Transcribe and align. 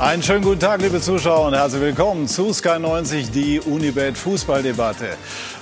Einen 0.00 0.22
schönen 0.22 0.42
guten 0.42 0.60
Tag, 0.60 0.80
liebe 0.80 0.98
Zuschauer, 0.98 1.48
und 1.48 1.54
herzlich 1.54 1.82
willkommen 1.82 2.26
zu 2.26 2.54
Sky 2.54 2.78
90, 2.78 3.32
die 3.32 3.60
Unibet 3.60 4.16
Fußballdebatte. 4.16 5.18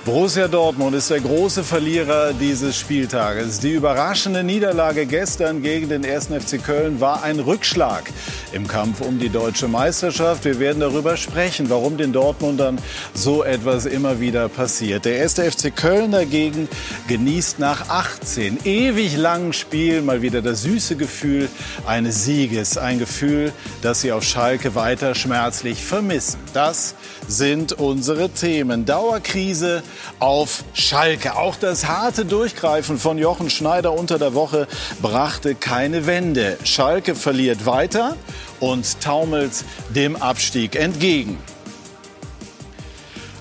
Borussia 0.08 0.48
Dortmund 0.48 0.96
ist 0.96 1.10
der 1.10 1.20
große 1.20 1.62
Verlierer 1.62 2.32
dieses 2.32 2.78
Spieltages. 2.78 3.60
Die 3.60 3.72
überraschende 3.72 4.42
Niederlage 4.42 5.04
gestern 5.04 5.60
gegen 5.60 5.90
den 5.90 6.02
1. 6.02 6.28
FC 6.28 6.64
Köln 6.64 6.98
war 6.98 7.22
ein 7.24 7.38
Rückschlag 7.38 8.10
im 8.52 8.66
Kampf 8.66 9.02
um 9.02 9.18
die 9.18 9.28
deutsche 9.28 9.68
Meisterschaft. 9.68 10.46
Wir 10.46 10.58
werden 10.60 10.80
darüber 10.80 11.18
sprechen, 11.18 11.68
warum 11.68 11.98
den 11.98 12.14
Dortmundern 12.14 12.78
so 13.12 13.44
etwas 13.44 13.84
immer 13.84 14.18
wieder 14.18 14.48
passiert. 14.48 15.04
Der 15.04 15.22
1. 15.22 15.34
FC 15.34 15.76
Köln 15.76 16.12
dagegen 16.12 16.70
genießt 17.08 17.58
nach 17.58 17.90
18 17.90 18.60
ewig 18.64 19.14
langen 19.14 19.52
Spielen 19.52 20.06
mal 20.06 20.22
wieder 20.22 20.40
das 20.40 20.62
süße 20.62 20.96
Gefühl 20.96 21.50
eines 21.86 22.24
Sieges. 22.24 22.78
Ein 22.78 22.98
Gefühl, 22.98 23.52
das 23.82 24.00
sie 24.00 24.12
auf 24.12 24.24
Schalke 24.24 24.74
weiter 24.74 25.14
schmerzlich 25.14 25.84
vermissen. 25.84 26.38
Das 26.54 26.94
sind 27.28 27.74
unsere 27.74 28.30
Themen. 28.30 28.84
Dauerkrise 28.84 29.82
auf 30.18 30.64
Schalke. 30.72 31.36
Auch 31.36 31.56
das 31.56 31.86
harte 31.86 32.24
Durchgreifen 32.24 32.98
von 32.98 33.18
Jochen 33.18 33.50
Schneider 33.50 33.92
unter 33.92 34.18
der 34.18 34.34
Woche 34.34 34.66
brachte 35.00 35.54
keine 35.54 36.06
Wende. 36.06 36.56
Schalke 36.64 37.14
verliert 37.14 37.66
weiter 37.66 38.16
und 38.58 39.00
taumelt 39.00 39.64
dem 39.94 40.16
Abstieg 40.16 40.74
entgegen. 40.74 41.38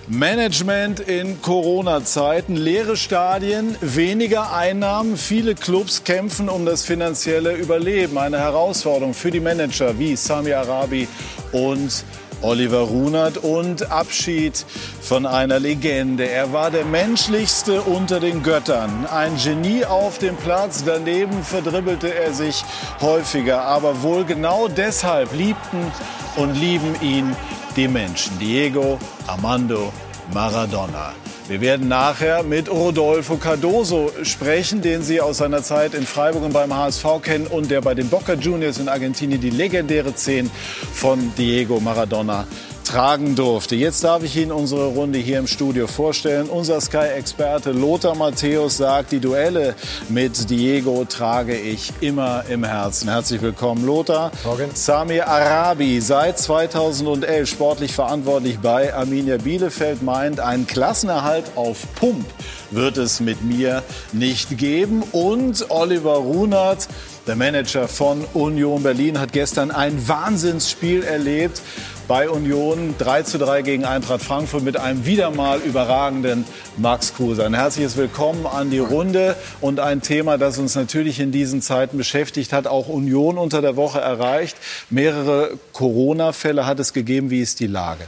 Management 0.09 1.01
in 1.01 1.41
Corona-Zeiten, 1.41 2.55
leere 2.55 2.95
Stadien, 2.95 3.75
weniger 3.81 4.53
Einnahmen, 4.53 5.17
viele 5.17 5.53
Clubs 5.53 6.05
kämpfen 6.05 6.47
um 6.47 6.66
das 6.66 6.83
finanzielle 6.85 7.53
Überleben. 7.53 8.17
Eine 8.17 8.39
Herausforderung 8.39 9.13
für 9.13 9.31
die 9.31 9.41
Manager 9.41 9.99
wie 9.99 10.16
Sami 10.16 10.53
Arabi 10.53 11.09
und 11.51 12.05
Oliver 12.41 12.81
Runert 12.81 13.38
und 13.38 13.91
Abschied 13.91 14.66
von 15.02 15.25
einer 15.25 15.59
Legende. 15.59 16.30
Er 16.30 16.53
war 16.53 16.71
der 16.71 16.85
menschlichste 16.85 17.81
unter 17.81 18.19
den 18.19 18.44
Göttern. 18.44 19.05
Ein 19.05 19.38
Genie 19.38 19.85
auf 19.85 20.19
dem 20.19 20.35
Platz. 20.35 20.83
Daneben 20.85 21.44
verdribbelte 21.44 22.13
er 22.13 22.33
sich 22.33 22.63
häufiger. 23.02 23.63
Aber 23.63 24.02
wohl 24.02 24.25
genau 24.25 24.67
deshalb 24.67 25.33
liebten 25.33 25.91
und 26.35 26.55
lieben 26.55 26.95
ihn 27.02 27.35
die 27.75 27.88
Menschen. 27.88 28.38
Diego 28.39 28.99
Armando 29.27 29.91
Maradona. 30.33 31.13
Wir 31.48 31.62
werden 31.62 31.88
nachher 31.88 32.44
mit 32.44 32.70
Rodolfo 32.70 33.38
Cardoso 33.38 34.12
sprechen, 34.23 34.81
den 34.81 35.02
Sie 35.02 35.22
aus 35.22 35.38
seiner 35.38 35.64
Zeit 35.64 35.94
in 35.94 36.06
Freiburg 36.06 36.44
und 36.44 36.52
beim 36.52 36.76
HSV 36.76 37.06
kennen 37.22 37.48
und 37.48 37.72
der 37.72 37.80
bei 37.80 37.95
den 37.95 38.09
Boca 38.09 38.34
Juniors 38.34 38.80
in 38.80 38.90
Argentinien 38.90 39.40
die 39.40 39.50
legendäre 39.50 40.14
10 40.14 40.52
von 40.94 41.31
Diego 41.38 41.80
Maradona 41.80 42.45
tragen 42.88 43.35
durfte. 43.35 43.75
Jetzt 43.75 44.05
darf 44.05 44.23
ich 44.23 44.38
Ihnen 44.38 44.53
unsere 44.53 44.85
Runde 44.85 45.19
hier 45.19 45.39
im 45.39 45.47
Studio 45.47 45.88
vorstellen. 45.88 46.47
Unser 46.47 46.80
Sky-Experte 46.80 47.71
Lothar 47.71 48.16
Matthäus 48.16 48.77
sagt, 48.77 49.11
die 49.11 49.19
Duelle 49.19 49.75
mit 50.07 50.49
Diego 50.49 51.03
trage 51.03 51.57
ich 51.57 51.91
immer 51.99 52.45
im 52.49 52.63
Herzen. 52.63 53.09
Herzlich 53.09 53.41
willkommen, 53.41 53.85
Lothar. 53.85 54.31
Morgen. 54.45 54.69
Samir 54.73 55.27
Arabi, 55.27 55.99
seit 55.99 56.39
2011 56.39 57.49
sportlich 57.49 57.91
verantwortlich 57.91 58.59
bei 58.59 58.94
Arminia 58.94 59.38
Bielefeld, 59.38 60.01
meint, 60.01 60.39
einen 60.39 60.66
Klassenerhalt 60.66 61.45
auf 61.55 61.79
Pump 61.95 62.25
wird 62.72 62.97
es 62.97 63.19
mit 63.19 63.44
mir 63.44 63.83
nicht 64.11 64.57
geben. 64.57 65.03
Und 65.11 65.69
Oliver 65.69 66.16
Runert, 66.16 66.88
der 67.25 67.35
Manager 67.35 67.88
von 67.88 68.25
Union 68.33 68.83
Berlin, 68.83 69.19
hat 69.19 69.33
gestern 69.33 69.72
ein 69.72 70.07
Wahnsinnsspiel 70.07 71.03
erlebt 71.03 71.62
bei 72.07 72.29
Union 72.29 72.95
3 72.97 73.23
zu 73.23 73.38
3 73.38 73.62
gegen 73.63 73.84
Eintracht 73.84 74.22
Frankfurt 74.22 74.63
mit 74.63 74.78
einem 74.78 75.06
wieder 75.06 75.29
mal 75.29 75.59
überragenden 75.59 76.45
Max 76.78 77.13
Kruse. 77.13 77.45
Ein 77.45 77.53
herzliches 77.53 77.97
Willkommen 77.97 78.47
an 78.47 78.69
die 78.69 78.79
Runde 78.79 79.35
und 79.59 79.81
ein 79.81 80.01
Thema, 80.01 80.38
das 80.38 80.57
uns 80.57 80.75
natürlich 80.75 81.19
in 81.19 81.31
diesen 81.31 81.62
Zeiten 81.62 81.97
beschäftigt 81.97 82.53
hat, 82.53 82.66
auch 82.66 82.88
Union 82.88 83.38
unter 83.38 83.62
der 83.62 83.75
Woche 83.75 84.00
erreicht. 84.00 84.56
Mehrere 84.90 85.57
Corona-Fälle 85.73 86.66
hat 86.66 86.79
es 86.79 86.94
gegeben. 86.94 87.29
Wie 87.29 87.41
ist 87.41 87.59
die 87.59 87.68
Lage? 87.68 88.06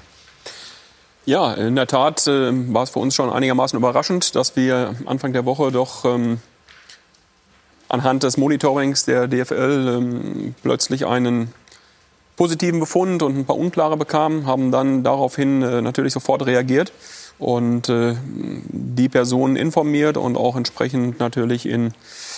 Ja, 1.26 1.54
in 1.54 1.76
der 1.76 1.88
Tat 1.88 2.26
äh, 2.28 2.52
war 2.74 2.84
es 2.84 2.92
für 2.92 3.00
uns 3.00 3.14
schon 3.14 3.30
einigermaßen 3.30 3.78
überraschend, 3.78 4.34
dass 4.36 4.56
wir 4.56 4.96
Anfang 5.06 5.34
der 5.34 5.44
Woche 5.44 5.72
doch 5.72 6.06
ähm, 6.06 6.40
anhand 7.90 8.24
des 8.24 8.38
Monitorings 8.38 9.04
der 9.04 9.28
DFL 9.28 9.96
ähm, 9.98 10.56
plötzlich 10.64 11.06
einen 11.06 11.54
positiven 12.40 12.80
Befund 12.80 13.22
und 13.22 13.38
ein 13.38 13.44
paar 13.44 13.58
unklare 13.58 13.98
bekamen, 13.98 14.46
haben 14.46 14.72
dann 14.72 15.04
daraufhin 15.04 15.62
äh, 15.62 15.82
natürlich 15.82 16.14
sofort 16.14 16.46
reagiert 16.46 16.94
und 17.38 17.90
äh, 17.90 18.16
die 18.24 19.10
Personen 19.10 19.58
informiert 19.58 20.16
und 20.16 20.38
auch 20.38 20.56
entsprechend 20.56 21.20
natürlich 21.20 21.66
in 21.66 21.92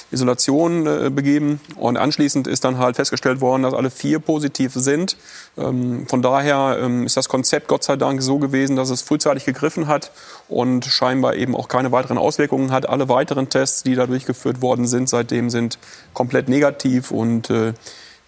Isolation 0.09 0.87
äh, 0.87 1.11
begeben. 1.11 1.61
Und 1.75 1.97
anschließend 1.97 2.47
ist 2.47 2.63
dann 2.63 2.79
halt 2.79 2.95
festgestellt 2.95 3.41
worden, 3.41 3.61
dass 3.61 3.75
alle 3.75 3.91
vier 3.91 4.17
positiv 4.17 4.73
sind. 4.73 5.17
Ähm, 5.55 6.07
von 6.07 6.23
daher 6.23 6.79
ähm, 6.81 7.05
ist 7.05 7.15
das 7.15 7.29
Konzept 7.29 7.67
Gott 7.67 7.83
sei 7.83 7.95
Dank 7.95 8.23
so 8.23 8.39
gewesen, 8.39 8.77
dass 8.77 8.89
es 8.89 9.03
frühzeitig 9.03 9.45
gegriffen 9.45 9.85
hat 9.85 10.11
und 10.49 10.83
scheinbar 10.83 11.35
eben 11.35 11.55
auch 11.55 11.67
keine 11.67 11.91
weiteren 11.91 12.17
Auswirkungen 12.17 12.71
hat. 12.71 12.89
Alle 12.89 13.07
weiteren 13.07 13.49
Tests, 13.49 13.83
die 13.83 13.93
da 13.93 14.07
durchgeführt 14.07 14.63
worden 14.63 14.87
sind, 14.87 15.09
seitdem 15.09 15.51
sind 15.51 15.77
komplett 16.15 16.49
negativ 16.49 17.11
und 17.11 17.51
äh, 17.51 17.73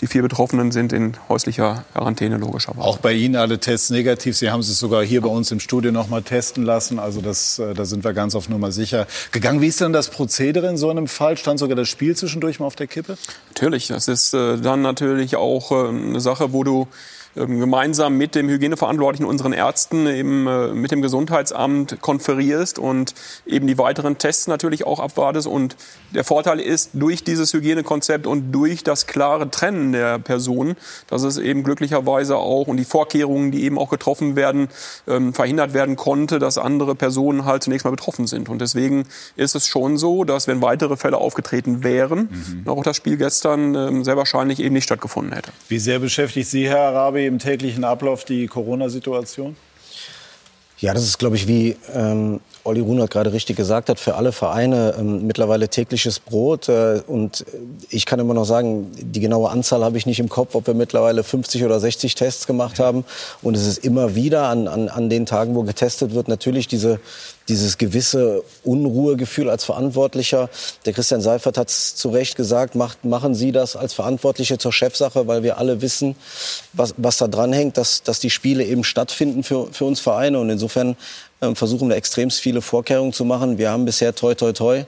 die 0.02 0.08
vier 0.08 0.22
Betroffenen 0.22 0.72
sind 0.72 0.92
in 0.92 1.14
häuslicher 1.30 1.86
Quarantäne 1.94 2.38
logischerweise. 2.38 2.86
Auch 2.86 2.98
bei 2.98 3.14
Ihnen 3.14 3.36
alle 3.36 3.60
Tests 3.60 3.90
negativ. 3.90 4.36
Sie 4.36 4.52
haben 4.52 4.60
es 4.60 4.80
sogar 4.80 5.04
hier 5.04 5.22
bei 5.22 5.30
uns 5.30 5.52
im 5.52 5.60
Studio 5.60 5.92
noch 5.92 6.10
mal 6.10 6.22
testen 6.22 6.64
lassen. 6.64 7.00
Also 7.00 7.22
das, 7.22 7.60
äh, 7.60 7.74
da 7.74 7.86
sind 7.86 8.04
wir 8.04 8.14
ganz 8.14 8.36
auf 8.36 8.50
Nummer 8.50 8.72
sicher 8.72 9.08
gegangen. 9.32 9.62
Wie 9.62 9.68
ist 9.68 9.80
denn 9.82 9.94
das 9.94 10.10
Prozedere 10.10 10.68
in 10.68 10.78
so 10.78 10.90
einem 10.90 11.08
Fall? 11.08 11.38
Stand 11.38 11.60
sogar 11.60 11.76
das 11.76 11.90
Spiel 11.90 12.16
zwischendurch 12.16 12.60
mal 12.60 12.66
auf 12.66 12.76
der 12.76 12.88
Kippe? 12.88 13.18
Natürlich. 13.50 13.88
Das 13.88 14.08
ist 14.08 14.34
äh, 14.34 14.58
dann 14.58 14.82
natürlich 14.82 15.36
auch 15.36 15.72
äh, 15.72 15.90
eine 15.90 16.20
Sache, 16.20 16.54
wo 16.54 16.64
du 16.64 16.82
ähm, 16.82 16.88
gemeinsam 17.36 18.18
mit 18.18 18.36
dem 18.36 18.48
Hygieneverantwortlichen, 18.48 19.26
unseren 19.26 19.54
Ärzten, 19.54 20.08
eben 20.08 20.48
äh, 20.48 20.68
mit 20.74 20.92
dem 20.92 21.02
Gesundheitsamt 21.02 22.00
konferierst 22.02 22.78
und 22.78 23.16
eben 23.46 23.68
die 23.68 23.78
weiteren 23.78 24.18
Tests 24.18 24.48
natürlich 24.48 24.86
auch 24.86 25.00
abwartest. 25.00 25.48
Und 25.48 25.76
der 26.14 26.24
Vorteil 26.24 26.60
ist, 26.60 26.92
durch 26.94 27.24
dieses 27.24 27.54
Hygienekonzept 27.54 28.28
und 28.28 28.52
durch 28.52 28.84
das 28.84 29.08
klare 29.08 29.50
Trennen 29.50 29.92
der 29.94 30.20
Personen, 30.20 30.76
dass 31.08 31.24
es 31.24 31.38
eben 31.38 31.64
glücklicherweise 31.64 32.38
auch 32.38 32.68
und 32.68 32.78
die 32.78 32.86
Vorkehrungen, 32.86 33.52
die 33.52 33.64
eben 33.64 33.80
auch 33.80 33.90
getroffen 33.90 34.36
werden, 34.36 34.70
ähm, 35.08 35.34
verhindert 35.34 35.74
werden 35.74 35.96
konnte, 35.96 36.40
dass 36.40 36.58
andere 36.58 36.94
Personen 36.96 37.46
halt 37.46 37.64
zunächst 37.64 37.86
mal 37.86 37.92
betroffen 37.92 38.28
sind. 38.28 38.50
Und 38.50 38.60
deswegen 38.60 39.06
ist 39.36 39.56
es 39.56 39.68
schon 39.68 39.98
so, 39.98 40.24
dass 40.24 40.48
wenn 40.48 40.62
weitere 40.62 40.98
Fälle 40.98 41.18
aufgetreten 41.18 41.84
wären, 41.84 42.30
mhm. 42.64 42.68
auch 42.68 42.84
das 42.84 42.98
Spiel 42.98 43.18
gestern 43.18 43.74
ähm, 43.74 44.04
sehr 44.04 44.18
wahrscheinlich 44.18 44.60
eben 44.60 44.74
nicht 44.74 44.84
stattgefunden 44.84 45.34
hätte. 45.34 45.52
Wie 45.68 45.80
sehr 45.80 46.00
beschäftigt 46.00 46.50
Sie, 46.50 46.68
Herr 46.68 46.90
Arabi, 46.90 47.23
im 47.28 47.40
täglichen 47.40 47.84
Ablauf 47.84 48.26
die 48.26 48.48
Corona-Situation? 48.48 49.56
Ja, 50.80 50.94
das 50.94 51.04
ist, 51.04 51.18
glaube 51.18 51.38
ich, 51.38 51.48
wie 51.48 51.78
ähm, 51.96 52.42
Olli 52.66 52.82
Runert 52.82 53.12
gerade 53.12 53.32
richtig 53.32 53.56
gesagt 53.56 53.88
hat, 53.88 54.00
für 54.02 54.16
alle 54.16 54.34
Vereine 54.34 54.96
ähm, 54.98 55.26
mittlerweile 55.26 55.70
tägliches 55.70 56.20
Brot. 56.20 56.68
Äh, 56.68 57.02
und 57.08 57.46
ich 57.90 58.06
kann 58.06 58.20
immer 58.20 58.34
noch 58.34 58.44
sagen, 58.44 58.92
die 58.94 59.22
genaue 59.22 59.50
Anzahl 59.50 59.84
habe 59.84 59.98
ich 59.98 60.06
nicht 60.06 60.20
im 60.20 60.28
Kopf, 60.28 60.56
ob 60.56 60.68
wir 60.68 60.74
mittlerweile 60.74 61.24
50 61.24 61.64
oder 61.64 61.80
60 61.80 62.16
Tests 62.16 62.48
gemacht 62.48 62.80
haben. 62.80 63.06
Und 63.42 63.56
es 63.56 63.66
ist 63.66 63.86
immer 63.86 64.16
wieder 64.16 64.48
an, 64.48 64.68
an, 64.68 64.90
an 64.90 65.10
den 65.10 65.26
Tagen, 65.26 65.56
wo 65.56 65.64
getestet 65.64 66.14
wird, 66.14 66.28
natürlich 66.28 66.68
diese, 66.68 67.00
dieses 67.50 67.78
gewisse 67.78 68.44
Unruhegefühl 68.64 69.50
als 69.50 69.66
Verantwortlicher. 69.66 70.50
Der 70.86 70.94
Christian 70.94 71.22
Seifert 71.22 71.58
hat 71.58 71.70
es 71.70 71.96
zu 71.96 72.10
Recht 72.10 72.36
gesagt, 72.36 72.76
macht, 72.76 73.04
machen 73.04 73.36
Sie 73.36 73.52
das 73.52 73.76
als 73.76 73.94
Verantwortliche 73.94 74.58
zur 74.58 74.72
Chefsache, 74.72 75.28
weil 75.28 75.44
wir 75.44 75.58
alle 75.58 75.82
wissen, 75.82 76.16
was, 76.72 76.94
was 76.98 77.18
da 77.18 77.28
dran 77.28 77.54
hängt, 77.54 77.78
dass, 77.78 78.04
dass 78.04 78.20
die 78.20 78.30
Spiele 78.30 78.64
eben 78.64 78.84
stattfinden 78.84 79.44
für, 79.44 79.68
für 79.72 79.86
uns 79.86 80.00
Vereine. 80.00 80.40
Und 80.40 80.50
insofern 80.50 80.96
ähm, 81.42 81.56
versuchen 81.56 81.90
wir 81.90 81.96
extremst 81.96 82.40
viele 82.40 82.62
Vorkehrungen 82.62 83.14
zu 83.14 83.26
machen. 83.26 83.58
Wir 83.58 83.72
haben 83.72 83.86
bisher 83.86 84.16
toi 84.16 84.34
toi 84.36 84.54
toi 84.54 84.86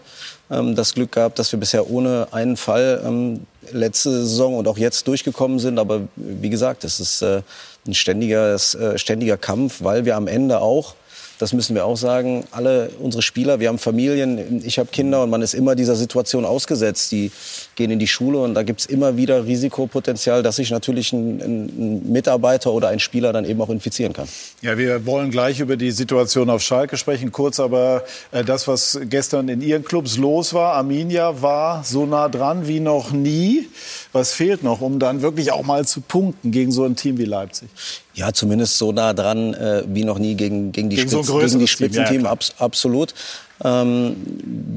ähm, 0.49 0.75
das 0.75 0.93
Glück 0.93 1.11
gehabt, 1.11 1.39
dass 1.39 1.51
wir 1.51 1.59
bisher 1.59 1.89
ohne 1.89 2.27
einen 2.31 2.55
Fall 2.55 3.01
ähm, 3.05 3.45
letzte 3.71 4.11
Saison 4.11 4.57
und 4.57 4.67
auch 4.67 4.77
jetzt 4.77 5.07
durchgekommen 5.07 5.59
sind. 5.59 5.79
Aber 5.79 6.01
wie 6.15 6.49
gesagt, 6.49 6.83
es 6.85 6.99
ist 6.99 7.21
äh, 7.21 7.41
ein 7.85 7.93
ständiger, 7.93 8.53
äh, 8.53 8.97
ständiger 8.97 9.37
Kampf, 9.37 9.83
weil 9.83 10.05
wir 10.05 10.15
am 10.15 10.27
Ende 10.27 10.61
auch 10.61 10.95
das 11.39 11.53
müssen 11.53 11.75
wir 11.75 11.85
auch 11.85 11.97
sagen, 11.97 12.45
alle 12.51 12.89
unsere 12.99 13.21
Spieler, 13.21 13.59
wir 13.59 13.67
haben 13.67 13.77
Familien, 13.77 14.61
ich 14.65 14.79
habe 14.79 14.89
Kinder 14.91 15.23
und 15.23 15.29
man 15.29 15.41
ist 15.41 15.53
immer 15.53 15.75
dieser 15.75 15.95
Situation 15.95 16.45
ausgesetzt. 16.45 17.11
Die 17.11 17.31
gehen 17.75 17.91
in 17.91 17.99
die 17.99 18.07
Schule 18.07 18.39
und 18.39 18.53
da 18.53 18.63
gibt 18.63 18.81
es 18.81 18.85
immer 18.85 19.17
wieder 19.17 19.45
Risikopotenzial, 19.45 20.43
dass 20.43 20.57
sich 20.57 20.71
natürlich 20.71 21.11
ein, 21.13 21.41
ein, 21.41 22.11
Mitarbeiter 22.11 22.71
oder 22.71 22.87
ein 22.89 22.99
Spieler 22.99 23.33
dann 23.33 23.45
eben 23.45 23.61
auch 23.61 23.69
infizieren 23.69 24.13
kann. 24.13 24.27
Ja, 24.61 24.77
wir 24.77 25.05
wollen 25.05 25.31
gleich 25.31 25.59
über 25.59 25.75
die 25.75 25.91
Situation 25.91 26.49
auf 26.49 26.61
Schalke 26.61 26.97
sprechen. 26.97 27.31
Kurz 27.31 27.59
aber 27.59 28.03
äh, 28.31 28.43
das, 28.43 28.67
was 28.67 28.99
gestern 29.03 29.49
in 29.49 29.61
Ihren 29.61 29.83
Clubs 29.83 30.17
los 30.17 30.53
war. 30.53 30.73
Arminia 30.73 31.41
war 31.41 31.83
so 31.83 32.05
nah 32.05 32.29
dran 32.29 32.67
wie 32.67 32.79
noch 32.79 33.11
nie. 33.11 33.67
Was 34.15 34.31
fehlt 34.31 34.63
noch, 34.63 34.79
um 34.79 34.97
dann 34.97 35.21
wirklich 35.21 35.51
auch 35.51 35.63
mal 35.63 35.85
zu 35.85 35.99
punkten 35.99 36.51
gegen 36.51 36.71
so 36.71 36.85
ein 36.85 36.95
Team 36.95 37.17
wie 37.17 37.25
Leipzig? 37.25 37.67
Ja, 38.13 38.31
zumindest 38.31 38.77
so 38.77 38.93
nah 38.93 39.11
dran 39.11 39.53
äh, 39.53 39.83
wie 39.87 40.05
noch 40.05 40.19
nie 40.19 40.35
gegen, 40.35 40.71
gegen 40.71 40.89
die, 40.89 40.95
gegen 40.95 41.09
Spitz, 41.09 41.27
so 41.27 41.37
gegen 41.37 41.59
die 41.59 41.67
Spitzenteam, 41.67 42.23
ja, 42.23 42.31
abs 42.31 42.53
absolut. 42.57 43.13
Ähm, 43.61 44.15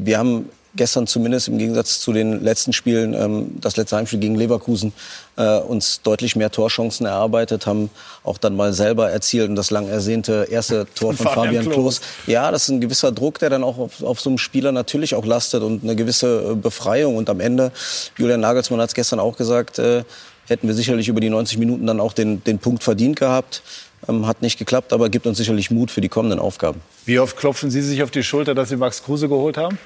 wir 0.05 0.19
haben 0.19 0.49
gestern 0.75 1.07
zumindest 1.07 1.49
im 1.49 1.59
Gegensatz 1.59 2.01
zu 2.01 2.13
den 2.13 2.43
letzten 2.43 2.73
Spielen, 2.73 3.15
ähm, 3.15 3.57
das 3.61 3.77
letzte 3.77 3.97
Heimspiel 3.97 4.19
gegen 4.19 4.35
Leverkusen, 4.35 4.93
äh, 5.37 5.59
uns 5.59 6.03
deutlich 6.03 6.37
mehr 6.37 6.51
Torchancen 6.51 7.07
erarbeitet, 7.07 7.67
haben 7.67 7.91
auch 8.25 8.39
dann 8.39 8.57
mal 8.57 8.73
selber 8.73 9.11
erzielt 9.11 9.49
und 9.49 9.57
das 9.57 9.71
lang 9.71 9.89
ersehnte 9.89 10.49
erste 10.51 10.87
Tor 10.95 11.15
von, 11.15 11.27
von 11.27 11.35
Fabian 11.35 11.69
Klos. 11.69 12.01
Ja, 12.27 12.51
das 12.51 12.65
ist 12.65 12.69
ein 12.71 12.81
gewisser 12.81 13.13
Druck, 13.13 13.39
der 13.39 13.51
dann 13.51 13.65
auch 13.65 13.79
auf, 13.79 14.03
auf 14.03 14.21
so 14.21 14.31
einem 14.31 14.39
Spieler 14.39 14.73
natürlich 14.73 15.15
auch 15.15 15.25
lastet 15.25 15.63
und 15.63 15.83
eine 15.83 15.97
gewisse 15.97 16.53
äh, 16.53 16.55
Befreiung. 16.55 17.17
Und 17.17 17.31
am 17.31 17.41
Ende, 17.41 17.73
Julian 18.17 18.41
Nagelsmann 18.41 18.81
hat 18.81 18.91
es 18.91 18.95
gestern 18.95 19.21
auch 19.21 19.37
gesagt, 19.37 19.79
äh, 19.79 20.05
hätten 20.47 20.67
wir 20.67 20.75
sicherlich 20.75 21.09
über 21.09 21.21
die 21.21 21.31
90 21.31 21.59
Minuten 21.59 21.87
dann 21.87 22.01
auch 22.01 22.13
den, 22.13 22.43
den 22.45 22.59
Punkt 22.59 22.83
verdient 22.83 23.19
gehabt. 23.19 23.63
Ähm, 24.09 24.27
hat 24.27 24.43
nicht 24.43 24.59
geklappt, 24.59 24.93
aber 24.93 25.09
gibt 25.09 25.27
uns 25.27 25.39
sicherlich 25.39 25.71
Mut 25.71 25.91
für 25.91 26.01
die 26.01 26.09
kommenden 26.09 26.39
Aufgaben. 26.39 26.81
Wie 27.05 27.19
oft 27.19 27.37
klopfen 27.37 27.71
Sie 27.71 27.83
sich 27.83 28.03
auf 28.03 28.11
die 28.11 28.23
Schulter, 28.23 28.55
dass 28.55 28.69
Sie 28.69 28.77
Max 28.77 29.03
Kruse 29.03 29.29
geholt 29.29 29.57
haben? 29.57 29.79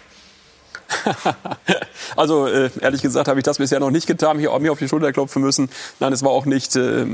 also 2.17 2.47
äh, 2.47 2.71
ehrlich 2.81 3.03
gesagt 3.03 3.29
habe 3.29 3.41
ich 3.41 3.45
das 3.45 3.59
bisher 3.59 3.81
noch 3.81 3.91
nicht 3.91 4.07
getan, 4.07 4.39
hier 4.39 4.57
mir 4.59 4.73
auf 4.73 4.79
die 4.79 4.89
Schulter 4.89 5.13
klopfen 5.13 5.43
müssen. 5.43 5.69
Nein, 6.01 6.13
es 6.13 6.23
war 6.23 6.31
auch 6.31 6.47
nicht 6.47 6.77
äh, 6.77 7.05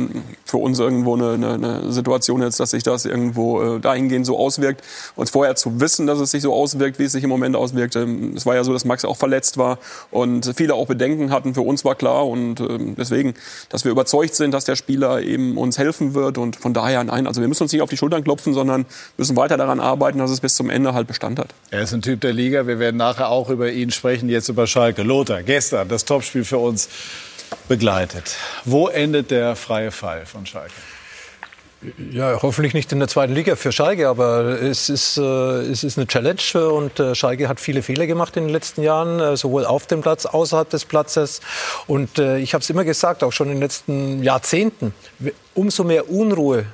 für 0.44 0.58
uns 0.58 0.78
irgendwo 0.78 1.14
eine, 1.14 1.32
eine, 1.32 1.54
eine, 1.54 1.92
Situation 1.92 2.42
jetzt, 2.42 2.60
dass 2.60 2.70
sich 2.70 2.82
das 2.82 3.04
irgendwo 3.04 3.76
äh, 3.76 3.80
dahingehend 3.80 4.26
so 4.26 4.38
auswirkt. 4.38 4.82
Uns 5.16 5.30
vorher 5.30 5.56
zu 5.56 5.80
wissen, 5.80 6.06
dass 6.06 6.20
es 6.20 6.30
sich 6.30 6.42
so 6.42 6.52
auswirkt, 6.52 6.98
wie 6.98 7.04
es 7.04 7.12
sich 7.12 7.24
im 7.24 7.30
Moment 7.30 7.56
auswirkt. 7.56 7.96
Ähm, 7.96 8.34
es 8.36 8.46
war 8.46 8.54
ja 8.54 8.64
so, 8.64 8.72
dass 8.72 8.84
Max 8.84 9.04
auch 9.04 9.16
verletzt 9.16 9.58
war 9.58 9.78
und 10.10 10.52
viele 10.56 10.74
auch 10.74 10.86
Bedenken 10.86 11.30
hatten. 11.30 11.54
Für 11.54 11.62
uns 11.62 11.84
war 11.84 11.94
klar 11.94 12.26
und 12.26 12.60
äh, 12.60 12.78
deswegen, 12.96 13.34
dass 13.68 13.84
wir 13.84 13.92
überzeugt 13.92 14.34
sind, 14.34 14.52
dass 14.52 14.64
der 14.64 14.76
Spieler 14.76 15.22
eben 15.22 15.56
uns 15.56 15.78
helfen 15.78 16.14
wird 16.14 16.38
und 16.38 16.56
von 16.56 16.74
daher 16.74 17.02
nein, 17.04 17.26
also 17.26 17.40
wir 17.40 17.48
müssen 17.48 17.64
uns 17.64 17.72
nicht 17.72 17.82
auf 17.82 17.90
die 17.90 17.96
Schultern 17.96 18.24
klopfen, 18.24 18.54
sondern 18.54 18.86
müssen 19.16 19.36
weiter 19.36 19.56
daran 19.56 19.80
arbeiten, 19.80 20.18
dass 20.18 20.30
es 20.30 20.40
bis 20.40 20.54
zum 20.54 20.70
Ende 20.70 20.94
halt 20.94 21.06
Bestand 21.06 21.38
hat. 21.38 21.48
Er 21.70 21.82
ist 21.82 21.92
ein 21.92 22.02
Typ 22.02 22.20
der 22.20 22.32
Liga. 22.32 22.66
Wir 22.66 22.78
werden 22.78 22.96
nachher 22.96 23.28
auch 23.28 23.50
über 23.50 23.67
ihn 23.72 23.90
sprechen, 23.90 24.28
jetzt 24.28 24.48
über 24.48 24.66
Schalke. 24.66 25.02
Lothar, 25.02 25.42
gestern 25.42 25.88
das 25.88 26.04
Topspiel 26.04 26.44
für 26.44 26.58
uns 26.58 26.88
begleitet. 27.68 28.36
Wo 28.64 28.88
endet 28.88 29.30
der 29.30 29.56
freie 29.56 29.90
Fall 29.90 30.26
von 30.26 30.46
Schalke? 30.46 30.72
Ja, 32.10 32.42
hoffentlich 32.42 32.74
nicht 32.74 32.90
in 32.90 32.98
der 32.98 33.06
zweiten 33.06 33.34
Liga 33.34 33.54
für 33.54 33.70
Schalke, 33.70 34.08
aber 34.08 34.60
es 34.60 34.88
ist, 34.88 35.16
äh, 35.16 35.22
es 35.22 35.84
ist 35.84 35.96
eine 35.96 36.08
Challenge 36.08 36.68
und 36.72 36.98
äh, 36.98 37.14
Schalke 37.14 37.48
hat 37.48 37.60
viele 37.60 37.82
Fehler 37.82 38.08
gemacht 38.08 38.36
in 38.36 38.44
den 38.44 38.52
letzten 38.52 38.82
Jahren, 38.82 39.20
äh, 39.20 39.36
sowohl 39.36 39.64
auf 39.64 39.86
dem 39.86 40.00
Platz, 40.00 40.26
außerhalb 40.26 40.68
des 40.68 40.84
Platzes. 40.84 41.40
Und 41.86 42.18
äh, 42.18 42.38
ich 42.38 42.52
habe 42.52 42.62
es 42.62 42.70
immer 42.70 42.82
gesagt, 42.82 43.22
auch 43.22 43.30
schon 43.30 43.46
in 43.46 43.54
den 43.54 43.62
letzten 43.62 44.24
Jahrzehnten, 44.24 44.92
umso 45.54 45.84
mehr 45.84 46.10
Unruhe 46.10 46.66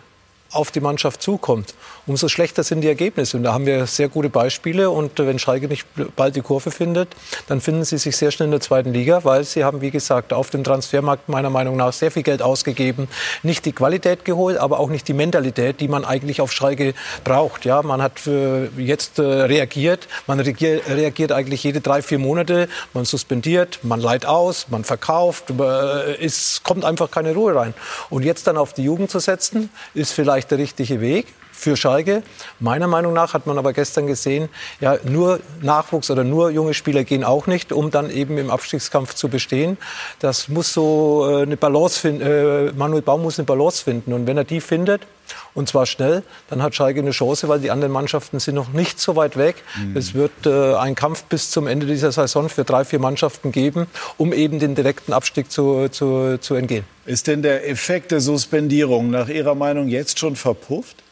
auf 0.52 0.70
die 0.70 0.80
Mannschaft 0.80 1.20
zukommt, 1.20 1.74
umso 2.06 2.28
schlechter 2.28 2.62
sind 2.62 2.82
die 2.82 2.88
Ergebnisse. 2.88 3.36
Und 3.36 3.44
da 3.44 3.52
haben 3.52 3.66
wir 3.66 3.86
sehr 3.86 4.08
gute 4.08 4.28
Beispiele. 4.28 4.90
Und 4.90 5.18
wenn 5.18 5.38
Schalke 5.38 5.68
nicht 5.68 5.86
bald 6.16 6.36
die 6.36 6.40
Kurve 6.40 6.70
findet, 6.70 7.08
dann 7.46 7.60
finden 7.60 7.84
sie 7.84 7.98
sich 7.98 8.16
sehr 8.16 8.30
schnell 8.30 8.46
in 8.46 8.52
der 8.52 8.60
zweiten 8.60 8.92
Liga, 8.92 9.24
weil 9.24 9.44
sie 9.44 9.64
haben, 9.64 9.80
wie 9.80 9.90
gesagt, 9.90 10.32
auf 10.32 10.50
dem 10.50 10.64
Transfermarkt 10.64 11.28
meiner 11.28 11.50
Meinung 11.50 11.76
nach 11.76 11.92
sehr 11.92 12.10
viel 12.10 12.22
Geld 12.22 12.42
ausgegeben. 12.42 13.08
Nicht 13.42 13.64
die 13.64 13.72
Qualität 13.72 14.24
geholt, 14.24 14.58
aber 14.58 14.80
auch 14.80 14.90
nicht 14.90 15.08
die 15.08 15.14
Mentalität, 15.14 15.80
die 15.80 15.88
man 15.88 16.04
eigentlich 16.04 16.40
auf 16.40 16.52
Schalke 16.52 16.94
braucht. 17.24 17.64
Ja, 17.64 17.82
man 17.82 18.02
hat 18.02 18.26
äh, 18.26 18.66
jetzt 18.76 19.18
äh, 19.18 19.22
reagiert. 19.22 20.08
Man 20.26 20.40
reagiert 20.40 21.32
eigentlich 21.32 21.62
jede 21.64 21.80
drei, 21.80 22.02
vier 22.02 22.18
Monate. 22.18 22.68
Man 22.92 23.04
suspendiert, 23.04 23.80
man 23.82 24.00
leiht 24.00 24.26
aus, 24.26 24.66
man 24.68 24.84
verkauft. 24.84 25.50
Äh, 25.50 26.24
es 26.24 26.62
kommt 26.62 26.84
einfach 26.84 27.10
keine 27.10 27.34
Ruhe 27.34 27.54
rein. 27.54 27.74
Und 28.10 28.24
jetzt 28.24 28.46
dann 28.46 28.56
auf 28.56 28.72
die 28.72 28.84
Jugend 28.84 29.10
zu 29.10 29.18
setzen, 29.18 29.70
ist 29.94 30.12
vielleicht 30.12 30.50
der 30.50 30.58
richtige 30.58 31.00
Weg 31.00 31.26
für 31.54 31.76
Schalke. 31.76 32.22
Meiner 32.60 32.88
Meinung 32.88 33.12
nach 33.12 33.32
hat 33.32 33.46
man 33.46 33.56
aber 33.58 33.72
gestern 33.72 34.06
gesehen, 34.06 34.48
ja, 34.80 34.98
nur 35.04 35.40
Nachwuchs 35.62 36.10
oder 36.10 36.24
nur 36.24 36.50
junge 36.50 36.74
Spieler 36.74 37.04
gehen 37.04 37.24
auch 37.24 37.46
nicht, 37.46 37.72
um 37.72 37.90
dann 37.90 38.10
eben 38.10 38.36
im 38.38 38.50
Abstiegskampf 38.50 39.14
zu 39.14 39.28
bestehen. 39.28 39.78
Das 40.18 40.48
muss 40.48 40.72
so 40.72 41.26
äh, 41.30 41.42
eine 41.42 41.56
Balance 41.56 41.98
finden. 41.98 42.22
Äh, 42.22 42.72
Manuel 42.72 43.02
Baum 43.02 43.22
muss 43.22 43.38
eine 43.38 43.46
Balance 43.46 43.82
finden. 43.82 44.12
Und 44.12 44.26
wenn 44.26 44.36
er 44.36 44.44
die 44.44 44.60
findet, 44.60 45.02
und 45.54 45.68
zwar 45.68 45.86
schnell, 45.86 46.22
dann 46.50 46.62
hat 46.62 46.74
Schalke 46.74 47.00
eine 47.00 47.12
Chance, 47.12 47.48
weil 47.48 47.60
die 47.60 47.70
anderen 47.70 47.92
Mannschaften 47.92 48.40
sind 48.40 48.56
noch 48.56 48.72
nicht 48.72 49.00
so 49.00 49.16
weit 49.16 49.36
weg. 49.36 49.56
Mhm. 49.78 49.96
Es 49.96 50.12
wird 50.14 50.46
äh, 50.46 50.74
einen 50.74 50.96
Kampf 50.96 51.24
bis 51.24 51.50
zum 51.50 51.66
Ende 51.66 51.86
dieser 51.86 52.12
Saison 52.12 52.48
für 52.48 52.64
drei, 52.64 52.84
vier 52.84 52.98
Mannschaften 52.98 53.52
geben, 53.52 53.86
um 54.18 54.32
eben 54.32 54.58
den 54.58 54.74
direkten 54.74 55.12
Abstieg 55.12 55.50
zu, 55.50 55.88
zu, 55.88 56.38
zu 56.40 56.54
entgehen. 56.54 56.84
Ist 57.06 57.26
denn 57.26 57.42
der 57.42 57.68
Effekt 57.68 58.10
der 58.10 58.20
Suspendierung 58.20 59.10
nach 59.10 59.28
Ihrer 59.28 59.54
Meinung 59.54 59.88
jetzt 59.88 60.18
schon 60.18 60.36
verpufft? 60.36 61.03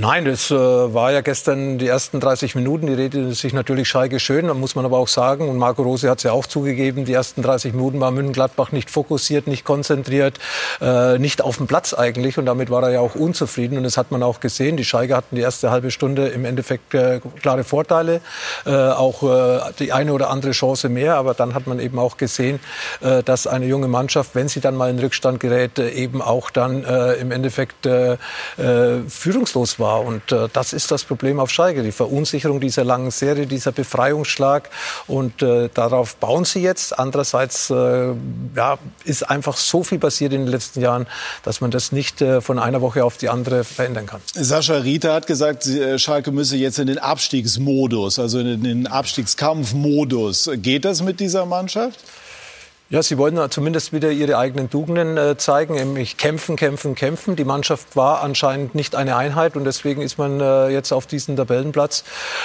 Nein, 0.00 0.26
das 0.26 0.52
äh, 0.52 0.54
war 0.54 1.10
ja 1.10 1.22
gestern 1.22 1.76
die 1.78 1.88
ersten 1.88 2.20
30 2.20 2.54
Minuten. 2.54 2.86
Die 2.86 2.92
redete 2.92 3.34
sich 3.34 3.52
natürlich 3.52 3.88
Schalke 3.88 4.20
schön, 4.20 4.46
da 4.46 4.54
muss 4.54 4.76
man 4.76 4.84
aber 4.84 4.96
auch 4.96 5.08
sagen. 5.08 5.48
Und 5.48 5.56
Marco 5.56 5.82
Rose 5.82 6.08
hat 6.08 6.18
es 6.18 6.22
ja 6.22 6.30
auch 6.30 6.46
zugegeben, 6.46 7.04
die 7.04 7.14
ersten 7.14 7.42
30 7.42 7.72
Minuten 7.72 7.98
war 7.98 8.12
München-Gladbach 8.12 8.70
nicht 8.70 8.92
fokussiert, 8.92 9.48
nicht 9.48 9.64
konzentriert, 9.64 10.38
äh, 10.80 11.18
nicht 11.18 11.42
auf 11.42 11.56
dem 11.56 11.66
Platz 11.66 11.94
eigentlich. 11.94 12.38
Und 12.38 12.46
damit 12.46 12.70
war 12.70 12.84
er 12.84 12.90
ja 12.90 13.00
auch 13.00 13.16
unzufrieden. 13.16 13.76
Und 13.76 13.82
das 13.82 13.96
hat 13.96 14.12
man 14.12 14.22
auch 14.22 14.38
gesehen. 14.38 14.76
Die 14.76 14.84
Schalke 14.84 15.16
hatten 15.16 15.34
die 15.34 15.42
erste 15.42 15.72
halbe 15.72 15.90
Stunde 15.90 16.28
im 16.28 16.44
Endeffekt 16.44 16.94
äh, 16.94 17.18
klare 17.42 17.64
Vorteile, 17.64 18.20
äh, 18.66 18.70
auch 18.70 19.24
äh, 19.24 19.72
die 19.80 19.92
eine 19.92 20.12
oder 20.12 20.30
andere 20.30 20.52
Chance 20.52 20.88
mehr. 20.90 21.16
Aber 21.16 21.34
dann 21.34 21.54
hat 21.54 21.66
man 21.66 21.80
eben 21.80 21.98
auch 21.98 22.18
gesehen, 22.18 22.60
äh, 23.00 23.24
dass 23.24 23.48
eine 23.48 23.66
junge 23.66 23.88
Mannschaft, 23.88 24.36
wenn 24.36 24.46
sie 24.46 24.60
dann 24.60 24.76
mal 24.76 24.90
in 24.90 25.00
Rückstand 25.00 25.40
gerät, 25.40 25.80
eben 25.80 26.22
auch 26.22 26.50
dann 26.50 26.84
im 26.84 27.32
Endeffekt 27.32 27.88
führungslos 29.08 29.80
war 29.80 29.87
war. 29.88 30.04
Und 30.04 30.32
äh, 30.32 30.48
das 30.52 30.72
ist 30.72 30.90
das 30.90 31.04
Problem 31.04 31.40
auf 31.40 31.50
Schalke, 31.50 31.82
die 31.82 31.92
Verunsicherung 31.92 32.60
dieser 32.60 32.84
langen 32.84 33.10
Serie, 33.10 33.46
dieser 33.46 33.72
Befreiungsschlag. 33.72 34.68
Und 35.06 35.42
äh, 35.42 35.68
darauf 35.72 36.16
bauen 36.16 36.44
sie 36.44 36.60
jetzt. 36.60 36.98
Andererseits 36.98 37.70
äh, 37.70 38.12
ja, 38.54 38.78
ist 39.04 39.28
einfach 39.28 39.56
so 39.56 39.82
viel 39.82 39.98
passiert 39.98 40.32
in 40.32 40.42
den 40.42 40.50
letzten 40.50 40.80
Jahren, 40.80 41.06
dass 41.42 41.60
man 41.60 41.70
das 41.70 41.92
nicht 41.92 42.20
äh, 42.20 42.40
von 42.40 42.58
einer 42.58 42.80
Woche 42.82 43.04
auf 43.04 43.16
die 43.16 43.28
andere 43.28 43.64
verändern 43.64 44.06
kann. 44.06 44.20
Sascha 44.34 44.78
Rita 44.78 45.14
hat 45.14 45.26
gesagt, 45.26 45.66
äh, 45.66 45.98
Schalke 45.98 46.30
müsse 46.32 46.56
jetzt 46.56 46.78
in 46.78 46.86
den 46.86 46.98
Abstiegsmodus, 46.98 48.18
also 48.18 48.38
in 48.40 48.62
den 48.62 48.86
Abstiegskampfmodus. 48.86 50.50
Geht 50.56 50.84
das 50.84 51.02
mit 51.02 51.20
dieser 51.20 51.46
Mannschaft? 51.46 51.98
Ja, 52.90 53.02
sie 53.02 53.18
wollten 53.18 53.38
zumindest 53.50 53.92
wieder 53.92 54.10
ihre 54.10 54.38
eigenen 54.38 54.70
Tugenden 54.70 55.18
äh, 55.18 55.36
zeigen, 55.36 55.74
nämlich 55.74 56.16
kämpfen, 56.16 56.56
kämpfen, 56.56 56.94
kämpfen. 56.94 57.36
Die 57.36 57.44
Mannschaft 57.44 57.96
war 57.96 58.22
anscheinend 58.22 58.74
nicht 58.74 58.94
eine 58.94 59.14
Einheit 59.14 59.56
und 59.56 59.64
deswegen 59.64 60.00
ist 60.00 60.16
man 60.16 60.40
äh, 60.40 60.68
jetzt 60.68 60.92
auf 60.92 61.06
diesem 61.06 61.36
Tabellenplatz 61.36 62.02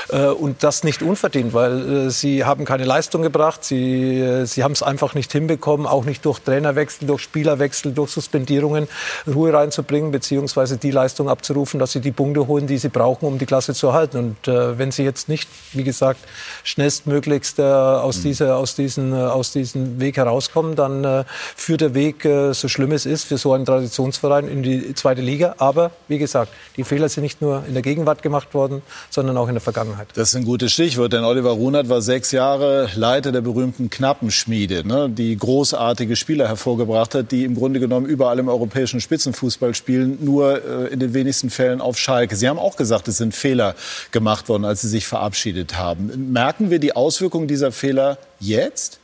äh, 0.09 0.25
und 0.25 0.61
das 0.61 0.83
nicht 0.83 1.01
unverdient, 1.01 1.53
weil 1.53 2.07
äh, 2.07 2.09
sie 2.09 2.43
haben 2.43 2.65
keine 2.65 2.83
Leistung 2.83 3.21
gebracht, 3.21 3.63
sie, 3.63 4.19
äh, 4.19 4.43
sie 4.43 4.65
haben 4.65 4.73
es 4.73 4.83
einfach 4.83 5.15
nicht 5.15 5.31
hinbekommen, 5.31 5.87
auch 5.87 6.03
nicht 6.03 6.25
durch 6.25 6.39
Trainerwechsel, 6.39 7.07
durch 7.07 7.21
Spielerwechsel, 7.21 7.93
durch 7.93 8.11
Suspendierungen 8.11 8.89
Ruhe 9.25 9.53
reinzubringen 9.53 10.11
beziehungsweise 10.11 10.75
die 10.75 10.91
Leistung 10.91 11.29
abzurufen, 11.29 11.79
dass 11.79 11.93
sie 11.93 12.01
die 12.01 12.11
Punkte 12.11 12.47
holen, 12.47 12.67
die 12.67 12.79
sie 12.79 12.89
brauchen, 12.89 13.27
um 13.27 13.37
die 13.37 13.45
Klasse 13.45 13.73
zu 13.73 13.87
erhalten. 13.87 14.17
Und 14.17 14.47
äh, 14.49 14.77
wenn 14.77 14.91
sie 14.91 15.05
jetzt 15.05 15.29
nicht, 15.29 15.47
wie 15.71 15.85
gesagt, 15.85 16.19
schnellstmöglichst 16.65 17.61
aus, 17.61 18.17
mhm. 18.17 18.23
dieser, 18.23 18.57
aus, 18.57 18.75
diesen, 18.75 19.13
aus 19.13 19.53
diesem 19.53 20.01
Weg 20.01 20.17
heraus 20.17 20.32
rauskommen, 20.33 20.75
dann 20.75 21.03
äh, 21.03 21.23
führt 21.55 21.81
der 21.81 21.93
Weg, 21.93 22.25
äh, 22.25 22.53
so 22.53 22.67
schlimm 22.67 22.91
es 22.91 23.05
ist, 23.05 23.25
für 23.25 23.37
so 23.37 23.53
einen 23.53 23.65
Traditionsverein 23.65 24.47
in 24.47 24.63
die 24.63 24.93
zweite 24.95 25.21
Liga. 25.21 25.55
Aber 25.57 25.91
wie 26.07 26.17
gesagt, 26.17 26.51
die 26.77 26.83
Fehler 26.83 27.09
sind 27.09 27.23
nicht 27.23 27.41
nur 27.41 27.63
in 27.67 27.73
der 27.73 27.83
Gegenwart 27.83 28.21
gemacht 28.21 28.53
worden, 28.53 28.81
sondern 29.09 29.37
auch 29.37 29.47
in 29.47 29.53
der 29.53 29.61
Vergangenheit. 29.61 30.07
Das 30.15 30.29
ist 30.29 30.35
ein 30.35 30.45
gutes 30.45 30.73
Stichwort, 30.73 31.13
denn 31.13 31.23
Oliver 31.23 31.51
Runert 31.51 31.89
war 31.89 32.01
sechs 32.01 32.31
Jahre 32.31 32.89
Leiter 32.95 33.31
der 33.31 33.41
berühmten 33.41 33.89
Knappenschmiede, 33.89 34.87
ne, 34.87 35.09
die 35.09 35.37
großartige 35.37 36.15
Spieler 36.15 36.47
hervorgebracht 36.47 37.15
hat, 37.15 37.31
die 37.31 37.43
im 37.43 37.55
Grunde 37.55 37.79
genommen 37.79 38.05
überall 38.05 38.39
im 38.39 38.47
europäischen 38.47 38.99
Spitzenfußball 38.99 39.75
spielen, 39.75 40.17
nur 40.21 40.63
äh, 40.63 40.93
in 40.93 40.99
den 40.99 41.13
wenigsten 41.13 41.49
Fällen 41.49 41.81
auf 41.81 41.97
Schalke. 41.97 42.35
Sie 42.35 42.49
haben 42.49 42.59
auch 42.59 42.75
gesagt, 42.75 43.07
es 43.07 43.17
sind 43.17 43.35
Fehler 43.35 43.75
gemacht 44.11 44.49
worden, 44.49 44.65
als 44.65 44.81
Sie 44.81 44.89
sich 44.89 45.05
verabschiedet 45.05 45.77
haben. 45.77 46.31
Merken 46.31 46.69
wir 46.69 46.79
die 46.79 46.95
Auswirkungen 46.95 47.47
dieser 47.47 47.71
Fehler 47.71 48.17
jetzt? 48.39 48.99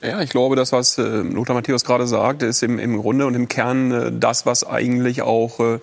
Ja, 0.00 0.20
ich 0.20 0.30
glaube, 0.30 0.54
das, 0.54 0.70
was 0.70 0.96
äh, 0.96 1.02
Lothar 1.02 1.56
Matthäus 1.56 1.84
gerade 1.84 2.06
sagt, 2.06 2.44
ist 2.44 2.62
im, 2.62 2.78
im 2.78 2.98
Grunde 2.98 3.26
und 3.26 3.34
im 3.34 3.48
Kern 3.48 3.90
äh, 3.90 4.12
das, 4.12 4.46
was 4.46 4.62
eigentlich 4.62 5.22
auch 5.22 5.58
äh, 5.58 5.80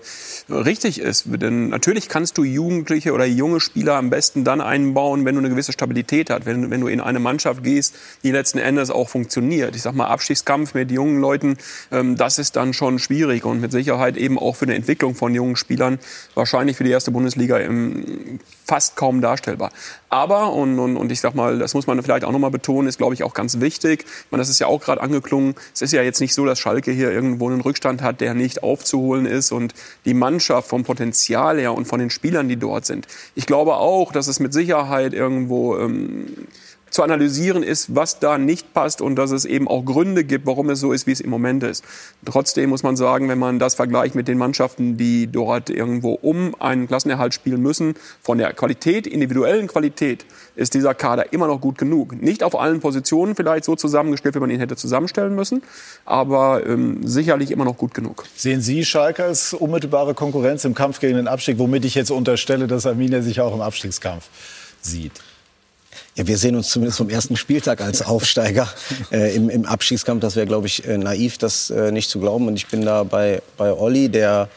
richtig 0.49 1.01
ist. 1.01 1.25
Denn 1.27 1.67
natürlich 1.67 2.07
kannst 2.07 2.37
du 2.37 2.45
Jugendliche 2.45 3.11
oder 3.11 3.25
junge 3.25 3.59
Spieler 3.59 3.95
am 3.95 4.09
besten 4.09 4.45
dann 4.45 4.61
einbauen, 4.61 5.25
wenn 5.25 5.35
du 5.35 5.39
eine 5.39 5.49
gewisse 5.49 5.73
Stabilität 5.73 6.29
hast, 6.29 6.45
wenn, 6.45 6.71
wenn 6.71 6.79
du 6.79 6.87
in 6.87 7.01
eine 7.01 7.19
Mannschaft 7.19 7.61
gehst, 7.63 7.93
die 8.23 8.31
letzten 8.31 8.57
Endes 8.57 8.89
auch 8.89 9.09
funktioniert. 9.09 9.75
Ich 9.75 9.81
sag 9.81 9.95
mal, 9.95 10.07
Abstiegskampf 10.07 10.75
mit 10.75 10.91
jungen 10.91 11.19
Leuten, 11.19 11.57
ähm, 11.91 12.15
das 12.15 12.39
ist 12.39 12.55
dann 12.55 12.71
schon 12.71 12.99
schwierig 12.99 13.43
und 13.43 13.59
mit 13.59 13.73
Sicherheit 13.73 14.15
eben 14.15 14.39
auch 14.39 14.55
für 14.55 14.63
eine 14.63 14.75
Entwicklung 14.75 15.15
von 15.15 15.35
jungen 15.35 15.57
Spielern 15.57 15.99
wahrscheinlich 16.35 16.77
für 16.77 16.85
die 16.85 16.91
erste 16.91 17.11
Bundesliga 17.11 17.57
im, 17.57 18.39
fast 18.65 18.95
kaum 18.95 19.19
darstellbar. 19.19 19.71
Aber, 20.09 20.53
und, 20.53 20.79
und, 20.79 20.95
und 20.95 21.11
ich 21.11 21.19
sag 21.19 21.35
mal, 21.35 21.59
das 21.59 21.73
muss 21.73 21.87
man 21.87 22.01
vielleicht 22.01 22.23
auch 22.23 22.31
nochmal 22.31 22.51
betonen, 22.51 22.87
ist, 22.87 22.97
glaube 22.97 23.13
ich, 23.13 23.23
auch 23.23 23.33
ganz 23.33 23.59
wichtig. 23.59 24.04
Ich 24.05 24.31
meine, 24.31 24.41
das 24.41 24.49
ist 24.49 24.59
ja 24.59 24.67
auch 24.67 24.81
gerade 24.81 25.01
angeklungen. 25.01 25.55
Es 25.73 25.81
ist 25.81 25.93
ja 25.93 26.01
jetzt 26.01 26.21
nicht 26.21 26.33
so, 26.33 26.45
dass 26.45 26.59
Schalke 26.59 26.91
hier 26.91 27.11
irgendwo 27.11 27.49
einen 27.49 27.61
Rückstand 27.61 28.01
hat, 28.01 28.21
der 28.21 28.33
nicht 28.33 28.63
aufzuholen 28.63 29.25
ist. 29.25 29.51
Und 29.51 29.73
die 30.05 30.13
Mannschaft 30.13 30.69
vom 30.69 30.83
Potenzial 30.83 31.59
her 31.59 31.73
und 31.73 31.85
von 31.85 31.99
den 31.99 32.09
Spielern, 32.09 32.47
die 32.47 32.57
dort 32.57 32.85
sind. 32.85 33.07
Ich 33.35 33.45
glaube 33.45 33.75
auch, 33.75 34.11
dass 34.11 34.27
es 34.27 34.39
mit 34.39 34.53
Sicherheit 34.53 35.13
irgendwo 35.13 35.77
ähm, 35.77 36.47
zu 36.95 37.03
analysieren 37.03 37.61
ist, 37.61 37.93
was 37.93 38.19
da 38.19 38.37
nicht 38.37 38.73
passt 38.73 39.01
und 39.01 39.17
dass 39.17 39.31
es 39.31 39.43
eben 39.43 39.67
auch 39.67 39.83
Gründe 39.83 40.23
gibt, 40.23 40.45
warum 40.45 40.69
es 40.69 40.79
so 40.79 40.93
ist, 40.93 41.05
wie 41.07 41.11
es 41.11 41.19
im 41.19 41.29
Moment 41.29 41.61
ist. 41.61 41.83
Trotzdem 42.23 42.69
muss 42.69 42.83
man 42.83 42.95
sagen, 42.95 43.27
wenn 43.27 43.37
man 43.37 43.59
das 43.59 43.75
vergleicht 43.75 44.15
mit 44.15 44.29
den 44.29 44.37
Mannschaften, 44.37 44.95
die 44.95 45.27
dort 45.27 45.69
irgendwo 45.69 46.13
um 46.13 46.55
einen 46.61 46.87
Klassenerhalt 46.87 47.33
spielen 47.33 47.61
müssen, 47.61 47.95
von 48.21 48.37
der 48.37 48.53
Qualität, 48.53 49.07
individuellen 49.07 49.67
Qualität, 49.67 50.25
ist 50.55 50.73
dieser 50.73 50.93
Kader 50.93 51.33
immer 51.33 51.47
noch 51.47 51.59
gut 51.59 51.77
genug. 51.77 52.21
Nicht 52.21 52.43
auf 52.43 52.57
allen 52.57 52.79
Positionen 52.79 53.35
vielleicht 53.35 53.65
so 53.65 53.75
zusammengestellt, 53.75 54.35
wie 54.35 54.39
man 54.39 54.49
ihn 54.49 54.59
hätte 54.59 54.77
zusammenstellen 54.77 55.35
müssen, 55.35 55.63
aber 56.05 56.65
ähm, 56.65 57.05
sicherlich 57.05 57.51
immer 57.51 57.65
noch 57.65 57.75
gut 57.75 57.93
genug. 57.93 58.23
Sehen 58.37 58.61
Sie 58.61 58.85
Schalke 58.85 59.25
als 59.25 59.53
unmittelbare 59.53 60.13
Konkurrenz 60.13 60.63
im 60.63 60.75
Kampf 60.75 61.01
gegen 61.01 61.17
den 61.17 61.27
Abstieg, 61.27 61.59
womit 61.59 61.83
ich 61.83 61.95
jetzt 61.95 62.09
unterstelle, 62.11 62.67
dass 62.67 62.85
Arminia 62.85 63.21
sich 63.21 63.41
auch 63.41 63.53
im 63.53 63.59
Abstiegskampf 63.59 64.29
sieht? 64.79 65.11
Ja, 66.15 66.27
wir 66.27 66.37
sehen 66.37 66.55
uns 66.55 66.69
zumindest 66.69 66.97
vom 66.97 67.09
ersten 67.09 67.35
Spieltag 67.35 67.81
als 67.81 68.01
Aufsteiger 68.05 68.67
äh, 69.11 69.35
im, 69.35 69.49
im 69.49 69.65
Abstiegskampf. 69.65 70.21
Das 70.21 70.35
wäre, 70.35 70.45
glaube 70.45 70.67
ich, 70.67 70.87
äh, 70.87 70.97
naiv, 70.97 71.37
das 71.37 71.69
äh, 71.69 71.91
nicht 71.91 72.09
zu 72.09 72.19
glauben. 72.19 72.47
Und 72.47 72.55
ich 72.55 72.67
bin 72.67 72.83
da 72.83 73.03
bei, 73.03 73.41
bei 73.57 73.73
Olli, 73.73 74.09
der, 74.09 74.49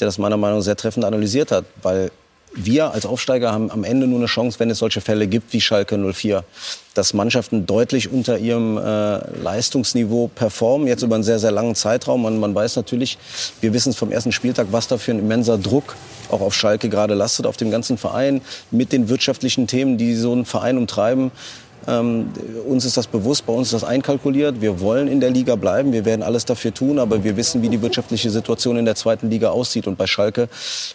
der 0.00 0.06
das 0.06 0.18
meiner 0.18 0.36
Meinung 0.36 0.58
nach 0.58 0.64
sehr 0.64 0.76
treffend 0.76 1.04
analysiert 1.04 1.50
hat. 1.50 1.64
Weil 1.82 2.10
wir 2.54 2.92
als 2.92 3.06
Aufsteiger 3.06 3.52
haben 3.52 3.70
am 3.70 3.84
Ende 3.84 4.06
nur 4.06 4.18
eine 4.18 4.26
Chance, 4.26 4.60
wenn 4.60 4.70
es 4.70 4.78
solche 4.78 5.00
Fälle 5.00 5.26
gibt 5.26 5.52
wie 5.52 5.60
Schalke 5.60 5.96
04, 5.96 6.44
dass 6.94 7.14
Mannschaften 7.14 7.66
deutlich 7.66 8.12
unter 8.12 8.38
ihrem 8.38 8.76
äh, 8.76 9.40
Leistungsniveau 9.42 10.28
performen, 10.28 10.86
jetzt 10.86 11.02
über 11.02 11.14
einen 11.14 11.24
sehr, 11.24 11.38
sehr 11.38 11.50
langen 11.50 11.74
Zeitraum. 11.74 12.24
Und 12.24 12.38
man 12.38 12.54
weiß 12.54 12.76
natürlich, 12.76 13.18
wir 13.60 13.72
wissen 13.72 13.90
es 13.90 13.96
vom 13.96 14.12
ersten 14.12 14.32
Spieltag, 14.32 14.68
was 14.70 14.88
da 14.88 14.98
für 14.98 15.12
ein 15.12 15.20
immenser 15.20 15.56
Druck 15.58 15.96
auch 16.30 16.40
auf 16.40 16.54
Schalke 16.54 16.88
gerade 16.88 17.14
lastet, 17.14 17.46
auf 17.46 17.56
dem 17.56 17.70
ganzen 17.70 17.96
Verein, 17.98 18.42
mit 18.70 18.92
den 18.92 19.08
wirtschaftlichen 19.08 19.66
Themen, 19.66 19.96
die 19.96 20.14
so 20.14 20.32
einen 20.32 20.44
Verein 20.44 20.76
umtreiben. 20.76 21.30
Ähm, 21.86 22.30
uns 22.66 22.84
ist 22.84 22.96
das 22.96 23.06
bewusst, 23.06 23.46
bei 23.46 23.52
uns 23.52 23.68
ist 23.68 23.82
das 23.82 23.84
einkalkuliert. 23.84 24.60
Wir 24.60 24.80
wollen 24.80 25.08
in 25.08 25.20
der 25.20 25.30
Liga 25.30 25.56
bleiben, 25.56 25.92
wir 25.92 26.04
werden 26.04 26.22
alles 26.22 26.44
dafür 26.44 26.72
tun, 26.72 26.98
aber 26.98 27.24
wir 27.24 27.36
wissen, 27.36 27.62
wie 27.62 27.68
die 27.68 27.82
wirtschaftliche 27.82 28.30
Situation 28.30 28.76
in 28.76 28.84
der 28.84 28.94
zweiten 28.94 29.30
Liga 29.30 29.50
aussieht. 29.50 29.86
Und 29.86 29.96
bei 29.96 30.06
Schalke 30.06 30.48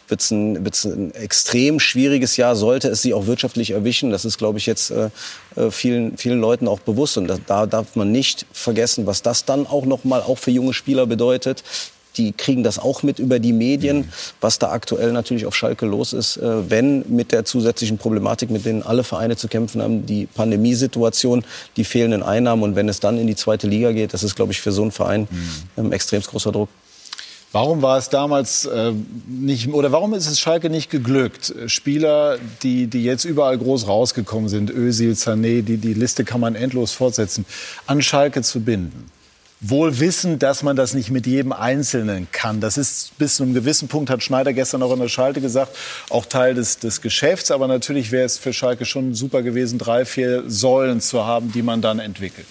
wird 0.07 0.21
es 0.21 0.31
ein, 0.31 0.63
wird's 0.63 0.85
ein 0.85 1.13
extrem 1.13 1.79
schwieriges 1.79 2.37
Jahr, 2.37 2.55
sollte 2.55 2.87
es 2.89 3.01
sie 3.01 3.13
auch 3.13 3.25
wirtschaftlich 3.25 3.71
erwischen. 3.71 4.11
Das 4.11 4.25
ist, 4.25 4.37
glaube 4.37 4.59
ich, 4.59 4.65
jetzt 4.65 4.91
äh, 4.91 5.09
äh 5.55 5.71
vielen, 5.71 6.17
vielen 6.17 6.39
Leuten 6.39 6.67
auch 6.67 6.79
bewusst. 6.79 7.17
Und 7.17 7.27
da, 7.27 7.37
da 7.45 7.65
darf 7.65 7.95
man 7.95 8.11
nicht 8.11 8.45
vergessen, 8.51 9.05
was 9.05 9.21
das 9.21 9.45
dann 9.45 9.67
auch 9.67 9.85
noch 9.85 10.03
mal 10.03 10.21
auch 10.21 10.37
für 10.37 10.51
junge 10.51 10.73
Spieler 10.73 11.05
bedeutet 11.05 11.63
die 12.17 12.31
kriegen 12.31 12.63
das 12.63 12.79
auch 12.79 13.03
mit 13.03 13.19
über 13.19 13.39
die 13.39 13.53
Medien, 13.53 14.11
was 14.41 14.59
da 14.59 14.71
aktuell 14.71 15.11
natürlich 15.11 15.45
auf 15.45 15.55
Schalke 15.55 15.85
los 15.85 16.13
ist, 16.13 16.37
äh, 16.37 16.69
wenn 16.69 17.03
mit 17.07 17.31
der 17.31 17.45
zusätzlichen 17.45 17.97
Problematik, 17.97 18.49
mit 18.49 18.65
denen 18.65 18.83
alle 18.83 19.03
Vereine 19.03 19.37
zu 19.37 19.47
kämpfen 19.47 19.81
haben, 19.81 20.05
die 20.05 20.25
Pandemiesituation, 20.25 21.43
die 21.77 21.83
fehlenden 21.83 22.23
Einnahmen 22.23 22.63
und 22.63 22.75
wenn 22.75 22.89
es 22.89 22.99
dann 22.99 23.17
in 23.17 23.27
die 23.27 23.35
zweite 23.35 23.67
Liga 23.67 23.91
geht, 23.91 24.13
das 24.13 24.23
ist, 24.23 24.35
glaube 24.35 24.51
ich, 24.51 24.61
für 24.61 24.71
so 24.71 24.81
einen 24.81 24.91
Verein 24.91 25.27
mhm. 25.29 25.85
ähm, 25.85 25.91
extrem 25.91 26.21
großer 26.21 26.51
Druck. 26.51 26.69
Warum 27.53 27.81
war 27.81 27.97
es 27.97 28.09
damals 28.09 28.65
äh, 28.65 28.91
nicht 29.25 29.69
oder 29.69 29.91
warum 29.93 30.13
ist 30.13 30.27
es 30.27 30.39
Schalke 30.39 30.69
nicht 30.69 30.89
geglückt, 30.89 31.53
Spieler, 31.67 32.37
die, 32.61 32.87
die 32.87 33.03
jetzt 33.03 33.23
überall 33.23 33.57
groß 33.57 33.87
rausgekommen 33.87 34.49
sind, 34.49 34.69
Özil, 34.69 35.13
Sané, 35.13 35.61
die, 35.61 35.77
die 35.77 35.93
Liste 35.93 36.25
kann 36.25 36.41
man 36.41 36.55
endlos 36.55 36.91
fortsetzen, 36.91 37.45
an 37.85 38.01
Schalke 38.01 38.41
zu 38.41 38.59
binden? 38.59 39.09
Wohl 39.59 39.99
wissend, 39.99 40.43
dass 40.43 40.61
man 40.61 40.75
das 40.75 40.93
nicht 40.93 41.09
mit 41.09 41.25
jedem 41.25 41.51
Einzelnen 41.51 42.27
kann. 42.31 42.61
Das 42.61 42.77
ist 42.77 43.17
bis 43.17 43.35
zu 43.37 43.43
einem 43.43 43.53
gewissen 43.53 43.87
Punkt, 43.87 44.09
hat 44.09 44.21
Schneider 44.21 44.53
gestern 44.53 44.83
auch 44.83 44.93
in 44.93 44.99
der 44.99 45.07
Schalte 45.07 45.41
gesagt, 45.41 45.75
auch 46.09 46.25
Teil 46.25 46.53
des, 46.53 46.79
des 46.79 47.01
Geschäfts. 47.01 47.49
Aber 47.49 47.67
natürlich 47.67 48.11
wäre 48.11 48.25
es 48.25 48.37
für 48.37 48.53
Schalke 48.53 48.85
schon 48.85 49.13
super 49.15 49.41
gewesen, 49.41 49.79
drei, 49.79 50.05
vier 50.05 50.43
Säulen 50.47 51.01
zu 51.01 51.25
haben, 51.25 51.51
die 51.51 51.63
man 51.63 51.81
dann 51.81 51.99
entwickelt. 51.99 52.47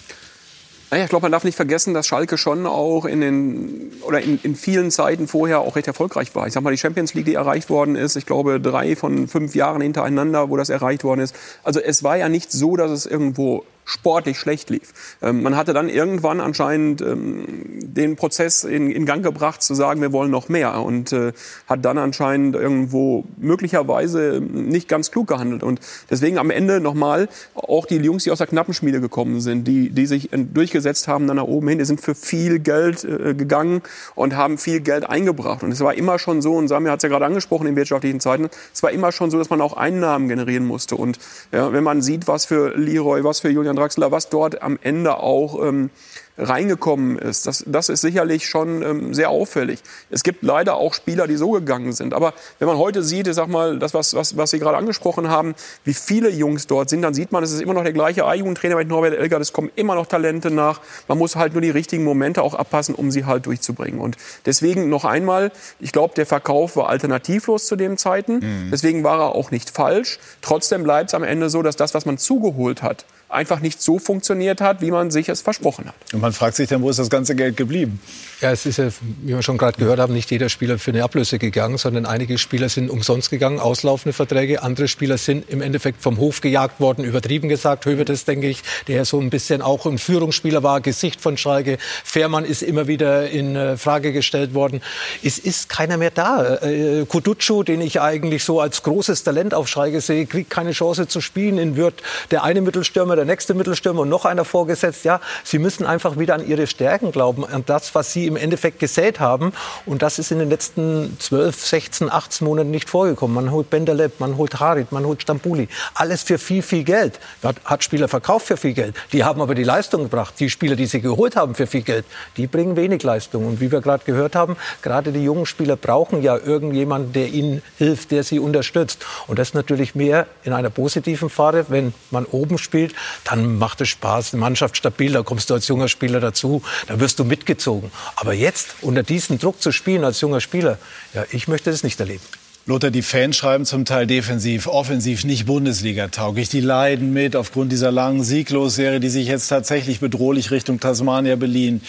Naja, 0.89 1.03
ich 1.03 1.09
glaube, 1.09 1.23
man 1.23 1.33
darf 1.33 1.43
nicht 1.43 1.55
vergessen, 1.55 1.93
dass 1.93 2.07
Schalke 2.07 2.37
schon 2.37 2.65
auch 2.65 3.03
in 3.03 3.19
den 3.19 3.91
oder 4.03 4.21
in, 4.21 4.39
in 4.43 4.55
vielen 4.55 4.89
Zeiten 4.89 5.27
vorher 5.27 5.59
auch 5.59 5.75
recht 5.75 5.87
erfolgreich 5.87 6.33
war. 6.33 6.47
Ich 6.47 6.53
sag 6.53 6.63
mal, 6.63 6.71
die 6.71 6.77
Champions 6.77 7.13
League, 7.13 7.25
die 7.25 7.33
erreicht 7.33 7.69
worden 7.69 7.97
ist, 7.97 8.15
ich 8.15 8.25
glaube 8.25 8.61
drei 8.61 8.95
von 8.95 9.27
fünf 9.27 9.53
Jahren 9.53 9.81
hintereinander, 9.81 10.49
wo 10.49 10.55
das 10.55 10.69
erreicht 10.69 11.03
worden 11.03 11.21
ist. 11.21 11.35
Also 11.63 11.81
es 11.81 12.03
war 12.03 12.15
ja 12.15 12.29
nicht 12.29 12.53
so, 12.53 12.77
dass 12.77 12.91
es 12.91 13.05
irgendwo 13.05 13.65
sportlich 13.87 14.37
schlecht 14.37 14.69
lief. 14.69 14.93
Ähm, 15.21 15.41
man 15.41 15.55
hatte 15.55 15.73
dann 15.73 15.87
irgendwann 15.87 16.41
anscheinend 16.41 17.01
ähm, 17.01 17.45
den 17.79 18.17
Prozess 18.17 18.65
in, 18.65 18.91
in, 18.91 19.05
Gang 19.05 19.23
gebracht, 19.23 19.63
zu 19.63 19.73
sagen, 19.75 20.01
wir 20.01 20.11
wollen 20.11 20.29
noch 20.29 20.49
mehr 20.49 20.81
und 20.81 21.13
äh, 21.13 21.31
hat 21.67 21.85
dann 21.85 21.97
anscheinend 21.97 22.57
irgendwo 22.57 23.23
möglicherweise 23.37 24.41
nicht 24.41 24.89
ganz 24.89 25.09
klug 25.09 25.27
gehandelt. 25.27 25.63
Und 25.63 25.79
deswegen 26.09 26.37
am 26.37 26.51
Ende 26.51 26.81
nochmal 26.81 27.29
auch 27.55 27.85
die 27.85 27.95
Jungs, 27.95 28.25
die 28.25 28.31
aus 28.31 28.39
der 28.39 28.47
Knappenschmiede 28.47 28.99
gekommen 28.99 29.39
sind, 29.39 29.65
die, 29.65 29.89
die 29.89 30.05
sich 30.05 30.29
durchgesetzt 30.33 31.07
haben 31.07 31.25
dann 31.25 31.37
nach 31.37 31.45
oben 31.45 31.69
hin, 31.69 31.79
die 31.79 31.85
sind 31.85 32.01
für 32.01 32.13
viel 32.13 32.59
Geld 32.59 33.05
äh, 33.05 33.35
gegangen 33.35 33.81
und 34.15 34.35
haben 34.35 34.57
viel 34.57 34.81
Geld 34.81 35.09
eingebracht. 35.09 35.63
Und 35.63 35.71
es 35.71 35.79
war 35.79 35.93
immer 35.93 36.19
schon 36.19 36.41
so, 36.41 36.55
und 36.55 36.67
Samir 36.67 36.91
hat 36.91 36.99
es 36.99 37.03
ja 37.03 37.09
gerade 37.09 37.25
angesprochen 37.25 37.67
in 37.67 37.77
wirtschaftlichen 37.77 38.19
Zeiten, 38.19 38.49
es 38.73 38.83
war 38.83 38.91
immer 38.91 39.13
schon 39.13 39.31
so, 39.31 39.37
dass 39.37 39.49
man 39.49 39.61
auch 39.61 39.77
Einnahmen 39.77 40.27
generieren 40.27 40.65
musste. 40.65 40.97
Und 40.97 41.19
ja, 41.53 41.71
wenn 41.71 41.85
man 41.85 42.01
sieht, 42.01 42.27
was 42.27 42.43
für 42.43 42.77
Leroy, 42.77 43.23
was 43.23 43.39
für 43.39 43.49
Julian 43.49 43.76
Draxler, 43.77 44.11
was 44.11 44.29
dort 44.29 44.61
am 44.61 44.77
Ende 44.81 45.17
auch 45.17 45.63
ähm, 45.63 45.89
reingekommen 46.37 47.17
ist. 47.17 47.47
Das, 47.47 47.63
das 47.67 47.89
ist 47.89 48.01
sicherlich 48.01 48.47
schon 48.47 48.81
ähm, 48.83 49.13
sehr 49.13 49.29
auffällig. 49.29 49.79
Es 50.09 50.23
gibt 50.23 50.43
leider 50.43 50.75
auch 50.75 50.93
Spieler, 50.93 51.27
die 51.27 51.35
so 51.35 51.51
gegangen 51.51 51.93
sind. 51.93 52.13
Aber 52.13 52.33
wenn 52.59 52.67
man 52.67 52.77
heute 52.77 53.03
sieht, 53.03 53.27
ich 53.27 53.35
sag 53.35 53.47
mal, 53.47 53.79
das, 53.79 53.93
was, 53.93 54.13
was, 54.13 54.37
was 54.37 54.51
Sie 54.51 54.59
gerade 54.59 54.77
angesprochen 54.77 55.29
haben, 55.29 55.55
wie 55.83 55.93
viele 55.93 56.29
Jungs 56.29 56.67
dort 56.67 56.89
sind, 56.89 57.01
dann 57.01 57.13
sieht 57.13 57.31
man, 57.31 57.43
es 57.43 57.51
ist 57.51 57.61
immer 57.61 57.73
noch 57.73 57.83
der 57.83 57.93
gleiche 57.93 58.25
A-Jugendtrainer 58.25 58.75
bei 58.75 58.83
Norbert 58.83 59.15
Elger. 59.15 59.39
Es 59.39 59.53
kommen 59.53 59.71
immer 59.75 59.95
noch 59.95 60.05
Talente 60.05 60.51
nach. 60.51 60.81
Man 61.07 61.17
muss 61.17 61.35
halt 61.35 61.53
nur 61.53 61.61
die 61.61 61.69
richtigen 61.69 62.03
Momente 62.03 62.43
auch 62.43 62.53
abpassen, 62.53 62.95
um 62.95 63.11
sie 63.11 63.25
halt 63.25 63.45
durchzubringen. 63.45 63.99
Und 63.99 64.17
deswegen 64.45 64.89
noch 64.89 65.05
einmal, 65.05 65.51
ich 65.79 65.91
glaube, 65.91 66.13
der 66.15 66.25
Verkauf 66.25 66.75
war 66.75 66.89
alternativlos 66.89 67.65
zu 67.65 67.75
den 67.75 67.97
Zeiten. 67.97 68.39
Mhm. 68.39 68.69
Deswegen 68.71 69.03
war 69.03 69.19
er 69.19 69.35
auch 69.35 69.51
nicht 69.51 69.69
falsch. 69.69 70.19
Trotzdem 70.41 70.83
bleibt 70.83 71.09
es 71.09 71.13
am 71.15 71.23
Ende 71.23 71.49
so, 71.49 71.63
dass 71.63 71.75
das, 71.75 71.93
was 71.93 72.05
man 72.05 72.17
zugeholt 72.17 72.83
hat, 72.83 73.05
einfach 73.29 73.59
nicht 73.59 73.81
so 73.81 73.99
funktioniert 73.99 74.61
hat, 74.61 74.81
wie 74.81 74.91
man 74.91 75.11
sich 75.11 75.27
es 75.27 75.41
versprochen 75.41 75.85
hat. 75.85 75.95
Und 76.13 76.21
man 76.21 76.31
fragt 76.31 76.55
sich 76.55 76.69
dann, 76.69 76.81
wo 76.81 76.89
ist 76.89 76.99
das 76.99 77.09
ganze 77.09 77.35
Geld 77.35 77.57
geblieben? 77.57 77.99
Ja, 78.39 78.51
es 78.51 78.65
ist 78.65 78.77
ja, 78.77 78.89
wie 79.23 79.33
wir 79.33 79.41
schon 79.41 79.57
gerade 79.57 79.77
gehört 79.77 79.99
haben, 79.99 80.13
nicht 80.13 80.31
jeder 80.31 80.47
Spieler 80.47 80.77
für 80.77 80.91
eine 80.91 81.03
Ablöse 81.03 81.39
gegangen, 81.39 81.77
sondern 81.77 82.05
einige 82.05 82.37
Spieler 82.37 82.69
sind 82.69 82.89
umsonst 82.89 83.29
gegangen, 83.29 83.59
auslaufende 83.59 84.13
Verträge. 84.13 84.61
Andere 84.61 84.87
Spieler 84.87 85.17
sind 85.17 85.49
im 85.49 85.61
Endeffekt 85.61 86.01
vom 86.01 86.17
Hof 86.19 86.39
gejagt 86.39 86.79
worden, 86.79 87.03
übertrieben 87.03 87.49
gesagt. 87.49 87.85
Hövedes, 87.85 88.25
denke 88.25 88.47
ich, 88.47 88.61
der 88.87 89.03
so 89.05 89.19
ein 89.19 89.29
bisschen 89.29 89.61
auch 89.61 89.85
ein 89.85 89.97
Führungsspieler 89.97 90.63
war, 90.63 90.79
Gesicht 90.81 91.19
von 91.19 91.35
Schalke. 91.35 91.79
Fährmann 92.03 92.45
ist 92.45 92.61
immer 92.61 92.87
wieder 92.87 93.29
in 93.29 93.55
äh, 93.55 93.75
Frage 93.75 94.13
gestellt 94.13 94.53
worden. 94.53 94.81
Es 95.21 95.37
ist 95.37 95.67
keiner 95.67 95.97
mehr 95.97 96.11
da. 96.11 96.57
Äh, 96.61 97.05
Kuducu, 97.05 97.63
den 97.63 97.81
ich 97.81 97.99
eigentlich 97.99 98.43
so 98.43 98.61
als 98.61 98.83
großes 98.83 99.23
Talent 99.23 99.53
auf 99.53 99.67
Schalke 99.67 99.99
sehe, 99.99 100.25
kriegt 100.27 100.49
keine 100.49 100.71
Chance 100.71 101.07
zu 101.07 101.19
spielen. 101.19 101.57
In 101.57 101.75
wird 101.75 102.01
der 102.31 102.43
eine 102.43 102.61
Mittelstürmer 102.61 103.16
der 103.17 103.25
nächste 103.25 103.53
Mittelstürmer 103.53 104.01
und 104.01 104.09
noch 104.09 104.25
einer 104.25 104.45
vorgesetzt. 104.45 105.03
Ja, 105.03 105.19
sie 105.43 105.59
müssen 105.59 105.85
einfach 105.85 106.17
wieder 106.17 106.35
an 106.35 106.47
ihre 106.47 106.67
Stärken 106.67 107.11
glauben, 107.11 107.45
an 107.45 107.63
das, 107.65 107.93
was 107.95 108.13
sie 108.13 108.27
im 108.27 108.37
Endeffekt 108.37 108.79
gesät 108.79 109.19
haben. 109.19 109.51
Und 109.85 110.01
das 110.01 110.19
ist 110.19 110.31
in 110.31 110.39
den 110.39 110.49
letzten 110.49 111.17
12, 111.19 111.65
16, 111.65 112.11
18 112.11 112.47
Monaten 112.47 112.71
nicht 112.71 112.89
vorgekommen. 112.89 113.35
Man 113.35 113.51
holt 113.51 113.69
Benderleb, 113.69 114.19
man 114.19 114.37
holt 114.37 114.59
Harit, 114.59 114.91
man 114.91 115.05
holt 115.05 115.21
Stambuli. 115.21 115.67
Alles 115.95 116.23
für 116.23 116.37
viel, 116.37 116.61
viel 116.61 116.83
Geld. 116.83 117.19
Hat, 117.43 117.57
hat 117.65 117.83
Spieler 117.83 118.07
verkauft 118.07 118.47
für 118.47 118.57
viel 118.57 118.73
Geld. 118.73 118.95
Die 119.11 119.23
haben 119.23 119.41
aber 119.41 119.55
die 119.55 119.63
Leistung 119.63 120.03
gebracht. 120.03 120.35
Die 120.39 120.49
Spieler, 120.49 120.75
die 120.75 120.85
sie 120.85 121.01
geholt 121.01 121.35
haben 121.35 121.55
für 121.55 121.67
viel 121.67 121.81
Geld, 121.81 122.05
die 122.37 122.47
bringen 122.47 122.75
wenig 122.75 123.03
Leistung. 123.03 123.45
Und 123.45 123.59
wie 123.59 123.71
wir 123.71 123.81
gerade 123.81 124.05
gehört 124.05 124.35
haben, 124.35 124.55
gerade 124.81 125.11
die 125.11 125.23
jungen 125.23 125.45
Spieler 125.45 125.75
brauchen 125.75 126.21
ja 126.21 126.37
irgendjemanden, 126.37 127.13
der 127.13 127.27
ihnen 127.27 127.61
hilft, 127.77 128.11
der 128.11 128.23
sie 128.23 128.39
unterstützt. 128.39 129.05
Und 129.27 129.39
das 129.39 129.49
ist 129.49 129.53
natürlich 129.53 129.95
mehr 129.95 130.27
in 130.43 130.53
einer 130.53 130.69
positiven 130.69 131.29
Phase, 131.29 131.65
wenn 131.69 131.93
man 132.11 132.25
oben 132.25 132.57
spielt, 132.57 132.93
dann 133.23 133.57
macht 133.57 133.81
es 133.81 133.89
Spaß, 133.89 134.31
die 134.31 134.37
Mannschaft 134.37 134.77
stabil, 134.77 135.11
da 135.11 135.23
kommst 135.23 135.49
du 135.49 135.53
als 135.53 135.67
junger 135.67 135.87
Spieler 135.87 136.19
dazu, 136.19 136.61
da 136.87 136.99
wirst 136.99 137.19
du 137.19 137.23
mitgezogen. 137.23 137.91
Aber 138.15 138.33
jetzt 138.33 138.75
unter 138.81 139.03
diesem 139.03 139.39
Druck 139.39 139.61
zu 139.61 139.71
spielen 139.71 140.03
als 140.03 140.21
junger 140.21 140.41
Spieler, 140.41 140.77
ja, 141.13 141.25
ich 141.31 141.47
möchte 141.47 141.71
das 141.71 141.83
nicht 141.83 141.99
erleben. 141.99 142.23
Lothar, 142.67 142.91
die 142.91 143.01
Fans 143.01 143.37
schreiben 143.37 143.65
zum 143.65 143.85
Teil 143.85 144.07
defensiv, 144.07 144.67
offensiv 144.67 145.23
nicht 145.23 145.45
Bundesliga-tauglich. 145.45 146.49
Die 146.49 146.59
leiden 146.59 147.13
mit 147.13 147.37
aufgrund 147.37 147.71
dieser 147.71 147.93
langen 147.93 148.25
Sieglosserie, 148.25 148.99
die 148.99 149.07
sich 149.07 149.29
jetzt 149.29 149.47
tatsächlich 149.47 150.01
bedrohlich 150.01 150.51
Richtung 150.51 150.81
Tasmania 150.81 151.37
Berlin 151.37 151.79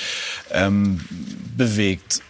ähm, 0.53 1.01
bewegt. 1.57 2.21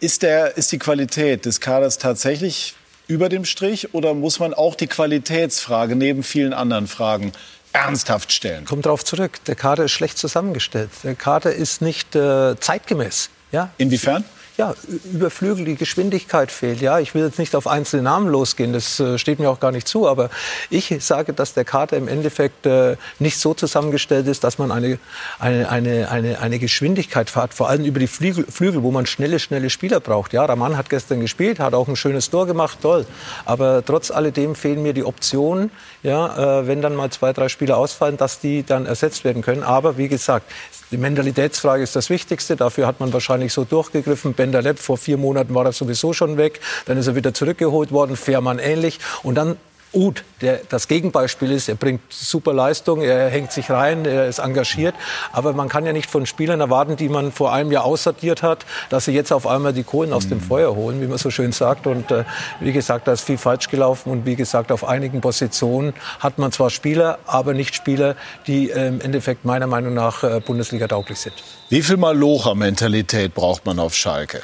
Ist, 0.00 0.22
der, 0.22 0.56
ist 0.56 0.72
die 0.72 0.78
Qualität 0.78 1.46
des 1.46 1.60
Kaders 1.60 1.98
tatsächlich 1.98 2.74
über 3.06 3.28
dem 3.28 3.44
Strich 3.44 3.94
oder 3.94 4.14
muss 4.14 4.40
man 4.40 4.52
auch 4.52 4.74
die 4.74 4.88
Qualitätsfrage 4.88 5.94
neben 5.94 6.24
vielen 6.24 6.52
anderen 6.52 6.88
Fragen 6.88 7.30
ernsthaft 7.72 8.32
stellen? 8.32 8.64
Kommt 8.64 8.86
darauf 8.86 9.04
zurück. 9.04 9.44
Der 9.46 9.54
Kader 9.54 9.84
ist 9.84 9.92
schlecht 9.92 10.18
zusammengestellt. 10.18 10.90
Der 11.04 11.14
Kader 11.14 11.52
ist 11.52 11.82
nicht 11.82 12.14
äh, 12.14 12.58
zeitgemäß. 12.58 13.30
Ja? 13.52 13.70
Inwiefern? 13.78 14.24
Ja, 14.60 14.74
über 15.10 15.30
Flügel 15.30 15.64
die 15.64 15.76
Geschwindigkeit 15.76 16.52
fehlt. 16.52 16.82
Ja, 16.82 16.98
ich 16.98 17.14
will 17.14 17.24
jetzt 17.24 17.38
nicht 17.38 17.56
auf 17.56 17.66
einzelne 17.66 18.02
Namen 18.02 18.28
losgehen, 18.28 18.74
das 18.74 19.00
äh, 19.00 19.16
steht 19.16 19.38
mir 19.38 19.48
auch 19.48 19.58
gar 19.58 19.72
nicht 19.72 19.88
zu, 19.88 20.06
aber 20.06 20.28
ich 20.68 20.94
sage, 21.00 21.32
dass 21.32 21.54
der 21.54 21.64
Kader 21.64 21.96
im 21.96 22.08
Endeffekt 22.08 22.66
äh, 22.66 22.96
nicht 23.18 23.38
so 23.38 23.54
zusammengestellt 23.54 24.26
ist, 24.26 24.44
dass 24.44 24.58
man 24.58 24.70
eine, 24.70 24.98
eine, 25.38 25.70
eine, 25.70 26.10
eine, 26.10 26.40
eine 26.40 26.58
Geschwindigkeit 26.58 27.30
fährt, 27.30 27.54
vor 27.54 27.70
allem 27.70 27.86
über 27.86 28.00
die 28.00 28.06
Flügel, 28.06 28.44
Flügel, 28.50 28.82
wo 28.82 28.90
man 28.90 29.06
schnelle, 29.06 29.38
schnelle 29.38 29.70
Spieler 29.70 29.98
braucht. 29.98 30.34
Ja, 30.34 30.44
Raman 30.44 30.76
hat 30.76 30.90
gestern 30.90 31.20
gespielt, 31.20 31.58
hat 31.58 31.72
auch 31.72 31.88
ein 31.88 31.96
schönes 31.96 32.28
Tor 32.28 32.46
gemacht, 32.46 32.80
toll. 32.82 33.06
Aber 33.46 33.82
trotz 33.82 34.10
alledem 34.10 34.54
fehlen 34.54 34.82
mir 34.82 34.92
die 34.92 35.04
Optionen, 35.04 35.70
ja, 36.02 36.60
äh, 36.60 36.66
wenn 36.66 36.82
dann 36.82 36.94
mal 36.94 37.08
zwei, 37.08 37.32
drei 37.32 37.48
Spieler 37.48 37.78
ausfallen, 37.78 38.18
dass 38.18 38.40
die 38.40 38.62
dann 38.62 38.84
ersetzt 38.84 39.24
werden 39.24 39.40
können. 39.40 39.62
Aber 39.62 39.96
wie 39.96 40.08
gesagt, 40.08 40.44
die 40.90 40.96
Mentalitätsfrage 40.96 41.82
ist 41.82 41.94
das 41.94 42.10
Wichtigste. 42.10 42.56
Dafür 42.56 42.86
hat 42.86 42.98
man 43.00 43.12
wahrscheinlich 43.12 43.52
so 43.52 43.64
durchgegriffen. 43.64 44.34
Benderlepp, 44.34 44.78
vor 44.78 44.98
vier 44.98 45.16
Monaten 45.18 45.54
war 45.54 45.64
er 45.64 45.72
sowieso 45.72 46.12
schon 46.12 46.36
weg. 46.36 46.60
Dann 46.86 46.98
ist 46.98 47.06
er 47.06 47.14
wieder 47.14 47.32
zurückgeholt 47.32 47.92
worden. 47.92 48.16
Fährmann 48.16 48.58
ähnlich. 48.58 48.98
Und 49.22 49.36
dann 49.36 49.56
Uth, 49.92 50.22
der 50.40 50.60
das 50.68 50.86
Gegenbeispiel 50.86 51.50
ist, 51.50 51.68
er 51.68 51.74
bringt 51.74 52.00
super 52.10 52.52
Leistung, 52.52 53.02
er 53.02 53.28
hängt 53.28 53.50
sich 53.50 53.70
rein, 53.70 54.04
er 54.04 54.28
ist 54.28 54.38
engagiert. 54.38 54.94
Aber 55.32 55.52
man 55.52 55.68
kann 55.68 55.84
ja 55.84 55.92
nicht 55.92 56.08
von 56.08 56.26
Spielern 56.26 56.60
erwarten, 56.60 56.96
die 56.96 57.08
man 57.08 57.32
vor 57.32 57.52
einem 57.52 57.72
Jahr 57.72 57.84
aussortiert 57.84 58.42
hat, 58.42 58.66
dass 58.88 59.06
sie 59.06 59.12
jetzt 59.12 59.32
auf 59.32 59.46
einmal 59.46 59.72
die 59.72 59.82
Kohlen 59.82 60.12
aus 60.12 60.28
dem 60.28 60.38
mhm. 60.38 60.42
Feuer 60.42 60.74
holen, 60.76 61.00
wie 61.00 61.06
man 61.06 61.18
so 61.18 61.30
schön 61.30 61.52
sagt. 61.52 61.86
Und 61.86 62.10
äh, 62.10 62.24
wie 62.60 62.72
gesagt, 62.72 63.08
da 63.08 63.12
ist 63.12 63.22
viel 63.22 63.38
falsch 63.38 63.68
gelaufen. 63.68 64.10
Und 64.10 64.26
wie 64.26 64.36
gesagt, 64.36 64.70
auf 64.70 64.84
einigen 64.84 65.20
Positionen 65.20 65.92
hat 66.20 66.38
man 66.38 66.52
zwar 66.52 66.70
Spieler, 66.70 67.18
aber 67.26 67.52
nicht 67.52 67.74
Spieler, 67.74 68.14
die 68.46 68.70
äh, 68.70 68.88
im 68.88 69.00
Endeffekt 69.00 69.44
meiner 69.44 69.66
Meinung 69.66 69.94
nach 69.94 70.22
äh, 70.22 70.40
Bundesliga 70.40 70.86
tauglich 70.86 71.18
sind. 71.18 71.34
Wie 71.68 71.82
viel 71.82 71.96
Malocher-Mentalität 71.96 73.34
braucht 73.34 73.66
man 73.66 73.78
auf 73.80 73.94
Schalke? 73.94 74.40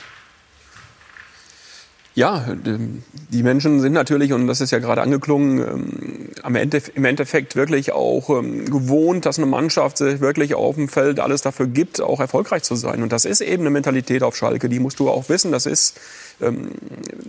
Ja, 2.16 2.46
die 3.28 3.42
Menschen 3.42 3.80
sind 3.80 3.92
natürlich, 3.92 4.32
und 4.32 4.46
das 4.46 4.62
ist 4.62 4.70
ja 4.70 4.78
gerade 4.78 5.02
angeklungen, 5.02 5.58
ähm, 6.46 6.86
im 6.94 7.04
Endeffekt 7.04 7.56
wirklich 7.56 7.92
auch 7.92 8.30
ähm, 8.30 8.64
gewohnt, 8.64 9.26
dass 9.26 9.36
eine 9.36 9.44
Mannschaft 9.44 9.98
sich 9.98 10.20
wirklich 10.20 10.54
auf 10.54 10.76
dem 10.76 10.88
Feld 10.88 11.20
alles 11.20 11.42
dafür 11.42 11.66
gibt, 11.66 12.00
auch 12.00 12.18
erfolgreich 12.18 12.62
zu 12.62 12.74
sein. 12.74 13.02
Und 13.02 13.12
das 13.12 13.26
ist 13.26 13.42
eben 13.42 13.64
eine 13.64 13.70
Mentalität 13.70 14.22
auf 14.22 14.34
Schalke, 14.34 14.70
die 14.70 14.78
musst 14.78 14.98
du 14.98 15.10
auch 15.10 15.28
wissen, 15.28 15.52
das 15.52 15.66
ist 15.66 16.00
ähm, 16.40 16.70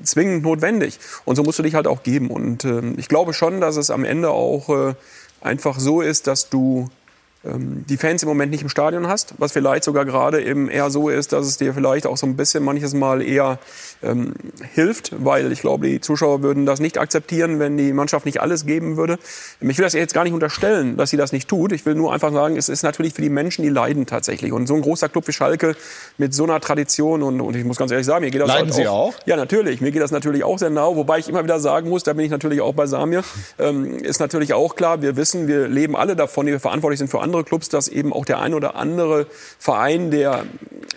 zwingend 0.03 0.43
notwendig. 0.43 0.99
Und 1.25 1.35
so 1.35 1.43
musst 1.43 1.59
du 1.59 1.63
dich 1.63 1.75
halt 1.75 1.85
auch 1.85 2.03
geben. 2.03 2.29
Und 2.29 2.65
ich 2.95 3.09
glaube 3.09 3.33
schon, 3.33 3.59
dass 3.59 3.75
es 3.75 3.91
am 3.91 4.05
Ende 4.05 4.29
auch 4.29 4.69
äh, 4.69 4.93
einfach 5.41 5.79
so 5.79 6.01
ist, 6.01 6.27
dass 6.27 6.49
du 6.49 6.79
ähm, 6.83 7.06
die 7.43 7.97
Fans 7.97 8.23
im 8.23 8.29
Moment 8.29 8.51
nicht 8.51 8.63
im 8.63 8.69
Stadion 8.69 9.07
hast, 9.07 9.35
was 9.37 9.51
vielleicht 9.51 9.83
sogar 9.83 10.05
gerade 10.05 10.43
eben 10.43 10.69
eher 10.69 10.89
so 10.89 11.07
ist, 11.07 11.33
dass 11.33 11.45
es 11.45 11.57
dir 11.57 11.73
vielleicht 11.73 12.05
auch 12.05 12.17
so 12.17 12.25
ein 12.25 12.35
bisschen 12.35 12.63
manches 12.63 12.93
Mal 12.93 13.21
eher 13.21 13.59
ähm, 14.03 14.33
hilft, 14.73 15.11
weil 15.23 15.51
ich 15.51 15.61
glaube, 15.61 15.87
die 15.87 16.01
Zuschauer 16.01 16.41
würden 16.41 16.65
das 16.65 16.79
nicht 16.79 16.97
akzeptieren, 16.97 17.59
wenn 17.59 17.77
die 17.77 17.93
Mannschaft 17.93 18.25
nicht 18.25 18.41
alles 18.41 18.65
geben 18.65 18.97
würde. 18.97 19.17
Ich 19.61 19.77
will 19.77 19.83
das 19.83 19.93
jetzt 19.93 20.13
gar 20.13 20.23
nicht 20.23 20.33
unterstellen, 20.33 20.97
dass 20.97 21.09
sie 21.09 21.17
das 21.17 21.31
nicht 21.31 21.47
tut. 21.47 21.71
Ich 21.71 21.85
will 21.85 21.95
nur 21.95 22.11
einfach 22.11 22.33
sagen, 22.33 22.57
es 22.57 22.69
ist 22.69 22.83
natürlich 22.83 23.13
für 23.13 23.21
die 23.21 23.29
Menschen, 23.29 23.61
die 23.63 23.69
leiden 23.69 24.05
tatsächlich. 24.07 24.51
Und 24.51 24.67
so 24.67 24.75
ein 24.75 24.81
großer 24.81 25.07
Club 25.07 25.27
wie 25.27 25.31
Schalke 25.31 25.75
mit 26.17 26.33
so 26.33 26.43
einer 26.43 26.59
Tradition 26.59 27.23
und, 27.23 27.39
und 27.39 27.55
ich 27.55 27.63
muss 27.63 27.77
ganz 27.77 27.91
ehrlich 27.91 28.05
sagen, 28.05 28.25
mir 28.25 28.31
geht 28.31 28.41
das 28.41 28.49
Leiden 28.49 28.65
halt 28.65 28.73
Sie 28.73 28.87
auch, 28.87 29.15
auch? 29.15 29.15
Ja, 29.25 29.37
natürlich. 29.37 29.79
Mir 29.79 29.91
geht 29.91 30.01
das 30.01 30.11
natürlich 30.11 30.43
auch 30.43 30.57
sehr 30.59 30.69
nah, 30.69 30.95
wobei 30.95 31.19
ich 31.19 31.29
immer 31.29 31.43
wieder 31.43 31.59
sagen 31.59 31.89
muss, 31.89 32.03
da 32.03 32.13
bin 32.13 32.25
ich 32.25 32.31
natürlich 32.31 32.61
auch 32.61 32.73
bei 32.73 32.87
Samir, 32.87 33.23
ähm, 33.57 33.99
ist 33.99 34.19
natürlich 34.19 34.53
auch 34.53 34.75
klar, 34.75 35.01
wir 35.01 35.15
wissen, 35.15 35.47
wir 35.47 35.67
leben 35.67 35.95
alle 35.95 36.15
davon, 36.15 36.45
die 36.45 36.51
wir 36.51 36.59
verantwortlich 36.59 36.99
sind 36.99 37.09
für 37.09 37.21
andere 37.21 37.26
Clubs, 37.43 37.69
dass 37.69 37.87
eben 37.87 38.13
auch 38.13 38.25
der 38.25 38.39
ein 38.39 38.53
oder 38.53 38.75
andere 38.75 39.27
Verein, 39.59 40.11
der 40.11 40.45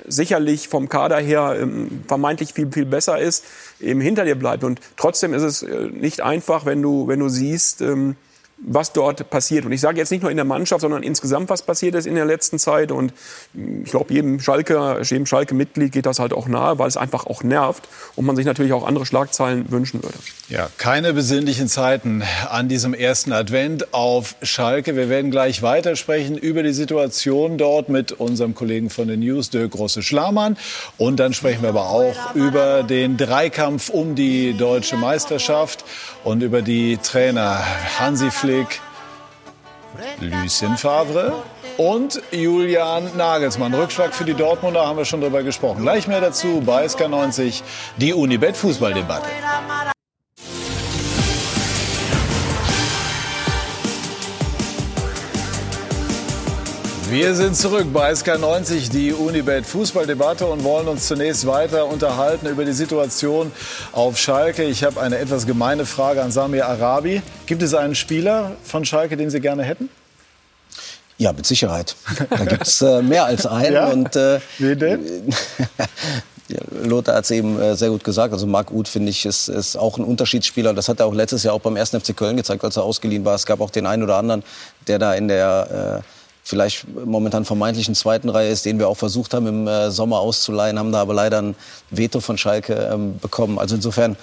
sicherlich 0.07 0.69
vom 0.69 0.89
Kader 0.89 1.19
her 1.19 1.57
ähm, 1.61 2.03
vermeintlich 2.07 2.53
viel, 2.55 2.71
viel 2.73 2.87
besser 2.87 3.19
ist, 3.19 3.45
eben 3.81 4.01
hinter 4.01 4.25
dir 4.25 4.35
bleibt. 4.35 4.65
Und 4.65 4.81
trotzdem 4.97 5.35
ist 5.35 5.43
es 5.43 5.63
äh, 5.63 5.89
nicht 5.89 6.21
einfach, 6.21 6.67
wenn 6.67 6.83
du, 6.83 7.09
wenn 7.09 7.21
du 7.21 7.29
siehst, 7.29 7.81
ähm, 7.81 8.17
was 8.63 8.93
dort 8.93 9.31
passiert. 9.31 9.65
Und 9.65 9.73
ich 9.73 9.81
sage 9.81 9.99
jetzt 9.99 10.11
nicht 10.11 10.23
nur 10.23 10.31
in 10.31 10.37
der 10.37 10.45
Mannschaft, 10.45 10.83
sondern 10.83 11.03
insgesamt, 11.03 11.49
was 11.49 11.63
passiert 11.63 11.95
ist 11.95 12.07
in 12.07 12.15
der 12.15 12.25
letzten 12.25 12.59
Zeit. 12.59 12.93
Und 12.93 13.13
ich 13.55 13.91
glaube, 13.91 14.13
jedem 14.13 14.41
Schalke, 14.41 15.01
jedem 15.03 15.27
Schalke-Mitglied 15.27 15.93
geht 15.93 16.07
das 16.07 16.19
halt 16.19 16.33
auch 16.33 16.47
nahe, 16.47 16.79
weil 16.79 16.89
es 16.89 16.97
einfach 16.97 17.27
auch 17.27 17.43
nervt 17.43 17.89
und 18.17 18.27
man 18.27 18.37
sich 18.37 18.45
natürlich 18.45 18.73
auch 18.73 18.87
andere 18.87 19.07
Schlagzeilen 19.07 19.71
wünschen 19.71 20.03
würde. 20.03 20.17
Ja, 20.49 20.69
keine 20.79 21.13
besinnlichen 21.13 21.69
Zeiten 21.69 22.23
an 22.49 22.69
diesem 22.69 22.93
ersten 22.93 23.33
Advent 23.33 23.95
auf 23.95 24.35
Schalke. 24.43 24.97
Wir 24.97 25.09
werden 25.09 25.31
gleich 25.31 25.63
weitersprechen 25.63 26.37
über 26.37 26.63
die 26.63 26.73
Situation 26.73 27.57
dort 27.57 27.89
mit 27.89 28.13
unserem 28.13 28.55
Kollegen 28.55 28.91
von 28.91 29.09
den 29.09 29.21
News, 29.21 29.51
Dirk 29.51 29.73
Grosse-Schlamann. 29.73 30.57
Und 30.99 31.19
dann 31.19 31.33
sprechen 31.33 31.63
wir 31.63 31.71
aber 31.71 31.89
auch 31.89 32.35
über 32.35 32.83
den 32.83 33.17
Dreikampf 33.17 33.89
um 33.89 34.15
die 34.15 34.55
deutsche 34.55 34.97
Meisterschaft 34.97 35.85
und 36.25 36.43
über 36.43 36.63
die 36.63 36.97
Trainer 36.99 37.65
Hansi 37.99 38.31
Flick, 38.31 38.81
Lucien 40.21 40.77
Favre 40.77 41.43
und 41.77 42.21
Julian 42.31 43.17
Nagelsmann. 43.17 43.75
Rückschlag 43.75 44.15
für 44.15 44.25
die 44.25 44.35
Dortmunder 44.35 44.87
haben 44.87 44.99
wir 44.99 45.05
schon 45.05 45.21
drüber 45.21 45.43
gesprochen. 45.43 45.83
Gleich 45.83 46.07
mehr 46.07 46.21
dazu 46.21 46.63
bei 46.65 46.85
SK90, 46.85 47.63
die 47.97 48.13
Unibet 48.13 48.57
Fußballdebatte. 48.57 49.29
Wir 57.11 57.35
sind 57.35 57.57
zurück 57.57 57.89
bei 57.93 58.13
SK90, 58.13 58.89
die 58.89 59.13
Unibet 59.13 59.67
Fußballdebatte 59.67 60.47
und 60.47 60.63
wollen 60.63 60.87
uns 60.87 61.09
zunächst 61.09 61.45
weiter 61.45 61.87
unterhalten 61.87 62.47
über 62.47 62.65
die 62.65 62.73
Situation 62.73 63.51
auf 63.91 64.17
Schalke. 64.17 64.63
Ich 64.63 64.85
habe 64.85 65.01
eine 65.01 65.19
etwas 65.19 65.45
gemeine 65.45 65.87
Frage 65.87 66.23
an 66.23 66.31
Samir 66.31 66.69
Arabi. 66.69 67.21
Gibt 67.47 67.63
es 67.63 67.75
einen 67.75 67.97
Spieler 67.97 68.53
von 68.63 68.85
Schalke, 68.85 69.17
den 69.17 69.29
Sie 69.29 69.41
gerne 69.41 69.65
hätten? 69.65 69.89
Ja, 71.19 71.33
mit 71.33 71.47
Sicherheit. 71.47 71.97
Da 72.31 72.45
gibt 72.45 72.69
es 72.69 72.81
äh, 72.81 73.03
mehr 73.03 73.25
als 73.25 73.45
einen. 73.45 73.75
Ja? 73.75 73.89
Und, 73.89 74.15
äh, 74.15 74.39
Wen 74.59 74.79
denn? 74.79 75.35
Lothar 76.85 77.17
hat 77.17 77.25
es 77.25 77.33
eben 77.33 77.61
äh, 77.61 77.75
sehr 77.75 77.91
gut 77.91 78.05
gesagt. 78.05 78.33
Also 78.33 78.47
Marc 78.47 78.71
Uth, 78.71 78.87
finde 78.87 79.11
ich, 79.11 79.27
ist, 79.27 79.49
ist 79.49 79.77
auch 79.77 79.99
ein 79.99 80.05
Unterschiedsspieler. 80.05 80.75
Das 80.75 80.89
hat 80.89 81.01
er 81.01 81.07
auch 81.07 81.15
letztes 81.15 81.43
Jahr 81.43 81.55
auch 81.55 81.61
beim 81.61 81.77
1. 81.77 81.91
FC 81.91 82.17
Köln 82.17 82.37
gezeigt, 82.37 82.63
als 82.63 82.77
er 82.77 82.85
ausgeliehen 82.85 83.25
war. 83.25 83.35
Es 83.35 83.47
gab 83.47 83.61
auch 83.61 83.71
den 83.71 83.87
einen 83.87 84.05
oder 84.05 84.15
anderen, 84.15 84.45
der 84.87 85.01
da 85.01 85.13
in 85.15 85.27
der... 85.27 86.03
Äh, 86.05 86.20
vielleicht 86.43 86.87
momentan 86.89 87.45
vermeintlichen 87.45 87.95
zweiten 87.95 88.29
Reihe 88.29 88.51
ist, 88.51 88.65
den 88.65 88.79
wir 88.79 88.89
auch 88.89 88.97
versucht 88.97 89.35
haben 89.35 89.47
im 89.47 89.67
äh, 89.67 89.91
Sommer 89.91 90.21
auszuleihen, 90.21 90.79
haben 90.79 90.93
da 90.93 91.01
aber 91.01 91.15
leider 91.15 91.43
ein 91.43 91.55
Veto 91.91 92.21
von 92.21 92.39
Schalke 92.39 92.91
ähm, 92.93 93.19
bekommen. 93.19 93.59
Also 93.59 93.77
insofern 93.77 94.17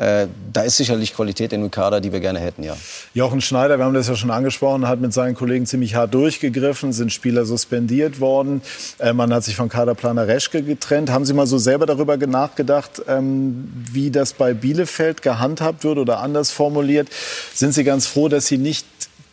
äh, 0.00 0.28
da 0.50 0.62
ist 0.62 0.78
sicherlich 0.78 1.14
Qualität 1.14 1.52
in 1.52 1.60
dem 1.60 1.70
Kader, 1.70 2.00
die 2.00 2.10
wir 2.10 2.20
gerne 2.20 2.40
hätten, 2.40 2.62
ja. 2.62 2.74
Jochen 3.12 3.42
Schneider, 3.42 3.76
wir 3.76 3.84
haben 3.84 3.92
das 3.92 4.08
ja 4.08 4.16
schon 4.16 4.30
angesprochen, 4.30 4.88
hat 4.88 4.98
mit 4.98 5.12
seinen 5.12 5.34
Kollegen 5.34 5.66
ziemlich 5.66 5.94
hart 5.94 6.14
durchgegriffen, 6.14 6.94
sind 6.94 7.12
Spieler 7.12 7.44
suspendiert 7.44 8.18
worden. 8.18 8.62
Äh, 8.98 9.12
man 9.12 9.30
hat 9.34 9.44
sich 9.44 9.56
von 9.56 9.68
Kaderplaner 9.68 10.26
Reschke 10.26 10.62
getrennt. 10.62 11.10
Haben 11.10 11.26
Sie 11.26 11.34
mal 11.34 11.46
so 11.46 11.58
selber 11.58 11.84
darüber 11.84 12.16
nachgedacht, 12.16 13.02
ähm, 13.08 13.70
wie 13.92 14.10
das 14.10 14.32
bei 14.32 14.54
Bielefeld 14.54 15.20
gehandhabt 15.20 15.84
wird 15.84 15.98
oder 15.98 16.20
anders 16.20 16.50
formuliert? 16.50 17.08
Sind 17.52 17.74
Sie 17.74 17.84
ganz 17.84 18.06
froh, 18.06 18.28
dass 18.28 18.46
Sie 18.46 18.56
nicht 18.56 18.86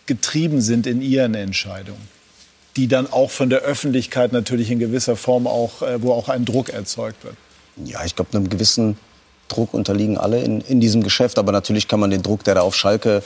getrieben 0.05 0.59
sind 0.59 0.85
in 0.85 1.01
Ihren 1.01 1.33
Entscheidungen? 1.33 2.16
Die 2.77 2.87
dann 2.87 3.11
auch 3.11 3.31
von 3.31 3.49
der 3.49 3.59
Öffentlichkeit 3.61 4.31
natürlich 4.31 4.71
in 4.71 4.79
gewisser 4.79 5.15
Form 5.15 5.47
auch, 5.47 5.81
äh, 5.81 6.01
wo 6.01 6.13
auch 6.13 6.29
ein 6.29 6.45
Druck 6.45 6.69
erzeugt 6.69 7.23
wird. 7.23 7.35
Ja, 7.83 8.05
ich 8.05 8.15
glaube, 8.15 8.37
einem 8.37 8.49
gewissen 8.49 8.97
Druck 9.47 9.73
unterliegen 9.73 10.17
alle 10.17 10.41
in, 10.41 10.61
in 10.61 10.79
diesem 10.79 11.03
Geschäft. 11.03 11.39
Aber 11.39 11.51
natürlich 11.51 11.87
kann 11.87 11.99
man 11.99 12.11
den 12.11 12.21
Druck, 12.21 12.43
der 12.43 12.55
da 12.55 12.61
auf 12.61 12.75
Schalke 12.75 13.23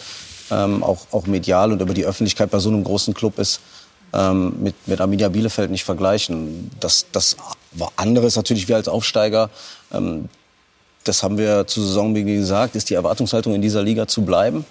ähm, 0.50 0.84
auch, 0.84 1.06
auch 1.12 1.28
medial 1.28 1.72
und 1.72 1.82
über 1.82 1.94
die 1.94 2.06
Öffentlichkeit 2.06 2.50
bei 2.50 2.60
so 2.60 2.70
einem 2.70 2.84
großen 2.84 3.14
Club 3.14 3.40
ist, 3.40 3.60
ähm, 4.14 4.54
mit, 4.62 4.76
mit 4.88 5.00
Arminia 5.00 5.30
Bielefeld 5.30 5.72
nicht 5.72 5.84
vergleichen. 5.84 6.72
Das, 6.80 7.06
das 7.12 7.38
war 7.74 7.92
anderes 7.96 8.36
natürlich 8.36 8.68
wir 8.68 8.76
als 8.76 8.88
Aufsteiger. 8.88 9.50
Ähm, 9.94 10.30
das 11.04 11.24
haben 11.24 11.38
wir 11.38 11.68
zu 11.68 11.82
Saisonbeginn 11.82 12.38
gesagt, 12.38 12.76
ist 12.76 12.90
die 12.90 12.94
Erwartungshaltung 12.94 13.56
in 13.56 13.62
dieser 13.62 13.82
Liga 13.82 14.08
zu 14.08 14.22
bleiben. 14.24 14.66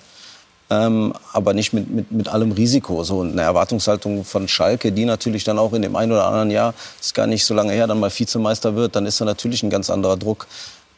Ähm, 0.71 1.13
aber 1.33 1.53
nicht 1.53 1.73
mit, 1.73 1.91
mit, 1.91 2.13
mit 2.13 2.29
allem 2.29 2.53
Risiko. 2.53 3.03
So 3.03 3.23
eine 3.23 3.43
Erwartungshaltung 3.43 4.25
von 4.25 4.49
Schalke, 4.49 4.93
die 4.93 5.05
natürlich 5.05 5.45
dann 5.45 5.59
auch 5.59 5.73
in 5.73 5.83
dem 5.83 5.97
einen 5.97 6.13
oder 6.13 6.27
anderen 6.27 6.51
Jahr, 6.51 6.75
ist 7.01 7.15
gar 7.15 7.27
nicht 7.27 7.45
so 7.45 7.55
lange 7.55 7.73
her, 7.73 7.87
dann 7.87 7.99
mal 8.01 8.11
Vizemeister 8.11 8.77
wird, 8.77 8.97
dann 8.97 9.07
ist 9.07 9.21
da 9.21 9.25
natürlich 9.25 9.63
ein 9.63 9.71
ganz 9.71 9.91
anderer 9.91 10.17
Druck 10.17 10.47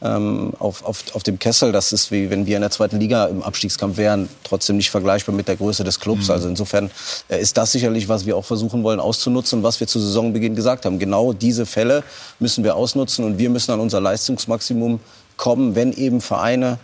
ähm, 0.02 0.52
auf, 0.58 0.85
auf, 0.85 1.04
auf 1.14 1.22
dem 1.22 1.38
Kessel. 1.38 1.72
Das 1.72 1.92
ist 1.92 2.11
wie 2.11 2.28
wenn 2.28 2.44
wir 2.46 2.56
in 2.56 2.62
der 2.62 2.70
zweiten 2.70 2.98
Liga 2.98 3.26
im 3.26 3.42
Abstiegskampf 3.42 3.96
wären, 3.96 4.28
trotzdem 4.44 4.76
nicht 4.76 4.90
vergleichbar 4.90 5.35
mit 5.35 5.48
der 5.48 5.56
Größe 5.56 5.85
des 5.85 6.00
Clubs. 6.00 6.28
Mhm. 6.28 6.32
Also 6.32 6.48
insofern 6.48 6.90
äh, 7.28 7.40
ist 7.40 7.56
das 7.56 7.72
sicherlich, 7.72 8.08
was 8.08 8.26
wir 8.26 8.37
auch 8.37 8.44
versuchen 8.44 8.82
wollen 8.82 9.00
auszunutzen, 9.00 9.62
was 9.62 9.80
wir 9.80 9.87
zu 9.87 10.00
Saisonbeginn 10.00 10.54
gesagt 10.54 10.85
haben. 10.85 10.98
Genau 10.98 11.32
diese 11.32 11.66
Fälle 11.66 12.02
müssen 12.40 12.64
wir 12.64 12.76
ausnutzen 12.76 13.24
und 13.24 13.38
wir 13.38 13.50
müssen 13.50 13.72
an 13.72 13.80
unser 13.80 14.00
Leistungsmaximum 14.00 15.00
kommen, 15.37 15.74
wenn 15.74 15.92
eben 15.92 16.20
Vereine 16.20 16.78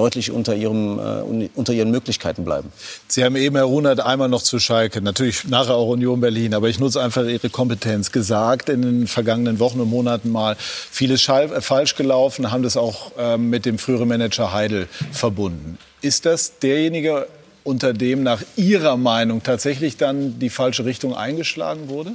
deutlich 0.00 0.30
unter, 0.30 0.54
ihrem, 0.54 0.98
äh, 0.98 1.48
unter 1.54 1.74
ihren 1.74 1.90
Möglichkeiten 1.90 2.42
bleiben. 2.42 2.72
Sie 3.06 3.22
haben 3.22 3.36
eben, 3.36 3.56
Herr 3.56 3.66
Runert, 3.66 4.00
einmal 4.00 4.30
noch 4.30 4.42
zu 4.42 4.58
Schalke, 4.58 5.02
natürlich 5.02 5.44
nachher 5.44 5.74
auch 5.74 5.88
Union 5.88 6.20
Berlin, 6.20 6.54
aber 6.54 6.70
ich 6.70 6.80
nutze 6.80 7.02
einfach 7.02 7.24
Ihre 7.26 7.50
Kompetenz. 7.50 8.10
Gesagt 8.10 8.70
in 8.70 8.80
den 8.80 9.06
vergangenen 9.06 9.58
Wochen 9.58 9.78
und 9.78 9.90
Monaten 9.90 10.30
mal 10.30 10.56
vieles 10.58 11.28
äh, 11.28 11.60
falsch 11.60 11.96
gelaufen, 11.96 12.50
haben 12.50 12.62
das 12.62 12.78
auch 12.78 13.12
äh, 13.18 13.36
mit 13.36 13.66
dem 13.66 13.78
früheren 13.78 14.08
Manager 14.08 14.54
Heidel 14.54 14.88
verbunden. 15.12 15.76
Ist 16.00 16.24
das 16.24 16.58
derjenige, 16.60 17.26
unter 17.62 17.92
dem 17.92 18.22
nach 18.22 18.42
Ihrer 18.56 18.96
Meinung 18.96 19.42
tatsächlich 19.42 19.98
dann 19.98 20.38
die 20.38 20.48
falsche 20.48 20.86
Richtung 20.86 21.14
eingeschlagen 21.14 21.90
wurde? 21.90 22.12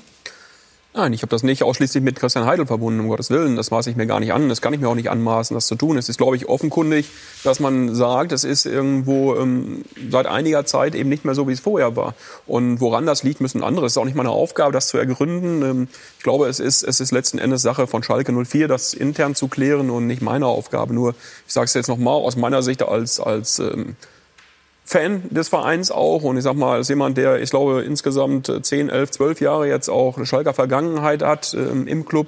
Nein, 0.98 1.12
ich 1.12 1.24
habe 1.24 1.30
das 1.30 1.44
nicht 1.44 1.62
ausschließlich 1.62 2.02
mit 2.02 2.16
Christian 2.16 2.46
Heidel 2.46 2.66
verbunden, 2.66 3.02
um 3.02 3.10
Gottes 3.10 3.30
Willen. 3.30 3.58
Das 3.58 3.70
maße 3.70 3.90
ich 3.90 3.98
mir 3.98 4.08
gar 4.08 4.22
nicht 4.22 4.32
an. 4.32 4.48
Das 4.48 4.62
kann 4.62 4.74
ich 4.74 4.80
mir 4.80 4.88
auch 4.88 4.96
nicht 4.96 5.10
anmaßen, 5.10 5.54
das 5.54 5.68
zu 5.68 5.76
tun. 5.76 5.98
Es 5.98 6.08
ist, 6.08 6.18
glaube 6.18 6.38
ich, 6.38 6.48
offenkundig, 6.48 7.10
dass 7.44 7.60
man 7.60 7.94
sagt, 7.94 8.32
es 8.32 8.46
ist 8.46 8.66
irgendwo 8.66 9.36
ähm, 9.36 9.84
seit 10.10 10.26
einiger 10.26 10.66
Zeit 10.66 10.96
eben 10.96 11.10
nicht 11.10 11.26
mehr 11.26 11.36
so, 11.36 11.50
wie 11.50 11.52
es 11.52 11.60
vorher 11.60 11.98
war. 11.98 12.14
Und 12.48 12.80
woran 12.80 13.06
das 13.06 13.24
liegt, 13.24 13.42
müssen 13.42 13.62
andere. 13.62 13.88
Es 13.88 13.92
ist 13.92 13.98
auch 13.98 14.06
nicht 14.06 14.16
meine 14.16 14.30
Aufgabe, 14.30 14.72
das 14.72 14.88
zu 14.88 14.98
ergründen. 14.98 15.64
Ähm, 15.64 15.88
ich 16.18 16.24
glaube, 16.24 16.48
es 16.48 16.62
ist, 16.62 16.82
es 16.84 17.02
ist 17.02 17.12
letzten 17.12 17.40
Endes 17.40 17.62
Sache 17.62 17.88
von 17.88 18.02
Schalke 18.02 18.32
04, 18.32 18.70
das 18.70 18.94
intern 18.94 19.36
zu 19.36 19.50
klären 19.50 19.90
und 19.90 20.08
nicht 20.08 20.22
meine 20.22 20.46
Aufgabe. 20.46 20.94
Nur, 20.94 21.14
ich 21.46 21.52
sage 21.52 21.66
es 21.66 21.74
jetzt 21.74 21.90
noch 21.90 21.98
mal 21.98 22.12
aus 22.12 22.38
meiner 22.38 22.64
Sicht 22.64 22.82
als, 22.82 23.20
als 23.20 23.60
ähm, 23.60 23.98
Fan 24.86 25.24
des 25.32 25.50
Vereins 25.50 25.92
auch. 25.92 26.24
Und 26.24 26.38
ich 26.38 26.44
sag 26.44 26.56
mal, 26.56 26.78
als 26.78 26.90
jemand, 26.90 27.18
der, 27.18 27.42
ich 27.42 27.50
glaube, 27.50 27.82
insgesamt 27.82 28.52
10, 28.62 28.90
11, 28.90 29.12
12 29.12 29.42
Jahre 29.42 29.68
jetzt 29.68 29.90
auch 29.90 30.16
eine 30.16 30.26
Schalker 30.26 30.54
Vergangenheit 30.54 31.24
hat 31.24 31.54
ähm, 31.56 31.88
im 31.88 32.06
Club, 32.06 32.28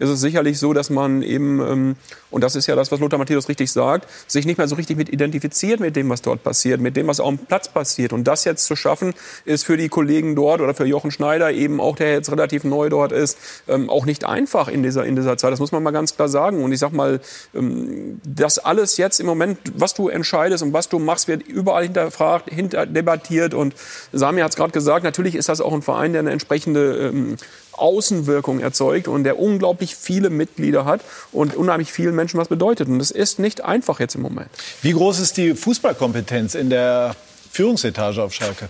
ist 0.00 0.08
es 0.08 0.20
sicherlich 0.20 0.58
so, 0.58 0.72
dass 0.72 0.88
man 0.88 1.22
eben, 1.22 1.60
ähm, 1.60 1.96
und 2.30 2.42
das 2.42 2.56
ist 2.56 2.66
ja 2.66 2.74
das, 2.74 2.90
was 2.90 3.00
Lothar 3.00 3.18
Matthäus 3.18 3.48
richtig 3.48 3.70
sagt, 3.70 4.08
sich 4.26 4.46
nicht 4.46 4.56
mehr 4.56 4.66
so 4.66 4.74
richtig 4.74 4.96
mit 4.96 5.10
identifiziert 5.10 5.78
mit 5.78 5.94
dem, 5.94 6.08
was 6.08 6.22
dort 6.22 6.42
passiert, 6.42 6.80
mit 6.80 6.96
dem, 6.96 7.06
was 7.06 7.20
auf 7.20 7.28
dem 7.28 7.38
Platz 7.38 7.68
passiert. 7.68 8.14
Und 8.14 8.24
das 8.24 8.44
jetzt 8.44 8.64
zu 8.64 8.76
schaffen, 8.76 9.12
ist 9.44 9.64
für 9.64 9.76
die 9.76 9.90
Kollegen 9.90 10.34
dort 10.34 10.62
oder 10.62 10.74
für 10.74 10.86
Jochen 10.86 11.10
Schneider 11.10 11.52
eben 11.52 11.80
auch, 11.80 11.96
der 11.96 12.12
jetzt 12.14 12.32
relativ 12.32 12.64
neu 12.64 12.88
dort 12.88 13.12
ist, 13.12 13.36
ähm, 13.68 13.90
auch 13.90 14.06
nicht 14.06 14.24
einfach 14.24 14.68
in 14.68 14.82
dieser, 14.82 15.04
in 15.04 15.16
dieser 15.16 15.36
Zeit. 15.36 15.52
Das 15.52 15.60
muss 15.60 15.70
man 15.70 15.82
mal 15.82 15.90
ganz 15.90 16.16
klar 16.16 16.28
sagen. 16.28 16.64
Und 16.64 16.72
ich 16.72 16.78
sag 16.78 16.92
mal, 16.92 17.20
ähm, 17.54 18.20
das 18.24 18.58
alles 18.58 18.96
jetzt 18.96 19.20
im 19.20 19.26
Moment, 19.26 19.58
was 19.76 19.92
du 19.92 20.08
entscheidest 20.08 20.62
und 20.62 20.72
was 20.72 20.88
du 20.88 20.98
machst, 20.98 21.28
wird 21.28 21.42
überall 21.42 21.82
hinterfragt, 21.82 22.48
hinterdebattiert. 22.50 23.52
Und 23.52 23.74
Sami 24.12 24.40
hat 24.40 24.50
es 24.50 24.56
gerade 24.56 24.72
gesagt, 24.72 25.04
natürlich 25.04 25.34
ist 25.34 25.50
das 25.50 25.60
auch 25.60 25.74
ein 25.74 25.82
Verein, 25.82 26.12
der 26.12 26.20
eine 26.20 26.30
entsprechende 26.30 27.10
ähm, 27.12 27.36
Außenwirkung 27.72 28.60
erzeugt 28.60 29.08
und 29.08 29.24
der 29.24 29.38
unglaublich 29.38 29.96
viele 29.96 30.30
Mitglieder 30.30 30.84
hat 30.84 31.00
und 31.32 31.56
unheimlich 31.56 31.92
vielen 31.92 32.14
Menschen 32.14 32.38
was 32.38 32.48
bedeutet. 32.48 32.88
Und 32.88 32.98
das 32.98 33.10
ist 33.10 33.38
nicht 33.38 33.64
einfach 33.64 34.00
jetzt 34.00 34.14
im 34.14 34.22
Moment. 34.22 34.48
Wie 34.82 34.92
groß 34.92 35.18
ist 35.20 35.36
die 35.36 35.54
Fußballkompetenz 35.54 36.54
in 36.54 36.70
der 36.70 37.14
Führungsetage 37.52 38.22
auf 38.22 38.32
Schalke? 38.32 38.68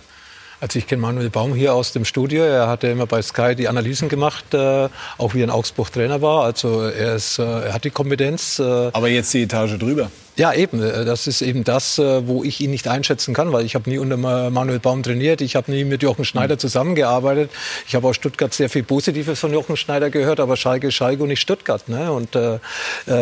Also 0.61 0.77
ich 0.77 0.85
kenne 0.85 1.01
Manuel 1.01 1.31
Baum 1.31 1.55
hier 1.55 1.73
aus 1.73 1.91
dem 1.91 2.05
Studio. 2.05 2.43
Er 2.43 2.67
hatte 2.67 2.85
immer 2.85 3.07
bei 3.07 3.23
Sky 3.23 3.55
die 3.55 3.67
Analysen 3.67 4.09
gemacht, 4.09 4.53
äh, 4.53 4.89
auch 5.17 5.33
wie 5.33 5.39
er 5.39 5.45
in 5.45 5.49
Augsburg 5.49 5.91
Trainer 5.91 6.21
war. 6.21 6.43
Also 6.43 6.83
er, 6.83 7.15
ist, 7.15 7.39
äh, 7.39 7.43
er 7.43 7.73
hat 7.73 7.83
die 7.83 7.89
Kompetenz. 7.89 8.59
Äh, 8.59 8.63
Aber 8.93 9.09
jetzt 9.09 9.33
die 9.33 9.41
Etage 9.41 9.79
drüber. 9.79 10.11
Ja, 10.41 10.53
eben. 10.53 10.81
Äh, 10.81 11.05
das 11.05 11.27
ist 11.27 11.43
eben 11.43 11.63
das, 11.63 11.99
äh, 11.99 12.27
wo 12.27 12.43
ich 12.43 12.61
ihn 12.61 12.71
nicht 12.71 12.87
einschätzen 12.87 13.35
kann, 13.35 13.53
weil 13.53 13.63
ich 13.63 13.75
habe 13.75 13.89
nie 13.89 13.99
unter 13.99 14.17
Manuel 14.17 14.79
Baum 14.79 15.03
trainiert. 15.03 15.39
Ich 15.41 15.55
habe 15.55 15.71
nie 15.71 15.83
mit 15.83 16.01
Jochen 16.01 16.25
Schneider 16.25 16.57
zusammengearbeitet. 16.57 17.51
Ich 17.87 17.93
habe 17.93 18.07
aus 18.07 18.15
Stuttgart 18.15 18.51
sehr 18.53 18.69
viel 18.69 18.81
Positives 18.81 19.39
von 19.39 19.53
Jochen 19.53 19.77
Schneider 19.77 20.09
gehört, 20.09 20.39
aber 20.39 20.57
Schalke, 20.57 20.91
Schalke 20.91 21.21
und 21.21 21.29
nicht 21.29 21.41
Stuttgart. 21.41 21.87
Ne? 21.87 22.11
Und 22.11 22.35
äh, 22.35 22.55
äh 22.55 22.59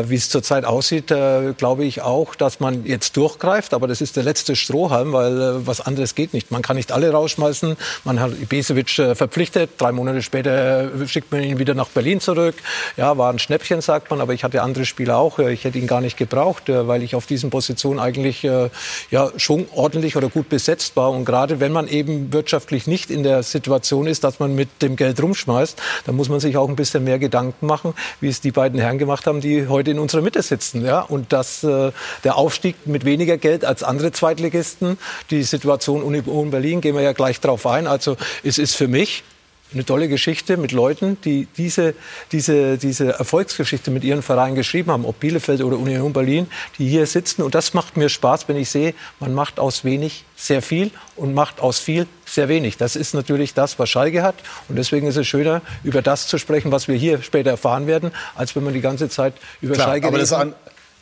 wie 0.08 0.15
es 0.15 0.29
zurzeit 0.29 0.63
aussieht, 0.63 1.12
äh, 1.12 1.53
glaube 1.58 1.84
ich 1.84 2.01
auch, 2.01 2.36
dass 2.36 2.62
man 2.62 2.86
jetzt 2.86 3.17
durchgreift. 3.17 3.73
Aber 3.73 3.88
das 3.88 3.99
ist 3.99 4.15
der 4.15 4.23
letzte 4.23 4.55
Strohhalm, 4.55 5.12
weil 5.12 5.41
äh, 5.41 5.67
was 5.67 5.82
anderes 5.82 6.15
geht 6.15 6.34
nicht. 6.34 6.51
Man 6.51 6.62
kann 6.62 6.77
nicht 6.77 6.93
alle 6.93 7.12
rausschmeißen. 7.12 7.75
Man 8.05 8.21
hat 8.21 8.32
Ibisevic 8.41 8.91
verpflichtet. 8.91 9.71
Drei 9.77 9.91
Monate 9.91 10.21
später 10.21 10.89
schickt 11.05 11.34
man 11.34 11.43
ihn 11.43 11.60
wieder 11.60 11.73
nach 11.73 11.89
Berlin 11.89 12.21
zurück. 12.21 12.55
Ja, 12.95 13.17
war 13.17 13.29
ein 13.29 13.39
Schnäppchen, 13.39 13.82
sagt 13.82 14.10
man. 14.10 14.21
Aber 14.21 14.34
ich 14.34 14.45
hatte 14.45 14.62
andere 14.62 14.86
Spieler 14.86 15.17
auch. 15.17 15.39
Ich 15.39 15.65
hätte 15.65 15.77
ihn 15.77 15.88
gar 15.88 15.99
nicht 15.99 16.15
gebraucht, 16.15 16.63
weil 16.69 16.99
weil 16.99 17.05
ich 17.10 17.15
auf 17.15 17.26
diesen 17.26 17.50
Positionen 17.50 18.00
eigentlich 18.00 18.43
äh, 18.43 18.69
ja, 19.12 19.32
schon 19.38 19.67
ordentlich 19.74 20.15
oder 20.15 20.30
gut 20.30 20.50
besetzt 20.50 20.95
war. 20.95 21.12
Und 21.12 21.26
gerade 21.26 21.60
wenn 21.60 21.72
man 21.72 21.88
eben 21.88 22.32
wirtschaftlich 22.32 22.88
nicht 22.88 23.12
in 23.12 23.24
der 23.24 23.43
Situation 23.43 24.08
ist, 24.08 24.24
dass 24.24 24.39
man 24.39 24.56
mit 24.56 24.82
dem 24.82 24.95
Geld 24.95 25.22
rumschmeißt, 25.22 25.82
dann 26.06 26.15
muss 26.15 26.30
man 26.30 26.39
sich 26.39 26.58
auch 26.58 26.69
ein 26.69 26.76
bisschen 26.76 27.04
mehr 27.04 27.19
Gedanken 27.19 27.65
machen, 27.65 27.93
wie 28.22 28.30
es 28.30 28.41
die 28.41 28.52
beiden 28.52 28.80
Herren 28.80 28.98
gemacht 28.98 29.28
haben, 29.28 29.41
die 29.41 29.67
heute 29.67 29.91
in 29.91 30.00
unserer 30.00 30.22
Mitte 30.22 30.41
sitzen. 30.41 30.86
Ja? 30.86 31.02
Und 31.02 31.34
dass 31.34 31.63
äh, 31.63 31.91
der 32.24 32.38
Aufstieg 32.38 32.76
mit 32.86 33.06
weniger 33.06 33.38
Geld 33.38 33.65
als 33.65 33.84
andere 33.84 34.12
Zweitligisten, 34.12 34.98
die 35.32 35.43
Situation 35.43 36.04
Union 36.04 36.52
Berlin, 36.52 36.82
gehen 36.82 36.95
wir 36.95 37.02
ja 37.02 37.13
gleich 37.13 37.39
drauf 37.41 37.65
ein. 37.65 37.88
Also 37.88 38.15
es 38.43 38.58
ist 38.58 38.76
für 38.76 38.88
mich 38.88 39.24
eine 39.73 39.86
tolle 39.86 40.08
Geschichte 40.08 40.58
mit 40.58 40.71
Leuten, 40.71 41.17
die 41.23 41.47
diese, 41.58 41.93
diese, 42.32 42.77
diese 42.77 43.13
Erfolgsgeschichte 43.13 43.91
mit 43.91 44.03
ihren 44.03 44.21
Vereinen 44.21 44.55
geschrieben 44.55 44.91
haben, 44.91 45.05
ob 45.05 45.19
Bielefeld 45.19 45.62
oder 45.62 45.77
Union 45.77 46.12
Berlin, 46.13 46.47
die 46.77 46.88
hier 46.88 47.05
sitzen. 47.05 47.43
Und 47.43 47.55
das 47.55 47.73
macht 47.73 47.95
mir 47.95 48.10
Spaß, 48.10 48.47
wenn 48.47 48.58
ich 48.58 48.69
sehe, 48.69 48.93
man 49.19 49.34
macht 49.34 49.60
aus 49.60 49.84
wenig 49.84 50.25
sehr 50.36 50.62
viel 50.62 50.91
und 51.15 51.34
macht 51.34 51.60
aus 51.60 51.79
viel 51.79 52.08
sehr 52.25 52.47
wenig. 52.47 52.77
Das 52.77 52.95
ist 52.95 53.13
natürlich 53.13 53.53
das, 53.53 53.77
was 53.77 53.89
Schalke 53.89 54.23
hat. 54.23 54.36
Und 54.69 54.75
deswegen 54.75 55.08
ist 55.08 55.17
es 55.17 55.27
schöner, 55.27 55.62
über 55.84 56.01
das 56.01 56.27
zu 56.27 56.38
sprechen, 56.38 56.71
was 56.71 56.88
wir 56.88 56.95
hier 56.95 57.21
später 57.21 57.51
erfahren 57.51 57.86
werden, 57.88 58.12
als 58.36 58.55
wenn 58.55 58.63
man 58.63 58.73
die 58.73 58.82
ganze 58.82 59.10
Zeit 59.10 59.34
über 59.62 59.75
Klar, 59.75 59.88
Schalke 59.88 60.08
redet 60.08 60.55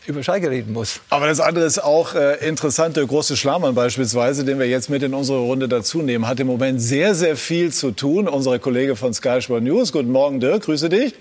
über 0.08 0.24
Schalke 0.24 0.50
reden 0.50 0.74
muss. 0.74 1.02
Aber 1.10 1.28
das 1.28 1.40
andere 1.40 1.66
ist 1.66 1.84
auch 1.84 2.16
äh, 2.16 2.36
interessant. 2.48 2.96
Der 2.96 3.06
große 3.06 3.36
Schlamann 3.36 3.76
beispielsweise, 3.76 4.46
den 4.46 4.58
wir 4.58 4.68
jetzt 4.68 4.90
mit 4.90 5.04
in 5.04 5.14
unsere 5.14 5.40
Runde 5.40 5.68
dazu 5.68 6.02
nehmen, 6.02 6.28
hat 6.28 6.40
im 6.40 6.48
Moment 6.48 6.82
sehr, 6.82 7.14
sehr 7.14 7.36
viel 7.36 7.74
zu 7.74 7.92
tun. 7.92 8.28
Unser 8.28 8.58
Kollege 8.58 8.96
von 8.96 9.14
Sky 9.14 9.42
Sport 9.42 9.64
News. 9.64 9.92
Guten 9.92 10.12
Morgen, 10.12 10.40
Dirk. 10.40 10.64
Grüße 10.64 10.88
dich. 10.90 11.14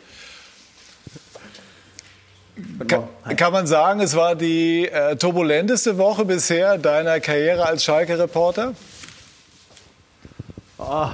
Kann, 2.89 3.05
kann, 3.37 3.53
man 3.53 3.67
sagen, 3.67 4.01
es 4.01 4.15
war 4.15 4.35
die 4.35 4.89
äh, 4.89 5.17
turbulenteste 5.17 5.99
Woche 5.99 6.25
bisher 6.25 6.79
deiner 6.79 7.21
Karriere 7.21 7.67
als 7.67 7.85
Schalke-Reporter? 7.85 8.75
Oh. 10.79 11.09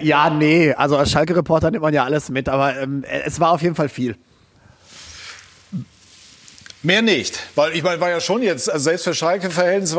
ja, 0.00 0.30
nee. 0.30 0.72
Also 0.72 0.96
als 0.96 1.10
Schalke-Reporter 1.10 1.70
nimmt 1.70 1.82
man 1.82 1.92
ja 1.92 2.02
alles 2.02 2.30
mit, 2.30 2.48
aber 2.48 2.80
ähm, 2.80 3.04
es 3.26 3.38
war 3.40 3.50
auf 3.50 3.60
jeden 3.60 3.74
Fall 3.74 3.90
viel. 3.90 4.16
Mehr 6.84 7.00
nicht, 7.00 7.40
weil 7.54 7.74
ich 7.74 7.82
meine, 7.82 7.98
war 7.98 8.10
ja 8.10 8.20
schon 8.20 8.42
jetzt, 8.42 8.70
also 8.70 8.84
selbst 8.84 9.04
für 9.04 9.14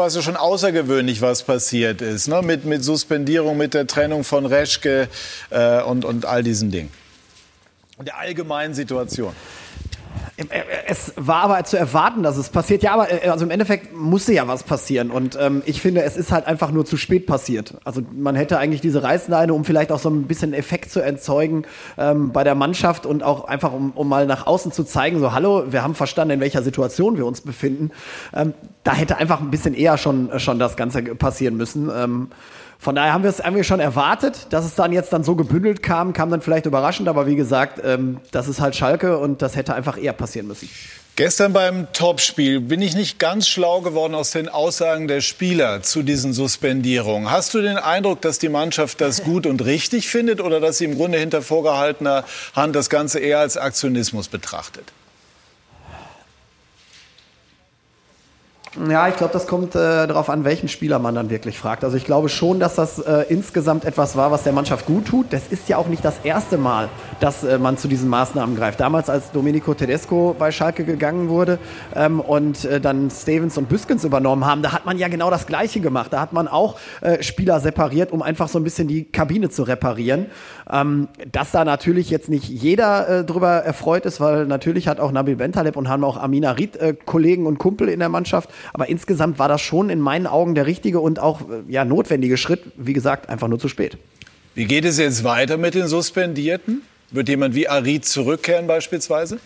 es 0.06 0.13
ja 0.13 0.21
schon 0.21 0.36
außergewöhnlich, 0.36 1.19
was 1.19 1.41
passiert 1.41 2.00
ist, 2.00 2.28
ne? 2.28 2.43
mit, 2.43 2.65
mit 2.65 2.84
Suspendierung, 2.84 3.58
mit 3.58 3.74
der 3.74 3.88
Trennung 3.88 4.24
von 4.24 4.45
Reschke 4.45 5.10
äh, 5.50 5.82
und, 5.82 6.06
und 6.06 6.26
all 6.26 6.43
diesen 6.43 6.69
Dingen. 6.69 6.91
Und 7.98 8.08
der 8.08 8.19
allgemeinen 8.19 8.76
Situation. 8.76 9.34
Äh, 10.86 10.91
äh, 10.91 10.95
es 10.95 11.13
war 11.15 11.43
aber 11.43 11.63
zu 11.63 11.78
erwarten, 11.78 12.24
dass 12.24 12.38
es 12.38 12.50
passiert. 12.50 12.84
Ja, 12.84 12.93
aber 12.93 13.12
äh, 13.12 13.30
also 13.30 13.45
im 13.45 13.52
Endeffekt 13.52 13.95
musste 13.95 14.34
ja 14.34 14.48
was 14.48 14.63
passieren. 14.63 15.12
Und 15.12 15.38
ähm, 15.39 15.62
ich 15.65 15.82
finde, 15.82 16.04
es 16.04 16.17
ist 16.17 16.32
halt 16.32 16.48
einfach 16.48 16.71
nur 16.71 16.86
zu 16.86 16.98
spät 16.98 17.26
passiert. 17.26 17.76
Also 17.84 18.02
man 18.15 18.36
hätte 18.36 18.58
eigentlich 18.58 18.82
diese 18.82 19.04
Reißleine, 19.04 19.54
um 19.54 19.65
vielleicht 19.65 19.91
auch 19.91 20.00
so 20.00 20.10
ein 20.10 20.24
bisschen 20.24 20.54
Effekt 20.54 20.91
zu 20.91 21.00
erzeugen 21.00 21.63
ähm, 21.98 22.32
bei 22.32 22.43
der 22.43 22.56
Mannschaft 22.56 23.06
und 23.06 23.24
auch 23.24 23.45
einfach, 23.45 23.74
um, 23.74 23.91
um 23.91 24.08
mal 24.08 24.26
nach 24.26 24.48
außen 24.48 24.71
zu 24.71 24.84
zeigen, 24.84 25.19
so 25.19 25.34
hallo, 25.34 25.65
wir 25.69 25.84
haben 25.84 25.95
verstanden, 25.95 26.36
in 26.36 26.39
welcher 26.39 26.63
Situation 26.63 27.17
wir 27.17 27.26
uns 27.26 27.41
befinden. 27.41 27.91
Ähm, 28.34 28.54
da 28.84 28.93
hätte 28.93 29.17
einfach 29.17 29.41
ein 29.41 29.52
bisschen 29.52 29.74
eher 29.74 29.98
schon, 29.98 30.39
schon 30.39 30.60
das 30.60 30.78
Ganze 30.78 31.02
passieren 31.02 31.58
müssen. 31.58 31.89
Ähm, 31.95 32.30
von 32.78 32.96
daher 32.96 33.14
haben 33.14 33.24
wir 33.24 33.30
es 33.32 33.68
schon 33.68 33.80
erwartet, 33.80 34.48
dass 34.52 34.66
es 34.66 34.76
dann 34.76 34.92
jetzt 34.92 35.12
dann 35.14 35.24
so 35.24 35.36
gebündelt 35.36 35.82
kam, 35.82 36.14
kam 36.14 36.30
dann 36.30 36.42
vielleicht 36.42 36.66
überraschend, 36.66 37.08
aber 37.08 37.28
wie 37.28 37.36
gesagt, 37.36 37.82
ähm, 37.84 38.20
das 38.32 38.48
ist 38.48 38.60
halt 38.60 38.76
Schalke 38.76 39.18
und 39.18 39.42
das 39.42 39.56
hätte 39.56 39.74
einfach 39.74 39.98
eher 39.98 40.14
passieren 40.14 40.48
müssen. 40.48 40.70
Gestern 41.18 41.54
beim 41.54 41.88
Topspiel 41.94 42.60
bin 42.60 42.82
ich 42.82 42.94
nicht 42.94 43.20
ganz 43.20 43.48
schlau 43.48 43.80
geworden 43.80 44.14
aus 44.14 44.32
den 44.32 44.50
Aussagen 44.50 45.08
der 45.08 45.22
Spieler 45.22 45.82
zu 45.82 46.04
diesen 46.04 46.34
Suspendierungen. 46.34 47.32
Hast 47.32 47.54
du 47.54 47.62
den 47.62 47.78
Eindruck, 47.78 48.20
dass 48.20 48.38
die 48.38 48.50
Mannschaft 48.50 49.00
das 49.00 49.24
gut 49.24 49.46
und 49.46 49.64
richtig 49.64 50.10
findet 50.10 50.42
oder 50.42 50.60
dass 50.60 50.80
sie 50.80 50.84
im 50.84 50.98
Grunde 50.98 51.18
hinter 51.18 51.42
vorgehaltener 51.42 52.26
Hand 52.54 52.76
das 52.76 52.90
Ganze 52.90 53.20
eher 53.20 53.40
als 53.40 53.56
Aktionismus 53.56 54.28
betrachtet? 54.28 54.92
Ja, 58.90 59.08
ich 59.08 59.16
glaube, 59.16 59.32
das 59.32 59.48
kommt 59.48 59.74
äh, 59.74 60.06
darauf 60.06 60.30
an, 60.30 60.44
welchen 60.44 60.68
Spieler 60.68 61.00
man 61.00 61.16
dann 61.16 61.30
wirklich 61.30 61.58
fragt. 61.58 61.86
Also 61.86 61.96
ich 61.96 62.04
glaube 62.04 62.28
schon, 62.28 62.60
dass 62.60 62.76
das 62.76 63.00
äh, 63.00 63.26
insgesamt 63.30 63.86
etwas 63.86 64.18
war, 64.18 64.32
was 64.32 64.44
der 64.44 64.52
Mannschaft 64.52 64.86
gut 64.86 65.06
tut. 65.06 65.28
Das 65.32 65.48
ist 65.48 65.70
ja 65.70 65.78
auch 65.78 65.88
nicht 65.88 66.04
das 66.04 66.16
erste 66.24 66.58
Mal, 66.58 66.90
dass 67.22 67.46
äh, 67.46 67.58
man 67.58 67.78
zu 67.78 67.88
diesen 67.88 68.10
Maßnahmen 68.10 68.58
greift. 68.58 68.82
Damals, 68.82 69.10
als 69.10 69.32
Domenico 69.32 69.74
Tedesco 69.74 70.36
bei 70.38 70.52
Schalke 70.52 70.84
gegangen 70.84 71.30
wurde 71.30 71.58
ähm, 71.96 72.20
und 72.20 72.66
äh, 72.66 72.82
dann 72.82 73.10
Stevens 73.10 73.58
und 73.58 73.70
Büskens 73.70 74.04
übernommen 74.04 74.46
haben, 74.46 74.62
da 74.62 74.74
hat 74.74 74.86
man 74.86 74.98
ja 74.98 75.08
genau 75.08 75.30
das 75.30 75.48
Gleiche 75.48 75.80
gemacht. 75.80 76.12
Da 76.12 76.20
hat 76.20 76.34
man 76.34 76.50
auch 76.50 76.78
äh, 77.00 77.24
Spieler 77.24 77.62
separiert, 77.62 78.12
um 78.12 78.22
einfach 78.22 78.50
so 78.50 78.60
ein 78.60 78.66
bisschen 78.66 78.90
die 78.90 79.06
Kabine 79.06 79.50
zu 79.50 79.64
reparieren. 79.64 80.26
Ähm, 80.71 81.10
dass 81.32 81.51
da 81.51 81.63
natürlich 81.63 82.10
jetzt 82.10 82.28
nicht 82.28 82.49
jeder 82.49 83.08
äh, 83.08 83.23
drüber 83.23 83.58
erfreut 83.58 84.06
ist, 84.06 84.19
weil 84.19 84.45
natürlich 84.47 84.88
hat 84.88 84.99
auch 84.99 85.12
Nabil 85.12 85.36
Bentaleb 85.36 85.75
und 85.78 85.88
haben 85.89 86.04
auch 86.04 86.17
Amina 86.17 86.51
Ried 86.51 86.75
äh, 86.78 86.95
Kollegen 87.06 87.45
und 87.45 87.60
Kumpel 87.60 87.88
in 87.88 87.99
der 87.99 88.10
Mannschaft. 88.10 88.49
Aber 88.73 88.89
insgesamt 88.89 89.38
war 89.38 89.47
das 89.47 89.62
schon 89.62 89.89
in 89.89 89.99
meinen 89.99 90.25
Augen 90.25 90.56
der 90.56 90.65
richtige 90.65 90.99
und 90.99 91.19
auch 91.19 91.41
äh, 91.41 91.71
ja, 91.71 91.86
notwendige 91.86 92.38
Schritt. 92.38 92.63
Wie 92.78 92.93
gesagt, 92.93 93.30
einfach 93.30 93.47
nur 93.47 93.60
zu 93.60 93.67
spät. 93.67 93.97
Wie 94.56 94.65
geht 94.65 94.86
es 94.86 94.97
jetzt 94.97 95.23
weiter 95.23 95.58
mit 95.58 95.75
den 95.75 95.88
Suspendierten? 95.88 96.82
Wird 97.12 97.30
jemand 97.30 97.54
wie 97.54 97.67
Arid 97.67 98.06
zurückkehren 98.06 98.65
beispielsweise? 98.65 99.39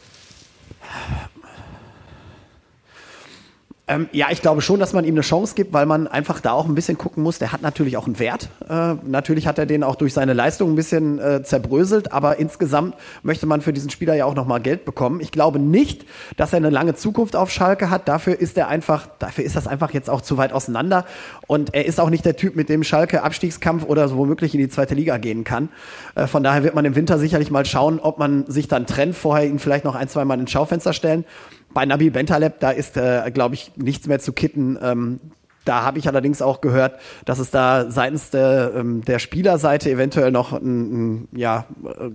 Ähm, 3.89 4.07
ja, 4.11 4.27
ich 4.29 4.43
glaube 4.43 4.61
schon, 4.61 4.79
dass 4.79 4.93
man 4.93 5.03
ihm 5.03 5.15
eine 5.15 5.21
Chance 5.21 5.55
gibt, 5.55 5.73
weil 5.73 5.87
man 5.87 6.07
einfach 6.07 6.39
da 6.41 6.51
auch 6.51 6.67
ein 6.67 6.75
bisschen 6.75 6.99
gucken 6.99 7.23
muss. 7.23 7.39
Der 7.39 7.51
hat 7.51 7.63
natürlich 7.63 7.97
auch 7.97 8.05
einen 8.05 8.19
Wert. 8.19 8.49
Äh, 8.69 8.93
natürlich 9.03 9.47
hat 9.47 9.57
er 9.57 9.65
den 9.65 9.83
auch 9.83 9.95
durch 9.95 10.13
seine 10.13 10.33
Leistung 10.33 10.73
ein 10.73 10.75
bisschen 10.75 11.17
äh, 11.17 11.41
zerbröselt, 11.41 12.13
aber 12.13 12.37
insgesamt 12.37 12.93
möchte 13.23 13.47
man 13.47 13.61
für 13.61 13.73
diesen 13.73 13.89
Spieler 13.89 14.13
ja 14.13 14.25
auch 14.25 14.35
nochmal 14.35 14.61
Geld 14.61 14.85
bekommen. 14.85 15.21
Ich 15.21 15.31
glaube 15.31 15.57
nicht, 15.57 16.05
dass 16.37 16.53
er 16.53 16.57
eine 16.57 16.69
lange 16.69 16.93
Zukunft 16.93 17.35
auf 17.35 17.49
Schalke 17.49 17.89
hat. 17.89 18.07
Dafür 18.07 18.39
ist 18.39 18.59
er 18.59 18.67
einfach, 18.67 19.07
dafür 19.17 19.43
ist 19.43 19.55
das 19.55 19.65
einfach 19.65 19.91
jetzt 19.91 20.07
auch 20.07 20.21
zu 20.21 20.37
weit 20.37 20.53
auseinander. 20.53 21.05
Und 21.47 21.73
er 21.73 21.85
ist 21.85 21.99
auch 21.99 22.11
nicht 22.11 22.25
der 22.25 22.35
Typ, 22.35 22.55
mit 22.55 22.69
dem 22.69 22.83
Schalke 22.83 23.23
Abstiegskampf 23.23 23.85
oder 23.85 24.07
so 24.07 24.17
womöglich 24.17 24.53
in 24.53 24.59
die 24.59 24.69
zweite 24.69 24.93
Liga 24.93 25.17
gehen 25.17 25.43
kann. 25.43 25.69
Äh, 26.13 26.27
von 26.27 26.43
daher 26.43 26.63
wird 26.63 26.75
man 26.75 26.85
im 26.85 26.93
Winter 26.93 27.17
sicherlich 27.17 27.49
mal 27.49 27.65
schauen, 27.65 27.99
ob 27.99 28.19
man 28.19 28.45
sich 28.45 28.67
dann 28.67 28.85
trennt, 28.85 29.15
vorher 29.15 29.47
ihn 29.47 29.57
vielleicht 29.57 29.83
noch 29.83 29.95
ein, 29.95 30.09
zwei 30.09 30.25
Mal 30.25 30.39
ins 30.39 30.51
Schaufenster 30.51 30.93
stellen. 30.93 31.25
Bei 31.73 31.85
Nabil 31.85 32.11
Bentaleb, 32.11 32.59
da 32.59 32.71
ist, 32.71 32.97
äh, 32.97 33.29
glaube 33.31 33.55
ich, 33.55 33.71
nichts 33.75 34.07
mehr 34.07 34.19
zu 34.19 34.33
kitten. 34.33 34.77
Ähm, 34.81 35.19
da 35.65 35.83
habe 35.83 35.99
ich 35.99 36.07
allerdings 36.07 36.41
auch 36.41 36.61
gehört, 36.61 36.99
dass 37.25 37.37
es 37.37 37.51
da 37.51 37.91
seitens 37.91 38.31
der, 38.31 38.73
ähm, 38.75 39.03
der 39.05 39.19
Spielerseite 39.19 39.91
eventuell 39.91 40.31
noch 40.31 40.53
ein, 40.53 41.21
ein, 41.21 41.27
ja, 41.31 41.65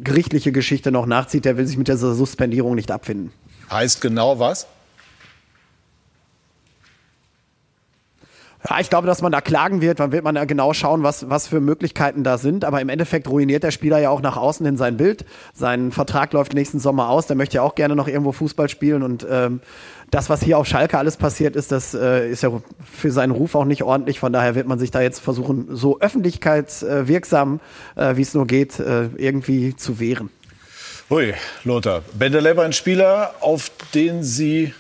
gerichtliche 0.03 0.51
Geschichte 0.51 0.91
noch 0.91 1.07
nachzieht. 1.07 1.45
Der 1.45 1.57
will 1.57 1.67
sich 1.67 1.77
mit 1.77 1.89
dieser 1.89 2.15
Suspendierung 2.15 2.75
nicht 2.75 2.91
abfinden. 2.91 3.33
Heißt 3.71 4.01
genau 4.01 4.39
was? 4.39 4.67
Ja, 8.69 8.81
ich 8.81 8.89
glaube, 8.89 9.07
dass 9.07 9.21
man 9.21 9.31
da 9.31 9.43
klagen 9.43 9.83
wird. 9.83 10.01
Dann 10.01 10.11
wird 10.11 10.25
man 10.25 10.37
ja 10.37 10.47
genau 10.47 10.73
schauen, 10.73 11.03
was, 11.03 11.29
was 11.29 11.49
für 11.49 11.61
Möglichkeiten 11.61 12.25
da 12.25 12.39
sind. 12.39 12.65
Aber 12.65 12.81
im 12.81 12.89
Endeffekt 12.89 13.29
ruiniert 13.29 13.63
der 13.63 13.71
Spieler 13.71 13.99
ja 13.99 14.09
auch 14.09 14.23
nach 14.23 14.39
außen 14.39 14.65
in 14.65 14.79
sein 14.79 14.97
Bild. 14.97 15.27
Sein 15.53 15.93
Vertrag 15.93 16.33
läuft 16.33 16.55
nächsten 16.55 16.79
Sommer 16.79 17.11
aus. 17.11 17.27
Der 17.27 17.37
möchte 17.37 17.57
ja 17.57 17.63
auch 17.63 17.75
gerne 17.75 17.95
noch 17.95 18.09
irgendwo 18.09 18.33
Fußball 18.33 18.71
spielen. 18.71 19.03
Und 19.03 19.27
ähm, 19.31 19.61
das, 20.11 20.31
was 20.31 20.43
hier 20.43 20.57
auf 20.57 20.67
Schalke 20.67 20.97
alles 20.97 21.19
passiert 21.19 21.57
ist, 21.57 21.73
das 21.73 21.93
äh, 21.93 22.31
ist 22.31 22.43
ja 22.43 22.51
für 22.91 23.11
seinen 23.11 23.33
Ruf 23.33 23.55
auch 23.55 23.67
nicht 23.67 23.83
ordentlich. 23.83 24.19
Von 24.19 24.33
daher 24.33 24.55
wird 24.55 24.67
man 24.67 24.79
sich 24.79 24.91
da 24.91 25.03
jetzt 25.03 25.21
versuchen, 25.21 25.69
so 25.77 26.01
öffentlichkeitswirksam, 26.01 27.61
äh, 27.97 28.17
wie 28.17 28.23
es 28.23 28.33
nur 28.33 28.47
geht, 28.47 28.81
äh, 28.81 29.09
irgendwie 29.17 29.77
zu 29.77 30.01
wehren. 30.01 30.31
Hui, 31.11 31.35
Lothar. 31.65 32.01
Bendeleb 32.15 32.59
ein 32.59 32.73
Spieler, 32.73 33.35
auf 33.41 33.71
den 33.93 34.23
Sie 34.23 34.73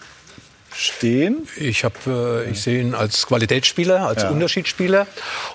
stehen? 0.74 1.48
Ich, 1.56 1.84
hab, 1.84 2.06
äh, 2.06 2.50
ich 2.50 2.62
sehe 2.62 2.80
ihn 2.80 2.94
als 2.94 3.26
Qualitätsspieler, 3.26 4.06
als 4.06 4.22
ja. 4.22 4.30
Unterschiedsspieler. 4.30 5.06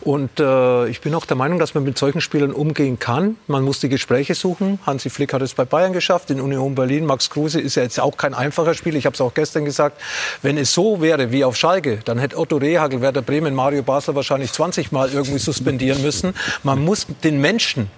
Und 0.02 0.40
äh, 0.40 0.88
ich 0.88 1.02
bin 1.02 1.14
auch 1.16 1.26
der 1.26 1.38
Meinung, 1.38 1.60
dass 1.60 1.74
man 1.74 1.84
mit 1.84 1.98
solchen 1.98 2.22
Spielern 2.22 2.52
umgehen 2.52 3.00
kann. 3.00 3.38
Man 3.48 3.64
muss 3.64 3.80
die 3.80 3.90
Gespräche 3.90 4.36
suchen. 4.36 4.80
Hansi 4.86 5.10
Flick 5.10 5.34
hat 5.34 5.42
es 5.42 5.54
bei 5.54 5.66
Bayern 5.66 5.94
geschafft, 5.94 6.30
in 6.32 6.40
Union 6.40 6.76
Berlin. 6.76 7.06
Max 7.06 7.30
Kruse 7.30 7.60
ist 7.60 7.76
ja 7.76 7.84
jetzt 7.84 8.00
auch 8.00 8.18
kein 8.18 8.34
einfacher 8.34 8.74
Spieler. 8.74 8.98
Ich 8.98 9.06
habe 9.06 9.14
es 9.14 9.22
auch 9.22 9.34
gestern 9.34 9.66
gesagt. 9.66 10.02
Wenn 10.42 10.58
es 10.58 10.74
so 10.74 11.02
wäre 11.02 11.32
wie 11.32 11.44
auf 11.44 11.56
Schalke, 11.56 12.00
dann 12.06 12.18
hätte 12.18 12.38
Otto 12.38 12.58
Rehagel, 12.58 13.02
Werder 13.02 13.22
Bremen, 13.22 13.54
Mario 13.56 13.84
Basler 13.84 14.16
wahrscheinlich 14.16 14.52
20 14.52 14.92
Mal 14.92 15.10
irgendwie 15.12 15.40
suspendieren 15.40 16.02
müssen. 16.02 16.34
Man 16.64 16.84
muss 16.84 17.08
den 17.24 17.42
Menschen 17.42 17.90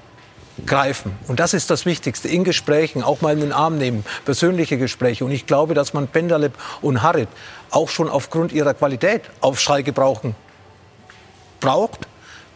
greifen. 0.65 1.13
Und 1.28 1.39
das 1.39 1.54
ist 1.54 1.69
das 1.69 1.86
Wichtigste. 1.86 2.28
In 2.28 2.43
Gesprächen 2.43 3.04
auch 3.04 3.21
mal 3.21 3.34
in 3.34 3.41
den 3.41 3.52
Arm 3.52 3.78
nehmen, 3.78 4.06
persönliche 4.26 4.78
Gespräche. 4.78 5.26
Und 5.26 5.32
ich 5.32 5.45
glaube, 5.45 5.74
dass 5.74 5.93
man 5.93 6.08
Penderleb 6.08 6.54
und 6.82 7.02
Harit 7.02 7.30
auch 7.71 7.89
schon 7.89 8.10
aufgrund 8.10 8.52
ihrer 8.52 8.74
Qualität 8.74 9.24
auf 9.41 9.60
Schalke 9.60 9.93
brauchen 9.93 10.36
braucht, 11.62 12.08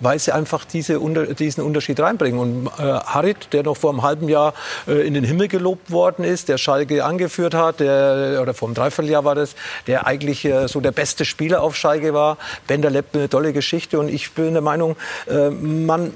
weil 0.02 0.20
sie 0.20 0.34
einfach 0.34 0.65
diese, 0.65 1.00
diesen 1.36 1.63
Unterschied 1.63 2.00
reinbringen. 2.02 2.39
Und 2.39 2.68
äh, 2.78 2.82
Harit, 2.82 3.54
der 3.54 3.63
noch 3.63 3.78
vor 3.78 3.91
einem 3.91 4.02
halben 4.02 4.28
Jahr 4.28 4.54
äh, 4.88 5.08
in 5.08 5.13
den 5.13 5.24
Himmel 5.24 5.48
gelobt 5.48 5.89
worden 5.89 6.26
ist, 6.26 6.50
der 6.50 6.58
Schalke 6.58 7.06
angeführt 7.06 7.54
hat, 7.54 7.80
der, 7.80 8.39
oder 8.41 8.54
vor 8.54 8.68
einem 8.68 8.76
Dreivierteljahr 8.76 9.24
war 9.24 9.36
das, 9.36 9.56
der 9.88 10.06
eigentlich 10.06 10.44
äh, 10.44 10.68
so 10.68 10.82
der 10.82 10.91
beste 10.91 11.24
Spieler 11.24 11.62
auf 11.62 11.78
Schalke 11.78 12.13
war. 12.13 12.38
Benderlepp 12.68 13.15
eine 13.15 13.30
tolle 13.30 13.54
Geschichte. 13.54 13.98
Und 13.98 14.10
ich 14.10 14.34
bin 14.34 14.52
der 14.52 14.62
Meinung, 14.62 14.98
äh, 15.30 15.50
man 15.50 16.12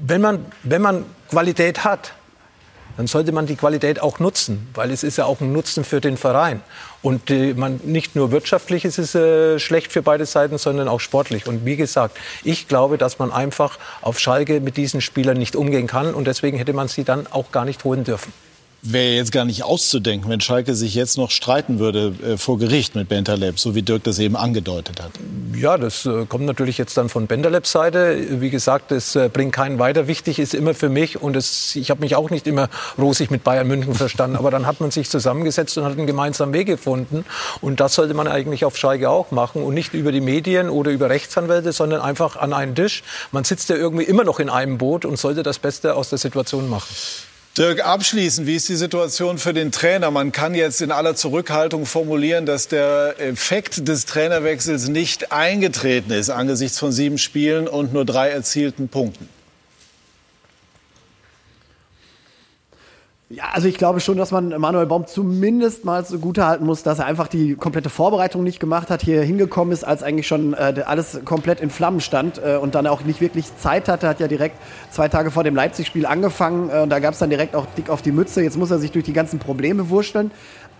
wenn 0.00 0.20
man, 0.20 0.44
wenn 0.62 0.82
man 0.82 1.04
Qualität 1.28 1.84
hat, 1.84 2.12
dann 2.96 3.06
sollte 3.06 3.32
man 3.32 3.46
die 3.46 3.56
Qualität 3.56 4.02
auch 4.02 4.18
nutzen, 4.18 4.68
weil 4.74 4.90
es 4.90 5.04
ist 5.04 5.16
ja 5.16 5.24
auch 5.24 5.40
ein 5.40 5.52
Nutzen 5.52 5.84
für 5.84 6.00
den 6.00 6.16
Verein. 6.16 6.60
Und 7.02 7.30
äh, 7.30 7.54
man, 7.54 7.80
nicht 7.84 8.14
nur 8.14 8.30
wirtschaftlich 8.30 8.84
ist 8.84 8.98
es 8.98 9.14
äh, 9.14 9.58
schlecht 9.58 9.90
für 9.92 10.02
beide 10.02 10.26
Seiten, 10.26 10.58
sondern 10.58 10.88
auch 10.88 11.00
sportlich. 11.00 11.46
Und 11.46 11.64
wie 11.64 11.76
gesagt, 11.76 12.18
ich 12.44 12.68
glaube, 12.68 12.98
dass 12.98 13.18
man 13.18 13.32
einfach 13.32 13.78
auf 14.02 14.18
Schalke 14.18 14.60
mit 14.60 14.76
diesen 14.76 15.00
Spielern 15.00 15.38
nicht 15.38 15.56
umgehen 15.56 15.86
kann 15.86 16.12
und 16.12 16.26
deswegen 16.26 16.58
hätte 16.58 16.72
man 16.72 16.88
sie 16.88 17.04
dann 17.04 17.26
auch 17.28 17.52
gar 17.52 17.64
nicht 17.64 17.84
holen 17.84 18.04
dürfen 18.04 18.32
wäre 18.82 19.14
jetzt 19.14 19.32
gar 19.32 19.44
nicht 19.44 19.62
auszudenken, 19.62 20.30
wenn 20.30 20.40
Schalke 20.40 20.74
sich 20.74 20.94
jetzt 20.94 21.18
noch 21.18 21.30
streiten 21.30 21.78
würde 21.78 22.14
äh, 22.24 22.36
vor 22.36 22.58
Gericht 22.58 22.94
mit 22.94 23.08
Bentaleb, 23.08 23.58
so 23.58 23.74
wie 23.74 23.82
Dirk 23.82 24.04
das 24.04 24.18
eben 24.18 24.36
angedeutet 24.36 25.02
hat. 25.02 25.12
Ja, 25.54 25.76
das 25.76 26.06
äh, 26.06 26.24
kommt 26.26 26.46
natürlich 26.46 26.78
jetzt 26.78 26.96
dann 26.96 27.08
von 27.08 27.26
Bentalebs 27.26 27.72
Seite. 27.72 28.40
Wie 28.40 28.50
gesagt, 28.50 28.92
es 28.92 29.14
äh, 29.16 29.28
bringt 29.28 29.52
keinen 29.52 29.78
weiter. 29.78 30.06
Wichtig 30.06 30.38
ist 30.38 30.54
immer 30.54 30.74
für 30.74 30.88
mich, 30.88 31.20
und 31.20 31.36
es, 31.36 31.76
ich 31.76 31.90
habe 31.90 32.00
mich 32.00 32.16
auch 32.16 32.30
nicht 32.30 32.46
immer 32.46 32.68
rosig 32.98 33.30
mit 33.30 33.44
Bayern 33.44 33.68
München 33.68 33.94
verstanden, 33.94 34.36
aber 34.36 34.50
dann 34.50 34.66
hat 34.66 34.80
man 34.80 34.90
sich 34.90 35.10
zusammengesetzt 35.10 35.76
und 35.76 35.84
hat 35.84 35.92
einen 35.92 36.06
gemeinsamen 36.06 36.54
Weg 36.54 36.66
gefunden. 36.66 37.24
Und 37.60 37.80
das 37.80 37.94
sollte 37.94 38.14
man 38.14 38.28
eigentlich 38.28 38.64
auf 38.64 38.76
Schalke 38.76 39.10
auch 39.10 39.30
machen 39.30 39.62
und 39.62 39.74
nicht 39.74 39.92
über 39.92 40.12
die 40.12 40.20
Medien 40.20 40.70
oder 40.70 40.90
über 40.90 41.10
Rechtsanwälte, 41.10 41.72
sondern 41.72 42.00
einfach 42.00 42.36
an 42.36 42.52
einen 42.52 42.74
Tisch. 42.74 43.02
Man 43.32 43.44
sitzt 43.44 43.68
ja 43.68 43.76
irgendwie 43.76 44.04
immer 44.04 44.24
noch 44.24 44.40
in 44.40 44.48
einem 44.48 44.78
Boot 44.78 45.04
und 45.04 45.18
sollte 45.18 45.42
das 45.42 45.58
Beste 45.58 45.94
aus 45.94 46.08
der 46.08 46.18
Situation 46.18 46.68
machen. 46.68 46.88
Dirk, 47.60 47.84
abschließend, 47.84 48.46
wie 48.46 48.56
ist 48.56 48.70
die 48.70 48.74
Situation 48.74 49.36
für 49.36 49.52
den 49.52 49.70
Trainer? 49.70 50.10
Man 50.10 50.32
kann 50.32 50.54
jetzt 50.54 50.80
in 50.80 50.90
aller 50.90 51.14
Zurückhaltung 51.14 51.84
formulieren, 51.84 52.46
dass 52.46 52.68
der 52.68 53.16
Effekt 53.18 53.86
des 53.86 54.06
Trainerwechsels 54.06 54.88
nicht 54.88 55.30
eingetreten 55.30 56.10
ist 56.10 56.30
angesichts 56.30 56.78
von 56.78 56.90
sieben 56.90 57.18
Spielen 57.18 57.68
und 57.68 57.92
nur 57.92 58.06
drei 58.06 58.30
erzielten 58.30 58.88
Punkten. 58.88 59.28
Ja, 63.32 63.44
also 63.52 63.68
ich 63.68 63.78
glaube 63.78 64.00
schon, 64.00 64.16
dass 64.16 64.32
man 64.32 64.48
Manuel 64.48 64.86
Baum 64.86 65.06
zumindest 65.06 65.84
mal 65.84 66.04
zugute 66.04 66.44
halten 66.44 66.66
muss, 66.66 66.82
dass 66.82 66.98
er 66.98 67.06
einfach 67.06 67.28
die 67.28 67.54
komplette 67.54 67.88
Vorbereitung 67.88 68.42
nicht 68.42 68.58
gemacht 68.58 68.90
hat, 68.90 69.02
hier 69.02 69.22
hingekommen 69.22 69.72
ist, 69.72 69.84
als 69.84 70.02
eigentlich 70.02 70.26
schon 70.26 70.52
äh, 70.52 70.82
alles 70.84 71.20
komplett 71.24 71.60
in 71.60 71.70
Flammen 71.70 72.00
stand 72.00 72.42
äh, 72.44 72.56
und 72.56 72.74
dann 72.74 72.88
auch 72.88 73.02
nicht 73.02 73.20
wirklich 73.20 73.56
Zeit 73.56 73.88
hatte. 73.88 74.08
Hat 74.08 74.18
ja 74.18 74.26
direkt 74.26 74.56
zwei 74.90 75.06
Tage 75.06 75.30
vor 75.30 75.44
dem 75.44 75.54
Leipzig-Spiel 75.54 76.06
angefangen 76.06 76.70
äh, 76.70 76.80
und 76.80 76.90
da 76.90 76.98
gab 76.98 77.12
es 77.12 77.20
dann 77.20 77.30
direkt 77.30 77.54
auch 77.54 77.66
dick 77.78 77.88
auf 77.88 78.02
die 78.02 78.10
Mütze. 78.10 78.42
Jetzt 78.42 78.58
muss 78.58 78.72
er 78.72 78.80
sich 78.80 78.90
durch 78.90 79.04
die 79.04 79.12
ganzen 79.12 79.38
Probleme 79.38 79.90
wurschteln. 79.90 80.32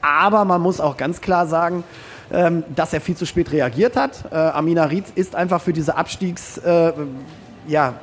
Aber 0.03 0.45
man 0.45 0.61
muss 0.61 0.81
auch 0.81 0.97
ganz 0.97 1.21
klar 1.21 1.47
sagen, 1.47 1.85
ähm, 2.33 2.65
dass 2.75 2.93
er 2.93 3.01
viel 3.01 3.17
zu 3.17 3.27
spät 3.27 3.53
reagiert 3.53 3.95
hat. 3.95 4.25
Äh, 4.33 4.35
Amina 4.35 4.87
Ried 4.87 5.05
ist 5.15 5.37
einfach 5.37 5.61
für 5.61 5.73
diese 5.73 5.95
Abstiegs... 5.95 6.59
Äh, 6.59 6.95
ja, 7.69 7.95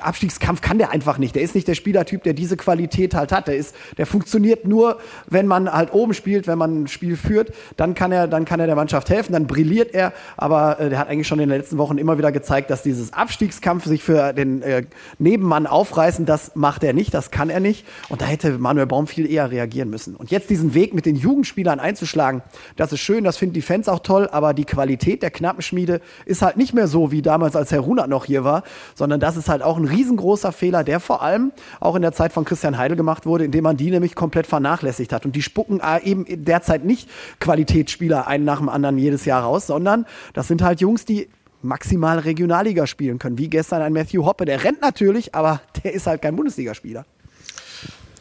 Abstiegskampf 0.00 0.60
kann 0.60 0.78
der 0.78 0.90
einfach 0.90 1.18
nicht. 1.18 1.34
Der 1.34 1.42
ist 1.42 1.54
nicht 1.54 1.68
der 1.68 1.74
Spielertyp, 1.74 2.22
der 2.22 2.32
diese 2.32 2.56
Qualität 2.56 3.14
halt 3.14 3.32
hat. 3.32 3.48
Der 3.48 3.56
ist, 3.56 3.74
der 3.98 4.06
funktioniert 4.06 4.66
nur, 4.66 4.98
wenn 5.26 5.46
man 5.46 5.72
halt 5.72 5.92
oben 5.92 6.14
spielt, 6.14 6.46
wenn 6.46 6.58
man 6.58 6.82
ein 6.82 6.88
Spiel 6.88 7.16
führt, 7.16 7.52
dann 7.76 7.94
kann 7.94 8.12
er, 8.12 8.28
dann 8.28 8.44
kann 8.44 8.60
er 8.60 8.66
der 8.66 8.76
Mannschaft 8.76 9.10
helfen, 9.10 9.32
dann 9.32 9.46
brilliert 9.46 9.94
er. 9.94 10.12
Aber 10.36 10.80
äh, 10.80 10.90
der 10.90 10.98
hat 10.98 11.08
eigentlich 11.08 11.28
schon 11.28 11.38
in 11.40 11.48
den 11.48 11.58
letzten 11.58 11.78
Wochen 11.78 11.98
immer 11.98 12.18
wieder 12.18 12.32
gezeigt, 12.32 12.70
dass 12.70 12.82
dieses 12.82 13.12
Abstiegskampf 13.12 13.84
sich 13.84 14.02
für 14.02 14.32
den 14.32 14.62
äh, 14.62 14.84
Nebenmann 15.18 15.66
aufreißen, 15.66 16.26
das 16.26 16.54
macht 16.54 16.84
er 16.84 16.92
nicht, 16.92 17.14
das 17.14 17.30
kann 17.30 17.50
er 17.50 17.60
nicht. 17.60 17.86
Und 18.08 18.20
da 18.20 18.26
hätte 18.26 18.58
Manuel 18.58 18.86
Baum 18.86 19.06
viel 19.06 19.30
eher 19.30 19.50
reagieren 19.50 19.90
müssen. 19.90 20.16
Und 20.16 20.30
jetzt 20.30 20.50
diesen 20.50 20.74
Weg 20.74 20.94
mit 20.94 21.06
den 21.06 21.16
Jugendspielern 21.16 21.80
einzuschlagen, 21.80 22.42
das 22.76 22.92
ist 22.92 23.00
schön, 23.00 23.24
das 23.24 23.36
finden 23.36 23.54
die 23.54 23.62
Fans 23.62 23.88
auch 23.88 24.00
toll, 24.00 24.28
aber 24.30 24.54
die 24.54 24.64
Qualität 24.64 25.22
der 25.22 25.30
Knappenschmiede 25.30 26.00
ist 26.26 26.42
halt 26.42 26.56
nicht 26.56 26.74
mehr 26.74 26.88
so 26.88 27.10
wie 27.10 27.22
damals, 27.22 27.56
als 27.56 27.72
Herr 27.72 27.80
Runert 27.80 28.08
noch 28.08 28.24
hier 28.24 28.44
war, 28.44 28.62
sondern 28.94 29.20
das 29.20 29.36
ist 29.36 29.48
halt 29.48 29.62
auch 29.62 29.76
ein 29.76 29.83
ein 29.84 29.88
riesengroßer 29.88 30.52
Fehler, 30.52 30.84
der 30.84 31.00
vor 31.00 31.22
allem 31.22 31.52
auch 31.80 31.94
in 31.94 32.02
der 32.02 32.12
Zeit 32.12 32.32
von 32.32 32.44
Christian 32.44 32.78
Heidel 32.78 32.96
gemacht 32.96 33.26
wurde, 33.26 33.44
indem 33.44 33.64
man 33.64 33.76
die 33.76 33.90
nämlich 33.90 34.14
komplett 34.14 34.46
vernachlässigt 34.46 35.12
hat. 35.12 35.24
Und 35.24 35.36
die 35.36 35.42
spucken 35.42 35.80
äh, 35.80 36.02
eben 36.02 36.24
derzeit 36.44 36.84
nicht 36.84 37.08
Qualitätsspieler 37.40 38.26
einen 38.26 38.44
nach 38.44 38.58
dem 38.58 38.68
anderen 38.68 38.98
jedes 38.98 39.24
Jahr 39.24 39.42
raus, 39.42 39.66
sondern 39.66 40.06
das 40.32 40.48
sind 40.48 40.62
halt 40.62 40.80
Jungs, 40.80 41.04
die 41.04 41.28
maximal 41.62 42.18
Regionalliga 42.18 42.86
spielen 42.86 43.18
können, 43.18 43.38
wie 43.38 43.48
gestern 43.48 43.82
ein 43.82 43.92
Matthew 43.92 44.24
Hoppe. 44.24 44.44
Der 44.44 44.64
rennt 44.64 44.82
natürlich, 44.82 45.34
aber 45.34 45.60
der 45.82 45.94
ist 45.94 46.06
halt 46.06 46.22
kein 46.22 46.36
Bundesligaspieler. 46.36 47.06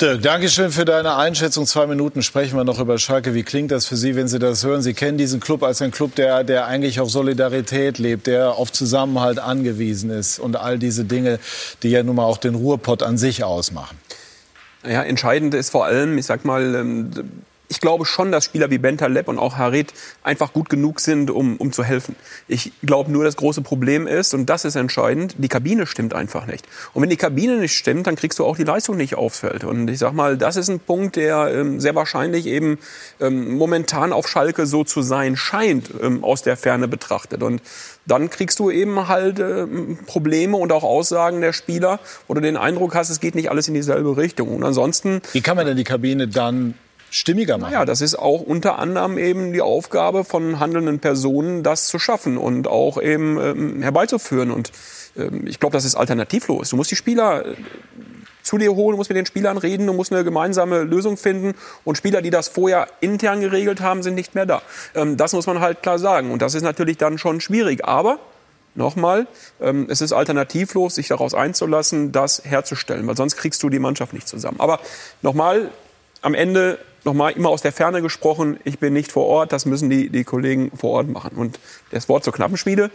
Dirk, 0.02 0.24
danke 0.24 0.50
schön 0.50 0.72
für 0.72 0.86
deine 0.86 1.18
Einschätzung. 1.18 1.68
Zwei 1.68 1.86
Minuten 1.86 2.24
sprechen 2.24 2.58
wir 2.58 2.64
noch 2.64 2.80
über 2.80 2.98
Schalke. 2.98 3.36
Wie 3.36 3.44
klingt 3.44 3.70
das 3.70 3.86
für 3.86 3.96
Sie, 3.96 4.16
wenn 4.16 4.28
Sie 4.28 4.40
das 4.40 4.64
hören? 4.64 4.82
Sie 4.82 4.96
kennen 4.96 5.20
diesen 5.20 5.40
Club 5.40 5.62
als 5.62 5.84
einen 5.84 5.92
Club, 5.92 6.16
der, 6.16 6.44
der 6.44 6.66
eigentlich 6.66 7.00
auf 7.00 7.12
Solidarität 7.12 8.00
lebt, 8.00 8.26
der 8.26 8.54
auf 8.54 8.72
Zusammenhalt 8.72 9.38
angewiesen 9.38 10.10
ist 10.10 10.40
und 10.40 10.56
all 10.56 10.80
diese 10.80 11.06
Dinge, 11.06 11.40
die 11.84 11.90
ja 11.90 12.02
nun 12.02 12.16
mal 12.16 12.26
auch 12.26 12.40
den 12.40 12.56
Ruhrpott 12.56 13.04
an 13.04 13.20
sich 13.20 13.44
ausmachen. 13.44 13.96
Ja, 14.84 15.04
entscheidend 15.04 15.54
ist 15.54 15.70
vor 15.70 15.86
allem, 15.86 16.18
ich 16.18 16.26
sag 16.26 16.44
mal, 16.44 16.74
ähm, 16.74 17.12
ich 17.74 17.82
glaube 17.82 18.06
schon, 18.06 18.32
dass 18.32 18.46
Spieler 18.46 18.70
wie 18.70 18.78
Bentaleb 18.78 19.28
und 19.28 19.40
auch 19.40 19.58
Harit 19.58 19.94
einfach 20.22 20.54
gut 20.54 20.70
genug 20.70 21.00
sind, 21.00 21.32
um, 21.32 21.58
um 21.58 21.72
zu 21.72 21.84
helfen. 21.84 22.16
Ich 22.48 22.72
glaube 22.84 23.12
nur, 23.12 23.24
das 23.24 23.36
große 23.36 23.64
Problem 23.64 24.06
ist, 24.06 24.36
und 24.36 24.46
das 24.46 24.64
ist 24.64 24.76
entscheidend, 24.76 25.34
die 25.40 25.48
Kabine 25.48 25.88
stimmt 25.88 26.14
einfach 26.14 26.46
nicht. 26.46 26.68
Und 26.94 27.02
wenn 27.02 27.10
die 27.10 27.18
Kabine 27.18 27.58
nicht 27.58 27.76
stimmt, 27.76 28.06
dann 28.06 28.16
kriegst 28.16 28.38
du 28.38 28.46
auch 28.46 28.58
die 28.58 28.64
Leistung 28.64 28.96
nicht 28.96 29.16
aufs 29.16 29.40
Feld. 29.40 29.64
Und 29.64 29.90
ich 29.90 29.98
sag 29.98 30.14
mal, 30.14 30.38
das 30.38 30.56
ist 30.56 30.70
ein 30.70 30.80
Punkt, 30.80 31.16
der 31.16 31.52
ähm, 31.52 31.80
sehr 31.80 31.96
wahrscheinlich 31.96 32.46
eben 32.46 32.78
ähm, 33.20 33.56
momentan 33.56 34.14
auf 34.14 34.28
Schalke 34.28 34.68
so 34.68 34.84
zu 34.84 35.02
sein 35.02 35.36
scheint, 35.36 35.90
ähm, 36.00 36.24
aus 36.24 36.44
der 36.44 36.58
Ferne 36.58 36.88
betrachtet. 36.88 37.42
Und 37.42 37.64
dann 38.06 38.30
kriegst 38.30 38.60
du 38.60 38.70
eben 38.70 39.08
halt 39.08 39.40
äh, 39.40 39.66
Probleme 40.06 40.58
und 40.58 40.72
auch 40.72 40.84
Aussagen 40.84 41.42
der 41.42 41.54
Spieler, 41.54 42.00
wo 42.28 42.36
du 42.36 42.42
den 42.42 42.56
Eindruck 42.56 42.94
hast, 42.94 43.10
es 43.10 43.20
geht 43.20 43.34
nicht 43.34 43.50
alles 43.50 43.68
in 43.68 43.74
dieselbe 43.74 44.16
Richtung. 44.16 44.50
Und 44.50 44.64
ansonsten. 44.64 45.22
Wie 45.32 45.42
kann 45.42 45.58
man 45.58 45.66
denn 45.66 45.78
die 45.78 45.84
Kabine 45.84 46.28
dann 46.28 46.76
stimmiger 47.14 47.60
machen. 47.60 47.74
Ja, 47.74 47.86
das 47.86 48.02
ist 48.02 48.16
auch 48.16 48.42
unter 48.42 48.80
anderem 48.80 49.20
eben 49.20 49.54
die 49.54 49.62
Aufgabe 49.62 50.24
von 50.24 50.60
handelnden 50.60 50.98
Personen, 50.98 51.62
das 51.62 51.86
zu 51.86 52.00
schaffen 52.00 52.38
und 52.38 52.68
auch 52.68 53.00
eben 53.00 53.40
ähm, 53.40 53.82
herbeizuführen. 53.84 54.50
Und 54.50 54.72
ähm, 55.16 55.46
ich 55.46 55.60
glaube, 55.60 55.74
das 55.74 55.86
ist 55.86 55.94
alternativlos. 55.94 56.70
Du 56.70 56.76
musst 56.76 56.90
die 56.90 56.96
Spieler 56.96 57.46
äh, 57.46 57.56
zu 58.42 58.58
dir 58.58 58.74
holen, 58.74 58.94
du 58.94 58.98
musst 58.98 59.12
mit 59.12 59.18
den 59.18 59.28
Spielern 59.28 59.60
reden, 59.60 59.86
du 59.86 59.94
musst 59.94 60.12
eine 60.12 60.24
gemeinsame 60.24 60.82
Lösung 60.82 61.16
finden. 61.16 61.54
Und 61.84 62.00
Spieler, 62.00 62.24
die 62.24 62.32
das 62.32 62.48
vorher 62.48 62.88
intern 63.00 63.42
geregelt 63.42 63.80
haben, 63.80 64.02
sind 64.02 64.16
nicht 64.16 64.34
mehr 64.34 64.48
da. 64.48 64.64
Ähm, 64.96 65.16
das 65.16 65.34
muss 65.34 65.46
man 65.46 65.60
halt 65.60 65.84
klar 65.84 66.00
sagen. 66.00 66.32
Und 66.32 66.42
das 66.42 66.56
ist 66.56 66.64
natürlich 66.64 66.98
dann 66.98 67.20
schon 67.20 67.42
schwierig. 67.42 67.86
Aber 67.86 68.18
Nochmal, 68.76 69.28
ähm, 69.62 69.86
es 69.88 70.02
ist 70.02 70.14
alternativlos, 70.14 70.96
sich 70.96 71.08
daraus 71.08 71.36
einzulassen, 71.36 72.12
das 72.12 72.44
herzustellen, 72.44 73.06
weil 73.06 73.16
sonst 73.16 73.36
kriegst 73.36 73.62
du 73.62 73.70
die 73.70 73.78
Mannschaft 73.78 74.14
nicht 74.14 74.28
zusammen. 74.28 74.60
Aber 74.60 74.80
nochmal, 75.22 75.70
am 76.24 76.34
Ende 76.34 76.80
nochmal 77.06 77.34
immer 77.34 77.50
aus 77.50 77.62
der 77.62 77.72
Ferne 77.72 78.02
gesprochen, 78.02 78.60
ich 78.64 78.80
bin 78.80 78.94
nicht 78.94 79.12
vor 79.12 79.26
Ort, 79.26 79.52
das 79.52 79.66
müssen 79.66 79.90
die, 79.90 80.10
die 80.10 80.24
Kollegen 80.24 80.72
vor 80.76 80.92
Ort 80.92 81.10
machen. 81.10 81.36
Und 81.36 81.60
das 81.92 82.10
Wort 82.10 82.24
zur 82.24 82.34
Knappenschmiede, 82.34 82.92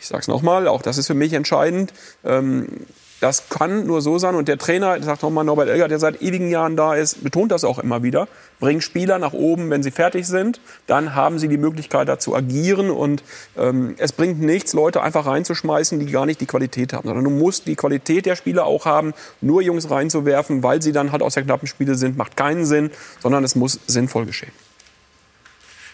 ich 0.00 0.06
sage 0.06 0.22
es 0.22 0.28
nochmal, 0.28 0.66
auch 0.66 0.82
das 0.82 0.98
ist 0.98 1.06
für 1.06 1.14
mich 1.14 1.32
entscheidend. 1.32 1.92
Ähm, 2.24 2.86
das 3.20 3.48
kann 3.50 3.86
nur 3.86 4.00
so 4.00 4.18
sein. 4.18 4.34
Und 4.34 4.48
der 4.48 4.58
Trainer, 4.58 5.00
sagt 5.02 5.22
nochmal 5.22 5.44
Norbert 5.44 5.68
Elger, 5.68 5.88
der 5.88 5.98
seit 5.98 6.22
ewigen 6.22 6.50
Jahren 6.50 6.76
da 6.76 6.94
ist, 6.94 7.22
betont 7.22 7.52
das 7.52 7.64
auch 7.64 7.78
immer 7.78 8.02
wieder. 8.02 8.28
Bringt 8.58 8.82
Spieler 8.82 9.18
nach 9.18 9.34
oben, 9.34 9.70
wenn 9.70 9.82
sie 9.82 9.90
fertig 9.90 10.26
sind. 10.26 10.60
Dann 10.86 11.14
haben 11.14 11.38
sie 11.38 11.48
die 11.48 11.58
Möglichkeit, 11.58 12.08
da 12.08 12.18
zu 12.18 12.34
agieren. 12.34 12.90
Und 12.90 13.22
ähm, 13.58 13.94
es 13.98 14.12
bringt 14.12 14.40
nichts, 14.40 14.72
Leute 14.72 15.02
einfach 15.02 15.26
reinzuschmeißen, 15.26 16.00
die 16.00 16.10
gar 16.10 16.26
nicht 16.26 16.40
die 16.40 16.46
Qualität 16.46 16.92
haben. 16.92 17.06
Sondern 17.06 17.24
du 17.24 17.30
musst 17.30 17.66
die 17.66 17.76
Qualität 17.76 18.26
der 18.26 18.36
Spieler 18.36 18.64
auch 18.64 18.86
haben. 18.86 19.12
Nur 19.40 19.60
Jungs 19.62 19.90
reinzuwerfen, 19.90 20.62
weil 20.62 20.80
sie 20.80 20.92
dann 20.92 21.12
halt 21.12 21.22
aus 21.22 21.34
der 21.34 21.42
knappen 21.42 21.68
Spiele 21.68 21.94
sind, 21.94 22.16
macht 22.16 22.36
keinen 22.36 22.64
Sinn, 22.64 22.90
sondern 23.20 23.44
es 23.44 23.54
muss 23.54 23.78
sinnvoll 23.86 24.24
geschehen. 24.24 24.52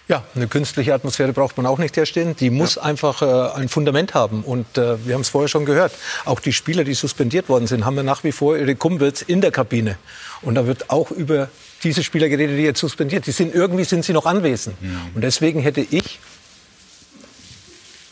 Ja, 0.08 0.22
eine 0.36 0.46
künstliche 0.46 0.94
Atmosphäre 0.94 1.32
braucht 1.32 1.56
man 1.56 1.66
auch 1.66 1.78
nicht 1.78 1.96
herstellen. 1.96 2.36
Die 2.36 2.50
muss 2.50 2.76
ja. 2.76 2.82
einfach 2.82 3.22
äh, 3.22 3.58
ein 3.58 3.68
Fundament 3.68 4.14
haben. 4.14 4.44
Und 4.44 4.78
äh, 4.78 5.04
wir 5.04 5.14
haben 5.14 5.22
es 5.22 5.30
vorher 5.30 5.48
schon 5.48 5.64
gehört. 5.64 5.92
Auch 6.24 6.38
die 6.38 6.52
Spieler, 6.52 6.84
die 6.84 6.94
suspendiert 6.94 7.48
worden 7.48 7.66
sind, 7.66 7.84
haben 7.84 7.96
ja 7.96 8.04
nach 8.04 8.22
wie 8.22 8.30
vor 8.30 8.56
ihre 8.56 8.76
Kumpels 8.76 9.22
in 9.22 9.40
der 9.40 9.50
Kabine. 9.50 9.98
Und 10.42 10.54
da 10.54 10.66
wird 10.68 10.90
auch 10.90 11.10
über 11.10 11.48
diese 11.82 12.04
Spieler 12.04 12.28
geredet, 12.28 12.56
die 12.56 12.62
jetzt 12.62 12.78
suspendiert. 12.78 13.26
Die 13.26 13.32
sind 13.32 13.52
irgendwie 13.52 13.82
sind 13.82 14.04
sie 14.04 14.12
noch 14.12 14.26
anwesend. 14.26 14.76
Ja. 14.80 14.88
Und 15.12 15.22
deswegen 15.22 15.60
hätte 15.60 15.80
ich 15.80 16.20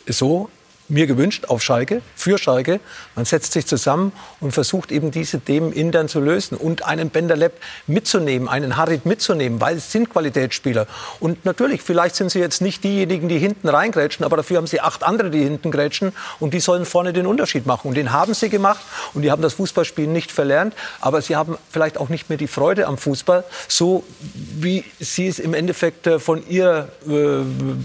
so 0.05 0.49
mir 0.87 1.07
gewünscht 1.07 1.45
auf 1.45 1.63
Schalke, 1.63 2.01
für 2.15 2.37
Schalke. 2.37 2.79
Man 3.15 3.25
setzt 3.25 3.53
sich 3.53 3.65
zusammen 3.65 4.11
und 4.39 4.51
versucht 4.51 4.91
eben 4.91 5.11
diese 5.11 5.39
Themen 5.39 5.71
intern 5.73 6.07
zu 6.07 6.19
lösen 6.19 6.57
und 6.57 6.85
einen 6.85 7.09
Benderleb 7.09 7.53
mitzunehmen, 7.87 8.47
einen 8.47 8.77
Harit 8.77 9.05
mitzunehmen, 9.05 9.61
weil 9.61 9.77
es 9.77 9.91
sind 9.91 10.09
Qualitätsspieler. 10.09 10.87
Und 11.19 11.45
natürlich, 11.45 11.81
vielleicht 11.81 12.15
sind 12.15 12.29
sie 12.29 12.39
jetzt 12.39 12.61
nicht 12.61 12.83
diejenigen, 12.83 13.29
die 13.29 13.39
hinten 13.39 13.67
reingrätschen, 13.67 14.25
aber 14.25 14.37
dafür 14.37 14.57
haben 14.57 14.67
sie 14.67 14.81
acht 14.81 15.03
andere, 15.03 15.31
die 15.31 15.43
hinten 15.43 15.71
grätschen 15.71 16.13
und 16.39 16.53
die 16.53 16.59
sollen 16.59 16.85
vorne 16.85 17.13
den 17.13 17.25
Unterschied 17.25 17.65
machen. 17.65 17.87
Und 17.87 17.95
den 17.95 18.11
haben 18.11 18.33
sie 18.33 18.49
gemacht 18.49 18.81
und 19.13 19.23
die 19.23 19.31
haben 19.31 19.41
das 19.41 19.53
Fußballspielen 19.53 20.11
nicht 20.11 20.31
verlernt, 20.31 20.75
aber 21.01 21.21
sie 21.21 21.35
haben 21.35 21.57
vielleicht 21.71 21.97
auch 21.97 22.09
nicht 22.09 22.29
mehr 22.29 22.37
die 22.37 22.47
Freude 22.47 22.85
am 22.85 22.97
Fußball, 22.97 23.43
so 23.67 24.03
wie 24.19 24.83
sie 24.99 25.27
es 25.27 25.39
im 25.39 25.53
Endeffekt 25.53 26.07
äh, 26.07 26.19
von 26.19 26.47
ihrer 26.47 26.89
äh, 27.07 27.43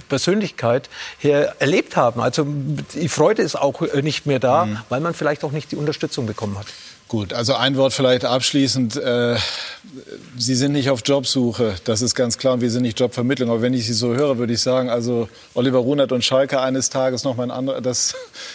Persönlichkeit 0.09 0.91
her 1.19 1.55
erlebt 1.59 1.97
haben. 1.97 2.21
Also 2.21 2.47
die 2.95 3.09
Freude 3.09 3.43
ist 3.43 3.57
auch 3.57 3.83
äh, 3.83 4.03
nicht 4.03 4.27
mehr 4.27 4.39
da, 4.39 4.67
mhm. 4.67 4.79
weil 4.89 5.01
man 5.01 5.15
vielleicht 5.15 5.45
auch 5.45 5.53
nicht 5.53 5.73
die 5.73 5.77
Unterstützung 5.77 6.27
bekommen 6.27 6.59
hat. 6.59 6.67
Gut, 7.11 7.33
also 7.33 7.55
ein 7.55 7.77
Wort 7.77 7.93
vielleicht 7.93 8.25
abschließend. 8.25 8.95
Äh, 8.95 9.35
Sie 10.39 10.55
sind 10.55 10.71
nicht 10.71 10.91
auf 10.91 11.03
Jobsuche, 11.05 11.75
das 11.83 12.03
ist 12.03 12.15
ganz 12.15 12.39
klar, 12.39 12.55
und 12.55 12.61
wir 12.61 12.71
sind 12.71 12.83
nicht 12.83 13.01
Jobvermittlung. 13.01 13.51
Aber 13.51 13.63
wenn 13.63 13.75
ich 13.75 13.85
Sie 13.85 13.95
so 13.95 14.15
höre, 14.15 14.39
würde 14.39 14.53
ich 14.53 14.61
sagen, 14.61 14.89
also 14.89 15.29
Oliver 15.55 15.79
Runert 15.79 16.13
und 16.13 16.25
Schalke 16.25 16.61
eines 16.61 16.89
Tages 16.89 17.25
noch 17.25 17.35
mal 17.35 17.43
ein 17.43 17.51
anderer, 17.51 17.81
das, 17.81 18.15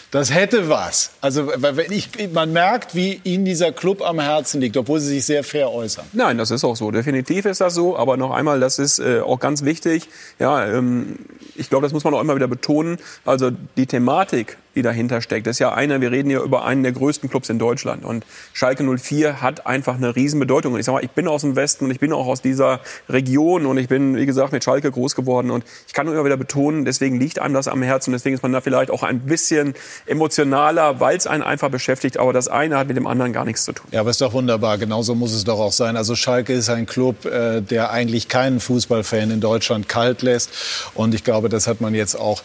das 0.10 0.34
hätte 0.34 0.70
was. 0.70 1.12
Also 1.20 1.52
wenn 1.58 1.92
ich, 1.92 2.08
man 2.32 2.54
merkt, 2.54 2.96
wie 2.96 3.20
Ihnen 3.26 3.44
dieser 3.44 3.74
Club 3.74 4.02
am 4.02 4.22
Herzen 4.22 4.62
liegt, 4.62 4.78
obwohl 4.78 5.02
Sie 5.02 5.10
sich 5.10 5.26
sehr 5.26 5.44
fair 5.44 5.74
äußern. 5.74 6.06
Nein, 6.14 6.38
das 6.38 6.50
ist 6.50 6.64
auch 6.64 6.78
so. 6.78 6.92
Definitiv 6.92 7.44
ist 7.44 7.60
das 7.60 7.74
so. 7.74 7.98
Aber 7.98 8.16
noch 8.16 8.32
einmal, 8.32 8.62
das 8.62 8.80
ist 8.80 9.00
äh, 9.00 9.20
auch 9.20 9.42
ganz 9.42 9.66
wichtig. 9.66 10.08
Ja, 10.40 10.66
ähm, 10.66 11.18
ich 11.56 11.70
glaube, 11.70 11.84
das 11.86 11.92
muss 11.92 12.06
man 12.06 12.14
auch 12.14 12.22
immer 12.22 12.38
wieder 12.38 12.48
betonen. 12.48 13.00
Also 13.26 13.52
die 13.76 13.86
Thematik 13.86 14.56
die 14.76 14.82
dahinter 14.82 15.22
steckt. 15.22 15.48
Das 15.48 15.56
ist 15.56 15.60
ja 15.60 15.74
einer, 15.74 16.02
wir 16.02 16.12
reden 16.12 16.30
ja 16.30 16.42
über 16.42 16.66
einen 16.66 16.84
der 16.84 16.92
größten 16.92 17.30
Clubs 17.30 17.50
in 17.50 17.60
Deutschland. 17.60 18.04
Und 18.06 18.26
Schalke 18.54 18.84
04 18.84 19.42
hat 19.42 19.66
einfach 19.66 19.96
eine 19.96 20.16
Riesenbedeutung. 20.16 20.74
Und 20.74 20.80
ich 20.80 20.86
sag 20.86 20.94
mal, 20.94 21.04
ich 21.04 21.12
bin 21.12 21.28
aus 21.28 21.42
dem 21.42 21.56
Westen 21.56 21.86
und 21.86 21.92
ich 21.92 22.00
bin 22.00 22.12
auch 22.14 22.28
aus 22.28 22.42
dieser 22.42 22.82
Region 23.10 23.66
und 23.66 23.78
ich 23.78 23.88
bin, 23.88 24.16
wie 24.16 24.26
gesagt, 24.26 24.52
mit 24.52 24.64
Schalke 24.64 24.92
groß 24.92 25.16
geworden. 25.16 25.52
Und 25.52 25.64
ich 25.88 25.94
kann 25.94 26.06
nur 26.06 26.16
immer 26.16 26.26
wieder 26.26 26.38
betonen, 26.38 26.86
deswegen 26.86 27.20
liegt 27.20 27.40
einem 27.40 27.54
das 27.54 27.68
am 27.68 27.82
Herzen. 27.82 28.12
Deswegen 28.12 28.36
ist 28.36 28.44
man 28.44 28.52
da 28.52 28.62
vielleicht 28.62 28.92
auch 28.92 29.04
ein 29.04 29.22
bisschen 29.22 29.74
emotionaler, 30.06 31.00
weil 31.00 31.18
es 31.18 31.28
einen 31.28 31.44
einfach 31.44 31.70
beschäftigt. 31.70 32.18
Aber 32.18 32.34
das 32.34 32.48
eine 32.48 32.78
hat 32.78 32.88
mit 32.88 32.98
dem 32.98 33.08
anderen 33.08 33.34
gar 33.34 33.46
nichts 33.46 33.66
zu 33.66 33.72
tun. 33.72 33.88
Ja, 33.92 34.02
aber 34.02 34.10
ist 34.10 34.22
doch 34.22 34.34
wunderbar. 34.34 34.78
Genauso 34.78 35.16
muss 35.16 35.34
es 35.34 35.44
doch 35.44 35.60
auch 35.60 35.72
sein. 35.72 35.98
Also 35.98 36.16
Schalke 36.16 36.54
ist 36.54 36.70
ein 36.70 36.86
Club, 36.86 37.26
äh, 37.26 37.62
der 37.62 37.92
eigentlich 37.92 38.28
keinen 38.28 38.60
Fußballfan 38.60 39.32
in 39.32 39.40
Deutschland 39.40 39.88
kalt 39.88 40.22
lässt. 40.22 40.52
Und 40.94 41.14
ich 41.14 41.24
glaube, 41.24 41.50
das 41.50 41.68
hat 41.68 41.82
man 41.82 41.96
jetzt 41.96 42.16
auch 42.16 42.42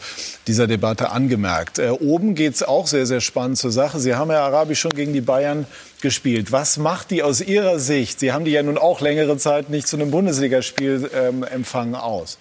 dieser 0.46 0.66
Debatte 0.66 1.10
angemerkt. 1.10 1.78
Äh, 1.78 1.90
oben 2.20 2.34
geht 2.34 2.54
es 2.54 2.62
auch 2.62 2.86
sehr, 2.86 3.06
sehr 3.06 3.22
spannend 3.22 3.56
zur 3.56 3.72
Sache. 3.72 3.98
Sie 3.98 4.14
haben 4.14 4.30
ja 4.30 4.44
Arabisch 4.44 4.80
schon 4.80 4.90
gegen 4.90 5.14
die 5.14 5.22
Bayern 5.22 5.66
gespielt. 6.02 6.52
Was 6.52 6.76
macht 6.76 7.10
die 7.10 7.22
aus 7.22 7.40
Ihrer 7.40 7.78
Sicht? 7.78 8.20
Sie 8.20 8.32
haben 8.32 8.44
die 8.44 8.50
ja 8.50 8.62
nun 8.62 8.76
auch 8.76 9.00
längere 9.00 9.38
Zeit 9.38 9.70
nicht 9.70 9.88
zu 9.88 9.96
einem 9.96 10.10
Bundesligaspiel 10.10 11.10
ähm, 11.14 11.44
empfangen 11.44 11.94
aus. 11.94 12.36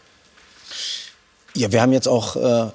Ja, 1.55 1.71
wir 1.71 1.81
haben 1.81 1.93
jetzt 1.93 2.09
auch 2.09 2.35
äh, 2.35 2.71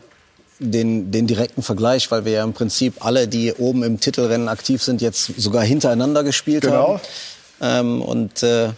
den, 0.58 1.10
den 1.10 1.26
direkten 1.26 1.62
Vergleich, 1.62 2.10
weil 2.10 2.24
wir 2.24 2.32
ja 2.32 2.44
im 2.44 2.54
Prinzip 2.54 3.04
alle, 3.04 3.28
die 3.28 3.52
oben 3.52 3.82
im 3.82 4.00
Titelrennen 4.00 4.48
aktiv 4.48 4.82
sind, 4.82 5.02
jetzt 5.02 5.26
sogar 5.36 5.62
hintereinander 5.62 6.24
gespielt 6.24 6.62
genau. 6.62 6.94
haben. 6.94 7.00
Ähm, 7.60 8.02
und 8.02 8.42
äh, 8.42 8.70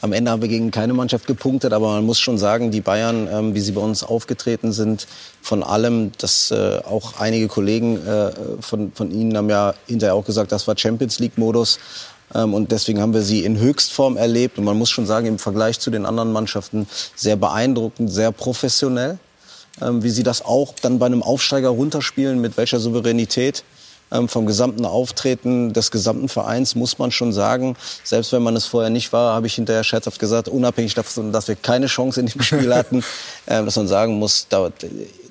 am 0.00 0.12
Ende 0.12 0.30
haben 0.30 0.42
wir 0.42 0.48
gegen 0.48 0.70
keine 0.70 0.92
Mannschaft 0.92 1.26
gepunktet, 1.26 1.72
aber 1.72 1.92
man 1.92 2.04
muss 2.04 2.20
schon 2.20 2.38
sagen, 2.38 2.70
die 2.70 2.80
Bayern, 2.80 3.28
ähm, 3.30 3.54
wie 3.54 3.60
sie 3.60 3.72
bei 3.72 3.80
uns 3.80 4.04
aufgetreten 4.04 4.72
sind, 4.72 5.06
von 5.42 5.62
allem, 5.62 6.12
dass 6.18 6.50
äh, 6.50 6.80
auch 6.84 7.18
einige 7.18 7.48
Kollegen 7.48 8.04
äh, 8.06 8.30
von, 8.60 8.92
von 8.92 9.10
Ihnen 9.10 9.36
haben 9.36 9.50
ja 9.50 9.74
hinterher 9.86 10.14
auch 10.14 10.24
gesagt, 10.24 10.52
das 10.52 10.68
war 10.68 10.78
Champions 10.78 11.18
League-Modus. 11.18 11.78
Ähm, 12.34 12.54
und 12.54 12.70
deswegen 12.70 13.00
haben 13.00 13.14
wir 13.14 13.22
sie 13.22 13.44
in 13.44 13.58
Höchstform 13.58 14.16
erlebt. 14.16 14.58
Und 14.58 14.64
man 14.64 14.78
muss 14.78 14.90
schon 14.90 15.06
sagen, 15.06 15.26
im 15.26 15.38
Vergleich 15.38 15.80
zu 15.80 15.90
den 15.90 16.06
anderen 16.06 16.32
Mannschaften 16.32 16.86
sehr 17.16 17.36
beeindruckend, 17.36 18.12
sehr 18.12 18.32
professionell, 18.32 19.18
ähm, 19.80 20.02
wie 20.02 20.10
sie 20.10 20.22
das 20.22 20.44
auch 20.44 20.74
dann 20.80 20.98
bei 20.98 21.06
einem 21.06 21.22
Aufsteiger 21.22 21.70
runterspielen, 21.70 22.40
mit 22.40 22.56
welcher 22.56 22.78
Souveränität. 22.78 23.64
Ähm, 24.10 24.28
vom 24.28 24.46
gesamten 24.46 24.84
Auftreten 24.84 25.72
des 25.72 25.90
gesamten 25.90 26.28
Vereins 26.28 26.74
muss 26.74 26.98
man 26.98 27.10
schon 27.10 27.32
sagen, 27.32 27.76
selbst 28.04 28.32
wenn 28.32 28.42
man 28.42 28.56
es 28.56 28.64
vorher 28.66 28.90
nicht 28.90 29.12
war, 29.12 29.34
habe 29.34 29.46
ich 29.46 29.54
hinterher 29.54 29.84
scherzhaft 29.84 30.18
gesagt, 30.18 30.48
unabhängig 30.48 30.94
davon, 30.94 31.32
dass 31.32 31.48
wir 31.48 31.56
keine 31.56 31.86
Chance 31.86 32.20
in 32.20 32.26
dem 32.26 32.40
Spiel 32.40 32.74
hatten, 32.74 33.04
äh, 33.46 33.62
dass 33.64 33.76
man 33.76 33.86
sagen 33.86 34.18
muss, 34.18 34.46
da, 34.48 34.70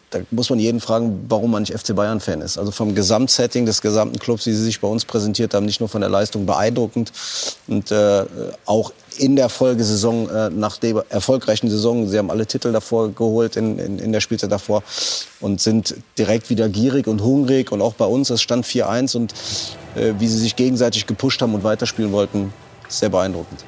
da 0.10 0.20
muss 0.32 0.50
man 0.50 0.58
jeden 0.60 0.80
fragen, 0.80 1.26
warum 1.28 1.52
man 1.52 1.64
nicht 1.64 1.78
FC 1.78 1.94
Bayern-Fan 1.94 2.42
ist. 2.42 2.58
Also 2.58 2.72
vom 2.72 2.96
Gesamtsetting 2.96 3.66
des 3.66 3.82
gesamten 3.82 4.20
Clubs, 4.20 4.46
wie 4.46 4.54
sie 4.54 4.64
sich 4.64 4.80
bei 4.80 4.88
uns 4.88 5.04
präsentiert 5.04 5.54
haben, 5.54 5.66
nicht 5.66 5.82
nur 5.82 5.90
von 5.90 6.00
der 6.00 6.10
Leistung 6.10 6.46
beeindruckend 6.46 7.12
und 7.68 7.92
äh, 7.92 8.24
auch 8.66 8.94
in 9.18 9.36
der 9.36 9.50
Folgesaison, 9.50 10.30
äh, 10.30 10.50
nach 10.50 10.78
der 10.78 11.04
erfolgreichen 11.10 11.70
Saison, 11.70 12.08
sie 12.08 12.18
haben 12.18 12.32
alle 12.32 12.46
Titel 12.46 12.72
davor 12.72 13.12
geholt 13.12 13.58
in, 13.58 13.80
in, 13.80 14.00
in 14.00 14.12
der 14.14 14.22
Spielzeit 14.22 14.52
davor 14.52 14.82
und 15.42 15.60
sind 15.60 15.96
direkt 16.18 16.50
wieder 16.50 16.70
gierig 16.70 17.08
und 17.08 17.22
hungrig 17.22 17.72
und 17.72 17.82
auch 17.82 17.94
bei 17.94 18.06
uns, 18.06 18.30
es 18.30 18.42
stand 18.42 18.66
4-1 18.66 19.18
und 19.18 19.34
äh, 19.96 20.14
wie 20.20 20.28
sie 20.28 20.38
sich 20.38 20.56
gegenseitig 20.56 21.06
gepusht 21.06 21.42
haben 21.42 21.54
und 21.54 21.66
weiterspielen 21.66 22.14
wollten, 22.14 22.54
sehr 22.88 23.10
beeindruckend. 23.10 23.66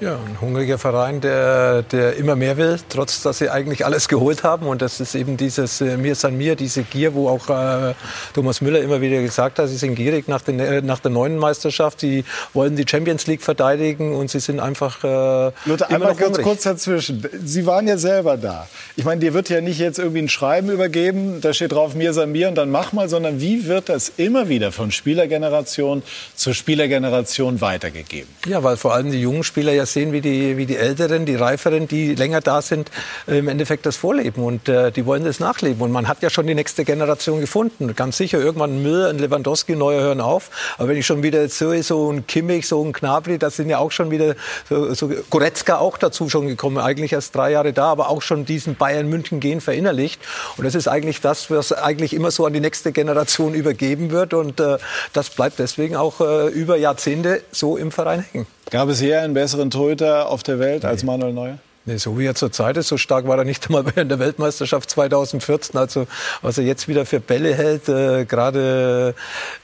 Ja, 0.00 0.14
ein 0.14 0.40
hungriger 0.40 0.78
Verein, 0.78 1.20
der, 1.20 1.82
der 1.82 2.14
immer 2.16 2.36
mehr 2.36 2.56
will, 2.56 2.78
trotz 2.88 3.20
dass 3.22 3.38
sie 3.38 3.50
eigentlich 3.50 3.84
alles 3.84 4.06
geholt 4.06 4.44
haben. 4.44 4.68
Und 4.68 4.80
das 4.80 5.00
ist 5.00 5.16
eben 5.16 5.36
dieses 5.36 5.80
äh, 5.80 5.96
Mir 5.96 6.14
san 6.14 6.36
mir, 6.36 6.54
diese 6.54 6.84
Gier, 6.84 7.14
wo 7.14 7.28
auch 7.28 7.48
äh, 7.50 7.94
Thomas 8.32 8.60
Müller 8.60 8.80
immer 8.80 9.00
wieder 9.00 9.20
gesagt 9.20 9.58
hat, 9.58 9.68
sie 9.68 9.76
sind 9.76 9.96
gierig 9.96 10.28
nach, 10.28 10.40
den, 10.40 10.60
äh, 10.60 10.82
nach 10.82 11.00
der 11.00 11.10
neuen 11.10 11.36
Meisterschaft. 11.36 11.98
Sie 11.98 12.24
wollen 12.54 12.76
die 12.76 12.84
Champions 12.88 13.26
League 13.26 13.42
verteidigen 13.42 14.14
und 14.14 14.30
sie 14.30 14.38
sind 14.38 14.60
einfach 14.60 15.02
äh, 15.02 15.50
Luther, 15.64 15.90
einmal 15.90 16.14
ganz 16.14 16.38
kurz 16.42 16.62
dazwischen. 16.62 17.28
Sie 17.44 17.66
waren 17.66 17.88
ja 17.88 17.98
selber 17.98 18.36
da. 18.36 18.68
Ich 18.94 19.04
meine, 19.04 19.20
dir 19.20 19.34
wird 19.34 19.48
ja 19.48 19.60
nicht 19.60 19.80
jetzt 19.80 19.98
irgendwie 19.98 20.20
ein 20.22 20.28
Schreiben 20.28 20.70
übergeben, 20.70 21.40
da 21.40 21.52
steht 21.52 21.72
drauf 21.72 21.96
Mir 21.96 22.12
san 22.12 22.30
mir 22.30 22.48
und 22.48 22.54
dann 22.54 22.70
mach 22.70 22.92
mal, 22.92 23.08
sondern 23.08 23.40
wie 23.40 23.66
wird 23.66 23.88
das 23.88 24.12
immer 24.16 24.48
wieder 24.48 24.70
von 24.70 24.92
Spielergeneration 24.92 26.04
zur 26.36 26.54
Spielergeneration 26.54 27.60
weitergegeben? 27.60 28.28
Ja, 28.46 28.62
weil 28.62 28.76
vor 28.76 28.94
allem 28.94 29.10
die 29.10 29.20
jungen 29.20 29.42
Spieler 29.42 29.72
ja 29.72 29.87
sehen, 29.92 30.12
wie 30.12 30.20
die, 30.20 30.56
wie 30.56 30.66
die 30.66 30.76
Älteren, 30.76 31.26
die 31.26 31.34
Reiferen, 31.34 31.88
die 31.88 32.14
länger 32.14 32.40
da 32.40 32.62
sind, 32.62 32.90
äh, 33.26 33.38
im 33.38 33.48
Endeffekt 33.48 33.86
das 33.86 33.96
vorleben. 33.96 34.42
Und 34.42 34.68
äh, 34.68 34.90
die 34.92 35.06
wollen 35.06 35.24
das 35.24 35.40
nachleben. 35.40 35.82
Und 35.82 35.92
man 35.92 36.08
hat 36.08 36.22
ja 36.22 36.30
schon 36.30 36.46
die 36.46 36.54
nächste 36.54 36.84
Generation 36.84 37.40
gefunden. 37.40 37.94
Ganz 37.94 38.16
sicher, 38.16 38.38
irgendwann 38.38 38.82
Müller, 38.82 39.08
ein 39.08 39.18
Lewandowski, 39.18 39.76
Neuer 39.76 40.02
hören 40.02 40.20
auf. 40.20 40.50
Aber 40.78 40.88
wenn 40.88 40.96
ich 40.96 41.06
schon 41.06 41.22
wieder 41.22 41.48
so, 41.48 41.80
so 41.82 42.10
ein 42.10 42.26
Kimmich, 42.26 42.68
so 42.68 42.84
ein 42.84 42.92
Knabri, 42.92 43.38
das 43.38 43.56
sind 43.56 43.70
ja 43.70 43.78
auch 43.78 43.92
schon 43.92 44.10
wieder, 44.10 44.34
so, 44.68 44.94
so 44.94 45.10
Goretzka 45.30 45.78
auch 45.78 45.98
dazu 45.98 46.28
schon 46.28 46.46
gekommen. 46.46 46.78
Eigentlich 46.78 47.12
erst 47.12 47.34
drei 47.34 47.52
Jahre 47.52 47.72
da, 47.72 47.86
aber 47.86 48.10
auch 48.10 48.22
schon 48.22 48.44
diesen 48.44 48.76
Bayern-München-Gehen 48.76 49.60
verinnerlicht. 49.60 50.20
Und 50.56 50.64
das 50.64 50.74
ist 50.74 50.88
eigentlich 50.88 51.20
das, 51.20 51.50
was 51.50 51.72
eigentlich 51.72 52.14
immer 52.14 52.30
so 52.30 52.46
an 52.46 52.52
die 52.52 52.60
nächste 52.60 52.92
Generation 52.92 53.54
übergeben 53.54 54.10
wird. 54.10 54.34
Und 54.34 54.60
äh, 54.60 54.78
das 55.12 55.30
bleibt 55.30 55.58
deswegen 55.58 55.96
auch 55.96 56.20
äh, 56.20 56.48
über 56.48 56.76
Jahrzehnte 56.76 57.42
so 57.52 57.76
im 57.76 57.90
Verein 57.90 58.24
hängen. 58.32 58.46
Gab 58.70 58.88
es 58.90 59.00
hier 59.00 59.22
einen 59.22 59.34
besseren 59.34 59.70
Torhüter 59.70 60.28
auf 60.28 60.42
der 60.42 60.58
Welt 60.58 60.84
als 60.84 61.02
Manuel 61.02 61.32
Neuer? 61.32 61.58
Nee, 61.86 61.96
so 61.96 62.18
wie 62.18 62.26
er 62.26 62.34
zurzeit 62.34 62.76
ist, 62.76 62.88
so 62.88 62.98
stark 62.98 63.26
war 63.26 63.38
er 63.38 63.44
nicht 63.44 63.66
einmal 63.66 63.86
während 63.86 64.10
der 64.10 64.18
Weltmeisterschaft 64.18 64.90
2014. 64.90 65.80
Also 65.80 66.06
was 66.42 66.58
er 66.58 66.64
jetzt 66.64 66.86
wieder 66.86 67.06
für 67.06 67.18
Bälle 67.18 67.54
hält, 67.54 67.88
äh, 67.88 68.26
gerade 68.26 69.14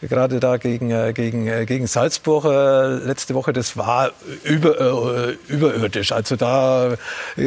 gerade 0.01 0.41
da 0.41 0.57
gegen 0.57 0.91
äh, 0.91 1.13
gegen 1.13 1.47
äh, 1.49 1.67
gegen 1.67 1.87
Salzburg 1.87 2.47
äh, 2.47 3.05
letzte 3.07 3.35
Woche, 3.35 3.53
das 3.53 3.77
war 3.77 4.13
über, 4.43 5.29
äh, 5.29 5.37
überirdisch. 5.49 6.13
Also 6.13 6.37
da 6.37 6.95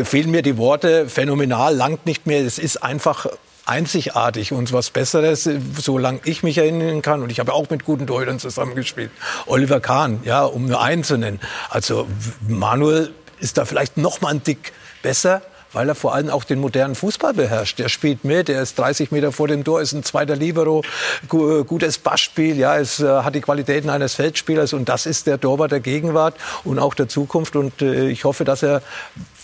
fehlen 0.04 0.30
mir 0.30 0.44
die 0.44 0.58
Worte. 0.58 1.10
Phänomenal, 1.10 1.76
langt 1.76 2.06
nicht 2.06 2.28
mehr. 2.28 2.46
Es 2.46 2.60
ist 2.60 2.84
einfach 2.84 3.26
einzigartig 3.68 4.54
und 4.54 4.74
was 4.74 4.90
Besseres, 4.90 5.50
solange 5.80 6.20
ich 6.24 6.44
mich 6.44 6.58
erinnern 6.58 7.02
kann. 7.02 7.22
Und 7.22 7.32
ich 7.32 7.40
habe 7.40 7.54
auch 7.54 7.70
mit 7.70 7.86
guten 7.86 8.08
Torhütern 8.08 8.40
zusammengespielt. 8.40 9.12
Oliver 9.46 9.80
Kahn, 9.80 10.22
ja, 10.24 10.44
um 10.44 10.68
nur 10.68 10.82
einen 10.82 11.04
zu 11.04 11.18
nennen. 11.18 11.40
Also 11.70 12.08
Manuel 12.48 13.14
ist 13.40 13.58
da 13.58 13.66
vielleicht 13.66 13.98
noch 13.98 14.22
mal 14.22 14.30
ein 14.30 14.44
Dick 14.44 14.74
besser 15.02 15.42
weil 15.74 15.90
er 15.90 15.96
vor 15.96 16.14
allem 16.14 16.30
auch 16.30 16.44
den 16.44 16.60
modernen 16.60 16.96
Fußball 16.96 17.34
beherrscht. 17.34 17.80
Der 17.80 17.90
spielt 17.90 18.24
mit, 18.24 18.50
er 18.50 18.62
ist 18.62 18.80
30 18.80 19.12
Meter 19.12 19.32
vor 19.32 19.48
dem 19.48 19.64
Tor, 19.64 19.82
ist 19.82 19.94
ein 19.94 20.04
zweiter 20.04 20.36
Libero, 20.36 20.82
gutes 21.28 21.98
Passspiel, 21.98 22.58
ja, 22.58 22.78
es 22.78 23.00
äh, 23.00 23.06
hat 23.06 23.36
die 23.36 23.42
Qualitäten 23.42 23.90
eines 23.90 24.16
Feldspielers 24.16 24.74
und 24.74 24.90
das 24.90 25.06
ist 25.06 25.28
der 25.28 25.40
Torwart 25.40 25.72
der 25.72 25.80
Gegenwart 25.80 26.36
und 26.64 26.80
auch 26.80 26.94
der 26.94 27.08
Zukunft 27.08 27.56
und 27.56 27.82
äh, 27.82 28.08
ich 28.08 28.24
hoffe, 28.24 28.44
dass 28.44 28.64
er 28.64 28.82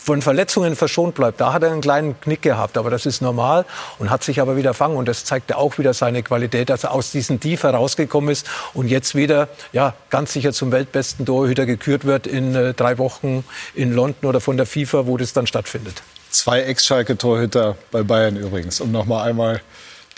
von 0.03 0.21
Verletzungen 0.21 0.75
verschont 0.75 1.15
bleibt. 1.15 1.39
Da 1.39 1.53
hat 1.53 1.63
er 1.63 1.71
einen 1.71 1.79
kleinen 1.79 2.19
Knick 2.19 2.41
gehabt, 2.41 2.77
aber 2.77 2.89
das 2.89 3.05
ist 3.05 3.21
normal 3.21 3.65
und 3.99 4.09
hat 4.09 4.21
sich 4.21 4.41
aber 4.41 4.57
wieder 4.57 4.73
fangen. 4.73 4.97
Und 4.97 5.07
das 5.07 5.23
zeigt 5.23 5.49
ja 5.49 5.55
auch 5.55 5.77
wieder 5.77 5.93
seine 5.93 6.23
Qualität, 6.23 6.69
dass 6.69 6.83
er 6.83 6.91
aus 6.91 7.11
diesem 7.11 7.39
Tief 7.39 7.63
herausgekommen 7.63 8.29
ist 8.29 8.45
und 8.73 8.87
jetzt 8.89 9.15
wieder 9.15 9.47
ja, 9.71 9.93
ganz 10.09 10.33
sicher 10.33 10.51
zum 10.51 10.73
weltbesten 10.73 11.25
Torhüter 11.25 11.65
gekürt 11.65 12.03
wird 12.03 12.27
in 12.27 12.53
äh, 12.53 12.73
drei 12.73 12.97
Wochen 12.97 13.45
in 13.75 13.93
London 13.93 14.29
oder 14.29 14.41
von 14.41 14.57
der 14.57 14.65
FIFA, 14.65 15.07
wo 15.07 15.15
das 15.15 15.31
dann 15.31 15.47
stattfindet. 15.47 16.03
Zwei 16.31 16.63
Ex-Schalke-Torhüter 16.63 17.77
bei 17.91 18.03
Bayern 18.03 18.35
übrigens, 18.35 18.81
um 18.81 18.91
noch 18.91 19.05
mal 19.05 19.23
einmal 19.23 19.61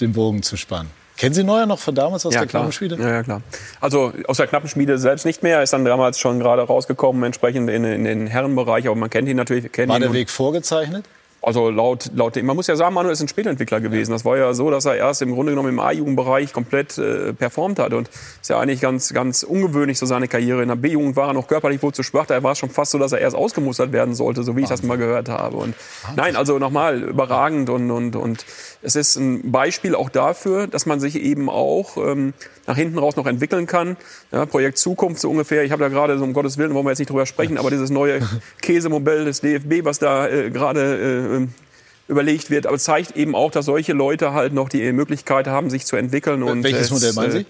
den 0.02 0.14
Bogen 0.14 0.42
zu 0.42 0.58
spannen. 0.58 0.90
Kennen 1.18 1.34
Sie 1.34 1.43
Neuer 1.43 1.66
noch 1.66 1.80
von 1.80 1.95
damals 1.95 2.26
aus 2.26 2.34
ja, 2.34 2.41
der 2.41 2.47
klar. 2.47 2.63
Knappenschmiede? 2.63 2.97
Ja, 2.97 3.09
ja, 3.09 3.24
klar. 3.24 3.41
Also 3.80 4.13
aus 4.28 4.38
der 4.38 4.47
Knappenschmiede 4.47 4.97
selbst 4.97 5.26
nicht 5.26 5.43
mehr. 5.43 5.63
Ist 5.63 5.74
dann 5.74 5.86
damals 5.86 6.20
schon 6.20 6.39
gerade 6.39 6.61
rausgekommen, 6.61 7.24
entsprechend 7.24 7.70
in, 7.70 7.84
in 7.84 8.03
den 8.03 8.28
Herrenbereich. 8.28 8.88
Aber 8.88 8.95
man 8.95 9.09
kennt 9.09 9.28
ihn 9.28 9.38
natürlich. 9.38 9.72
Kennt 9.72 9.89
War 9.89 9.97
ihn 9.97 10.01
der 10.01 10.13
Weg 10.13 10.30
vorgezeichnet? 10.30 11.05
Also 11.45 11.70
laut, 11.70 12.09
laut 12.16 12.36
dem, 12.36 12.47
man 12.47 12.55
muss 12.55 12.66
ja 12.66 12.76
sagen, 12.76 12.95
Manuel 12.95 13.13
ist 13.13 13.22
ein 13.22 13.28
Spätentwickler 13.28 13.80
gewesen. 13.80 14.11
Das 14.11 14.26
war 14.26 14.36
ja 14.36 14.51
so, 14.55 14.72
dass 14.72 14.86
er 14.86 14.95
erst 14.95 15.22
im 15.22 15.32
Grunde 15.32 15.51
genommen 15.51 15.70
im 15.70 15.80
A-Jugendbereich 15.80 16.51
komplett 16.51 16.97
äh, 16.97 17.34
performt 17.34 17.78
hat. 17.78 17.93
Und 17.93 18.09
ist 18.41 18.49
ja 18.49 18.59
eigentlich 18.59 18.82
ganz, 18.82 19.13
ganz 19.13 19.43
ungewöhnlich 19.43 19.99
so 19.99 20.07
seine 20.07 20.28
Karriere. 20.28 20.63
In 20.63 20.70
der 20.70 20.76
B-Jugend 20.76 21.16
war 21.16 21.28
er 21.28 21.34
noch 21.34 21.47
körperlich 21.47 21.84
wohl 21.84 21.93
zu 21.93 22.01
schwach. 22.01 22.26
Da 22.26 22.41
war 22.41 22.53
es 22.53 22.57
schon 22.57 22.72
fast 22.72 22.93
so, 22.93 22.97
dass 22.97 23.11
er 23.11 23.20
erst 23.20 23.36
ausgemustert 23.36 23.91
werden 23.91 24.16
sollte, 24.16 24.41
so 24.41 24.57
wie 24.57 24.61
ich 24.61 24.70
das 24.70 24.82
mal 24.82 24.97
gehört 24.97 25.30
habe. 25.30 25.57
Und 25.57 25.76
nein, 26.16 26.36
also 26.36 26.57
nochmal 26.57 27.03
überragend 27.03 27.70
und, 27.70 27.91
und, 27.91 28.16
und 28.16 28.43
es 28.86 28.96
ist 28.96 29.16
ein 29.16 29.52
Beispiel 29.52 29.96
auch 29.96 30.10
dafür, 30.10 30.68
dass 30.68 30.86
man 30.86 31.00
sich 31.00 31.16
eben 31.16 31.50
auch 31.50 31.98
ähm, 31.98 32.34
nach 32.68 32.76
hinten 32.76 32.98
raus 32.98 33.16
noch 33.16 33.26
entwickeln 33.26 33.66
kann. 33.66 33.98
Ja, 34.32 34.46
Projekt 34.46 34.78
Zukunft 34.78 35.20
so 35.22 35.30
ungefähr. 35.30 35.64
Ich 35.64 35.72
habe 35.72 35.84
da 35.84 35.90
gerade 35.90 36.18
so 36.18 36.24
um 36.24 36.34
Gottes 36.34 36.58
Willen, 36.58 36.74
wollen 36.74 36.86
wir 36.86 36.92
jetzt 36.92 37.00
nicht 37.00 37.10
drüber 37.10 37.26
sprechen, 37.26 37.58
aber 37.58 37.72
dieses 37.72 37.90
neue 37.90 38.20
Käsemodell 38.62 39.26
des 39.26 39.42
DFB, 39.42 39.84
was 39.84 40.00
da 40.00 40.28
äh, 40.28 40.52
gerade 40.52 41.42
äh, 41.42 42.12
überlegt 42.12 42.52
wird, 42.52 42.68
aber 42.68 42.78
zeigt 42.78 43.18
eben 43.18 43.36
auch, 43.36 43.52
dass 43.52 43.66
solche 43.66 43.94
Leute 43.94 44.34
halt 44.34 44.54
noch 44.54 44.70
die 44.70 44.92
Möglichkeit 44.92 45.48
haben, 45.48 45.70
sich 45.70 45.86
zu 45.86 45.96
entwickeln. 45.96 46.44
Und 46.44 46.64
Welches 46.64 46.86
es, 46.86 46.92
Modell 46.92 47.14
meinen 47.14 47.32
Sie? 47.32 47.40
Äh, 47.40 47.46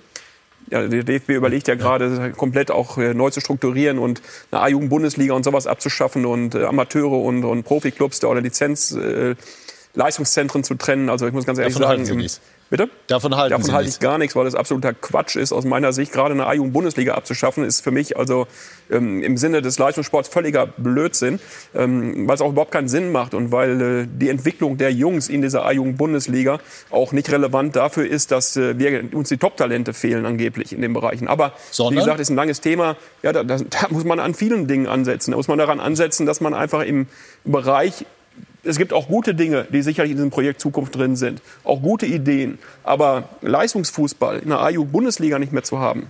ja, 0.72 0.88
der 0.88 1.04
DFB 1.04 1.30
überlegt 1.32 1.68
ja 1.68 1.76
gerade 1.76 2.32
komplett 2.36 2.72
auch 2.72 2.98
äh, 2.98 3.14
neu 3.14 3.30
zu 3.30 3.40
strukturieren 3.40 4.00
und 4.00 4.22
eine 4.52 4.62
A-Jugend-Bundesliga 4.62 5.34
und 5.34 5.44
sowas 5.44 5.68
abzuschaffen 5.68 6.26
und 6.26 6.56
äh, 6.56 6.64
Amateure 6.64 7.22
und, 7.22 7.44
und 7.44 7.64
Profiklubs 7.64 8.20
da 8.20 8.28
oder 8.28 8.42
Lizenz, 8.42 8.92
äh, 8.92 9.36
Leistungszentren 9.96 10.64
zu 10.64 10.76
trennen. 10.76 11.10
Also 11.10 11.28
ich 11.28 11.34
muss 11.34 11.46
ganz 11.46 11.60
ehrlich 11.60 11.74
Davon 11.74 11.88
halten 11.88 12.06
sagen, 12.06 12.20
Sie 12.20 12.26
im-. 12.26 12.32
Bitte? 12.70 12.89
Davon 13.08 13.36
halten 13.36 13.52
Davon 13.52 13.66
Sie 13.66 13.72
halte 13.72 13.86
nichts. 13.86 13.98
ich 13.98 14.02
gar 14.02 14.18
nichts, 14.18 14.36
weil 14.36 14.46
das 14.46 14.56
absoluter 14.56 14.93
Quatsch 14.93 15.36
ist. 15.36 15.52
Aus 15.52 15.66
meiner 15.66 15.93
Sicht, 15.93 16.12
gerade 16.12 16.34
eine 16.34 16.48
A-Jugend-Bundesliga 16.48 17.14
abzuschaffen, 17.14 17.64
ist 17.64 17.82
für 17.82 17.91
mich 17.91 18.18
also 18.18 18.48
ähm, 18.89 19.22
im 19.22 19.38
Sinne 19.38 19.62
des 19.62 19.78
Leistungssports 19.78 20.30
völliger 20.30 20.66
Blödsinn, 20.66 21.39
ähm, 21.76 22.28
weil 22.28 22.36
es 22.36 22.41
auch 22.41 22.50
überhaupt 22.50 22.72
keinen 22.72 22.88
Sinn 22.88 23.12
macht 23.12 23.36
und 23.36 23.52
weil 23.52 23.82
äh, 23.82 24.08
die 24.10 24.30
Entwicklung 24.30 24.78
der 24.78 24.91
Jungs 24.91 25.30
in 25.30 25.43
dieser 25.43 25.64
A-Jugend-Bundesliga 25.66 26.60
auch 26.89 27.12
nicht 27.12 27.32
relevant 27.32 27.76
dafür 27.76 28.08
ist, 28.08 28.32
dass 28.32 28.58
äh, 28.58 28.80
wir, 28.80 29.14
uns 29.14 29.30
die 29.30 29.38
Top-Talente 29.38 29.93
fehlen 29.93 30.26
angeblich 30.26 30.74
in 30.74 30.82
den 30.82 30.93
Bereichen. 30.93 31.28
Aber 31.28 31.54
Sondern? 31.70 31.93
wie 31.93 32.00
gesagt, 32.00 32.20
ist 32.20 32.32
ein 32.32 32.36
langes 32.36 32.62
Thema. 32.62 32.98
Ja, 33.22 33.32
da, 33.32 33.43
da, 33.43 33.58
da 33.58 33.88
muss 33.89 34.04
man 34.06 34.20
an 34.20 34.34
vielen 34.34 34.68
Dingen 34.68 34.88
ansetzen. 34.88 35.32
Da 35.32 35.38
muss 35.38 35.48
man 35.48 35.60
daran 35.60 35.80
ansetzen, 35.80 36.26
dass 36.26 36.41
man 36.41 36.56
einfach 36.56 36.82
im 36.82 37.06
Bereich 37.43 38.06
es 38.66 38.78
gibt 38.78 38.93
auch 38.93 39.07
gute 39.07 39.36
Dinge, 39.36 39.66
die 39.72 39.82
sicherlich 39.82 40.11
in 40.11 40.18
diesem 40.18 40.32
Projekt 40.32 40.59
Zukunft 40.59 40.95
drin 40.95 41.16
sind. 41.16 41.41
Auch 41.63 41.82
gute 41.82 42.05
Ideen. 42.05 42.57
Aber 42.84 43.30
Leistungsfußball 43.41 44.39
in 44.39 44.49
der 44.49 44.59
A-Jugend-Bundesliga 44.59 45.39
nicht 45.39 45.53
mehr 45.53 45.63
zu 45.63 45.80
haben, 45.80 46.09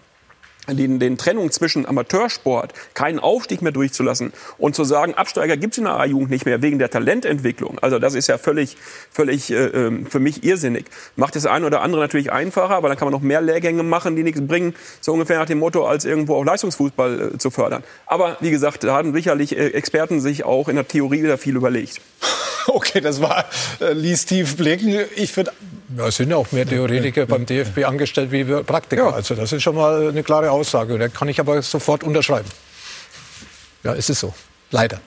den, 0.68 1.00
den 1.00 1.18
Trennung 1.18 1.52
zwischen 1.52 1.86
Amateursport, 1.86 2.74
keinen 2.94 3.20
Aufstieg 3.20 3.62
mehr 3.62 3.72
durchzulassen 3.72 4.34
und 4.58 4.76
zu 4.76 4.84
sagen, 4.84 5.14
Absteiger 5.14 5.58
gibt 5.58 5.74
es 5.74 5.78
in 5.78 5.86
der 5.86 6.00
A-Jugend 6.00 6.30
nicht 6.30 6.46
mehr 6.46 6.62
wegen 6.62 6.80
der 6.80 6.90
Talententwicklung. 6.90 7.80
Also 7.80 8.00
das 8.00 8.16
ist 8.16 8.28
ja 8.28 8.38
völlig, 8.38 8.78
völlig 9.12 9.52
äh, 9.52 9.66
ähm, 9.66 10.06
für 10.06 10.20
mich 10.20 10.44
irrsinnig. 10.44 10.86
Macht 11.16 11.36
das 11.36 11.46
eine 11.46 11.66
oder 11.66 11.82
andere 11.82 12.02
natürlich 12.02 12.32
einfacher, 12.32 12.76
aber 12.76 12.90
dann 12.90 12.98
kann 12.98 13.06
man 13.06 13.14
noch 13.14 13.22
mehr 13.22 13.42
Lehrgänge 13.42 13.84
machen, 13.84 14.16
die 14.16 14.24
nichts 14.24 14.42
bringen, 14.46 14.76
so 15.02 15.14
ungefähr 15.14 15.40
nach 15.40 15.46
dem 15.46 15.60
Motto, 15.60 15.86
als 15.86 16.06
irgendwo 16.06 16.36
auch 16.36 16.44
Leistungsfußball 16.44 17.34
äh, 17.34 17.38
zu 17.38 17.52
fördern. 17.52 17.84
Aber 18.06 18.38
wie 18.40 18.52
gesagt, 18.52 18.84
da 18.84 18.96
haben 18.96 19.14
sicherlich 19.14 19.58
äh, 19.58 19.68
Experten 19.68 20.22
sich 20.22 20.44
auch 20.44 20.70
in 20.70 20.76
der 20.76 20.88
Theorie 20.88 21.24
wieder 21.24 21.38
viel 21.38 21.56
überlegt. 21.56 22.02
Okay, 22.68 23.00
das 23.00 23.22
war 23.22 23.46
äh, 23.80 23.94
ließ 23.94 24.26
tief 24.26 24.58
blicken. 24.58 24.98
Ich 25.16 25.32
finde, 25.32 25.52
Ja, 25.98 26.08
es 26.08 26.18
sind 26.18 26.30
ja 26.30 26.36
auch 26.36 26.52
mehr 26.52 26.68
Theoretiker 26.68 27.26
beim 27.26 27.46
DFB 27.46 27.86
angestellt 27.86 28.32
wie 28.32 28.44
Praktiker. 28.44 29.14
Also 29.14 29.36
das 29.36 29.52
ist 29.54 29.64
schon 29.64 29.76
mal 29.76 30.10
eine 30.10 30.24
klare 30.24 30.52
Aussage. 30.52 30.98
Da 30.98 31.08
kann 31.08 31.30
ich 31.30 31.40
aber 31.40 31.62
sofort 31.62 32.04
unterschreiben. 32.04 32.50
Ja, 33.84 33.94
es 33.94 34.10
ist 34.10 34.20
so. 34.20 34.34
Leider. 34.72 35.00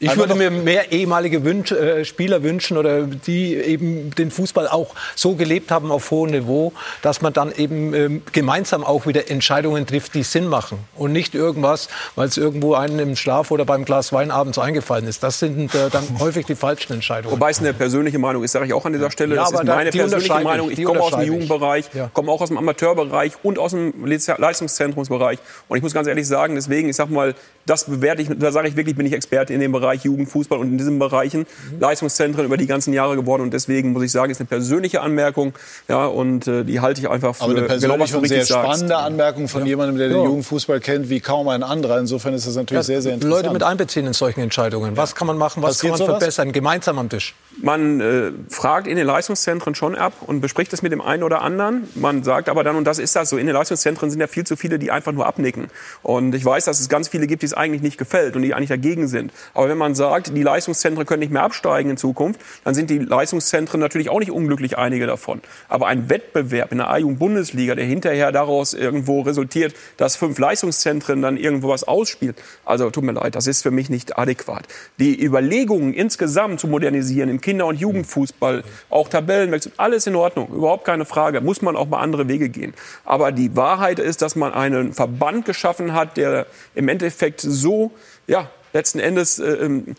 Ich 0.00 0.16
würde 0.16 0.34
mir 0.34 0.50
mehr 0.50 0.90
ehemalige 0.90 1.44
Wünsch, 1.44 1.70
äh, 1.70 2.04
Spieler 2.04 2.42
wünschen 2.42 2.76
oder 2.76 3.02
die 3.02 3.54
eben 3.54 4.10
den 4.14 4.32
Fußball 4.32 4.66
auch 4.66 4.94
so 5.14 5.36
gelebt 5.36 5.70
haben 5.70 5.92
auf 5.92 6.10
hohem 6.10 6.32
Niveau, 6.32 6.72
dass 7.00 7.22
man 7.22 7.32
dann 7.32 7.52
eben 7.52 7.94
ähm, 7.94 8.22
gemeinsam 8.32 8.82
auch 8.82 9.06
wieder 9.06 9.30
Entscheidungen 9.30 9.86
trifft, 9.86 10.14
die 10.14 10.24
Sinn 10.24 10.48
machen 10.48 10.78
und 10.96 11.12
nicht 11.12 11.34
irgendwas, 11.34 11.88
weil 12.16 12.26
es 12.26 12.36
irgendwo 12.36 12.74
einen 12.74 12.98
im 12.98 13.14
Schlaf 13.14 13.52
oder 13.52 13.64
beim 13.64 13.84
Glas 13.84 14.12
Wein 14.12 14.32
abends 14.32 14.58
eingefallen 14.58 15.06
ist. 15.06 15.22
Das 15.22 15.38
sind 15.38 15.72
äh, 15.74 15.90
dann 15.90 16.04
häufig 16.18 16.44
die 16.44 16.56
falschen 16.56 16.94
Entscheidungen. 16.94 17.32
Wobei 17.32 17.50
es 17.50 17.60
eine 17.60 17.72
persönliche 17.72 18.18
Meinung 18.18 18.42
ist, 18.42 18.52
sage 18.52 18.66
ich 18.66 18.72
auch 18.72 18.84
an 18.84 18.92
dieser 18.92 19.12
Stelle. 19.12 19.36
Ja, 19.36 19.42
das 19.42 19.52
ist 19.52 19.64
meine 19.64 19.90
persönliche 19.90 20.40
Meinung. 20.40 20.70
Ich 20.72 20.82
komme 20.82 21.00
aus 21.00 21.12
dem 21.12 21.22
Jugendbereich, 21.22 21.86
ja. 21.94 22.10
komme 22.12 22.32
auch 22.32 22.40
aus 22.40 22.48
dem 22.48 22.58
Amateurbereich 22.58 23.34
und 23.44 23.60
aus 23.60 23.70
dem 23.70 23.94
Leistungszentrumsbereich. 24.04 25.38
Und 25.68 25.76
ich 25.76 25.82
muss 25.84 25.94
ganz 25.94 26.08
ehrlich 26.08 26.26
sagen, 26.26 26.56
deswegen, 26.56 26.88
ich 26.88 26.96
sag 26.96 27.10
mal, 27.10 27.34
das 27.66 27.84
bewerte 27.84 28.22
ich, 28.22 28.28
da 28.38 28.52
sage 28.52 28.68
ich 28.68 28.76
wirklich, 28.76 28.96
bin 28.96 29.06
ich 29.06 29.12
Experte 29.12 29.52
in 29.52 29.60
dem 29.60 29.72
Bereich 29.72 30.04
Jugendfußball 30.04 30.58
und 30.58 30.68
in 30.68 30.78
diesen 30.78 30.98
Bereichen 30.98 31.40
mhm. 31.40 31.80
Leistungszentren 31.80 32.44
über 32.44 32.56
die 32.56 32.66
ganzen 32.66 32.92
Jahre 32.92 33.16
geworden. 33.16 33.42
Und 33.42 33.54
deswegen 33.54 33.92
muss 33.92 34.02
ich 34.02 34.12
sagen, 34.12 34.30
ist 34.30 34.40
eine 34.40 34.48
persönliche 34.48 35.00
Anmerkung. 35.00 35.54
Ja, 35.88 36.06
und 36.06 36.46
äh, 36.46 36.64
die 36.64 36.80
halte 36.80 37.00
ich 37.00 37.08
einfach 37.08 37.34
für 37.34 37.44
Aber 37.44 37.52
eine 37.52 37.62
persönliche 37.62 38.06
genau, 38.06 38.18
und 38.20 38.28
sehr 38.28 38.44
spannende 38.44 38.96
Anmerkung 38.96 39.48
von 39.48 39.62
ja. 39.62 39.68
jemandem, 39.68 39.98
der 39.98 40.08
den 40.08 40.18
ja. 40.18 40.24
Jugendfußball 40.24 40.80
kennt, 40.80 41.08
wie 41.08 41.20
kaum 41.20 41.48
ein 41.48 41.62
anderer. 41.62 41.98
Insofern 41.98 42.34
ist 42.34 42.46
das 42.46 42.56
natürlich 42.56 42.80
ja, 42.80 42.82
sehr, 42.82 43.02
sehr 43.02 43.14
interessant. 43.14 43.42
Leute 43.42 43.52
mit 43.52 43.62
einbeziehen 43.62 44.06
in 44.06 44.12
solchen 44.12 44.40
Entscheidungen. 44.40 44.96
Was 44.96 45.14
kann 45.14 45.26
man 45.26 45.38
machen, 45.38 45.62
was 45.62 45.78
Passiert 45.78 45.98
kann 45.98 46.06
man 46.06 46.18
verbessern, 46.18 46.52
gemeinsam 46.52 46.98
am 46.98 47.08
Tisch? 47.08 47.34
Man 47.62 48.00
äh, 48.00 48.32
fragt 48.48 48.86
in 48.86 48.96
den 48.96 49.06
Leistungszentren 49.06 49.74
schon 49.74 49.94
ab 49.94 50.12
und 50.26 50.40
bespricht 50.40 50.72
es 50.72 50.82
mit 50.82 50.92
dem 50.92 51.00
einen 51.00 51.22
oder 51.22 51.42
anderen. 51.42 51.88
Man 51.94 52.24
sagt 52.24 52.48
aber 52.48 52.64
dann, 52.64 52.76
und 52.76 52.84
das 52.84 52.98
ist 52.98 53.16
das 53.16 53.30
so, 53.30 53.38
in 53.38 53.46
den 53.46 53.54
Leistungszentren 53.54 54.10
sind 54.10 54.20
ja 54.20 54.26
viel 54.26 54.44
zu 54.44 54.56
viele, 54.56 54.78
die 54.78 54.90
einfach 54.90 55.12
nur 55.12 55.26
abnicken. 55.26 55.68
Und 56.02 56.34
ich 56.34 56.44
weiß, 56.44 56.64
dass 56.64 56.80
es 56.80 56.88
ganz 56.88 57.08
viele 57.08 57.26
gibt, 57.26 57.42
die 57.42 57.53
eigentlich 57.56 57.82
nicht 57.82 57.98
gefällt 57.98 58.36
und 58.36 58.42
die 58.42 58.54
eigentlich 58.54 58.68
dagegen 58.68 59.08
sind. 59.08 59.32
Aber 59.54 59.68
wenn 59.68 59.78
man 59.78 59.94
sagt, 59.94 60.36
die 60.36 60.42
Leistungszentren 60.42 61.06
können 61.06 61.20
nicht 61.20 61.32
mehr 61.32 61.42
absteigen 61.42 61.90
in 61.90 61.96
Zukunft, 61.96 62.40
dann 62.64 62.74
sind 62.74 62.90
die 62.90 62.98
Leistungszentren 62.98 63.80
natürlich 63.80 64.10
auch 64.10 64.18
nicht 64.18 64.30
unglücklich, 64.30 64.78
einige 64.78 65.06
davon. 65.06 65.40
Aber 65.68 65.86
ein 65.86 66.08
Wettbewerb 66.08 66.72
in 66.72 66.78
der 66.78 66.90
A-Jugend-Bundesliga, 66.90 67.74
der 67.74 67.84
hinterher 67.84 68.32
daraus 68.32 68.74
irgendwo 68.74 69.22
resultiert, 69.22 69.74
dass 69.96 70.16
fünf 70.16 70.38
Leistungszentren 70.38 71.22
dann 71.22 71.36
irgendwo 71.36 71.68
was 71.68 71.84
ausspielen, 71.84 72.34
also 72.64 72.90
tut 72.90 73.04
mir 73.04 73.12
leid, 73.12 73.34
das 73.34 73.46
ist 73.46 73.62
für 73.62 73.70
mich 73.70 73.90
nicht 73.90 74.18
adäquat. 74.18 74.66
Die 74.98 75.22
Überlegungen 75.22 75.94
insgesamt 75.94 76.60
zu 76.60 76.68
modernisieren 76.68 77.28
im 77.28 77.40
Kinder- 77.40 77.66
und 77.66 77.80
Jugendfußball, 77.80 78.64
auch 78.90 79.08
Tabellenwechsel, 79.08 79.72
alles 79.76 80.06
in 80.06 80.16
Ordnung, 80.16 80.48
überhaupt 80.48 80.84
keine 80.84 81.04
Frage, 81.04 81.40
muss 81.40 81.62
man 81.62 81.76
auch 81.76 81.88
mal 81.88 82.00
andere 82.00 82.28
Wege 82.28 82.48
gehen. 82.48 82.74
Aber 83.04 83.32
die 83.32 83.56
Wahrheit 83.56 83.98
ist, 83.98 84.22
dass 84.22 84.36
man 84.36 84.52
einen 84.52 84.92
Verband 84.92 85.44
geschaffen 85.44 85.92
hat, 85.92 86.16
der 86.16 86.46
im 86.74 86.88
Endeffekt 86.88 87.40
so, 87.44 87.92
ja, 88.26 88.50
letzten 88.72 88.98
Endes, 88.98 89.38
äh, 89.38 89.44
ähm, 89.44 89.96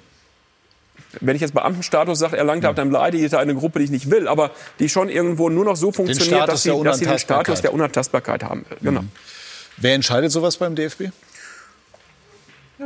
wenn 1.21 1.35
ich 1.35 1.41
jetzt 1.41 1.53
Beamtenstatus 1.53 2.19
sage, 2.19 2.37
erlangt 2.37 2.65
habe, 2.65 2.75
dann 2.75 2.89
beleidige 2.89 3.25
ich 3.25 3.35
eine 3.35 3.55
Gruppe, 3.55 3.79
die 3.79 3.85
ich 3.85 3.91
nicht 3.91 4.09
will, 4.09 4.27
aber 4.27 4.51
die 4.79 4.89
schon 4.89 5.09
irgendwo 5.09 5.49
nur 5.49 5.65
noch 5.65 5.75
so 5.75 5.91
funktioniert, 5.91 6.47
dass 6.47 6.63
sie, 6.63 6.83
dass 6.83 6.99
sie, 6.99 7.05
den 7.05 7.19
Status 7.19 7.61
der 7.61 7.73
Unantastbarkeit 7.73 8.43
haben. 8.43 8.65
Genau. 8.81 9.01
Mhm. 9.01 9.11
Wer 9.77 9.95
entscheidet 9.95 10.31
sowas 10.31 10.57
beim 10.57 10.75
DFB? 10.75 11.09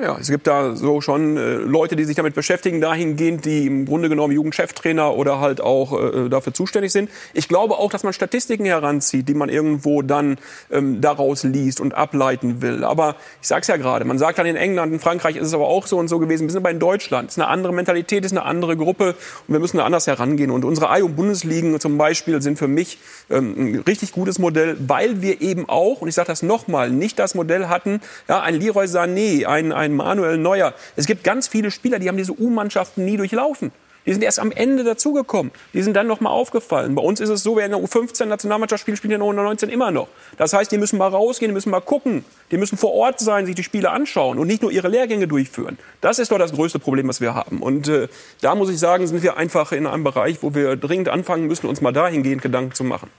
Ja, 0.01 0.17
es 0.19 0.29
gibt 0.29 0.47
da 0.47 0.75
so 0.75 1.01
schon 1.01 1.35
äh, 1.35 1.55
Leute, 1.55 1.95
die 1.95 2.05
sich 2.05 2.15
damit 2.15 2.35
beschäftigen, 2.35 2.79
dahingehend, 2.79 3.43
die 3.43 3.65
im 3.65 3.85
Grunde 3.85 4.07
genommen 4.07 4.33
Jugendcheftrainer 4.33 5.15
oder 5.15 5.39
halt 5.39 5.61
auch 5.61 5.99
äh, 5.99 6.29
dafür 6.29 6.53
zuständig 6.53 6.91
sind. 6.91 7.09
Ich 7.33 7.47
glaube 7.47 7.75
auch, 7.75 7.91
dass 7.91 8.03
man 8.03 8.13
Statistiken 8.13 8.65
heranzieht, 8.65 9.27
die 9.27 9.33
man 9.33 9.49
irgendwo 9.49 10.01
dann 10.01 10.37
ähm, 10.71 11.01
daraus 11.01 11.43
liest 11.43 11.81
und 11.81 11.95
ableiten 11.95 12.61
will. 12.61 12.83
Aber 12.83 13.15
ich 13.41 13.47
sage 13.47 13.61
es 13.61 13.67
ja 13.67 13.77
gerade, 13.77 14.05
man 14.05 14.17
sagt 14.17 14.37
dann 14.37 14.45
in 14.45 14.55
England, 14.55 14.93
in 14.93 14.99
Frankreich 14.99 15.35
ist 15.35 15.47
es 15.47 15.53
aber 15.53 15.67
auch 15.67 15.87
so 15.87 15.97
und 15.97 16.07
so 16.07 16.19
gewesen. 16.19 16.43
Wir 16.43 16.51
sind 16.51 16.61
aber 16.61 16.71
in 16.71 16.79
Deutschland. 16.79 17.29
Es 17.29 17.37
ist 17.37 17.41
eine 17.41 17.49
andere 17.49 17.73
Mentalität, 17.73 18.23
ist 18.23 18.31
eine 18.31 18.43
andere 18.43 18.77
Gruppe 18.77 19.15
und 19.47 19.53
wir 19.53 19.59
müssen 19.59 19.77
da 19.77 19.85
anders 19.85 20.07
herangehen. 20.07 20.51
Und 20.51 20.65
unsere 20.65 20.97
IO-Bundesligen 20.97 21.79
zum 21.79 21.97
Beispiel 21.97 22.41
sind 22.41 22.57
für 22.57 22.67
mich 22.67 22.99
ähm, 23.29 23.55
ein 23.57 23.79
richtig 23.79 24.11
gutes 24.11 24.39
Modell, 24.39 24.77
weil 24.79 25.21
wir 25.21 25.41
eben 25.41 25.67
auch, 25.67 26.01
und 26.01 26.07
ich 26.07 26.15
sage 26.15 26.27
das 26.27 26.43
nochmal, 26.43 26.89
nicht 26.89 27.19
das 27.19 27.35
Modell 27.35 27.67
hatten, 27.67 28.01
ja, 28.29 28.39
ein 28.41 28.55
Leroy 28.55 28.85
Sané, 28.85 29.45
ein 29.45 29.73
ein 29.79 29.88
Manuel 29.95 30.37
Neuer. 30.37 30.73
Es 30.95 31.05
gibt 31.05 31.23
ganz 31.23 31.47
viele 31.47 31.71
Spieler, 31.71 31.99
die 31.99 32.07
haben 32.07 32.17
diese 32.17 32.33
U-Mannschaften 32.39 33.05
nie 33.05 33.17
durchlaufen. 33.17 33.71
Die 34.05 34.13
sind 34.13 34.23
erst 34.23 34.39
am 34.39 34.51
Ende 34.51 34.83
dazugekommen. 34.83 35.51
Die 35.73 35.83
sind 35.83 35.93
dann 35.95 36.07
noch 36.07 36.19
mal 36.19 36.31
aufgefallen. 36.31 36.95
Bei 36.95 37.01
uns 37.01 37.19
ist 37.19 37.29
es 37.29 37.43
so, 37.43 37.57
wer 37.57 37.65
in 37.65 37.71
der 37.71 37.79
U15-Nationalmannschaft 37.79 38.81
spielt, 38.81 38.97
spielt 38.97 39.13
in 39.13 39.19
der 39.19 39.29
U19 39.29 39.67
immer 39.67 39.91
noch. 39.91 40.07
Das 40.37 40.53
heißt, 40.53 40.71
die 40.71 40.77
müssen 40.77 40.97
mal 40.97 41.09
rausgehen, 41.09 41.51
die 41.51 41.53
müssen 41.53 41.69
mal 41.69 41.81
gucken. 41.81 42.25
Die 42.49 42.57
müssen 42.57 42.77
vor 42.77 42.93
Ort 42.93 43.19
sein, 43.19 43.45
sich 43.45 43.55
die 43.55 43.63
Spiele 43.63 43.91
anschauen 43.91 44.39
und 44.39 44.47
nicht 44.47 44.61
nur 44.61 44.71
ihre 44.71 44.87
Lehrgänge 44.87 45.27
durchführen. 45.27 45.77
Das 46.01 46.17
ist 46.17 46.31
doch 46.31 46.39
das 46.39 46.53
größte 46.53 46.79
Problem, 46.79 47.07
was 47.07 47.21
wir 47.21 47.35
haben. 47.35 47.61
Und 47.61 47.87
äh, 47.87 48.07
da 48.41 48.55
muss 48.55 48.69
ich 48.69 48.79
sagen, 48.79 49.05
sind 49.05 49.21
wir 49.21 49.37
einfach 49.37 49.71
in 49.73 49.85
einem 49.85 50.03
Bereich, 50.03 50.41
wo 50.41 50.55
wir 50.55 50.75
dringend 50.75 51.09
anfangen 51.09 51.47
müssen, 51.47 51.67
uns 51.67 51.81
mal 51.81 51.91
dahingehend 51.91 52.41
Gedanken 52.41 52.73
zu 52.73 52.83
machen. 52.83 53.09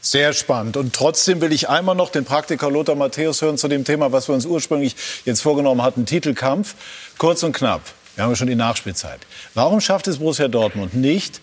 Sehr 0.00 0.32
spannend. 0.32 0.76
Und 0.76 0.94
trotzdem 0.94 1.40
will 1.40 1.52
ich 1.52 1.68
einmal 1.68 1.94
noch 1.94 2.10
den 2.10 2.24
Praktiker 2.24 2.70
Lothar 2.70 2.94
Matthäus 2.94 3.42
hören 3.42 3.58
zu 3.58 3.68
dem 3.68 3.84
Thema, 3.84 4.12
was 4.12 4.28
wir 4.28 4.34
uns 4.34 4.46
ursprünglich 4.46 4.96
jetzt 5.26 5.40
vorgenommen 5.40 5.82
hatten, 5.82 6.06
Titelkampf. 6.06 6.74
Kurz 7.18 7.42
und 7.42 7.52
knapp. 7.52 7.82
Wir 8.14 8.24
haben 8.24 8.30
ja 8.30 8.36
schon 8.36 8.48
die 8.48 8.54
Nachspielzeit. 8.54 9.20
Warum 9.54 9.80
schafft 9.80 10.08
es 10.08 10.18
Borussia 10.18 10.48
Dortmund 10.48 10.94
nicht, 10.94 11.40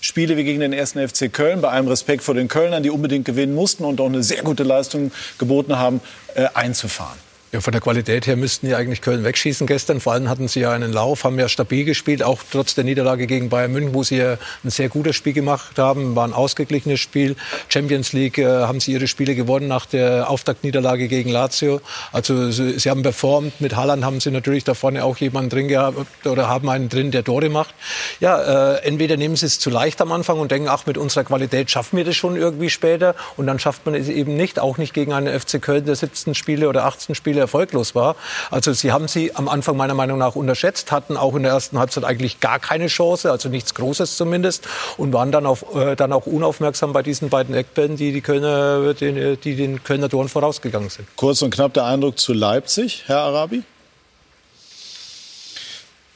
Spiele 0.00 0.36
wie 0.36 0.44
gegen 0.44 0.60
den 0.60 0.72
ersten 0.72 1.06
FC 1.06 1.32
Köln, 1.32 1.60
bei 1.60 1.68
allem 1.68 1.86
Respekt 1.86 2.22
vor 2.24 2.34
den 2.34 2.48
Kölnern, 2.48 2.82
die 2.82 2.90
unbedingt 2.90 3.26
gewinnen 3.26 3.54
mussten 3.54 3.84
und 3.84 4.00
auch 4.00 4.06
eine 4.06 4.22
sehr 4.22 4.42
gute 4.42 4.62
Leistung 4.62 5.12
geboten 5.38 5.78
haben, 5.78 6.00
äh, 6.34 6.46
einzufahren? 6.54 7.18
Ja, 7.52 7.60
von 7.60 7.72
der 7.72 7.80
Qualität 7.80 8.28
her 8.28 8.36
müssten 8.36 8.68
die 8.68 8.76
eigentlich 8.76 9.00
Köln 9.00 9.24
wegschießen 9.24 9.66
gestern. 9.66 9.98
Vor 9.98 10.12
allem 10.12 10.28
hatten 10.28 10.46
sie 10.46 10.60
ja 10.60 10.70
einen 10.70 10.92
Lauf, 10.92 11.24
haben 11.24 11.36
ja 11.36 11.48
stabil 11.48 11.84
gespielt, 11.84 12.22
auch 12.22 12.42
trotz 12.48 12.76
der 12.76 12.84
Niederlage 12.84 13.26
gegen 13.26 13.48
Bayern 13.48 13.72
München, 13.72 13.92
wo 13.92 14.04
sie 14.04 14.18
ja 14.18 14.38
ein 14.62 14.70
sehr 14.70 14.88
gutes 14.88 15.16
Spiel 15.16 15.32
gemacht 15.32 15.76
haben, 15.76 16.14
war 16.14 16.28
ein 16.28 16.32
ausgeglichenes 16.32 17.00
Spiel. 17.00 17.34
Champions 17.68 18.12
League 18.12 18.38
äh, 18.38 18.46
haben 18.46 18.78
sie 18.78 18.92
ihre 18.92 19.08
Spiele 19.08 19.34
gewonnen 19.34 19.66
nach 19.66 19.86
der 19.86 20.30
Auftaktniederlage 20.30 21.08
gegen 21.08 21.28
Lazio. 21.28 21.80
Also 22.12 22.52
sie, 22.52 22.78
sie, 22.78 22.88
haben 22.88 23.02
performt. 23.02 23.60
Mit 23.60 23.74
Haaland 23.74 24.04
haben 24.04 24.20
sie 24.20 24.30
natürlich 24.30 24.62
da 24.62 24.74
vorne 24.74 25.04
auch 25.04 25.16
jemanden 25.16 25.50
drin 25.50 25.66
gehabt 25.66 26.24
oder 26.26 26.48
haben 26.48 26.68
einen 26.68 26.88
drin, 26.88 27.10
der 27.10 27.24
Tore 27.24 27.48
macht. 27.48 27.74
Ja, 28.20 28.74
äh, 28.74 28.84
entweder 28.84 29.16
nehmen 29.16 29.34
sie 29.34 29.46
es 29.46 29.58
zu 29.58 29.70
leicht 29.70 30.00
am 30.00 30.12
Anfang 30.12 30.38
und 30.38 30.52
denken, 30.52 30.68
ach, 30.68 30.86
mit 30.86 30.96
unserer 30.96 31.24
Qualität 31.24 31.68
schaffen 31.68 31.96
wir 31.96 32.04
das 32.04 32.14
schon 32.14 32.36
irgendwie 32.36 32.70
später. 32.70 33.16
Und 33.36 33.48
dann 33.48 33.58
schafft 33.58 33.86
man 33.86 33.96
es 33.96 34.08
eben 34.08 34.36
nicht, 34.36 34.60
auch 34.60 34.78
nicht 34.78 34.94
gegen 34.94 35.12
einen 35.12 35.40
FC 35.40 35.60
Köln, 35.60 35.84
der 35.84 35.96
17 35.96 36.36
Spiele 36.36 36.68
oder 36.68 36.84
18 36.84 37.16
Spiele 37.16 37.39
erfolglos 37.40 37.94
war. 37.94 38.16
Also 38.50 38.72
sie 38.72 38.92
haben 38.92 39.08
sie 39.08 39.34
am 39.34 39.48
Anfang 39.48 39.76
meiner 39.76 39.94
Meinung 39.94 40.18
nach 40.18 40.36
unterschätzt, 40.36 40.92
hatten 40.92 41.16
auch 41.16 41.34
in 41.34 41.42
der 41.42 41.52
ersten 41.52 41.78
Halbzeit 41.78 42.04
eigentlich 42.04 42.40
gar 42.40 42.58
keine 42.58 42.86
Chance, 42.86 43.30
also 43.30 43.48
nichts 43.48 43.74
Großes 43.74 44.16
zumindest, 44.16 44.68
und 44.96 45.12
waren 45.12 45.32
dann, 45.32 45.46
auf, 45.46 45.74
äh, 45.74 45.96
dann 45.96 46.12
auch 46.12 46.26
unaufmerksam 46.26 46.92
bei 46.92 47.02
diesen 47.02 47.30
beiden 47.30 47.54
Eckbällen, 47.54 47.96
die, 47.96 48.12
die, 48.12 48.20
Kölner, 48.20 48.94
die, 48.94 49.36
die 49.36 49.56
den 49.56 49.82
Kölner 49.82 50.08
Toren 50.08 50.28
vorausgegangen 50.28 50.90
sind. 50.90 51.08
Kurz 51.16 51.42
und 51.42 51.54
knapp 51.54 51.74
der 51.74 51.84
Eindruck 51.84 52.18
zu 52.18 52.32
Leipzig, 52.32 53.04
Herr 53.06 53.20
Arabi? 53.20 53.62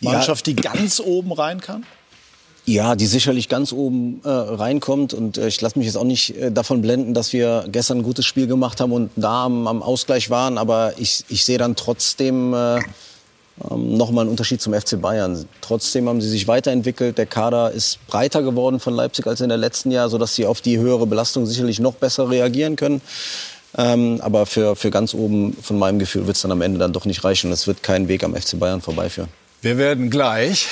Mannschaft, 0.01 0.47
die 0.47 0.57
ganz 0.57 1.01
oben 1.01 1.33
rein 1.33 1.61
kann? 1.61 1.87
Ja, 2.67 2.95
die 2.95 3.07
sicherlich 3.07 3.51
ganz 3.51 3.73
oben 3.73 4.23
äh, 4.25 4.29
reinkommt. 4.29 5.13
Und 5.13 5.37
äh, 5.37 5.49
ich 5.49 5.61
lasse 5.61 5.79
mich 5.79 5.87
jetzt 5.87 5.97
auch 5.97 6.05
nicht 6.05 6.37
äh, 6.37 6.51
davon 6.51 6.81
blenden, 6.81 7.13
dass 7.13 7.33
wir 7.33 7.67
gestern 7.69 7.99
ein 7.99 8.03
gutes 8.03 8.25
Spiel 8.25 8.47
gemacht 8.47 8.81
haben 8.81 8.93
und 8.93 9.11
da 9.17 9.45
am, 9.45 9.67
am 9.67 9.83
Ausgleich 9.83 10.31
waren. 10.31 10.57
Aber 10.57 10.95
ich, 10.97 11.25
ich 11.29 11.45
sehe 11.45 11.59
dann 11.59 11.77
trotzdem 11.77 12.55
äh, 12.55 12.79
ähm, 13.71 13.97
nochmal 13.97 14.23
einen 14.23 14.31
Unterschied 14.31 14.63
zum 14.63 14.73
FC 14.73 15.01
Bayern. 15.01 15.45
Trotzdem 15.61 16.09
haben 16.09 16.23
sie 16.23 16.29
sich 16.29 16.49
weiterentwickelt. 16.49 17.19
Der 17.19 17.27
Kader 17.27 17.71
ist 17.71 18.05
breiter 18.07 18.43
geworden 18.43 18.81
von 18.81 18.95
Leipzig 18.95 19.27
als 19.27 19.43
in 19.43 19.51
der 19.51 19.59
letzten 19.59 19.91
Jahr, 19.91 20.09
sodass 20.09 20.35
sie 20.35 20.47
auf 20.47 20.63
die 20.63 20.79
höhere 20.79 21.07
Belastung 21.07 21.45
sicherlich 21.45 21.81
noch 21.81 21.95
besser 21.95 22.31
reagieren 22.31 22.77
können. 22.77 23.03
Ähm, 23.77 24.21
aber 24.23 24.47
für, 24.47 24.75
für 24.75 24.91
ganz 24.91 25.13
oben, 25.15 25.55
von 25.61 25.79
meinem 25.79 25.99
Gefühl, 25.99 26.27
wird 26.27 26.37
es 26.37 26.43
dann 26.43 26.53
am 26.53 26.63
Ende 26.63 26.79
dann 26.79 26.93
doch 26.93 27.05
nicht 27.05 27.25
reichen. 27.25 27.53
Es 27.53 27.67
wird 27.67 27.83
keinen 27.83 28.09
Weg 28.09 28.25
am 28.25 28.35
FC 28.35 28.59
Bayern 28.59 28.81
vorbeiführen. 28.81 29.29
Wir 29.63 29.79
werden 29.79 30.11
gleich 30.11 30.67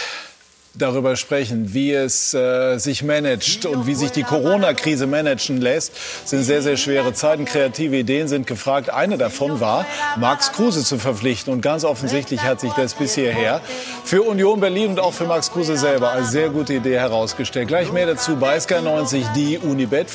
darüber 0.75 1.16
sprechen, 1.16 1.75
wie 1.75 1.93
es 1.93 2.35
äh, 2.35 2.79
sich 2.79 3.03
managt 3.03 3.66
und 3.66 3.87
wie 3.87 3.95
sich 3.95 4.11
die 4.11 4.23
Corona-Krise 4.23 5.07
managen 5.07 5.61
lässt. 5.61 5.93
Sind 6.27 6.45
sehr, 6.45 6.62
sehr 6.62 6.77
schwere 6.77 7.12
Zeiten. 7.12 7.45
Kreative 7.45 7.97
Ideen 7.97 8.29
sind 8.29 8.47
gefragt. 8.47 8.91
Eine 8.91 9.18
davon 9.18 9.61
war, 9.61 9.87
Max 10.16 10.53
Kruse 10.53 10.85
zu 10.85 10.99
verpflichten. 10.99 11.53
Und 11.53 11.61
ganz 11.61 11.85
offensichtlich 11.85 12.43
hat 12.43 12.61
sich 12.61 12.73
das 12.73 12.95
bis 12.95 13.14
hierher 13.14 13.61
für 14.05 14.23
Union 14.23 14.61
Berlin 14.61 14.91
und 14.91 15.01
auch 15.01 15.14
für 15.14 15.25
Max 15.25 15.51
Kruse 15.51 15.77
selber 15.77 16.12
als 16.12 16.31
sehr 16.31 16.49
gute 16.49 16.75
Idee 16.75 16.99
herausgestellt. 16.99 17.68
Gleich 17.68 17.93
mehr 17.93 18.07
dazu 18.07 18.37
bei 18.37 18.57
SK90, 18.57 19.33
die 19.35 19.59
Unibet 19.59 20.11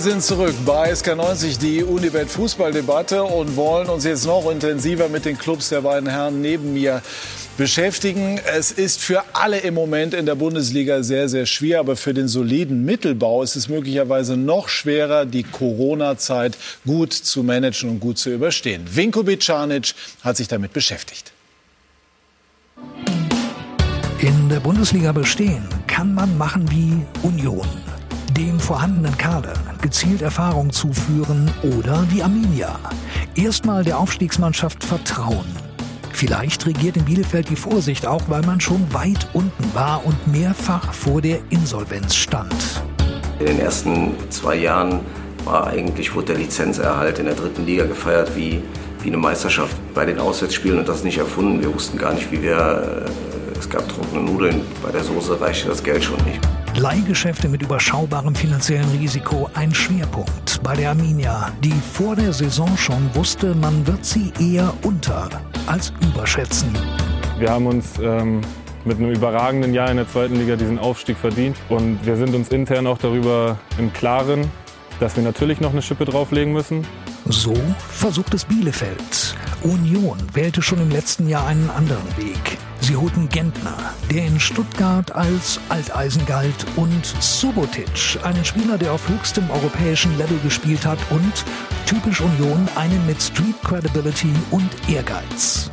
sind 0.00 0.22
zurück 0.22 0.54
bei 0.64 0.92
SK90, 0.92 1.58
die 1.58 1.84
Unibet 1.84 2.30
Fußballdebatte 2.30 3.22
und 3.22 3.56
wollen 3.56 3.88
uns 3.88 4.04
jetzt 4.04 4.24
noch 4.24 4.50
intensiver 4.50 5.08
mit 5.10 5.26
den 5.26 5.36
Clubs 5.36 5.68
der 5.68 5.82
beiden 5.82 6.08
Herren 6.08 6.40
neben 6.40 6.72
mir 6.72 7.02
beschäftigen. 7.58 8.40
Es 8.46 8.72
ist 8.72 9.00
für 9.00 9.22
alle 9.34 9.58
im 9.58 9.74
Moment 9.74 10.14
in 10.14 10.24
der 10.24 10.36
Bundesliga 10.36 11.02
sehr, 11.02 11.28
sehr 11.28 11.44
schwer, 11.44 11.80
aber 11.80 11.96
für 11.96 12.14
den 12.14 12.28
soliden 12.28 12.84
Mittelbau 12.86 13.42
ist 13.42 13.56
es 13.56 13.68
möglicherweise 13.68 14.36
noch 14.36 14.70
schwerer, 14.70 15.26
die 15.26 15.42
Corona-Zeit 15.42 16.56
gut 16.86 17.12
zu 17.12 17.42
managen 17.42 17.90
und 17.90 18.00
gut 18.00 18.16
zu 18.16 18.30
überstehen. 18.30 18.84
Vinko 18.90 19.22
Bicanic 19.22 19.92
hat 20.22 20.38
sich 20.38 20.48
damit 20.48 20.72
beschäftigt. 20.72 21.32
In 24.20 24.48
der 24.48 24.60
Bundesliga 24.60 25.12
bestehen 25.12 25.68
kann 25.86 26.14
man 26.14 26.38
machen 26.38 26.70
wie 26.70 27.04
Union 27.26 27.68
dem 28.40 28.58
vorhandenen 28.58 29.18
Kader 29.18 29.52
gezielt 29.82 30.22
Erfahrung 30.22 30.72
zuführen 30.72 31.50
oder 31.62 32.06
wie 32.08 32.22
Arminia. 32.22 32.80
Erstmal 33.34 33.84
der 33.84 33.98
Aufstiegsmannschaft 33.98 34.82
vertrauen. 34.82 35.44
Vielleicht 36.14 36.64
regiert 36.64 36.96
in 36.96 37.04
Bielefeld 37.04 37.50
die 37.50 37.56
Vorsicht 37.56 38.06
auch, 38.06 38.22
weil 38.28 38.40
man 38.40 38.58
schon 38.58 38.94
weit 38.94 39.28
unten 39.34 39.74
war 39.74 40.06
und 40.06 40.26
mehrfach 40.26 40.94
vor 40.94 41.20
der 41.20 41.40
Insolvenz 41.50 42.14
stand. 42.14 42.54
In 43.40 43.46
den 43.46 43.60
ersten 43.60 44.14
zwei 44.30 44.56
Jahren 44.56 45.00
war 45.44 45.66
eigentlich, 45.66 46.14
wurde 46.14 46.28
der 46.28 46.36
Lizenzerhalt 46.36 47.18
in 47.18 47.26
der 47.26 47.34
dritten 47.34 47.66
Liga 47.66 47.84
gefeiert 47.84 48.34
wie, 48.36 48.62
wie 49.02 49.08
eine 49.08 49.18
Meisterschaft 49.18 49.76
bei 49.92 50.06
den 50.06 50.18
Auswärtsspielen 50.18 50.78
und 50.78 50.88
das 50.88 51.04
nicht 51.04 51.18
erfunden. 51.18 51.60
Wir 51.60 51.74
wussten 51.74 51.98
gar 51.98 52.14
nicht, 52.14 52.32
wie 52.32 52.40
wir, 52.40 53.04
äh, 53.06 53.58
es 53.58 53.68
gab 53.68 53.86
trockene 53.86 54.22
Nudeln, 54.22 54.62
bei 54.82 54.90
der 54.90 55.04
Soße 55.04 55.38
reichte 55.38 55.68
das 55.68 55.82
Geld 55.82 56.02
schon 56.02 56.24
nicht. 56.24 56.40
Leihgeschäfte 56.76 57.48
mit 57.48 57.62
überschaubarem 57.62 58.34
finanziellen 58.34 58.88
Risiko 58.90 59.50
ein 59.54 59.74
Schwerpunkt 59.74 60.62
bei 60.62 60.74
der 60.74 60.90
Arminia, 60.90 61.50
die 61.62 61.72
vor 61.72 62.16
der 62.16 62.32
Saison 62.32 62.76
schon 62.76 63.14
wusste, 63.14 63.54
man 63.54 63.86
wird 63.86 64.04
sie 64.04 64.32
eher 64.38 64.72
unter 64.82 65.28
als 65.66 65.92
überschätzen. 66.00 66.72
Wir 67.38 67.50
haben 67.50 67.66
uns 67.66 67.98
ähm, 68.00 68.40
mit 68.84 68.98
einem 68.98 69.10
überragenden 69.10 69.74
Jahr 69.74 69.90
in 69.90 69.96
der 69.96 70.08
zweiten 70.08 70.36
Liga 70.36 70.56
diesen 70.56 70.78
Aufstieg 70.78 71.16
verdient 71.16 71.56
und 71.68 71.98
wir 72.04 72.16
sind 72.16 72.34
uns 72.34 72.48
intern 72.48 72.86
auch 72.86 72.98
darüber 72.98 73.58
im 73.78 73.92
Klaren, 73.92 74.50
dass 75.00 75.16
wir 75.16 75.22
natürlich 75.22 75.60
noch 75.60 75.72
eine 75.72 75.82
Schippe 75.82 76.04
drauflegen 76.04 76.52
müssen. 76.52 76.86
So 77.26 77.54
versucht 77.88 78.32
es 78.34 78.44
Bielefeld. 78.44 79.36
Union 79.62 80.18
wählte 80.32 80.62
schon 80.62 80.80
im 80.80 80.90
letzten 80.90 81.28
Jahr 81.28 81.46
einen 81.46 81.68
anderen 81.70 82.16
Weg. 82.16 82.58
Sie 82.80 82.96
holten 82.96 83.28
Gentner, 83.28 83.76
der 84.10 84.26
in 84.26 84.40
Stuttgart 84.40 85.12
als 85.12 85.60
Alteisen 85.68 86.24
galt, 86.26 86.66
und 86.76 87.04
Subotic, 87.20 88.18
einen 88.22 88.44
Spieler, 88.44 88.78
der 88.78 88.92
auf 88.92 89.08
höchstem 89.08 89.50
europäischen 89.50 90.16
Level 90.16 90.38
gespielt 90.42 90.86
hat 90.86 90.98
und 91.10 91.44
typisch 91.86 92.20
Union 92.20 92.68
einen 92.76 93.06
mit 93.06 93.20
Street 93.22 93.56
Credibility 93.62 94.32
und 94.50 94.68
Ehrgeiz. 94.88 95.70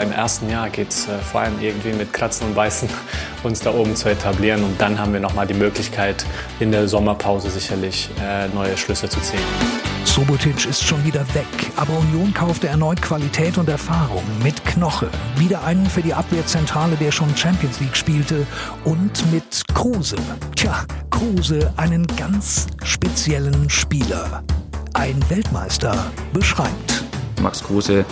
Im 0.00 0.10
ersten 0.12 0.48
Jahr 0.50 0.70
geht 0.70 0.90
es 0.90 1.08
äh, 1.08 1.18
vor 1.18 1.42
allem 1.42 1.60
irgendwie 1.60 1.92
mit 1.92 2.12
Kratzen 2.12 2.48
und 2.48 2.54
Beißen, 2.54 2.88
uns 3.42 3.60
da 3.60 3.72
oben 3.72 3.94
zu 3.94 4.08
etablieren. 4.08 4.64
Und 4.64 4.80
dann 4.80 4.98
haben 4.98 5.12
wir 5.12 5.20
nochmal 5.20 5.46
die 5.46 5.54
Möglichkeit, 5.54 6.24
in 6.60 6.72
der 6.72 6.88
Sommerpause 6.88 7.50
sicherlich 7.50 8.10
äh, 8.20 8.48
neue 8.48 8.76
Schlüsse 8.76 9.08
zu 9.08 9.20
ziehen. 9.20 9.93
Subotic 10.04 10.66
ist 10.66 10.84
schon 10.84 11.02
wieder 11.04 11.22
weg, 11.34 11.46
aber 11.76 11.98
Union 11.98 12.32
kaufte 12.32 12.68
erneut 12.68 13.00
Qualität 13.02 13.58
und 13.58 13.68
Erfahrung 13.68 14.22
mit 14.42 14.64
Knoche, 14.64 15.08
wieder 15.36 15.64
einen 15.64 15.86
für 15.86 16.02
die 16.02 16.14
Abwehrzentrale, 16.14 16.94
der 16.96 17.10
schon 17.10 17.34
Champions 17.36 17.80
League 17.80 17.96
spielte, 17.96 18.46
und 18.84 19.32
mit 19.32 19.62
Kruse. 19.74 20.16
Tja, 20.54 20.84
Kruse, 21.10 21.72
einen 21.76 22.06
ganz 22.16 22.66
speziellen 22.84 23.68
Spieler. 23.68 24.44
Ein 24.92 25.18
Weltmeister 25.28 26.12
beschreibt. 26.32 27.04
Max 27.42 27.64
Kruse, 27.64 28.04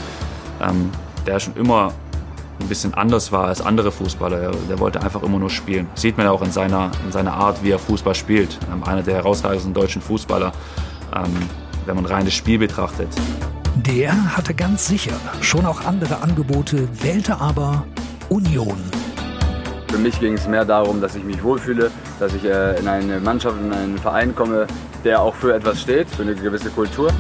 ähm, 0.60 0.90
der 1.26 1.38
schon 1.38 1.54
immer 1.56 1.92
ein 2.60 2.68
bisschen 2.68 2.94
anders 2.94 3.30
war 3.30 3.46
als 3.46 3.60
andere 3.60 3.92
Fußballer. 3.92 4.52
Der 4.68 4.78
wollte 4.78 5.00
einfach 5.02 5.22
immer 5.22 5.38
nur 5.38 5.50
spielen. 5.50 5.86
Sieht 5.94 6.16
man 6.16 6.26
auch 6.26 6.42
in 6.42 6.50
seiner, 6.50 6.90
in 7.04 7.12
seiner 7.12 7.34
Art, 7.34 7.62
wie 7.62 7.70
er 7.70 7.78
Fußball 7.78 8.14
spielt. 8.14 8.58
Ähm, 8.72 8.82
einer 8.84 9.02
der 9.02 9.16
herausragendsten 9.16 9.74
deutschen 9.74 10.02
Fußballer. 10.02 10.52
Ähm, 11.14 11.48
wenn 11.86 11.96
man 11.96 12.06
rein 12.06 12.24
das 12.24 12.34
Spiel 12.34 12.58
betrachtet. 12.58 13.08
Der 13.76 14.36
hatte 14.36 14.54
ganz 14.54 14.86
sicher 14.86 15.16
schon 15.40 15.66
auch 15.66 15.84
andere 15.84 16.22
Angebote, 16.22 16.88
wählte 17.02 17.40
aber 17.40 17.84
Union. 18.28 18.78
Für 19.88 19.98
mich 19.98 20.18
ging 20.20 20.34
es 20.34 20.46
mehr 20.46 20.64
darum, 20.64 21.00
dass 21.00 21.14
ich 21.14 21.24
mich 21.24 21.42
wohlfühle, 21.42 21.90
dass 22.18 22.34
ich 22.34 22.44
äh, 22.44 22.78
in 22.78 22.88
eine 22.88 23.20
Mannschaft, 23.20 23.56
in 23.60 23.72
einen 23.72 23.98
Verein 23.98 24.34
komme, 24.34 24.66
der 25.04 25.20
auch 25.20 25.34
für 25.34 25.54
etwas 25.54 25.82
steht, 25.82 26.08
für 26.08 26.22
eine 26.22 26.34
gewisse 26.34 26.70
Kultur. 26.70 27.12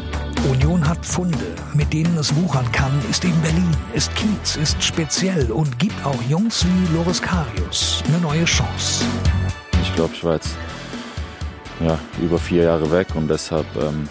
Union 0.48 0.88
hat 0.88 1.04
Funde, 1.04 1.54
mit 1.74 1.92
denen 1.92 2.16
es 2.18 2.34
wuchern 2.34 2.70
kann, 2.72 2.90
ist 3.10 3.24
eben 3.24 3.40
Berlin, 3.42 3.70
ist 3.94 4.14
Kiez, 4.16 4.56
ist 4.56 4.82
speziell 4.82 5.52
und 5.52 5.78
gibt 5.78 6.04
auch 6.04 6.20
Jungs 6.28 6.64
wie 6.64 6.94
Loris 6.94 7.22
Karius 7.22 8.02
eine 8.08 8.18
neue 8.18 8.44
Chance. 8.44 9.04
Ich 9.82 9.94
glaube, 9.94 10.14
ich 10.14 10.24
war 10.24 10.34
jetzt 10.34 10.56
ja, 11.80 11.98
über 12.20 12.38
vier 12.38 12.64
Jahre 12.64 12.90
weg 12.90 13.08
und 13.14 13.28
deshalb 13.28 13.66
ähm, 13.76 14.08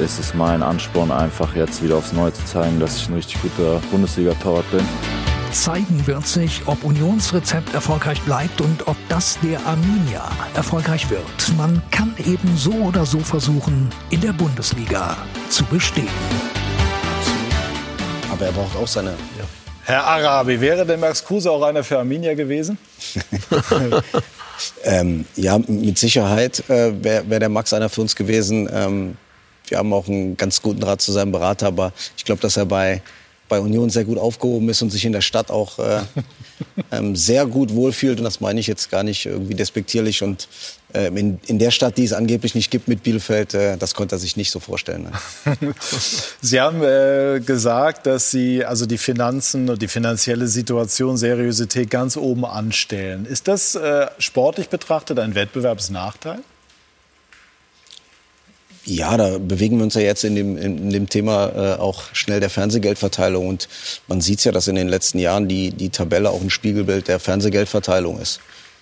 ist 0.00 0.18
es 0.18 0.34
mein 0.34 0.62
Ansporn, 0.62 1.10
einfach 1.10 1.54
jetzt 1.54 1.82
wieder 1.82 1.96
aufs 1.96 2.12
Neue 2.12 2.32
zu 2.32 2.44
zeigen, 2.44 2.80
dass 2.80 2.96
ich 2.96 3.08
ein 3.08 3.14
richtig 3.14 3.40
guter 3.42 3.80
Bundesliga-Torwart 3.90 4.70
bin. 4.70 4.86
Zeigen 5.52 6.04
wird 6.06 6.26
sich, 6.26 6.62
ob 6.66 6.82
Unionsrezept 6.82 7.74
erfolgreich 7.74 8.20
bleibt 8.22 8.60
und 8.60 8.88
ob 8.88 8.96
das 9.08 9.38
der 9.40 9.64
Arminia 9.64 10.28
erfolgreich 10.56 11.08
wird. 11.10 11.22
Man 11.56 11.80
kann 11.92 12.12
eben 12.18 12.56
so 12.56 12.72
oder 12.72 13.06
so 13.06 13.20
versuchen, 13.20 13.88
in 14.10 14.20
der 14.20 14.32
Bundesliga 14.32 15.16
zu 15.48 15.64
bestehen. 15.66 16.08
Aber 18.32 18.46
er 18.46 18.52
braucht 18.52 18.76
auch 18.76 18.88
seine. 18.88 19.10
Ja. 19.10 19.44
Herr 19.84 20.04
Arabi, 20.04 20.60
wäre 20.60 20.84
der 20.84 20.96
Max 20.96 21.24
Kruse 21.24 21.50
auch 21.50 21.62
einer 21.62 21.84
für 21.84 21.98
Arminia 21.98 22.34
gewesen? 22.34 22.78
ähm, 24.82 25.24
ja, 25.36 25.58
mit 25.58 25.98
Sicherheit 25.98 26.68
äh, 26.68 26.92
wäre 27.04 27.28
wär 27.28 27.38
der 27.38 27.48
Max 27.48 27.72
einer 27.72 27.88
für 27.88 28.00
uns 28.00 28.16
gewesen. 28.16 28.68
Ähm, 28.72 29.16
wir 29.68 29.78
haben 29.78 29.92
auch 29.92 30.08
einen 30.08 30.36
ganz 30.36 30.62
guten 30.62 30.82
Rat 30.82 31.00
zu 31.00 31.12
seinem 31.12 31.32
Berater, 31.32 31.66
aber 31.66 31.92
ich 32.16 32.24
glaube, 32.24 32.40
dass 32.40 32.56
er 32.56 32.66
bei, 32.66 33.02
bei 33.48 33.60
Union 33.60 33.90
sehr 33.90 34.04
gut 34.04 34.18
aufgehoben 34.18 34.68
ist 34.68 34.82
und 34.82 34.90
sich 34.90 35.04
in 35.04 35.12
der 35.12 35.20
Stadt 35.20 35.50
auch 35.50 35.78
äh, 35.78 36.00
ähm, 36.92 37.16
sehr 37.16 37.46
gut 37.46 37.74
wohlfühlt. 37.74 38.18
Und 38.18 38.24
das 38.24 38.40
meine 38.40 38.60
ich 38.60 38.66
jetzt 38.66 38.90
gar 38.90 39.02
nicht 39.02 39.26
irgendwie 39.26 39.54
despektierlich. 39.54 40.22
Und 40.22 40.48
äh, 40.92 41.06
in, 41.08 41.38
in 41.46 41.58
der 41.58 41.70
Stadt, 41.70 41.96
die 41.96 42.04
es 42.04 42.12
angeblich 42.12 42.54
nicht 42.54 42.70
gibt 42.70 42.88
mit 42.88 43.02
Bielefeld, 43.02 43.54
äh, 43.54 43.76
das 43.76 43.94
konnte 43.94 44.16
er 44.16 44.18
sich 44.18 44.36
nicht 44.36 44.50
so 44.50 44.60
vorstellen. 44.60 45.04
Ne? 45.04 45.56
Sie 46.40 46.60
haben 46.60 46.82
äh, 46.82 47.40
gesagt, 47.40 48.06
dass 48.06 48.30
Sie 48.30 48.64
also 48.64 48.86
die 48.86 48.98
Finanzen 48.98 49.68
und 49.70 49.80
die 49.80 49.88
finanzielle 49.88 50.48
Situation, 50.48 51.16
Seriosität 51.16 51.90
ganz 51.90 52.16
oben 52.16 52.44
anstellen. 52.44 53.26
Ist 53.26 53.48
das 53.48 53.74
äh, 53.74 54.08
sportlich 54.18 54.68
betrachtet 54.68 55.18
ein 55.18 55.34
Wettbewerbsnachteil? 55.34 56.40
Ja, 58.86 59.16
da 59.16 59.38
bewegen 59.38 59.78
wir 59.78 59.84
uns 59.84 59.94
ja 59.94 60.02
jetzt 60.02 60.24
in 60.24 60.34
dem, 60.34 60.58
in 60.58 60.90
dem 60.90 61.08
Thema 61.08 61.46
äh, 61.48 61.80
auch 61.80 62.02
schnell 62.12 62.40
der 62.40 62.50
Fernsehgeldverteilung. 62.50 63.48
Und 63.48 63.68
man 64.08 64.20
sieht 64.20 64.44
ja, 64.44 64.52
dass 64.52 64.68
in 64.68 64.74
den 64.74 64.88
letzten 64.88 65.18
Jahren 65.18 65.48
die, 65.48 65.70
die 65.70 65.88
Tabelle 65.88 66.30
auch 66.30 66.42
ein 66.42 66.50
Spiegelbild 66.50 67.08
der 67.08 67.18
Fernsehgeldverteilung 67.18 68.20
ist. 68.20 68.40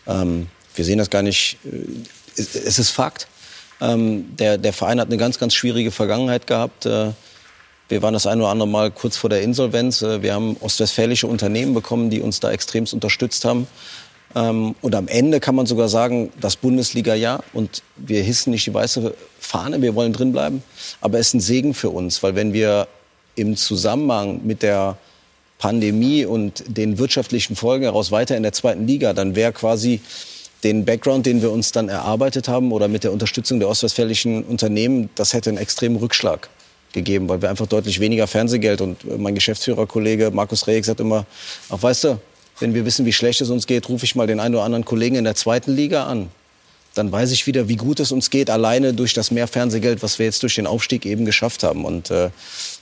Ähm, 0.09 0.49
wir 0.75 0.85
sehen 0.85 0.99
das 0.99 1.11
gar 1.11 1.23
nicht. 1.23 1.59
Äh, 1.65 1.87
es 2.37 2.79
ist 2.79 2.91
Fakt. 2.91 3.29
Ähm, 3.81 4.37
der, 4.37 4.59
der 4.59 4.73
Verein 4.73 5.01
hat 5.01 5.09
eine 5.09 5.19
ganz, 5.19 5.39
ganz 5.39 5.55
schwierige 5.55 5.91
Vergangenheit 5.91 6.47
gehabt. 6.47 6.87
Äh, 6.87 7.11
wir 7.89 8.01
waren 8.01 8.15
das 8.15 8.27
ein 8.27 8.41
oder 8.41 8.49
andere 8.49 8.69
Mal 8.69 8.91
kurz 8.91 9.17
vor 9.17 9.29
der 9.29 9.43
Insolvenz. 9.43 10.03
Äh, 10.03 10.23
wir 10.23 10.35
haben 10.35 10.57
ostwestfälische 10.61 11.27
Unternehmen 11.27 11.75
bekommen, 11.75 12.11
die 12.11 12.21
uns 12.21 12.41
da 12.41 12.51
extremst 12.51 12.95
unterstützt 12.95 13.45
haben. 13.45 13.67
Ähm, 14.35 14.75
und 14.81 14.95
am 14.95 15.09
Ende 15.09 15.41
kann 15.41 15.55
man 15.55 15.67
sogar 15.67 15.89
sagen, 15.89 16.31
das 16.41 16.57
Bundesliga 16.57 17.15
ja. 17.15 17.41
Und 17.53 17.83
wir 17.97 18.23
hissen 18.23 18.51
nicht 18.51 18.67
die 18.67 18.75
weiße 18.75 19.15
Fahne, 19.39 19.83
wir 19.83 19.95
wollen 19.95 20.13
drin 20.13 20.33
bleiben. 20.33 20.63
Aber 21.01 21.19
es 21.19 21.29
ist 21.29 21.35
ein 21.35 21.41
Segen 21.41 21.75
für 21.75 21.91
uns, 21.91 22.23
weil 22.23 22.35
wenn 22.35 22.53
wir 22.53 22.89
im 23.35 23.57
Zusammenhang 23.57 24.41
mit 24.45 24.63
der 24.63 24.97
Pandemie 25.59 26.25
und 26.25 26.65
den 26.67 26.99
wirtschaftlichen 26.99 27.57
Folgen 27.57 27.85
heraus 27.85 28.11
weiter 28.11 28.37
in 28.37 28.43
der 28.43 28.53
zweiten 28.53 28.87
Liga, 28.87 29.13
dann 29.13 29.37
wäre 29.37 29.53
quasi 29.53 30.01
den 30.65 30.85
Background, 30.85 31.27
den 31.27 31.43
wir 31.43 31.51
uns 31.51 31.73
dann 31.73 31.89
erarbeitet 31.89 32.49
haben 32.49 32.73
oder 32.73 32.89
mit 32.89 33.05
der 33.05 33.13
Unterstützung 33.13 33.59
der 33.59 33.69
ostwestfälischen 33.69 34.45
Unternehmen, 34.45 35.11
das 35.15 35.33
hätte 35.33 35.51
einen 35.51 35.59
extremen 35.59 35.97
Rückschlag 35.97 36.49
gegeben, 36.93 37.29
weil 37.29 37.43
wir 37.43 37.51
einfach 37.51 37.67
deutlich 37.67 38.01
weniger 38.01 38.27
Fernsehgeld 38.27 38.81
und 38.81 39.19
mein 39.19 39.35
Geschäftsführerkollege 39.35 40.31
Markus 40.31 40.67
Rehig 40.67 40.85
sagt 40.85 41.01
immer, 41.01 41.27
ach 41.71 41.83
weißt 41.83 42.05
du, 42.05 42.19
wenn 42.59 42.75
wir 42.75 42.85
wissen, 42.85 43.07
wie 43.07 43.13
schlecht 43.13 43.41
es 43.41 43.51
uns 43.51 43.67
geht, 43.67 43.89
rufe 43.89 44.05
ich 44.05 44.15
mal 44.15 44.27
den 44.27 44.41
einen 44.41 44.55
oder 44.55 44.65
anderen 44.65 44.85
Kollegen 44.85 45.17
in 45.17 45.25
der 45.25 45.35
zweiten 45.35 45.75
Liga 45.75 46.05
an. 46.05 46.29
Dann 46.95 47.11
weiß 47.11 47.33
ich 47.33 47.47
wieder, 47.47 47.69
wie 47.69 47.77
gut 47.77 48.01
es 48.01 48.13
uns 48.13 48.29
geht, 48.29 48.51
alleine 48.51 48.93
durch 48.93 49.15
das 49.15 49.31
mehr 49.31 49.49
Fernsehgeld, 49.49 50.03
was 50.03 50.19
wir 50.19 50.27
jetzt 50.27 50.43
durch 50.43 50.57
den 50.57 50.67
Aufstieg 50.67 51.07
eben 51.07 51.25
geschafft 51.25 51.63
haben. 51.63 51.87
Und 51.87 52.11
äh, 52.11 52.31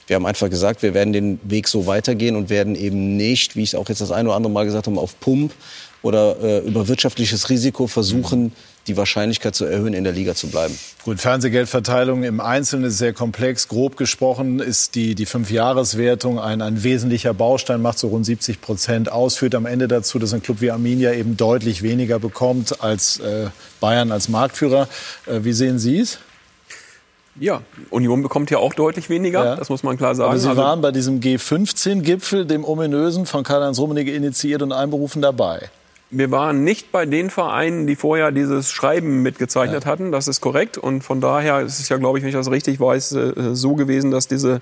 wir 0.07 0.15
haben 0.17 0.25
einfach 0.25 0.49
gesagt, 0.49 0.83
wir 0.83 0.93
werden 0.93 1.13
den 1.13 1.39
Weg 1.43 1.69
so 1.69 1.87
weitergehen 1.87 2.35
und 2.35 2.49
werden 2.49 2.75
eben 2.75 3.15
nicht, 3.15 3.55
wie 3.55 3.63
ich 3.63 3.69
es 3.69 3.75
auch 3.75 3.87
jetzt 3.87 4.01
das 4.01 4.11
eine 4.11 4.27
oder 4.27 4.35
andere 4.35 4.51
Mal 4.51 4.65
gesagt 4.65 4.87
habe, 4.87 4.99
auf 4.99 5.17
Pump 5.21 5.53
oder 6.01 6.35
äh, 6.43 6.59
über 6.59 6.89
wirtschaftliches 6.89 7.49
Risiko 7.49 7.87
versuchen, 7.87 8.51
die 8.87 8.97
Wahrscheinlichkeit 8.97 9.55
zu 9.55 9.65
erhöhen, 9.65 9.93
in 9.93 10.03
der 10.03 10.13
Liga 10.13 10.33
zu 10.35 10.47
bleiben. 10.47 10.77
Gut, 11.03 11.19
Fernsehgeldverteilung 11.19 12.23
im 12.23 12.39
Einzelnen 12.39 12.85
ist 12.85 12.97
sehr 12.97 13.13
komplex. 13.13 13.67
Grob 13.67 13.95
gesprochen 13.97 14.59
ist 14.59 14.95
die, 14.95 15.13
die 15.15 15.25
Fünfjahreswertung 15.25 16.39
ein, 16.39 16.61
ein 16.61 16.83
wesentlicher 16.83 17.33
Baustein, 17.33 17.81
macht 17.81 17.99
so 17.99 18.07
rund 18.07 18.25
70 18.25 18.59
Prozent 18.61 19.11
aus, 19.11 19.35
führt 19.37 19.53
am 19.55 19.65
Ende 19.65 19.87
dazu, 19.87 20.17
dass 20.19 20.33
ein 20.33 20.41
Club 20.41 20.61
wie 20.61 20.71
Arminia 20.71 21.13
eben 21.13 21.37
deutlich 21.37 21.83
weniger 21.83 22.19
bekommt 22.19 22.81
als 22.83 23.19
äh, 23.19 23.47
Bayern 23.79 24.11
als 24.11 24.29
Marktführer. 24.29 24.87
Äh, 25.27 25.43
wie 25.43 25.53
sehen 25.53 25.77
Sie 25.79 25.99
es? 25.99 26.17
Ja, 27.39 27.61
Union 27.91 28.21
bekommt 28.23 28.51
ja 28.51 28.57
auch 28.57 28.73
deutlich 28.73 29.09
weniger, 29.09 29.43
Ja. 29.45 29.55
das 29.55 29.69
muss 29.69 29.83
man 29.83 29.95
klar 29.97 30.15
sagen. 30.15 30.29
Aber 30.31 30.39
Sie 30.39 30.49
Also- 30.49 30.61
waren 30.61 30.81
bei 30.81 30.91
diesem 30.91 31.21
G15-Gipfel, 31.21 32.45
dem 32.45 32.65
ominösen, 32.65 33.25
von 33.25 33.43
Karl-Heinz 33.43 33.79
Rummenigge 33.79 34.11
initiiert 34.13 34.61
und 34.61 34.71
einberufen 34.73 35.21
dabei. 35.21 35.69
Wir 36.13 36.29
waren 36.29 36.63
nicht 36.65 36.91
bei 36.91 37.05
den 37.05 37.29
Vereinen, 37.29 37.87
die 37.87 37.95
vorher 37.95 38.31
dieses 38.31 38.69
Schreiben 38.69 39.21
mitgezeichnet 39.21 39.85
hatten. 39.85 40.11
Das 40.11 40.27
ist 40.27 40.41
korrekt. 40.41 40.77
Und 40.77 41.03
von 41.03 41.21
daher 41.21 41.61
ist 41.61 41.79
es 41.79 41.87
ja, 41.87 41.97
glaube 41.97 42.17
ich, 42.17 42.23
wenn 42.23 42.29
ich 42.29 42.35
das 42.35 42.51
richtig 42.51 42.79
weiß, 42.79 43.13
äh, 43.13 43.33
so 43.53 43.75
gewesen, 43.75 44.11
dass 44.11 44.27
diese 44.27 44.61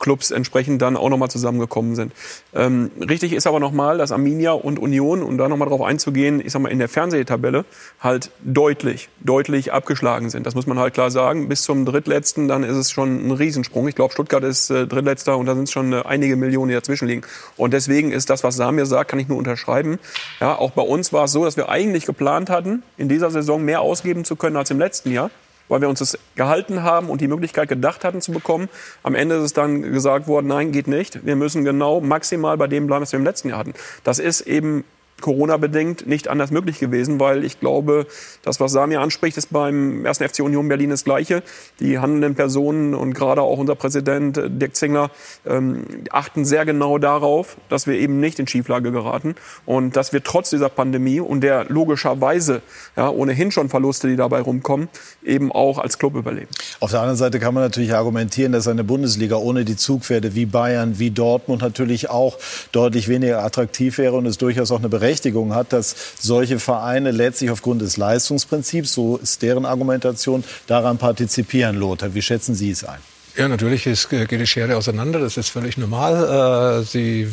Clubs 0.00 0.30
entsprechend 0.32 0.82
dann 0.82 0.96
auch 0.96 1.08
nochmal 1.08 1.30
zusammengekommen 1.30 1.94
sind. 1.94 2.12
Ähm, 2.54 2.90
richtig 3.08 3.32
ist 3.32 3.46
aber 3.46 3.60
nochmal, 3.60 3.98
dass 3.98 4.10
Arminia 4.10 4.52
und 4.52 4.78
Union, 4.78 5.22
um 5.22 5.38
da 5.38 5.48
nochmal 5.48 5.68
drauf 5.68 5.82
einzugehen, 5.82 6.44
ich 6.44 6.52
sag 6.52 6.62
mal, 6.62 6.70
in 6.70 6.80
der 6.80 6.88
Fernsehtabelle 6.88 7.64
halt 8.00 8.30
deutlich, 8.42 9.08
deutlich 9.20 9.72
abgeschlagen 9.72 10.30
sind. 10.30 10.46
Das 10.46 10.54
muss 10.54 10.66
man 10.66 10.78
halt 10.78 10.94
klar 10.94 11.10
sagen. 11.10 11.48
Bis 11.48 11.62
zum 11.62 11.84
Drittletzten, 11.84 12.48
dann 12.48 12.64
ist 12.64 12.76
es 12.76 12.90
schon 12.90 13.28
ein 13.28 13.30
Riesensprung. 13.30 13.86
Ich 13.86 13.94
glaube, 13.94 14.12
Stuttgart 14.12 14.42
ist 14.42 14.70
äh, 14.70 14.86
Drittletzter 14.86 15.36
und 15.38 15.46
da 15.46 15.54
sind 15.54 15.64
es 15.64 15.72
schon 15.72 15.92
äh, 15.92 16.02
einige 16.04 16.36
Millionen, 16.36 16.68
die 16.70 16.74
dazwischen 16.74 17.06
liegen. 17.06 17.22
Und 17.56 17.72
deswegen 17.72 18.10
ist 18.10 18.30
das, 18.30 18.42
was 18.42 18.56
Samir 18.56 18.86
sagt, 18.86 19.10
kann 19.10 19.18
ich 19.20 19.28
nur 19.28 19.38
unterschreiben. 19.38 19.98
Ja, 20.40 20.56
auch 20.56 20.72
bei 20.72 20.82
uns 20.82 21.12
war 21.12 21.24
es 21.24 21.32
so, 21.32 21.44
dass 21.44 21.56
wir 21.56 21.68
eigentlich 21.68 22.06
geplant 22.06 22.50
hatten, 22.50 22.82
in 22.96 23.08
dieser 23.08 23.30
Saison 23.30 23.62
mehr 23.64 23.82
ausgeben 23.82 24.24
zu 24.24 24.36
können 24.36 24.56
als 24.56 24.70
im 24.70 24.78
letzten 24.78 25.12
Jahr 25.12 25.30
weil 25.70 25.80
wir 25.80 25.88
uns 25.88 26.00
das 26.00 26.18
gehalten 26.34 26.82
haben 26.82 27.08
und 27.08 27.20
die 27.20 27.28
Möglichkeit 27.28 27.68
gedacht 27.68 28.04
hatten 28.04 28.20
zu 28.20 28.32
bekommen. 28.32 28.68
Am 29.02 29.14
Ende 29.14 29.36
ist 29.36 29.44
es 29.44 29.52
dann 29.54 29.80
gesagt 29.80 30.26
worden, 30.26 30.48
nein, 30.48 30.72
geht 30.72 30.88
nicht. 30.88 31.24
Wir 31.24 31.36
müssen 31.36 31.64
genau 31.64 32.00
maximal 32.00 32.58
bei 32.58 32.66
dem 32.66 32.86
bleiben, 32.86 33.02
was 33.02 33.12
wir 33.12 33.18
im 33.18 33.24
letzten 33.24 33.48
Jahr 33.48 33.58
hatten. 33.58 33.74
Das 34.04 34.18
ist 34.18 34.42
eben 34.42 34.84
Corona-bedingt 35.20 36.06
nicht 36.06 36.28
anders 36.28 36.50
möglich 36.50 36.78
gewesen, 36.78 37.20
weil 37.20 37.44
ich 37.44 37.60
glaube, 37.60 38.06
das, 38.42 38.60
was 38.60 38.72
Samir 38.72 39.00
anspricht, 39.00 39.36
ist 39.36 39.52
beim 39.52 40.06
1. 40.06 40.18
FC 40.18 40.40
Union 40.40 40.68
Berlin 40.68 40.90
das 40.90 41.04
Gleiche. 41.04 41.42
Die 41.78 41.98
handelnden 41.98 42.34
Personen 42.34 42.94
und 42.94 43.14
gerade 43.14 43.42
auch 43.42 43.58
unser 43.58 43.74
Präsident 43.74 44.38
äh, 44.38 44.50
Dirk 44.50 44.76
Zingler 44.76 45.10
ähm, 45.46 45.84
achten 46.10 46.44
sehr 46.44 46.64
genau 46.64 46.98
darauf, 46.98 47.56
dass 47.68 47.86
wir 47.86 47.94
eben 47.94 48.20
nicht 48.20 48.38
in 48.38 48.46
Schieflage 48.46 48.92
geraten 48.92 49.34
und 49.66 49.96
dass 49.96 50.12
wir 50.12 50.22
trotz 50.22 50.50
dieser 50.50 50.68
Pandemie 50.68 51.20
und 51.20 51.42
der 51.42 51.66
logischerweise 51.68 52.62
ja, 52.96 53.08
ohnehin 53.08 53.50
schon 53.50 53.68
Verluste, 53.68 54.08
die 54.08 54.16
dabei 54.16 54.40
rumkommen, 54.40 54.88
eben 55.24 55.52
auch 55.52 55.78
als 55.78 55.98
Club 55.98 56.16
überleben. 56.16 56.48
Auf 56.80 56.90
der 56.90 57.00
anderen 57.00 57.18
Seite 57.18 57.38
kann 57.38 57.54
man 57.54 57.62
natürlich 57.62 57.94
argumentieren, 57.94 58.52
dass 58.52 58.66
eine 58.68 58.84
Bundesliga 58.84 59.36
ohne 59.36 59.64
die 59.64 59.76
Zugpferde 59.76 60.34
wie 60.34 60.46
Bayern, 60.46 60.98
wie 60.98 61.10
Dortmund 61.10 61.62
natürlich 61.62 62.10
auch 62.10 62.38
deutlich 62.72 63.08
weniger 63.08 63.44
attraktiv 63.44 63.98
wäre 63.98 64.16
und 64.16 64.26
es 64.26 64.38
durchaus 64.38 64.70
auch 64.72 64.78
eine 64.78 64.88
Berechtigung 64.88 65.09
hat, 65.54 65.72
dass 65.72 65.94
solche 66.20 66.58
Vereine 66.58 67.10
letztlich 67.10 67.50
aufgrund 67.50 67.82
des 67.82 67.96
Leistungsprinzips, 67.96 68.92
so 68.92 69.16
ist 69.16 69.42
deren 69.42 69.64
Argumentation, 69.64 70.44
daran 70.66 70.98
partizipieren. 70.98 71.76
Lothar, 71.76 72.14
wie 72.14 72.22
schätzen 72.22 72.54
Sie 72.54 72.70
es 72.70 72.84
ein? 72.84 73.00
Ja, 73.36 73.46
natürlich 73.46 73.86
ist, 73.86 74.08
geht 74.10 74.30
die 74.30 74.46
Schere 74.46 74.76
auseinander. 74.76 75.20
Das 75.20 75.36
ist 75.36 75.50
völlig 75.50 75.78
normal. 75.78 76.80
Äh, 76.80 76.82
Sie, 76.82 77.28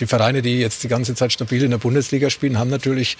die 0.00 0.06
Vereine, 0.06 0.40
die 0.40 0.58
jetzt 0.58 0.82
die 0.82 0.88
ganze 0.88 1.14
Zeit 1.14 1.32
stabil 1.32 1.62
in 1.62 1.70
der 1.70 1.78
Bundesliga 1.78 2.30
spielen, 2.30 2.58
haben 2.58 2.70
natürlich 2.70 3.18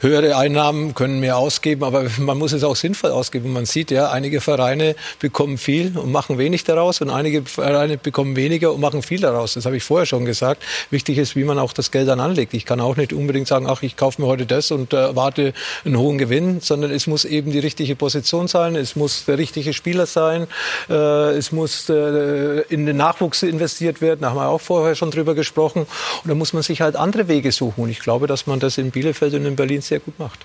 höhere 0.00 0.36
Einnahmen, 0.36 0.94
können 0.94 1.20
mehr 1.20 1.36
ausgeben, 1.36 1.84
aber 1.84 2.06
man 2.18 2.38
muss 2.38 2.52
es 2.52 2.64
auch 2.64 2.76
sinnvoll 2.76 3.10
ausgeben. 3.10 3.52
Man 3.52 3.66
sieht 3.66 3.90
ja, 3.90 4.10
einige 4.10 4.40
Vereine 4.40 4.96
bekommen 5.18 5.58
viel 5.58 5.98
und 5.98 6.10
machen 6.10 6.38
wenig 6.38 6.64
daraus 6.64 7.02
und 7.02 7.10
einige 7.10 7.42
Vereine 7.42 7.98
bekommen 7.98 8.36
weniger 8.36 8.72
und 8.72 8.80
machen 8.80 9.02
viel 9.02 9.20
daraus. 9.20 9.54
Das 9.54 9.66
habe 9.66 9.76
ich 9.76 9.84
vorher 9.84 10.06
schon 10.06 10.24
gesagt. 10.24 10.62
Wichtig 10.90 11.18
ist, 11.18 11.36
wie 11.36 11.44
man 11.44 11.58
auch 11.58 11.74
das 11.74 11.90
Geld 11.90 12.08
dann 12.08 12.20
anlegt. 12.20 12.54
Ich 12.54 12.64
kann 12.64 12.80
auch 12.80 12.96
nicht 12.96 13.12
unbedingt 13.12 13.48
sagen, 13.48 13.66
ach, 13.68 13.82
ich 13.82 13.96
kaufe 13.96 14.22
mir 14.22 14.28
heute 14.28 14.46
das 14.46 14.70
und 14.70 14.94
äh, 14.94 14.96
erwarte 14.96 15.52
einen 15.84 15.98
hohen 15.98 16.16
Gewinn, 16.16 16.60
sondern 16.60 16.90
es 16.90 17.06
muss 17.06 17.26
eben 17.26 17.52
die 17.52 17.58
richtige 17.58 17.96
Position 17.96 18.48
sein, 18.48 18.76
es 18.76 18.96
muss 18.96 19.26
der 19.26 19.36
richtige 19.36 19.74
Spieler 19.74 20.06
sein, 20.06 20.46
äh, 20.88 21.33
es 21.36 21.52
muss 21.52 21.88
äh, 21.88 22.60
in 22.68 22.86
den 22.86 22.96
Nachwuchs 22.96 23.42
investiert 23.42 24.00
werden, 24.00 24.20
da 24.22 24.30
haben 24.30 24.36
wir 24.36 24.48
auch 24.48 24.60
vorher 24.60 24.94
schon 24.94 25.10
drüber 25.10 25.34
gesprochen. 25.34 25.82
Und 25.82 26.28
da 26.28 26.34
muss 26.34 26.52
man 26.52 26.62
sich 26.62 26.80
halt 26.80 26.96
andere 26.96 27.28
Wege 27.28 27.52
suchen. 27.52 27.84
Und 27.84 27.90
ich 27.90 28.00
glaube, 28.00 28.26
dass 28.26 28.46
man 28.46 28.60
das 28.60 28.78
in 28.78 28.90
Bielefeld 28.90 29.34
und 29.34 29.44
in 29.44 29.56
Berlin 29.56 29.80
sehr 29.80 30.00
gut 30.00 30.18
macht. 30.18 30.40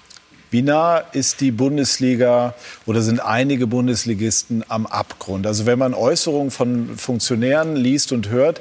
Wie 0.52 0.64
nah 0.64 0.98
ist 0.98 1.42
die 1.42 1.52
Bundesliga 1.52 2.56
oder 2.88 3.02
sind 3.02 3.20
einige 3.20 3.68
Bundesligisten 3.68 4.66
am 4.68 4.88
Abgrund? 4.88 5.46
Also 5.46 5.68
wenn 5.68 5.78
man 5.78 5.94
Äußerungen 5.94 6.50
von 6.50 6.98
Funktionären 6.98 7.76
liest 7.76 8.12
und 8.12 8.30
hört, 8.30 8.60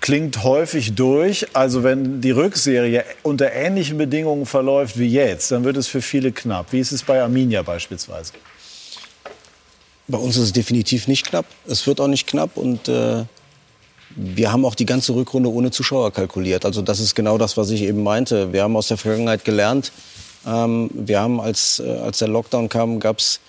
klingt 0.00 0.42
häufig 0.42 0.96
durch. 0.96 1.46
Also 1.54 1.84
wenn 1.84 2.20
die 2.20 2.32
Rückserie 2.32 3.04
unter 3.22 3.52
ähnlichen 3.52 3.98
Bedingungen 3.98 4.46
verläuft 4.46 4.98
wie 4.98 5.08
jetzt, 5.08 5.52
dann 5.52 5.62
wird 5.62 5.76
es 5.76 5.86
für 5.86 6.02
viele 6.02 6.32
knapp. 6.32 6.72
Wie 6.72 6.80
ist 6.80 6.90
es 6.90 7.04
bei 7.04 7.22
Arminia 7.22 7.62
beispielsweise? 7.62 8.32
Bei 10.08 10.18
uns 10.18 10.36
ist 10.36 10.42
es 10.42 10.52
definitiv 10.52 11.08
nicht 11.08 11.26
knapp. 11.26 11.46
Es 11.66 11.86
wird 11.86 12.00
auch 12.00 12.08
nicht 12.08 12.26
knapp 12.26 12.56
und 12.56 12.88
äh, 12.88 13.24
wir 14.14 14.52
haben 14.52 14.64
auch 14.64 14.74
die 14.74 14.86
ganze 14.86 15.14
Rückrunde 15.14 15.50
ohne 15.50 15.70
Zuschauer 15.70 16.12
kalkuliert. 16.12 16.64
Also 16.64 16.82
das 16.82 17.00
ist 17.00 17.14
genau 17.14 17.38
das, 17.38 17.56
was 17.56 17.70
ich 17.70 17.82
eben 17.82 18.02
meinte. 18.02 18.52
Wir 18.52 18.62
haben 18.62 18.76
aus 18.76 18.88
der 18.88 18.96
Vergangenheit 18.96 19.44
gelernt. 19.44 19.92
Ähm, 20.46 20.90
wir 20.92 21.20
haben, 21.20 21.40
als, 21.40 21.80
äh, 21.80 21.90
als 21.98 22.18
der 22.18 22.28
Lockdown 22.28 22.68
kam, 22.68 23.00
gab 23.00 23.18
es 23.18 23.40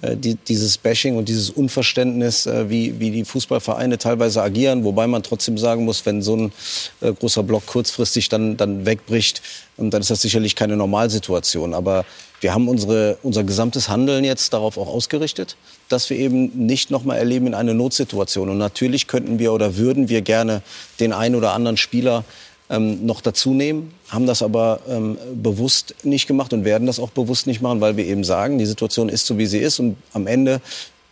äh, 0.00 0.16
die, 0.16 0.36
dieses 0.36 0.78
Bashing 0.78 1.16
und 1.16 1.28
dieses 1.28 1.50
Unverständnis, 1.50 2.46
äh, 2.46 2.70
wie, 2.70 2.98
wie 3.00 3.10
die 3.10 3.24
Fußballvereine 3.24 3.98
teilweise 3.98 4.42
agieren. 4.42 4.84
Wobei 4.84 5.06
man 5.06 5.22
trotzdem 5.22 5.58
sagen 5.58 5.84
muss, 5.84 6.06
wenn 6.06 6.22
so 6.22 6.36
ein 6.36 6.52
äh, 7.00 7.12
großer 7.12 7.42
Block 7.42 7.66
kurzfristig 7.66 8.28
dann, 8.28 8.56
dann 8.56 8.86
wegbricht, 8.86 9.42
ähm, 9.78 9.90
dann 9.90 10.00
ist 10.00 10.10
das 10.10 10.22
sicherlich 10.22 10.54
keine 10.54 10.76
Normalsituation. 10.76 11.74
Aber 11.74 12.04
wir 12.40 12.54
haben 12.54 12.68
unsere, 12.68 13.18
unser 13.22 13.44
gesamtes 13.44 13.88
Handeln 13.88 14.24
jetzt 14.24 14.52
darauf 14.52 14.78
auch 14.78 14.88
ausgerichtet, 14.88 15.56
dass 15.88 16.08
wir 16.10 16.16
eben 16.16 16.66
nicht 16.66 16.90
nochmal 16.90 17.18
erleben 17.18 17.48
in 17.48 17.54
eine 17.54 17.74
Notsituation. 17.74 18.48
Und 18.48 18.58
natürlich 18.58 19.06
könnten 19.06 19.38
wir 19.38 19.52
oder 19.52 19.76
würden 19.76 20.08
wir 20.08 20.22
gerne 20.22 20.62
den 21.00 21.12
einen 21.12 21.34
oder 21.34 21.52
anderen 21.52 21.76
Spieler 21.76 22.24
ähm, 22.70 23.06
noch 23.06 23.20
dazu 23.20 23.54
nehmen, 23.54 23.92
haben 24.08 24.26
das 24.26 24.42
aber 24.42 24.80
ähm, 24.88 25.16
bewusst 25.34 25.94
nicht 26.02 26.26
gemacht 26.26 26.52
und 26.52 26.64
werden 26.64 26.86
das 26.86 27.00
auch 27.00 27.10
bewusst 27.10 27.46
nicht 27.46 27.62
machen, 27.62 27.80
weil 27.80 27.96
wir 27.96 28.04
eben 28.04 28.24
sagen, 28.24 28.58
die 28.58 28.66
Situation 28.66 29.08
ist 29.08 29.26
so, 29.26 29.38
wie 29.38 29.46
sie 29.46 29.58
ist. 29.58 29.78
Und 29.78 29.96
am 30.12 30.26
Ende 30.26 30.60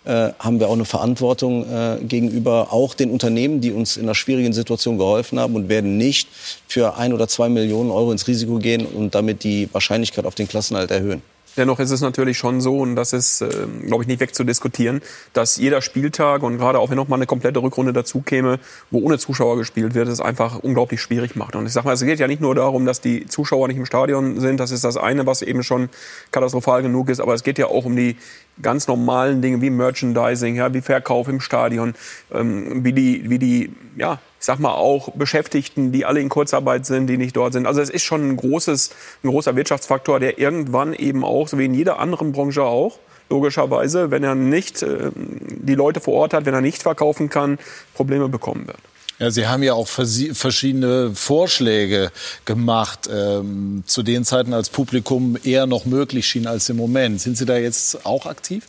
äh, 0.07 0.33
haben 0.39 0.61
wir 0.61 0.69
auch 0.69 0.75
eine 0.75 0.85
Verantwortung 0.85 1.65
äh, 1.69 1.99
gegenüber 2.05 2.73
auch 2.73 2.95
den 2.95 3.11
Unternehmen, 3.11 3.61
die 3.61 3.73
uns 3.73 3.97
in 3.97 4.05
einer 4.05 4.15
schwierigen 4.15 4.53
Situation 4.53 4.99
geholfen 4.99 5.39
haben 5.39 5.55
und 5.55 5.69
werden 5.69 5.97
nicht 5.97 6.29
für 6.67 6.97
ein 6.97 7.13
oder 7.13 7.29
zwei 7.29 7.49
Millionen 7.49 7.91
Euro 7.91 8.13
ins 8.13 8.27
Risiko 8.29 8.59
gehen 8.59 8.87
und 8.87 9.15
damit 9.15 9.45
die 9.45 9.69
Wahrscheinlichkeit 9.73 10.25
auf 10.25 10.35
den 10.35 10.49
Klassenhalt 10.49 10.91
erhöhen. 10.91 11.23
Dennoch 11.57 11.79
ist 11.79 11.91
es 11.91 12.01
natürlich 12.01 12.39
schon 12.39 12.61
so, 12.61 12.79
und 12.79 12.97
das 12.97 13.13
ist, 13.13 13.41
äh, 13.41 13.49
glaube 13.87 14.05
ich, 14.05 14.09
nicht 14.09 14.21
wegzudiskutieren, 14.21 15.01
dass 15.33 15.57
jeder 15.57 15.81
Spieltag 15.81 16.43
und 16.43 16.59
gerade 16.59 16.79
auch 16.79 16.91
wenn 16.91 16.97
noch 16.97 17.09
mal 17.09 17.17
eine 17.17 17.27
komplette 17.27 17.63
Rückrunde 17.63 17.93
dazu 17.93 18.21
käme, 18.21 18.59
wo 18.91 19.01
ohne 19.01 19.19
Zuschauer 19.19 19.57
gespielt 19.57 19.95
wird, 19.95 20.09
es 20.09 20.21
einfach 20.21 20.59
unglaublich 20.59 21.01
schwierig 21.01 21.37
macht. 21.37 21.57
Und 21.57 21.67
ich 21.67 21.73
sage 21.73 21.87
mal, 21.87 21.95
es 21.95 22.03
geht 22.03 22.19
ja 22.19 22.27
nicht 22.27 22.41
nur 22.41 22.55
darum, 22.55 22.87
dass 22.87 23.01
die 23.01 23.27
Zuschauer 23.27 23.69
nicht 23.69 23.79
im 23.79 23.87
Stadion 23.87 24.41
sind, 24.41 24.61
das 24.61 24.71
ist 24.71 24.85
das 24.85 24.97
eine, 24.97 25.27
was 25.27 25.43
eben 25.43 25.63
schon 25.63 25.89
katastrophal 26.31 26.83
genug 26.83 27.09
ist, 27.09 27.21
aber 27.21 27.35
es 27.35 27.43
geht 27.43 27.59
ja 27.59 27.67
auch 27.67 27.85
um 27.85 27.97
die 27.97 28.17
ganz 28.63 28.87
normalen 28.89 29.43
Dinge 29.43 29.61
wie 29.61 29.71
Merchandising, 29.71 30.57
ja, 30.57 30.73
wie 30.73 30.81
Verkauf 30.81 31.29
im 31.29 31.41
Stadion, 31.41 31.95
ähm, 32.33 32.85
wie 32.85 32.93
die, 32.93 33.29
wie 33.29 33.39
die, 33.39 33.73
ja, 33.97 34.19
ich 34.39 34.47
sag 34.47 34.59
mal 34.59 34.75
auch 34.75 35.11
Beschäftigten, 35.13 35.93
die 35.93 36.05
alle 36.05 36.21
in 36.21 36.29
Kurzarbeit 36.29 36.87
sind, 36.87 37.07
die 37.07 37.17
nicht 37.17 37.37
dort 37.37 37.53
sind. 37.53 37.67
Also 37.67 37.81
es 37.81 37.91
ist 37.91 38.03
schon 38.03 38.29
ein 38.29 38.37
großes, 38.37 38.91
ein 39.25 39.29
großer 39.29 39.57
Wirtschaftsfaktor, 39.57 40.21
der 40.21 40.39
irgendwann 40.39 40.93
eben 40.95 41.25
auch, 41.25 41.49
so 41.49 41.59
wie 41.59 41.65
in 41.65 41.75
jeder 41.75 41.99
anderen 41.99 42.33
Branche 42.33 42.63
auch, 42.63 42.99
logischerweise, 43.29 44.11
wenn 44.11 44.23
er 44.23 44.35
nicht 44.35 44.83
äh, 44.83 45.11
die 45.15 45.75
Leute 45.75 46.01
vor 46.01 46.15
Ort 46.15 46.35
hat, 46.35 46.47
wenn 46.47 46.55
er 46.55 46.61
nicht 46.61 46.83
verkaufen 46.83 47.29
kann, 47.29 47.59
Probleme 47.95 48.29
bekommen 48.29 48.67
wird. 48.67 48.79
Ja, 49.19 49.31
Sie 49.31 49.47
haben 49.47 49.63
ja 49.63 49.73
auch 49.73 49.89
verschiedene 49.89 51.13
Vorschläge 51.15 52.13
gemacht, 52.45 53.09
ähm, 53.11 53.83
zu 53.87 54.03
den 54.03 54.27
Zeiten, 54.27 54.53
als 54.53 54.69
Publikum 54.69 55.39
eher 55.43 55.67
noch 55.67 55.87
möglich 55.87 56.27
schien 56.27 56.47
als 56.47 56.69
im 56.69 56.77
Moment. 56.77 57.23
Sind 57.23 57.39
Sie 57.39 57.47
da 57.47 57.57
jetzt 57.57 58.05
auch 58.05 58.27
aktiv? 58.27 58.65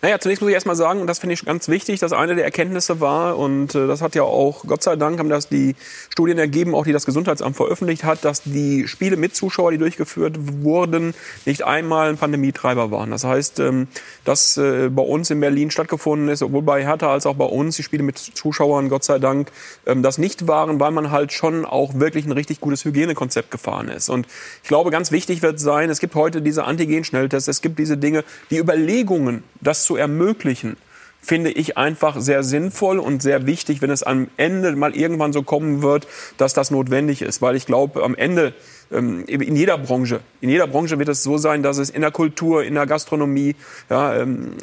Naja, 0.00 0.20
zunächst 0.20 0.40
muss 0.40 0.50
ich 0.50 0.54
erstmal 0.54 0.76
sagen, 0.76 1.00
und 1.00 1.08
das 1.08 1.18
finde 1.18 1.34
ich 1.34 1.44
ganz 1.44 1.68
wichtig, 1.68 1.98
dass 1.98 2.12
eine 2.12 2.36
der 2.36 2.44
Erkenntnisse 2.44 3.00
war, 3.00 3.36
und 3.36 3.74
äh, 3.74 3.88
das 3.88 4.00
hat 4.00 4.14
ja 4.14 4.22
auch, 4.22 4.64
Gott 4.64 4.80
sei 4.80 4.94
Dank, 4.94 5.18
haben 5.18 5.28
das 5.28 5.48
die 5.48 5.74
Studien 6.10 6.38
ergeben, 6.38 6.76
auch 6.76 6.84
die 6.84 6.92
das 6.92 7.04
Gesundheitsamt 7.04 7.56
veröffentlicht 7.56 8.04
hat, 8.04 8.24
dass 8.24 8.42
die 8.44 8.86
Spiele 8.86 9.16
mit 9.16 9.34
Zuschauer, 9.34 9.72
die 9.72 9.78
durchgeführt 9.78 10.36
wurden, 10.62 11.14
nicht 11.46 11.64
einmal 11.64 12.10
ein 12.10 12.16
Pandemietreiber 12.16 12.92
waren. 12.92 13.10
Das 13.10 13.24
heißt, 13.24 13.58
ähm, 13.58 13.88
dass 14.24 14.56
äh, 14.56 14.88
bei 14.88 15.02
uns 15.02 15.30
in 15.30 15.40
Berlin 15.40 15.72
stattgefunden 15.72 16.28
ist, 16.28 16.40
sowohl 16.40 16.62
bei 16.62 16.84
Hertha 16.84 17.12
als 17.12 17.26
auch 17.26 17.34
bei 17.34 17.46
uns, 17.46 17.74
die 17.74 17.82
Spiele 17.82 18.04
mit 18.04 18.18
Zuschauern, 18.18 18.90
Gott 18.90 19.02
sei 19.02 19.18
Dank, 19.18 19.50
ähm, 19.84 20.04
das 20.04 20.16
nicht 20.16 20.46
waren, 20.46 20.78
weil 20.78 20.92
man 20.92 21.10
halt 21.10 21.32
schon 21.32 21.64
auch 21.64 21.94
wirklich 21.94 22.24
ein 22.24 22.32
richtig 22.32 22.60
gutes 22.60 22.84
Hygienekonzept 22.84 23.50
gefahren 23.50 23.88
ist. 23.88 24.10
Und 24.10 24.28
ich 24.62 24.68
glaube, 24.68 24.92
ganz 24.92 25.10
wichtig 25.10 25.42
wird 25.42 25.58
sein, 25.58 25.90
es 25.90 25.98
gibt 25.98 26.14
heute 26.14 26.40
diese 26.40 26.62
Antigen-Schnelltests, 26.62 27.48
es 27.48 27.62
gibt 27.62 27.80
diese 27.80 27.96
Dinge, 27.96 28.22
die 28.52 28.58
Überlegungen, 28.58 29.42
das 29.60 29.87
zu 29.88 29.96
ermöglichen, 29.96 30.76
finde 31.22 31.50
ich 31.50 31.78
einfach 31.78 32.20
sehr 32.20 32.42
sinnvoll 32.42 32.98
und 32.98 33.22
sehr 33.22 33.46
wichtig, 33.46 33.80
wenn 33.80 33.90
es 33.90 34.02
am 34.02 34.28
Ende 34.36 34.76
mal 34.76 34.94
irgendwann 34.94 35.32
so 35.32 35.42
kommen 35.42 35.80
wird, 35.80 36.06
dass 36.36 36.52
das 36.52 36.70
notwendig 36.70 37.22
ist. 37.22 37.40
Weil 37.40 37.56
ich 37.56 37.64
glaube, 37.64 38.04
am 38.04 38.14
Ende 38.14 38.52
ähm, 38.92 39.24
in 39.26 39.56
jeder 39.56 39.78
Branche, 39.78 40.20
in 40.42 40.50
jeder 40.50 40.66
Branche 40.66 40.98
wird 40.98 41.08
es 41.08 41.22
so 41.22 41.38
sein, 41.38 41.62
dass 41.62 41.78
es 41.78 41.88
in 41.88 42.02
der 42.02 42.10
Kultur, 42.10 42.64
in 42.64 42.74
der 42.74 42.86
Gastronomie, 42.86 43.56
ja, 43.88 44.14
ähm, 44.14 44.56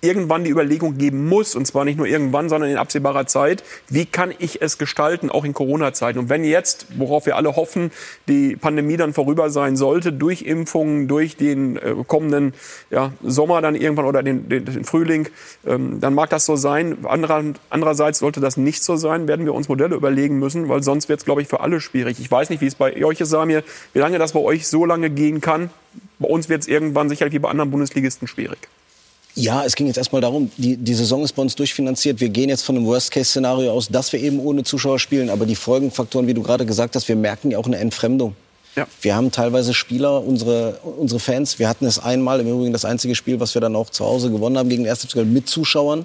irgendwann 0.00 0.44
die 0.44 0.50
Überlegung 0.50 0.98
geben 0.98 1.28
muss, 1.28 1.54
und 1.54 1.66
zwar 1.66 1.84
nicht 1.84 1.96
nur 1.96 2.06
irgendwann, 2.06 2.48
sondern 2.48 2.70
in 2.70 2.76
absehbarer 2.76 3.26
Zeit, 3.26 3.64
wie 3.88 4.06
kann 4.06 4.32
ich 4.38 4.62
es 4.62 4.78
gestalten, 4.78 5.30
auch 5.30 5.44
in 5.44 5.54
Corona-Zeiten. 5.54 6.18
Und 6.18 6.28
wenn 6.28 6.44
jetzt, 6.44 6.86
worauf 6.96 7.26
wir 7.26 7.36
alle 7.36 7.56
hoffen, 7.56 7.90
die 8.28 8.56
Pandemie 8.56 8.96
dann 8.96 9.12
vorüber 9.12 9.50
sein 9.50 9.76
sollte, 9.76 10.12
durch 10.12 10.42
Impfungen, 10.42 11.08
durch 11.08 11.36
den 11.36 11.76
äh, 11.76 11.94
kommenden 12.06 12.54
ja, 12.90 13.12
Sommer 13.22 13.60
dann 13.60 13.74
irgendwann 13.74 14.06
oder 14.06 14.22
den, 14.22 14.48
den, 14.48 14.64
den 14.64 14.84
Frühling, 14.84 15.28
ähm, 15.66 16.00
dann 16.00 16.14
mag 16.14 16.30
das 16.30 16.46
so 16.46 16.56
sein. 16.56 17.04
Anderer, 17.04 17.42
andererseits 17.70 18.20
sollte 18.20 18.40
das 18.40 18.56
nicht 18.56 18.82
so 18.82 18.96
sein, 18.96 19.28
werden 19.28 19.46
wir 19.46 19.54
uns 19.54 19.68
Modelle 19.68 19.96
überlegen 19.96 20.38
müssen, 20.38 20.68
weil 20.68 20.82
sonst 20.82 21.08
wird 21.08 21.20
es, 21.20 21.24
glaube 21.24 21.42
ich, 21.42 21.48
für 21.48 21.60
alle 21.60 21.80
schwierig. 21.80 22.20
Ich 22.20 22.30
weiß 22.30 22.50
nicht, 22.50 22.60
wie 22.60 22.66
es 22.66 22.74
bei 22.74 23.04
euch 23.04 23.20
ist, 23.20 23.30
Samir, 23.30 23.62
wie 23.92 23.98
lange 23.98 24.18
das 24.18 24.32
bei 24.32 24.40
euch 24.40 24.66
so 24.66 24.84
lange 24.84 25.10
gehen 25.10 25.40
kann. 25.40 25.70
Bei 26.18 26.28
uns 26.28 26.48
wird 26.48 26.62
es 26.62 26.68
irgendwann 26.68 27.08
sicherlich 27.08 27.34
wie 27.34 27.38
bei 27.38 27.48
anderen 27.48 27.70
Bundesligisten 27.70 28.28
schwierig. 28.28 28.58
Ja, 29.38 29.64
es 29.64 29.76
ging 29.76 29.86
jetzt 29.86 29.98
erstmal 29.98 30.20
darum, 30.20 30.50
die, 30.56 30.76
die 30.76 30.94
Saison 30.94 31.22
ist 31.22 31.32
bei 31.32 31.42
uns 31.42 31.54
durchfinanziert. 31.54 32.20
Wir 32.20 32.28
gehen 32.28 32.48
jetzt 32.48 32.62
von 32.62 32.76
einem 32.76 32.86
Worst-Case-Szenario 32.86 33.70
aus, 33.70 33.88
dass 33.88 34.12
wir 34.12 34.20
eben 34.20 34.40
ohne 34.40 34.64
Zuschauer 34.64 34.98
spielen. 34.98 35.30
Aber 35.30 35.46
die 35.46 35.54
Folgenfaktoren, 35.54 36.26
wie 36.26 36.34
du 36.34 36.42
gerade 36.42 36.66
gesagt 36.66 36.96
hast, 36.96 37.06
wir 37.06 37.14
merken 37.14 37.52
ja 37.52 37.58
auch 37.58 37.66
eine 37.66 37.78
Entfremdung. 37.78 38.34
Ja. 38.74 38.88
Wir 39.00 39.14
haben 39.14 39.30
teilweise 39.30 39.74
Spieler, 39.74 40.24
unsere, 40.24 40.80
unsere 40.82 41.20
Fans. 41.20 41.60
Wir 41.60 41.68
hatten 41.68 41.86
es 41.86 42.00
einmal, 42.00 42.40
im 42.40 42.48
Übrigen 42.48 42.72
das 42.72 42.84
einzige 42.84 43.14
Spiel, 43.14 43.38
was 43.38 43.54
wir 43.54 43.60
dann 43.60 43.76
auch 43.76 43.90
zu 43.90 44.04
Hause 44.04 44.30
gewonnen 44.30 44.58
haben 44.58 44.68
gegen 44.68 44.82
den 44.82 44.88
ersten 44.88 45.32
mit 45.32 45.48
Zuschauern. 45.48 46.04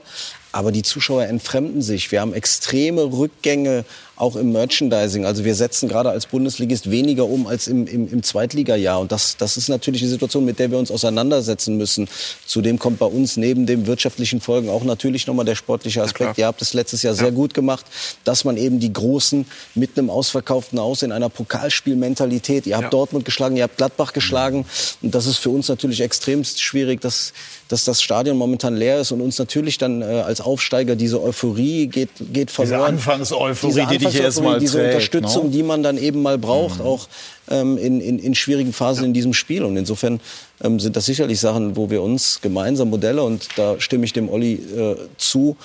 Aber 0.54 0.72
die 0.72 0.84
Zuschauer 0.84 1.26
entfremden 1.26 1.82
sich. 1.82 2.12
Wir 2.12 2.22
haben 2.22 2.34
extreme 2.34 3.12
Rückgänge 3.12 3.86
auch 4.16 4.36
im 4.36 4.52
Merchandising. 4.52 5.26
Also 5.26 5.44
wir 5.44 5.56
setzen 5.56 5.90
gerade 5.90 6.12
als 6.12 6.28
Bundesligist 6.28 6.92
weniger 6.92 7.26
um 7.26 7.48
als 7.48 7.68
im, 7.68 7.88
im, 7.88 8.08
im 8.08 8.22
Zweitligajahr. 8.22 9.00
Und 9.00 9.12
das, 9.12 9.36
das 9.38 9.58
ist 9.58 9.70
natürlich 9.70 10.02
die 10.02 10.08
Situation, 10.08 10.46
mit 10.46 10.60
der 10.60 10.70
wir 10.70 10.78
uns 10.78 10.92
auseinandersetzen 10.92 11.78
müssen. 11.78 12.08
Zudem 12.46 12.78
kommt 12.78 13.00
bei 13.00 13.08
uns 13.08 13.36
neben 13.36 13.66
den 13.66 13.88
wirtschaftlichen 13.88 14.40
Folgen 14.40 14.70
auch 14.70 14.84
natürlich 14.84 15.26
nochmal 15.26 15.46
der 15.46 15.56
sportliche 15.56 16.04
Aspekt. 16.04 16.38
Ihr 16.38 16.46
habt 16.46 16.62
es 16.62 16.74
letztes 16.74 17.02
Jahr 17.02 17.16
sehr 17.16 17.32
gut 17.32 17.56
gemacht, 17.56 17.86
dass 18.24 18.46
man 18.46 18.56
eben 18.56 18.80
die 18.80 18.94
Großen 18.94 19.46
mit 19.74 19.98
einem 19.98 20.12
ausverkauften 20.12 20.78
Aus 20.78 21.02
in 21.02 21.12
einer 21.12 21.30
Pokalspielmentalität. 21.30 22.68
Ihr 22.68 22.76
habt 22.76 22.86
ja. 22.86 22.90
Dortmund 22.92 23.26
geschlagen, 23.26 23.58
ihr 23.58 23.64
habt 23.64 23.78
Gladbach 23.78 24.14
geschlagen. 24.14 24.66
Und 25.02 25.16
das 25.16 25.26
ist 25.26 25.38
für 25.38 25.50
uns 25.50 25.68
natürlich 25.68 26.02
extremst 26.02 26.62
schwierig, 26.62 27.02
dass, 27.02 27.34
dass 27.68 27.86
das 27.86 28.02
Stadion 28.02 28.38
momentan 28.38 28.76
leer 28.76 29.00
ist 29.00 29.12
und 29.12 29.22
uns 29.22 29.40
natürlich 29.40 29.78
dann 29.78 30.02
äh, 30.02 30.06
als 30.06 30.42
Aufsteiger 30.42 30.96
diese 30.96 31.22
Euphorie 31.22 31.88
geht, 31.88 32.10
geht 32.32 32.52
verloren. 32.52 32.98
Diese 32.98 33.12
Anfangseuphorie, 33.12 33.88
die 33.92 33.98
dich 33.98 34.16
erstmal 34.16 34.60
Diese 34.60 34.78
trägt, 34.78 34.94
Unterstützung, 34.94 35.46
no? 35.46 35.52
die 35.52 35.64
man 35.64 35.84
dann 35.84 35.98
eben 35.98 36.22
mal 36.22 36.38
braucht, 36.38 36.80
mhm. 36.80 36.86
auch 36.86 37.08
ähm, 37.50 37.78
in, 37.78 38.02
in, 38.02 38.20
in 38.20 38.36
schwierigen 38.36 38.74
Phasen 38.74 39.04
ja. 39.04 39.08
in 39.08 39.14
diesem 39.14 39.34
Spiel. 39.34 39.64
Und 39.64 39.78
insofern 39.78 40.20
ähm, 40.64 40.80
sind 40.80 40.96
das 40.96 41.06
sicherlich 41.06 41.40
Sachen, 41.40 41.76
wo 41.76 41.90
wir 41.90 42.02
uns 42.02 42.42
gemeinsam 42.42 42.90
Modelle, 42.90 43.24
und 43.24 43.48
da 43.56 43.80
stimme 43.80 44.06
ich 44.06 44.14
dem 44.14 44.30
Olli 44.30 44.54
äh, 44.54 44.96
zu, 45.18 45.58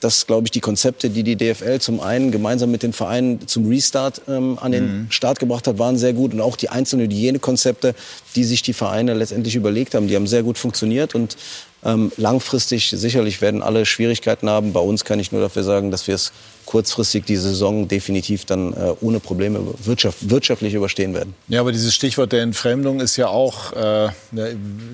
dass, 0.00 0.26
glaube 0.26 0.46
ich, 0.46 0.50
die 0.52 0.60
Konzepte, 0.60 1.10
die 1.10 1.22
die 1.22 1.36
DFL 1.36 1.80
zum 1.80 2.00
einen 2.00 2.30
gemeinsam 2.30 2.70
mit 2.70 2.82
den 2.82 2.92
Vereinen 2.92 3.46
zum 3.48 3.68
Restart 3.68 4.22
ähm, 4.28 4.58
an 4.60 4.72
den 4.72 4.84
mhm. 4.84 5.10
Start 5.10 5.40
gebracht 5.40 5.66
hat, 5.66 5.78
waren 5.78 5.98
sehr 5.98 6.12
gut. 6.12 6.32
Und 6.32 6.40
auch 6.40 6.56
die 6.56 6.68
einzelnen 6.68 7.10
Hygienekonzepte, 7.10 7.94
die 8.36 8.44
sich 8.44 8.62
die 8.62 8.72
Vereine 8.72 9.14
letztendlich 9.14 9.56
überlegt 9.56 9.94
haben, 9.94 10.06
die 10.06 10.14
haben 10.14 10.26
sehr 10.26 10.42
gut 10.42 10.58
funktioniert. 10.58 11.14
Und 11.14 11.36
ähm, 11.88 12.12
langfristig 12.16 12.90
sicherlich 12.90 13.40
werden 13.40 13.62
alle 13.62 13.86
Schwierigkeiten 13.86 14.48
haben. 14.48 14.72
Bei 14.72 14.80
uns 14.80 15.04
kann 15.04 15.18
ich 15.18 15.32
nur 15.32 15.40
dafür 15.40 15.64
sagen, 15.64 15.90
dass 15.90 16.06
wir 16.06 16.14
es 16.14 16.32
kurzfristig 16.68 17.24
die 17.24 17.36
Saison 17.36 17.88
definitiv 17.88 18.44
dann 18.44 18.74
äh, 18.74 18.92
ohne 19.00 19.20
Probleme 19.20 19.58
wirtschaft, 19.84 20.28
wirtschaftlich 20.28 20.74
überstehen 20.74 21.14
werden. 21.14 21.34
Ja, 21.48 21.60
aber 21.60 21.72
dieses 21.72 21.94
Stichwort 21.94 22.30
der 22.32 22.42
Entfremdung 22.42 23.00
ist 23.00 23.16
ja 23.16 23.28
auch, 23.28 23.72
äh, 23.72 24.10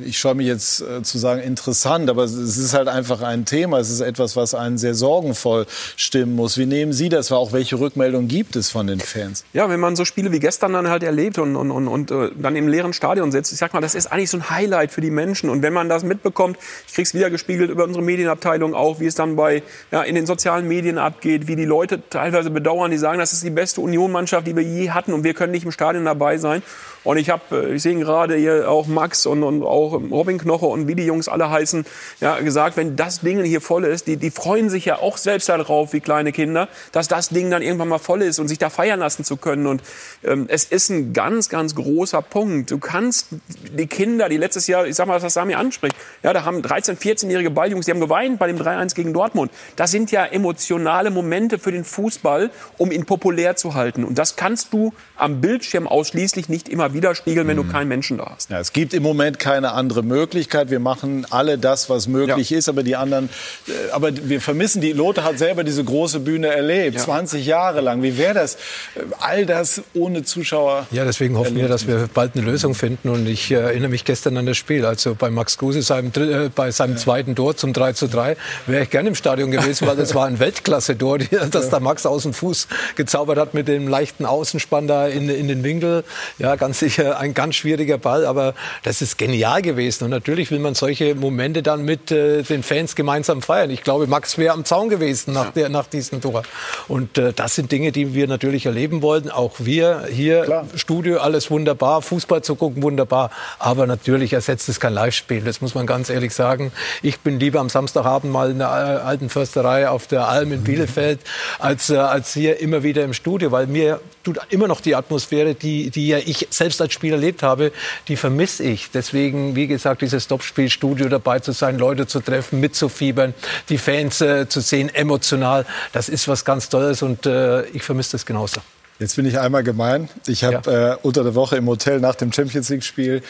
ich 0.05 0.17
schaue 0.17 0.37
mich 0.37 0.47
jetzt 0.47 0.83
äh, 0.83 1.03
zu 1.03 1.19
sagen, 1.19 1.43
interessant, 1.43 2.09
aber 2.09 2.23
es 2.23 2.35
ist 2.35 2.75
halt 2.75 2.87
einfach 2.87 3.23
ein 3.23 3.45
Thema. 3.45 3.81
Es 3.81 3.91
ist 3.91 4.03
etwas, 4.03 4.37
was 4.37 4.55
einen 4.55 4.79
sehr 4.79 4.95
sorgenvoll 4.95 5.67
stimmen 5.97 6.37
muss. 6.37 6.59
Wie 6.59 6.67
nehmen 6.67 6.93
Sie 6.93 7.09
das 7.09 7.33
wahr? 7.33 7.41
Auch 7.41 7.53
welche 7.53 7.81
Rückmeldungen 7.81 8.29
gibt 8.29 8.55
es 8.55 8.71
von 8.71 8.87
den 8.87 9.01
Fans? 9.01 9.45
Ja, 9.53 9.69
wenn 9.69 9.81
man 9.81 9.97
so 9.97 10.05
Spiele 10.05 10.31
wie 10.31 10.39
gestern 10.39 10.75
dann 10.75 10.89
halt 10.89 11.03
erlebt 11.03 11.39
und, 11.39 11.57
und, 11.57 11.73
und, 11.73 11.89
und 11.89 12.13
äh, 12.13 12.31
dann 12.41 12.55
im 12.55 12.69
leeren 12.69 12.93
Stadion 12.93 13.33
sitzt, 13.33 13.53
ich 13.53 13.59
sag 13.59 13.75
mal, 13.75 13.81
das 13.81 13.97
ist 13.97 14.13
eigentlich 14.13 14.31
so 14.31 14.37
ein 14.37 14.49
Highlight 14.49 14.93
für 14.93 15.01
die 15.01 15.11
Menschen. 15.11 15.51
Und 15.51 15.63
wenn 15.63 15.73
man 15.73 15.89
das 15.89 16.05
mitbekommt, 16.05 16.57
ich 16.87 16.95
krieg's 16.95 17.15
wieder 17.15 17.31
gespiegelt 17.31 17.71
über 17.71 17.85
unsere 17.85 18.05
Medienabteilung 18.05 18.75
auch, 18.75 19.01
wie 19.01 19.07
es 19.07 19.15
dann 19.15 19.37
bei 19.37 19.63
ja, 19.91 20.03
in 20.03 20.15
den 20.15 20.27
sozialen 20.27 20.69
Medien 20.69 20.99
abgeht, 20.99 21.49
wie 21.49 21.57
die 21.57 21.65
Leute 21.65 22.03
teilweise 22.09 22.51
bedauern, 22.51 22.91
die 22.91 22.99
sagen, 22.99 23.19
das 23.19 23.33
ist 23.33 23.43
die 23.43 23.51
beste 23.51 23.81
Union-Mannschaft, 23.81 24.47
die 24.47 24.55
wir 24.55 24.63
je 24.63 24.91
hatten 24.91 25.13
und 25.13 25.25
wir 25.25 25.35
können 25.35 25.53
nicht 25.53 25.65
im 25.65 25.73
Stadion 25.73 26.05
dabei 26.05 26.39
sein. 26.39 26.63
Und 27.05 27.19
ich 27.19 27.31
habe, 27.31 27.43
äh, 27.69 27.75
ich 27.75 27.83
sehe 27.83 27.95
gerade 27.97 28.35
hier 28.37 28.69
auch 28.69 28.87
Max 28.87 29.27
und, 29.27 29.43
und 29.43 29.63
auch 29.63 29.93
Robin 29.93 30.39
Knoche 30.39 30.67
und 30.67 30.89
wie 30.89 30.95
die 30.95 31.05
Jungs 31.05 31.29
alle 31.29 31.51
heißen, 31.51 31.85
ja, 32.21 32.41
gesagt, 32.41 32.77
wenn 32.77 32.97
das 32.97 33.21
Ding 33.21 33.45
hier 33.45 33.61
voll 33.61 33.85
ist, 33.85 34.07
die, 34.07 34.17
die 34.17 34.31
freuen 34.31 34.71
sich 34.71 34.87
ja 34.87 34.99
auch 34.99 35.19
selbst 35.19 35.49
darauf, 35.49 35.93
wie 35.93 36.01
kleine 36.01 36.33
Kinder, 36.33 36.69
dass 36.93 37.07
das 37.07 37.29
Ding 37.29 37.51
dann 37.51 37.63
irgendwann 37.63 37.89
mal 37.89 37.99
voll 37.99 38.23
ist 38.23 38.39
und 38.39 38.49
sich 38.49 38.59
da 38.59 38.71
feiern 38.71 39.01
lassen 39.01 39.25
zu 39.25 39.37
können. 39.37 39.67
Und 39.67 39.83
ähm, 40.25 40.47
es 40.49 40.65
ist 40.65 40.89
ein 40.89 41.13
ganz, 41.13 41.49
ganz 41.49 41.75
großer 41.75 42.23
Punkt. 42.23 42.71
Du 42.71 42.79
kannst 42.79 43.29
die 43.77 43.87
Kinder, 43.87 44.29
die 44.29 44.39
letztes 44.39 44.67
Jahr, 44.67 44.87
ich 44.87 44.97
sag 44.97 45.07
mal, 45.07 45.23
was 45.23 45.35
Sami 45.35 45.55
anspricht, 45.55 45.97
ja, 46.23 46.33
da 46.33 46.45
haben 46.45 46.63
13, 46.63 46.97
14-jährige 46.97 47.51
Balljungs, 47.51 47.87
die 47.87 47.93
haben 47.93 48.01
geweint 48.01 48.39
bei 48.39 48.47
dem 48.47 48.59
3-1 48.59 48.95
gegen 48.95 49.13
Dortmund. 49.13 49.53
Das 49.77 49.91
sind 49.91 50.11
ja 50.11 50.25
emotionale 50.25 51.11
Momente 51.11 51.59
für 51.59 51.73
den 51.73 51.85
Fußball, 51.85 52.51
um 52.79 52.91
ihn 52.91 53.05
populär 53.05 53.57
zu 53.57 53.75
halten. 53.75 54.05
Und 54.05 54.19
das 54.19 54.37
kannst 54.37 54.73
du 54.73 54.95
am 55.17 55.41
Bildschirm 55.41 55.87
ausschließlich 55.87 56.49
nicht 56.49 56.69
immer 56.69 56.93
widerspiegeln, 56.93 57.47
wenn 57.47 57.57
du 57.57 57.63
mhm. 57.63 57.73
keinen 57.73 57.89
Menschen 57.89 58.19
da 58.19 58.33
hast. 58.35 58.51
Ja, 58.51 58.59
es 58.59 58.73
gibt 58.73 58.95
im 58.95 59.03
Moment 59.03 59.39
keine 59.39 59.73
andere 59.73 60.03
Möglichkeit. 60.03 60.71
Wir 60.71 60.81
machen 60.81 61.27
alle 61.31 61.57
das, 61.57 61.89
was 61.89 62.09
möglich 62.09 62.51
ja. 62.51 62.59
ist, 62.59 62.69
aber 62.69 62.83
die 62.83 62.97
anderen, 62.97 63.29
äh, 63.69 63.93
aber 63.93 64.11
wir 64.29 64.41
vermissen 64.41 64.81
die. 64.81 64.93
Lothar 64.93 65.25
hat 65.25 65.39
selber 65.39 65.63
diese 65.63 65.85
große 65.85 66.21
Bühne 66.21 66.49
erlebt, 66.49 66.97
ja. 66.97 67.03
20 67.03 67.47
Jahre 67.47 67.81
lang. 67.81 68.03
Wie 68.03 68.19
wäre 68.19 68.35
das, 68.35 68.57
äh, 68.57 69.01
all 69.21 69.47
das 69.47 69.83
ohne 69.95 70.25
Zuschauer? 70.25 70.87
Ja, 70.91 71.05
deswegen 71.05 71.39
hoffen 71.39 71.57
wir, 71.57 71.69
dass 71.69 71.87
wir 71.87 72.09
bald 72.13 72.35
eine 72.35 72.45
Lösung 72.45 72.75
finden. 72.75 73.09
Und 73.09 73.29
ich 73.29 73.51
äh, 73.53 73.55
erinnere 73.55 73.91
mich 73.91 74.05
gestern 74.05 74.37
an 74.37 74.47
das 74.47 74.57
Spiel, 74.57 74.85
also 74.85 75.15
bei 75.15 75.31
Max 75.31 75.59
Kruse 75.59 75.83
seinem, 75.83 76.11
äh, 76.17 76.49
bei 76.53 76.73
seinem 76.73 76.97
zweiten 76.97 77.37
Tor 77.37 77.57
zum 77.57 77.73
3 77.73 77.93
zu 77.93 78.09
3, 78.09 78.37
wäre 78.67 78.83
ich 78.83 78.91
gerne 78.91 79.11
im 79.11 79.15
Stadion 79.15 79.53
gewesen, 79.53 79.87
weil 79.87 79.97
das 79.97 80.15
war 80.15 80.27
ein 80.27 80.39
Weltklasse-Tor, 80.41 81.19
das 81.51 81.71
da 81.71 81.79
Max 81.79 82.05
aus 82.05 82.25
dem 82.25 82.33
Fuß 82.33 82.67
gezaubert 82.97 83.39
hat 83.39 83.55
mit 83.55 83.69
dem 83.69 83.87
leichten 83.87 84.27
Außenspann 84.27 84.89
da 84.89 85.04
in, 85.11 85.29
in 85.29 85.49
den 85.49 85.63
Winkel. 85.65 86.05
Ja, 86.39 86.57
ganz 86.57 86.79
sicher 86.79 87.19
ein 87.19 87.35
ganz 87.35 87.57
schwieriger 87.57 87.99
Ball, 87.99 88.27
aber 88.27 88.55
das 88.83 89.03
ist 89.03 89.19
genial 89.19 89.63
gewesen. 89.63 90.05
Und 90.05 90.11
natürlich 90.11 90.51
will 90.51 90.59
man 90.59 90.75
solche 90.75 91.15
Momente 91.15 91.63
dann 91.63 91.85
mit 91.85 92.11
äh, 92.11 92.43
den 92.43 92.63
Fans 92.63 92.97
gemeinsam 92.97 93.43
feiern. 93.43 93.71
Ich 93.71 93.83
glaube, 93.83 94.07
Max 94.07 94.39
wäre 94.39 94.55
am 94.55 94.65
Zaun 94.65 94.89
gewesen 94.89 95.33
nach, 95.33 95.53
der, 95.53 95.69
nach 95.69 95.87
diesem 95.87 96.21
Tor. 96.21 96.43
Und 96.89 97.19
äh, 97.19 97.33
das 97.33 97.55
sind 97.55 97.73
Dinge, 97.73 97.93
die 97.93 98.15
wir 98.15 98.27
natürlich 98.27 98.67
erleben 98.67 99.03
wollten. 99.03 99.31
Auch 99.31 99.55
wir 99.59 100.07
hier, 100.11 100.43
Klar. 100.43 100.67
Studio, 100.75 101.19
alles 101.19 101.51
wunderbar, 101.51 102.03
Fußball 102.03 102.43
zu 102.43 102.55
gucken, 102.55 102.83
wunderbar. 102.83 103.31
Aber 103.59 103.87
natürlich 103.87 104.33
ersetzt 104.33 104.69
es 104.69 104.81
kein 104.81 104.93
Live-Spiel. 104.93 105.43
Das 105.43 105.61
muss 105.61 105.75
man 105.75 105.87
ganz 105.87 106.11
ehrlich 106.11 106.35
sagen. 106.35 106.73
Ich 107.03 107.21
bin 107.21 107.41
lieber 107.41 107.61
am 107.61 107.69
Samstagabend 107.69 108.33
mal 108.33 108.51
in 108.51 108.59
der 108.59 108.71
alten 108.71 109.29
Försterei 109.29 109.89
auf 109.89 110.07
der 110.07 110.29
Alm 110.29 110.53
in 110.53 110.65
Bielefeld, 110.65 111.21
als, 111.59 111.91
äh, 111.91 111.97
als 111.97 112.33
hier 112.33 112.61
immer 112.61 112.83
wieder 112.83 113.05
im 113.05 113.13
Studio, 113.13 113.53
weil 113.53 113.67
mir 113.67 114.01
tut 114.25 114.41
immer 114.49 114.67
noch 114.67 114.81
die 114.81 114.95
Atmosphäre, 114.95 115.55
die, 115.55 115.91
die 115.91 116.09
ja 116.09 116.19
ich 116.19 116.49
selbst 116.51 116.81
als 116.81 116.93
Spieler 116.93 117.17
erlebt 117.17 117.43
habe, 117.43 117.73
die 118.09 118.17
vermisse 118.17 118.65
ich. 118.65 118.91
Deswegen, 118.91 119.55
wie 119.55 119.67
gesagt, 119.67 120.03
dieses 120.03 120.27
Topspielstudio 120.27 121.09
dabei 121.09 121.39
zu 121.39 121.53
sein, 121.53 121.79
Leute 121.79 122.07
zu 122.07 122.21
treffen, 122.21 122.61
mitzufiebern, 122.61 123.35
die 123.69 123.79
Fans 123.79 124.21
äh, 124.21 124.49
zu 124.49 124.61
sehen, 124.61 124.93
emotional, 124.93 125.67
das 125.93 126.09
ist 126.09 126.27
was 126.27 126.45
ganz 126.45 126.69
Tolles 126.69 127.03
und 127.03 127.27
äh, 127.27 127.65
ich 127.67 127.83
vermisse 127.83 128.13
das 128.13 128.27
genauso. 128.27 128.61
Jetzt 128.99 129.17
bin 129.17 129.27
ich 129.27 129.39
einmal 129.39 129.65
gemein. 129.65 130.09
Ich 130.27 130.45
habe 130.45 130.71
ja. 130.71 130.93
äh, 130.93 130.97
unter 131.03 131.25
der 131.25 131.35
Woche 131.35 131.57
im 131.57 131.67
Hotel 131.67 131.99
nach 131.99 132.15
dem 132.15 132.33
Champions 132.33 132.69
League-Spiel 132.69 133.23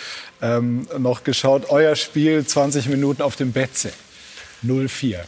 ähm, 0.42 0.86
noch 0.98 1.24
geschaut. 1.24 1.70
Euer 1.70 1.96
Spiel 1.96 2.46
20 2.46 2.88
Minuten 2.88 3.22
auf 3.22 3.36
dem 3.36 3.52
Betze. 3.52 3.90
0-4. 4.64 5.20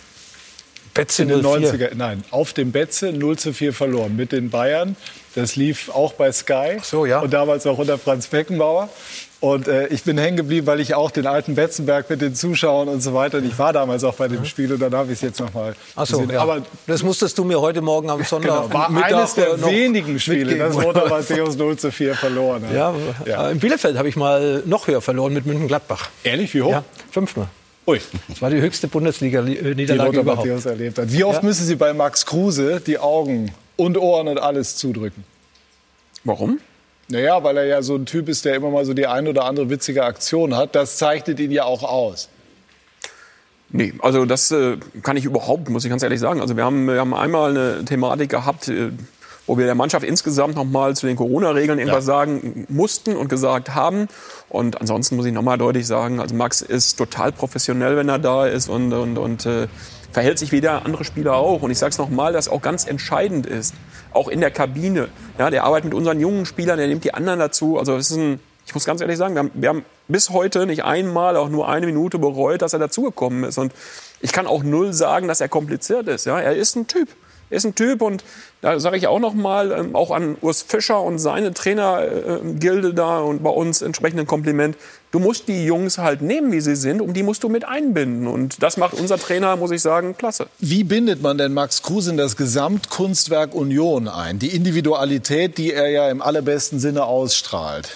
Betze 0.92 1.22
in 1.22 1.28
den 1.28 1.42
04. 1.42 1.72
90er, 1.72 1.94
nein, 1.94 2.24
auf 2.30 2.52
dem 2.52 2.72
Betze 2.72 3.12
0 3.12 3.38
zu 3.38 3.52
4 3.52 3.72
verloren 3.72 4.16
mit 4.16 4.32
den 4.32 4.50
Bayern. 4.50 4.96
Das 5.36 5.54
lief 5.54 5.90
auch 5.90 6.14
bei 6.14 6.32
Sky 6.32 6.78
so, 6.82 7.06
ja. 7.06 7.20
und 7.20 7.32
damals 7.32 7.66
auch 7.66 7.78
unter 7.78 7.98
Franz 7.98 8.26
Beckenbauer. 8.26 8.88
Und 9.38 9.68
äh, 9.68 9.86
ich 9.88 10.02
bin 10.02 10.16
hängen 10.16 10.38
geblieben, 10.38 10.66
weil 10.66 10.80
ich 10.80 10.94
auch 10.94 11.10
den 11.10 11.26
alten 11.26 11.54
Betzenberg 11.54 12.08
mit 12.08 12.22
den 12.22 12.34
Zuschauern 12.34 12.88
und 12.88 13.02
so 13.02 13.12
weiter. 13.12 13.36
Und 13.38 13.44
ich 13.46 13.58
war 13.58 13.72
damals 13.74 14.02
auch 14.02 14.14
bei 14.14 14.28
dem 14.28 14.46
Spiel 14.46 14.72
und 14.72 14.80
dann 14.80 14.94
habe 14.94 15.08
ich 15.12 15.18
es 15.18 15.20
jetzt 15.20 15.38
noch 15.40 15.52
mal 15.52 15.76
Ach 15.94 16.06
so, 16.06 16.20
gesehen. 16.20 16.32
ja. 16.34 16.40
Aber 16.40 16.62
das 16.86 17.02
musstest 17.02 17.36
du 17.36 17.44
mir 17.44 17.60
heute 17.60 17.82
Morgen 17.82 18.08
am 18.08 18.24
Sonntag 18.24 18.48
genau, 18.62 18.72
war 18.72 18.90
Mittag, 18.90 19.12
eines 19.12 19.34
der 19.34 19.62
wenigen 19.66 20.18
Spiele, 20.18 20.46
mitgeben. 20.46 20.72
dass 20.74 20.82
Lothar 20.82 21.08
Matthäus 21.10 21.54
0 21.56 21.76
zu 21.76 21.92
4 21.92 22.14
verloren 22.14 22.64
hat. 22.66 22.74
Ja, 22.74 22.94
Ja. 23.26 23.48
äh, 23.48 23.52
in 23.52 23.58
Bielefeld 23.60 23.98
habe 23.98 24.08
ich 24.08 24.16
mal 24.16 24.62
noch 24.64 24.86
höher 24.88 25.02
verloren 25.02 25.34
mit 25.34 25.44
München-Gladbach. 25.44 26.08
Ehrlich, 26.24 26.54
wie 26.54 26.62
hoch? 26.62 26.70
Ja, 26.70 26.84
fünfmal. 27.10 27.48
Ui, 27.86 28.00
Das 28.28 28.40
war 28.40 28.48
die 28.50 28.60
höchste 28.60 28.86
die 28.88 28.92
Bundesliga-Niederlage 28.92 30.06
Lothar 30.16 30.22
überhaupt. 30.22 30.46
Matthäus 30.46 30.64
erlebt 30.66 30.98
hat. 30.98 31.12
Wie 31.12 31.22
oft 31.24 31.42
Ja. 31.42 31.46
müssen 31.46 31.66
Sie 31.66 31.76
bei 31.76 31.92
Max 31.92 32.24
Kruse 32.24 32.80
die 32.84 32.98
Augen 32.98 33.52
und 33.76 33.98
Ohren 33.98 34.28
und 34.28 34.38
alles 34.38 34.76
zudrücken? 34.76 35.24
Warum? 36.24 36.58
Naja, 37.08 37.44
weil 37.44 37.56
er 37.56 37.66
ja 37.66 37.82
so 37.82 37.94
ein 37.94 38.06
Typ 38.06 38.28
ist, 38.28 38.44
der 38.44 38.56
immer 38.56 38.70
mal 38.70 38.84
so 38.84 38.92
die 38.92 39.06
ein 39.06 39.28
oder 39.28 39.44
andere 39.44 39.70
witzige 39.70 40.04
Aktion 40.04 40.56
hat. 40.56 40.74
Das 40.74 40.96
zeichnet 40.96 41.38
ihn 41.38 41.52
ja 41.52 41.64
auch 41.64 41.84
aus. 41.84 42.28
Nee, 43.70 43.94
also 44.00 44.24
das 44.24 44.50
äh, 44.50 44.76
kann 45.02 45.16
ich 45.16 45.24
überhaupt, 45.24 45.68
muss 45.70 45.84
ich 45.84 45.90
ganz 45.90 46.02
ehrlich 46.02 46.20
sagen. 46.20 46.40
Also 46.40 46.56
wir 46.56 46.64
haben, 46.64 46.86
wir 46.86 46.98
haben 46.98 47.14
einmal 47.14 47.50
eine 47.50 47.84
Thematik 47.84 48.30
gehabt, 48.30 48.68
äh, 48.68 48.90
wo 49.46 49.58
wir 49.58 49.66
der 49.66 49.74
Mannschaft 49.74 50.04
insgesamt 50.04 50.56
noch 50.56 50.64
mal 50.64 50.96
zu 50.96 51.06
den 51.06 51.16
Corona-Regeln 51.16 51.78
irgendwas 51.78 52.04
sagen 52.04 52.66
mussten 52.68 53.16
und 53.16 53.28
gesagt 53.28 53.74
haben. 53.74 54.08
Und 54.48 54.80
ansonsten 54.80 55.16
muss 55.16 55.26
ich 55.26 55.32
noch 55.32 55.42
mal 55.42 55.56
deutlich 55.56 55.86
sagen, 55.86 56.20
also 56.20 56.34
Max 56.34 56.60
ist 56.60 56.96
total 56.96 57.32
professionell, 57.32 57.96
wenn 57.96 58.08
er 58.08 58.18
da 58.18 58.46
ist 58.46 58.68
und, 58.68 58.92
und, 58.92 59.18
und 59.18 59.46
äh, 59.46 59.68
verhält 60.16 60.38
sich 60.38 60.50
wie 60.50 60.62
der 60.62 60.86
andere 60.86 61.04
Spieler 61.04 61.34
auch. 61.34 61.60
Und 61.60 61.70
ich 61.70 61.76
sage 61.76 61.90
es 61.90 61.98
noch 61.98 62.08
mal, 62.08 62.32
dass 62.32 62.48
auch 62.48 62.62
ganz 62.62 62.86
entscheidend 62.86 63.44
ist, 63.44 63.74
auch 64.14 64.28
in 64.28 64.40
der 64.40 64.50
Kabine. 64.50 65.08
Ja, 65.38 65.50
der 65.50 65.64
arbeitet 65.64 65.84
mit 65.84 65.92
unseren 65.92 66.20
jungen 66.20 66.46
Spielern, 66.46 66.78
der 66.78 66.86
nimmt 66.86 67.04
die 67.04 67.12
anderen 67.12 67.38
dazu. 67.38 67.78
Also 67.78 67.94
es 67.98 68.10
ist 68.10 68.16
ein, 68.16 68.40
ich 68.64 68.72
muss 68.72 68.86
ganz 68.86 69.02
ehrlich 69.02 69.18
sagen, 69.18 69.34
wir 69.34 69.40
haben, 69.40 69.50
wir 69.52 69.68
haben 69.68 69.84
bis 70.08 70.30
heute 70.30 70.64
nicht 70.64 70.84
einmal 70.84 71.36
auch 71.36 71.50
nur 71.50 71.68
eine 71.68 71.84
Minute 71.84 72.18
bereut, 72.18 72.62
dass 72.62 72.72
er 72.72 72.78
dazugekommen 72.78 73.44
ist. 73.44 73.58
Und 73.58 73.74
ich 74.22 74.32
kann 74.32 74.46
auch 74.46 74.62
null 74.62 74.94
sagen, 74.94 75.28
dass 75.28 75.42
er 75.42 75.50
kompliziert 75.50 76.08
ist. 76.08 76.24
Ja, 76.24 76.40
er 76.40 76.56
ist 76.56 76.76
ein 76.76 76.86
Typ. 76.86 77.10
Er 77.50 77.58
ist 77.58 77.66
ein 77.66 77.74
Typ 77.74 78.00
und 78.00 78.24
da 78.62 78.80
sage 78.80 78.96
ich 78.96 79.08
auch 79.08 79.20
noch 79.20 79.34
mal 79.34 79.70
ähm, 79.70 79.94
auch 79.94 80.10
an 80.10 80.36
Urs 80.40 80.62
Fischer 80.62 81.02
und 81.02 81.18
seine 81.18 81.52
Trainergilde 81.52 82.94
da 82.94 83.20
und 83.20 83.42
bei 83.42 83.50
uns 83.50 83.82
entsprechend 83.82 84.18
ein 84.18 84.26
Kompliment. 84.26 84.78
Du 85.12 85.18
musst 85.18 85.48
die 85.48 85.64
Jungs 85.64 85.98
halt 85.98 86.20
nehmen, 86.20 86.52
wie 86.52 86.60
sie 86.60 86.76
sind, 86.76 87.00
und 87.00 87.14
die 87.14 87.22
musst 87.22 87.42
du 87.44 87.48
mit 87.48 87.66
einbinden. 87.66 88.26
Und 88.26 88.62
das 88.62 88.76
macht 88.76 88.94
unser 88.94 89.18
Trainer, 89.18 89.56
muss 89.56 89.70
ich 89.70 89.80
sagen, 89.80 90.16
klasse. 90.16 90.46
Wie 90.58 90.84
bindet 90.84 91.22
man 91.22 91.38
denn 91.38 91.54
Max 91.54 91.82
Kruse 91.82 92.10
in 92.10 92.16
das 92.16 92.36
Gesamtkunstwerk 92.36 93.54
Union 93.54 94.08
ein? 94.08 94.38
Die 94.38 94.54
Individualität, 94.54 95.58
die 95.58 95.72
er 95.72 95.88
ja 95.88 96.10
im 96.10 96.20
allerbesten 96.20 96.80
Sinne 96.80 97.04
ausstrahlt. 97.04 97.90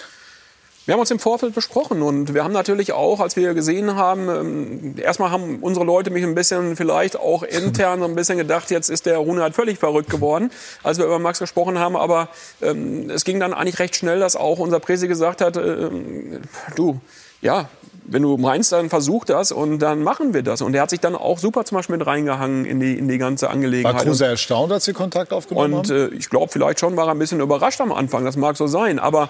Wir 0.85 0.93
haben 0.93 0.99
uns 0.99 1.11
im 1.11 1.19
Vorfeld 1.19 1.53
besprochen 1.53 2.01
und 2.01 2.33
wir 2.33 2.43
haben 2.43 2.53
natürlich 2.53 2.91
auch, 2.91 3.19
als 3.19 3.35
wir 3.35 3.53
gesehen 3.53 3.95
haben, 3.95 4.29
ähm, 4.29 4.95
erstmal 4.97 5.29
haben 5.29 5.59
unsere 5.61 5.85
Leute 5.85 6.09
mich 6.09 6.23
ein 6.23 6.33
bisschen 6.33 6.75
vielleicht 6.75 7.19
auch 7.19 7.43
intern 7.43 7.99
so 7.99 8.05
ein 8.05 8.15
bisschen 8.15 8.39
gedacht, 8.39 8.71
jetzt 8.71 8.89
ist 8.89 9.05
der 9.05 9.17
Rune 9.19 9.43
halt 9.43 9.53
völlig 9.53 9.77
verrückt 9.77 10.09
geworden, 10.09 10.49
als 10.81 10.97
wir 10.97 11.05
über 11.05 11.19
Max 11.19 11.37
gesprochen 11.37 11.77
haben. 11.77 11.95
Aber 11.95 12.29
ähm, 12.63 13.11
es 13.11 13.25
ging 13.25 13.39
dann 13.39 13.53
eigentlich 13.53 13.77
recht 13.77 13.95
schnell, 13.95 14.19
dass 14.19 14.35
auch 14.35 14.57
unser 14.57 14.79
Presi 14.79 15.07
gesagt 15.07 15.41
hat, 15.41 15.55
ähm, 15.55 16.41
du, 16.75 16.99
ja, 17.41 17.69
wenn 18.05 18.23
du 18.23 18.37
meinst, 18.37 18.71
dann 18.71 18.89
versuch 18.89 19.23
das 19.23 19.51
und 19.51 19.79
dann 19.79 20.01
machen 20.01 20.33
wir 20.33 20.41
das. 20.41 20.63
Und 20.63 20.73
er 20.73 20.81
hat 20.81 20.89
sich 20.89 20.99
dann 20.99 21.15
auch 21.15 21.37
super 21.37 21.63
zum 21.63 21.77
Beispiel 21.77 21.97
mit 21.97 22.07
reingehangen 22.07 22.65
in 22.65 22.79
die, 22.79 22.97
in 22.97 23.07
die 23.07 23.19
ganze 23.19 23.45
War 23.45 23.53
Angelegenheit. 23.53 24.03
Kruse 24.03 24.25
erstaunt, 24.25 24.71
als 24.71 24.85
Sie 24.85 24.93
Kontakt 24.93 25.31
aufgenommen 25.31 25.73
Und 25.75 25.89
haben? 25.89 26.11
äh, 26.11 26.15
ich 26.15 26.29
glaube, 26.29 26.51
vielleicht 26.51 26.79
schon 26.79 26.97
war 26.97 27.05
er 27.05 27.11
ein 27.11 27.19
bisschen 27.19 27.39
überrascht 27.39 27.79
am 27.79 27.91
Anfang. 27.91 28.25
Das 28.25 28.35
mag 28.35 28.57
so 28.57 28.65
sein. 28.65 28.97
Aber 28.97 29.29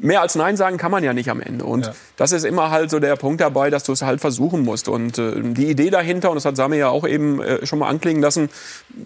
mehr 0.00 0.20
als 0.22 0.34
Nein 0.34 0.56
sagen 0.56 0.76
kann 0.76 0.90
man 0.90 1.02
ja 1.02 1.12
nicht 1.12 1.28
am 1.30 1.40
Ende. 1.40 1.64
Und 1.64 1.86
Ja. 1.86 1.94
das 2.16 2.32
ist 2.32 2.44
immer 2.44 2.70
halt 2.70 2.90
so 2.90 2.98
der 3.00 3.16
Punkt 3.16 3.40
dabei, 3.40 3.68
dass 3.70 3.82
du 3.84 3.92
es 3.92 4.02
halt 4.02 4.20
versuchen 4.20 4.62
musst. 4.62 4.88
Und 4.88 5.18
äh, 5.18 5.32
die 5.42 5.66
Idee 5.68 5.90
dahinter, 5.90 6.30
und 6.30 6.36
das 6.36 6.44
hat 6.44 6.56
Sami 6.56 6.76
ja 6.76 6.88
auch 6.88 7.06
eben 7.06 7.40
äh, 7.42 7.66
schon 7.66 7.78
mal 7.80 7.88
anklingen 7.88 8.22
lassen, 8.22 8.48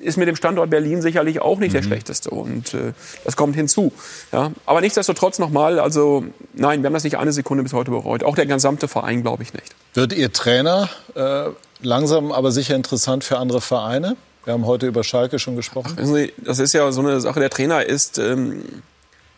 ist 0.01 0.19
mit 0.19 0.29
dem 0.29 0.37
Standort 0.37 0.71
Berlin 0.71 1.01
sicherlich 1.03 1.41
auch 1.41 1.59
nicht 1.59 1.71
Mhm. 1.71 1.77
der 1.79 1.83
schlechteste. 1.83 2.31
Und 2.31 2.75
äh, 2.75 2.93
das 3.25 3.37
kommt 3.37 3.55
hinzu. 3.57 3.93
Ja? 4.33 4.53
Aber 4.67 4.81
nichtsdestotrotz 4.81 5.39
nochmal, 5.39 5.79
also 5.79 6.25
nein, 6.55 6.83
wir 6.83 6.87
haben 6.89 6.95
das 6.95 7.05
nicht 7.05 7.17
eine 7.19 7.33
Sekunde 7.33 7.63
bis 7.63 7.73
heute 7.73 7.91
bereut. 7.91 8.23
Auch 8.25 8.35
der 8.37 8.47
gesamte 8.47 8.89
Verein, 8.89 9.23
glaube 9.23 9.43
ich 9.43 9.55
nicht. 9.55 9.75
Wird 9.95 10.13
Ihr 10.13 10.33
Trainer 10.33 10.89
äh, 11.15 11.45
langsam 11.81 12.33
aber 12.33 12.53
sicher 12.53 12.75
interessant 12.77 13.25
für 13.25 13.39
andere 13.39 13.61
Vereine? 13.61 14.17
Wir 14.45 14.55
haben 14.55 14.67
heute 14.67 14.89
über 14.89 15.05
Schalke 15.05 15.39
schon 15.39 15.55
gesprochen. 15.57 15.97
Wissen 15.97 16.15
Sie, 16.15 16.33
das 16.39 16.59
ist 16.59 16.73
ja 16.73 16.91
so 16.93 17.01
eine 17.01 17.21
Sache. 17.21 17.39
Der 17.41 17.49
Trainer 17.51 17.87
ist 17.87 18.19
ähm, 18.19 18.65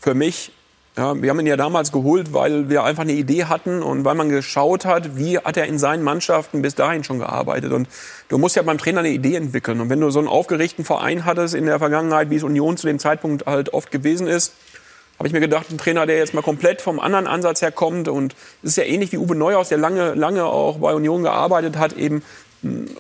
für 0.01 0.15
mich, 0.15 0.51
ja, 0.97 1.21
wir 1.21 1.31
haben 1.31 1.41
ihn 1.41 1.47
ja 1.47 1.57
damals 1.57 1.91
geholt, 1.91 2.33
weil 2.33 2.69
wir 2.69 2.85
einfach 2.85 3.03
eine 3.03 3.13
Idee 3.13 3.47
hatten 3.47 3.83
und 3.83 4.05
weil 4.05 4.15
man 4.15 4.29
geschaut 4.29 4.85
hat, 4.85 5.17
wie 5.17 5.39
hat 5.39 5.57
er 5.57 5.67
in 5.67 5.77
seinen 5.79 6.05
Mannschaften 6.05 6.63
bis 6.63 6.77
dahin 6.77 7.03
schon 7.03 7.19
gearbeitet. 7.19 7.73
Und 7.73 7.89
du 8.29 8.39
musst 8.39 8.55
ja 8.55 8.63
beim 8.63 8.79
Trainer 8.79 9.01
eine 9.01 9.09
Idee 9.09 9.35
entwickeln. 9.35 9.81
Und 9.81 9.91
wenn 9.91 10.01
du 10.01 10.11
so 10.11 10.21
einen 10.21 10.29
aufgeregten 10.29 10.85
Verein 10.85 11.25
hattest 11.25 11.55
in 11.55 11.67
der 11.67 11.81
Vergangenheit, 11.81 12.31
wie 12.31 12.37
es 12.37 12.45
Union 12.45 12.77
zu 12.77 12.87
dem 12.87 13.01
Zeitpunkt 13.01 13.45
halt 13.47 13.75
oft 13.75 13.91
gewesen 13.91 14.29
ist, 14.29 14.53
habe 15.19 15.29
ich 15.29 15.33
mir 15.33 15.41
gedacht, 15.41 15.71
ein 15.71 15.79
Trainer, 15.79 16.07
der 16.07 16.19
jetzt 16.19 16.35
mal 16.35 16.43
komplett 16.43 16.81
vom 16.81 17.01
anderen 17.01 17.27
Ansatz 17.27 17.63
her 17.63 17.73
kommt 17.73 18.09
und 18.09 18.35
es 18.63 18.71
ist 18.71 18.77
ja 18.77 18.85
ähnlich 18.85 19.13
wie 19.13 19.19
Uwe 19.19 19.37
Neuhaus, 19.37 19.69
der 19.69 19.79
lange, 19.79 20.15
lange 20.15 20.45
auch 20.45 20.79
bei 20.79 20.93
Union 20.93 21.23
gearbeitet 21.23 21.77
hat, 21.77 21.93
eben 21.95 22.23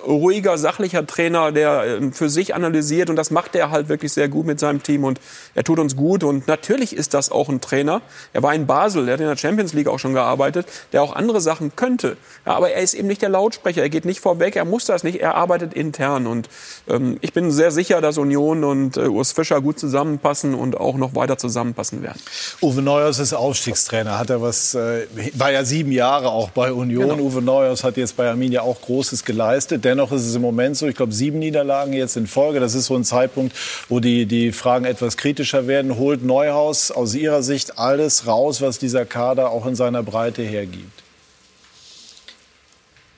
ruhiger, 0.07 0.59
sachlicher 0.59 1.07
Trainer, 1.07 1.53
der 1.53 1.99
ähm, 1.99 2.13
für 2.13 2.29
sich 2.29 2.55
analysiert 2.55 3.11
und 3.11 3.17
das 3.17 3.31
macht 3.31 3.55
er 3.55 3.71
halt 3.71 3.89
wirklich 3.89 4.13
sehr 4.13 4.29
gut 4.29 4.47
mit 4.47 4.61
seinem 4.61 4.83
Team 4.83 5.05
und 5.05 5.21
er 5.55 5.65
tut 5.65 5.79
uns 5.79 5.97
gut 5.97 6.25
und 6.25 6.47
natürlich 6.49 6.97
ist 6.97 7.15
das 7.15 7.31
auch 7.31 7.49
ein 7.49 7.61
Trainer. 7.61 8.03
Er 8.33 8.43
war 8.43 8.55
in 8.55 8.67
Basel, 8.67 9.09
er 9.09 9.15
hat 9.15 9.21
in 9.21 9.27
der 9.27 9.37
Champions 9.37 9.73
League 9.73 9.89
auch 9.89 9.99
schon 9.99 10.15
gearbeitet, 10.15 10.67
der 10.93 11.03
auch 11.03 11.15
andere 11.15 11.41
Sachen 11.41 11.77
könnte. 11.77 12.17
Ja, 12.47 12.55
aber 12.55 12.71
er 12.71 12.83
ist 12.83 12.95
eben 12.95 13.09
nicht 13.09 13.23
der 13.23 13.29
Lautsprecher, 13.29 13.83
er 13.83 13.91
geht 13.91 14.05
nicht 14.05 14.21
vorweg, 14.21 14.57
er 14.57 14.65
muss 14.65 14.85
das 14.85 15.05
nicht, 15.05 15.21
er 15.21 15.35
arbeitet 15.35 15.75
intern 15.75 16.27
und 16.27 16.49
ähm, 16.89 17.19
ich 17.21 17.33
bin 17.33 17.51
sehr 17.51 17.71
sicher, 17.71 18.01
dass 18.01 18.19
Union 18.19 18.65
und 18.65 18.97
äh, 18.97 19.09
Urs 19.09 19.33
Fischer 19.33 19.61
gut 19.61 19.79
zusammenpassen 19.79 20.55
und 20.55 20.79
auch 20.79 20.97
noch 20.97 21.15
weiter 21.15 21.39
zusammenpassen 21.39 22.03
werden. 22.03 22.21
Uwe 22.61 22.83
Neuhaus 22.83 23.19
ist 23.19 23.33
Aufstiegstrainer. 23.33 24.19
Hat 24.19 24.31
er 24.31 24.43
was, 24.43 24.75
äh, 24.75 25.07
war 25.35 25.53
ja 25.53 25.65
sieben 25.65 25.93
Jahre 25.93 26.29
auch 26.29 26.51
bei 26.51 26.73
Union. 26.73 27.21
Uwe 27.21 27.43
Neuhaus 27.43 27.85
hat 27.85 27.97
jetzt 27.97 28.17
bei 28.17 28.29
Arminia 28.29 28.63
auch 28.63 28.81
Großes 28.81 29.25
geleistet. 29.55 29.85
Dennoch 29.85 30.11
ist 30.11 30.27
es 30.27 30.35
im 30.35 30.43
Moment 30.43 30.77
so, 30.77 30.87
ich 30.89 30.97
glaube, 30.97 31.13
sieben 31.13 31.39
Niederlagen 31.39 31.93
jetzt 31.93 32.17
in 32.17 32.27
Folge. 32.27 32.61
Das 32.61 32.75
ist 32.75 32.87
so 32.87 32.97
ein 32.97 33.05
Zeitpunkt, 33.05 33.55
wo 33.89 34.01
die, 34.01 34.27
die 34.27 34.53
Fragen 34.53 34.85
etwas 34.85 35.17
kritischer 35.17 35.67
werden. 35.67 35.97
Holt 35.97 36.25
Neuhaus 36.25 36.91
aus 36.91 37.15
Ihrer 37.15 37.43
Sicht 37.43 37.79
alles 37.79 38.27
raus, 38.27 38.61
was 38.61 38.79
dieser 38.79 39.05
Kader 39.05 39.51
auch 39.51 39.67
in 39.67 39.77
seiner 39.77 40.03
Breite 40.03 40.43
hergibt? 40.43 41.03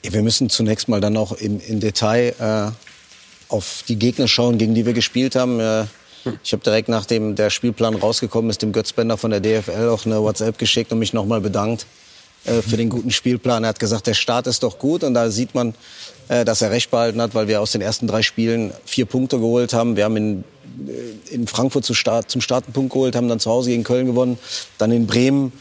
Wir 0.03 0.23
müssen 0.23 0.51
zunächst 0.51 0.89
mal 0.89 1.01
dann 1.01 1.17
auch 1.17 1.33
im, 1.33 1.59
im 1.61 1.81
Detail 1.81 2.35
äh, 2.39 3.53
auf 3.53 3.83
die 3.89 3.97
Gegner 3.97 4.29
schauen, 4.29 4.59
gegen 4.59 4.75
die 4.75 4.87
wir 4.87 4.93
gespielt 4.93 5.35
haben. 5.35 5.59
Äh, 5.59 5.85
ich 6.45 6.53
habe 6.53 6.63
direkt 6.63 6.89
nachdem 6.89 7.35
der 7.35 7.51
Spielplan 7.51 7.95
rausgekommen 7.95 8.51
ist, 8.51 8.63
dem 8.63 8.73
Götz 8.73 8.93
Bender 8.93 9.17
von 9.17 9.31
der 9.31 9.41
DFL 9.41 9.89
auch 9.89 10.05
eine 10.05 10.23
WhatsApp 10.23 10.59
geschickt 10.59 10.93
und 10.93 10.99
mich 10.99 11.13
nochmal 11.13 11.41
bedankt 11.41 11.87
äh, 12.45 12.63
für 12.63 12.77
den 12.77 12.89
guten 12.89 13.11
Spielplan. 13.11 13.65
Er 13.65 13.71
hat 13.71 13.81
gesagt, 13.81 14.07
der 14.07 14.15
Start 14.15 14.47
ist 14.47 14.63
doch 14.63 14.79
gut 14.79 15.03
und 15.03 15.15
da 15.15 15.31
sieht 15.31 15.55
man, 15.55 15.75
äh, 16.29 16.45
dass 16.45 16.63
er 16.63 16.71
recht 16.71 16.91
behalten 16.91 17.21
hat, 17.21 17.35
weil 17.35 17.49
wir 17.49 17.61
aus 17.61 17.73
den 17.73 17.81
ersten 17.81 18.07
drei 18.07 18.23
Spielen 18.23 18.73
vier 18.85 19.07
Punkte 19.07 19.39
geholt 19.39 19.73
haben. 19.73 19.97
Wir 19.97 20.05
haben 20.05 20.17
in, 20.17 20.45
äh, 20.87 21.35
in 21.35 21.47
Frankfurt 21.47 21.85
zu 21.85 21.95
Start, 21.95 22.31
zum 22.31 22.41
Start 22.41 22.65
einen 22.65 22.73
Punkt 22.73 22.93
geholt, 22.93 23.17
haben 23.17 23.29
dann 23.29 23.41
zu 23.41 23.51
Hause 23.51 23.71
gegen 23.71 23.85
Köln 23.85 24.07
gewonnen, 24.07 24.39
dann 24.79 24.93
in 24.93 25.07
Bremen. 25.07 25.53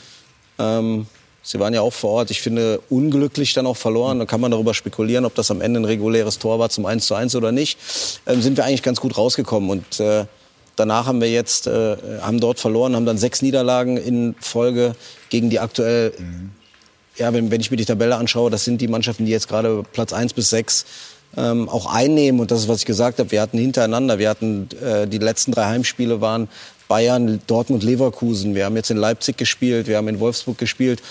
Ähm, 0.59 1.07
Sie 1.47 1.59
waren 1.59 1.76
ja 1.76 1.82
auch 1.82 1.93
vor 1.93 2.09
Ort. 2.09 2.32
Ich 2.32 2.41
finde, 2.41 2.82
unglücklich 2.89 3.53
dann 3.53 3.68
auch 3.68 3.78
verloren. 3.78 4.18
Da 4.18 4.26
kann 4.26 4.41
man 4.41 4.49
darüber 4.49 4.74
spekulieren, 4.74 5.26
ob 5.26 5.36
das 5.36 5.51
am 5.51 5.61
Ende 5.61 5.80
ein 5.80 5.86
reguläres 5.86 6.39
Tor 6.39 6.57
war 6.57 6.70
zum 6.70 6.88
1 6.88 7.05
zu 7.05 7.13
1 7.13 7.36
oder 7.36 7.51
nicht. 7.51 7.78
Ähm, 8.26 8.41
sind 8.41 8.57
wir 8.57 8.66
eigentlich 8.66 8.82
ganz 8.82 8.99
gut 8.99 9.16
rausgekommen. 9.16 9.70
Und 9.70 9.99
äh, 9.99 10.26
danach 10.76 11.05
haben 11.05 11.22
wir 11.22 11.30
jetzt, 11.30 11.68
äh, 11.68 11.97
haben 12.22 12.39
dort 12.39 12.59
verloren, 12.59 12.95
haben 12.95 13.05
dann 13.05 13.20
sechs 13.20 13.43
Niederlagen 13.43 13.97
in 13.97 14.34
Folge 14.39 14.95
gegen 15.30 15.51
die 15.51 15.59
aktuell, 15.59 16.13
ja, 17.18 17.34
wenn, 17.34 17.51
wenn 17.51 17.61
ich 17.61 17.72
mir 17.72 17.78
die 17.78 17.86
Tabelle 17.86 18.16
anschaue, 18.18 18.49
das 18.51 18.66
sind 18.66 18.82
die 18.82 18.88
Mannschaften, 18.88 19.26
die 19.26 19.32
jetzt 19.32 19.47
gerade 19.47 19.84
Platz 19.93 20.13
1 20.13 20.34
bis 20.34 20.49
6 20.49 20.86
ähm, 21.38 21.70
auch 21.70 21.86
einnehmen. 21.93 22.39
Und 22.41 22.51
das 22.51 22.61
ist, 22.61 22.68
was 22.68 22.80
ich 22.80 22.86
gesagt 22.86 23.20
habe. 23.20 23.32
Wir 23.32 23.41
hatten 23.41 23.57
hintereinander, 23.57 24.20
wir 24.20 24.30
hatten 24.30 24.70
äh, 24.84 25.07
die 25.07 25.18
letzten 25.18 25.51
drei 25.51 25.66
Heimspiele 25.66 26.22
waren 26.22 26.47
Bayern, 26.88 27.41
Dortmund, 27.47 27.84
Leverkusen. 27.84 28.53
Wir 28.55 28.66
haben 28.66 28.76
jetzt 28.76 28.91
in 28.91 28.97
Leipzig 28.97 29.38
gespielt, 29.38 29.88
wir 29.88 29.97
haben 29.97 30.07
in 30.07 30.20
Wolfsburg 30.20 30.57
gespielt 30.57 31.01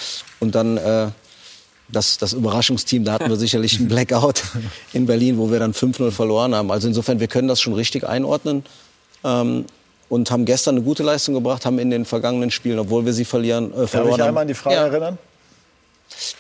und 0.41 0.55
dann 0.55 0.77
äh, 0.77 1.09
das, 1.89 2.17
das 2.19 2.33
Überraschungsteam, 2.33 3.05
da 3.05 3.13
hatten 3.13 3.29
wir 3.29 3.37
sicherlich 3.37 3.79
einen 3.79 3.89
Blackout 3.89 4.43
in 4.93 5.07
Berlin, 5.07 5.37
wo 5.37 5.51
wir 5.51 5.59
dann 5.59 5.73
5-0 5.73 6.11
verloren 6.13 6.55
haben. 6.55 6.71
Also 6.71 6.89
insofern, 6.89 7.21
wir 7.21 7.27
können 7.29 7.49
das 7.49 7.61
schon 7.61 7.75
richtig 7.75 8.07
einordnen 8.09 8.65
ähm, 9.25 9.65
und 10.09 10.31
haben 10.31 10.45
gestern 10.45 10.77
eine 10.77 10.85
gute 10.85 11.03
Leistung 11.03 11.35
gebracht, 11.35 11.67
haben 11.67 11.79
in 11.79 11.91
den 11.91 12.05
vergangenen 12.05 12.51
Spielen, 12.51 12.79
obwohl 12.79 13.05
wir 13.05 13.13
sie 13.13 13.25
verlieren, 13.25 13.73
äh, 13.73 13.77
Darf 13.77 13.91
verloren 13.91 14.09
ich 14.11 14.15
einmal 14.15 14.29
haben. 14.29 14.39
an 14.39 14.49
die 14.49 14.55
Frage 14.55 14.77
Ja. 14.77 14.87
erinnern? 14.87 15.19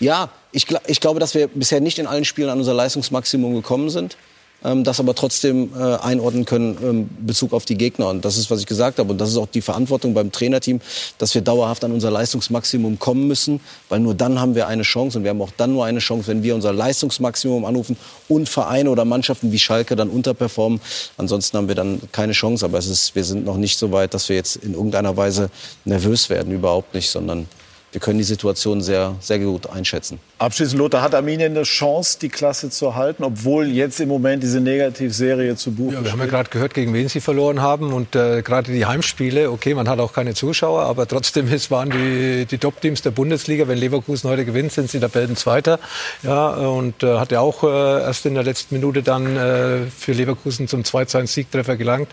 Ja, 0.01 0.31
ich, 0.53 0.66
ich 0.87 1.01
glaube, 1.01 1.20
dass 1.20 1.35
wir 1.35 1.49
bisher 1.49 1.81
nicht 1.81 1.99
in 1.99 2.07
allen 2.07 2.25
Spielen 2.25 2.49
an 2.49 2.59
unser 2.59 2.75
Leistungsmaximum 2.75 3.55
gekommen 3.55 3.91
sind 3.91 4.16
ähm, 4.64 4.83
das 4.83 4.99
aber 4.99 5.14
trotzdem 5.14 5.70
äh, 5.79 5.97
einordnen 5.97 6.45
können 6.45 6.79
ähm, 6.83 7.11
Bezug 7.27 7.53
auf 7.53 7.64
die 7.64 7.77
Gegner. 7.77 8.09
Und 8.09 8.25
das 8.25 8.39
ist, 8.39 8.51
was 8.51 8.61
ich 8.61 8.66
gesagt 8.66 8.99
habe. 8.99 9.12
Und 9.12 9.20
das 9.20 9.29
ist 9.29 9.37
auch 9.37 9.47
die 9.47 9.61
Verantwortung 9.61 10.14
beim 10.14 10.33
Trainerteam, 10.33 10.81
dass 11.18 11.35
wir 11.35 11.43
dauerhaft 11.43 11.85
an 11.85 11.93
unser 11.93 12.11
Leistungsmaximum 12.11 12.99
kommen 12.99 13.29
müssen, 13.29 13.61
weil 13.89 14.01
nur 14.01 14.14
dann 14.14 14.41
haben 14.41 14.55
wir 14.55 14.66
eine 14.66 14.83
Chance. 14.83 15.18
Und 15.18 15.25
wir 15.25 15.31
haben 15.31 15.43
auch 15.43 15.53
dann 15.57 15.72
nur 15.72 15.85
eine 15.85 15.99
Chance, 15.99 16.29
wenn 16.29 16.43
wir 16.43 16.55
unser 16.55 16.72
Leistungsmaximum 16.72 17.64
anrufen 17.64 17.97
und 18.29 18.49
Vereine 18.49 18.91
oder 18.91 19.05
Mannschaften 19.05 19.53
wie 19.53 19.59
Schalke 19.59 19.97
dann 19.97 20.09
unterperformen. 20.09 20.81
Ansonsten 21.18 21.59
haben 21.59 21.68
wir 21.68 21.75
dann 21.75 22.01
keine 22.12 22.33
Chance. 22.33 22.64
Aber 22.64 22.79
es 22.79 22.87
ist, 22.87 23.14
wir 23.14 23.25
sind 23.25 23.45
noch 23.45 23.57
nicht 23.57 23.79
so 23.79 23.93
weit, 23.93 24.14
dass 24.14 24.29
wir 24.29 24.37
jetzt 24.37 24.57
in 24.57 24.72
irgendeiner 24.72 25.16
Weise 25.16 25.51
nervös 25.85 26.31
werden. 26.31 26.53
Überhaupt 26.53 26.95
nicht, 26.95 27.11
sondern 27.11 27.49
wir 27.95 28.01
können 28.01 28.18
die 28.18 28.24
Situation 28.24 28.82
sehr, 28.82 29.14
sehr 29.20 29.38
gut 29.38 29.68
einschätzen. 29.70 30.18
Abschließend, 30.45 30.78
Lothar, 30.78 31.01
hat 31.01 31.14
Arminia 31.14 31.47
eine 31.47 31.62
Chance, 31.62 32.18
die 32.20 32.28
Klasse 32.28 32.68
zu 32.68 32.95
halten, 32.95 33.24
obwohl 33.24 33.66
jetzt 33.66 33.99
im 33.99 34.11
Moment 34.11 34.42
diese 34.42 34.61
Negativserie 34.61 35.57
zu 35.57 35.72
buchen 35.72 35.95
ja, 35.95 36.05
Wir 36.05 36.12
haben 36.12 36.20
ja 36.20 36.26
gerade 36.26 36.51
gehört, 36.51 36.74
gegen 36.74 36.92
wen 36.92 37.09
sie 37.09 37.20
verloren 37.20 37.62
haben. 37.62 37.95
Und 37.95 38.14
äh, 38.14 38.42
gerade 38.42 38.70
die 38.70 38.84
Heimspiele, 38.84 39.51
okay, 39.51 39.72
man 39.72 39.88
hat 39.88 40.01
auch 40.01 40.12
keine 40.12 40.34
Zuschauer, 40.34 40.82
aber 40.82 41.09
trotzdem 41.09 41.51
es 41.51 41.70
waren 41.70 41.88
die, 41.88 42.45
die 42.45 42.59
Top-Teams 42.59 43.01
der 43.01 43.12
Bundesliga. 43.12 43.68
Wenn 43.68 43.78
Leverkusen 43.78 44.28
heute 44.28 44.45
gewinnt, 44.45 44.72
sind 44.72 44.90
sie 44.90 45.01
Tabellenzweiter. 45.01 45.80
Ja, 46.22 46.49
und 46.51 47.03
äh, 47.03 47.16
hat 47.16 47.32
ja 47.32 47.40
auch 47.40 47.64
äh, 47.64 48.03
erst 48.03 48.26
in 48.26 48.34
der 48.34 48.42
letzten 48.42 48.74
Minute 48.74 49.03
dann 49.03 49.38
äh, 49.38 49.86
für 49.97 50.12
Leverkusen 50.12 50.68
zum 50.68 50.82
2-2-Siegtreffer 50.82 51.76
gelangt. 51.76 52.09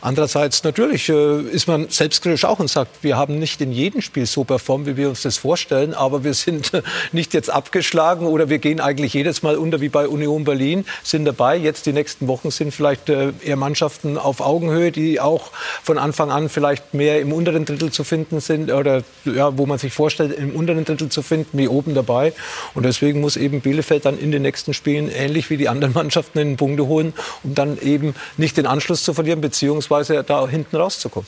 Andererseits, 0.00 0.62
natürlich 0.62 1.08
äh, 1.08 1.40
ist 1.40 1.66
man 1.66 1.88
selbstkritisch 1.88 2.44
auch 2.44 2.60
und 2.60 2.70
sagt, 2.70 3.02
wir 3.02 3.16
haben 3.16 3.40
nicht 3.40 3.60
in 3.60 3.72
jedem 3.72 4.02
Spiel 4.02 4.26
so 4.26 4.44
performt, 4.44 4.86
wie 4.86 4.96
wir 4.96 5.08
uns 5.08 5.22
das 5.22 5.36
vorstellen, 5.36 5.94
aber 5.94 6.22
wir 6.22 6.34
sind 6.34 6.70
nicht 7.12 7.34
jetzt 7.34 7.50
abgeschlagen 7.72 8.26
oder 8.26 8.50
wir 8.50 8.58
gehen 8.58 8.80
eigentlich 8.80 9.14
jedes 9.14 9.42
Mal 9.42 9.56
unter 9.56 9.80
wie 9.80 9.88
bei 9.88 10.06
Union 10.06 10.44
Berlin, 10.44 10.84
sind 11.02 11.24
dabei. 11.24 11.56
Jetzt 11.56 11.86
die 11.86 11.94
nächsten 11.94 12.28
Wochen 12.28 12.50
sind 12.50 12.74
vielleicht 12.74 13.08
äh, 13.08 13.32
eher 13.42 13.56
Mannschaften 13.56 14.18
auf 14.18 14.42
Augenhöhe, 14.42 14.92
die 14.92 15.20
auch 15.20 15.52
von 15.82 15.96
Anfang 15.96 16.30
an 16.30 16.50
vielleicht 16.50 16.92
mehr 16.92 17.18
im 17.22 17.32
unteren 17.32 17.64
Drittel 17.64 17.90
zu 17.90 18.04
finden 18.04 18.40
sind 18.40 18.70
oder 18.70 19.04
ja, 19.24 19.56
wo 19.56 19.64
man 19.64 19.78
sich 19.78 19.94
vorstellt, 19.94 20.38
im 20.38 20.54
unteren 20.54 20.84
Drittel 20.84 21.08
zu 21.08 21.22
finden, 21.22 21.56
wie 21.56 21.66
oben 21.66 21.94
dabei. 21.94 22.34
Und 22.74 22.84
deswegen 22.84 23.22
muss 23.22 23.38
eben 23.38 23.62
Bielefeld 23.62 24.04
dann 24.04 24.18
in 24.18 24.32
den 24.32 24.42
nächsten 24.42 24.74
Spielen 24.74 25.10
ähnlich 25.10 25.48
wie 25.48 25.56
die 25.56 25.70
anderen 25.70 25.94
Mannschaften 25.94 26.40
in 26.40 26.48
den 26.48 26.56
Punkte 26.58 26.86
holen, 26.86 27.14
um 27.42 27.54
dann 27.54 27.78
eben 27.80 28.14
nicht 28.36 28.58
den 28.58 28.66
Anschluss 28.66 29.02
zu 29.02 29.14
verlieren, 29.14 29.40
beziehungsweise 29.40 30.22
da 30.22 30.46
hinten 30.46 30.76
rauszukommen. 30.76 31.26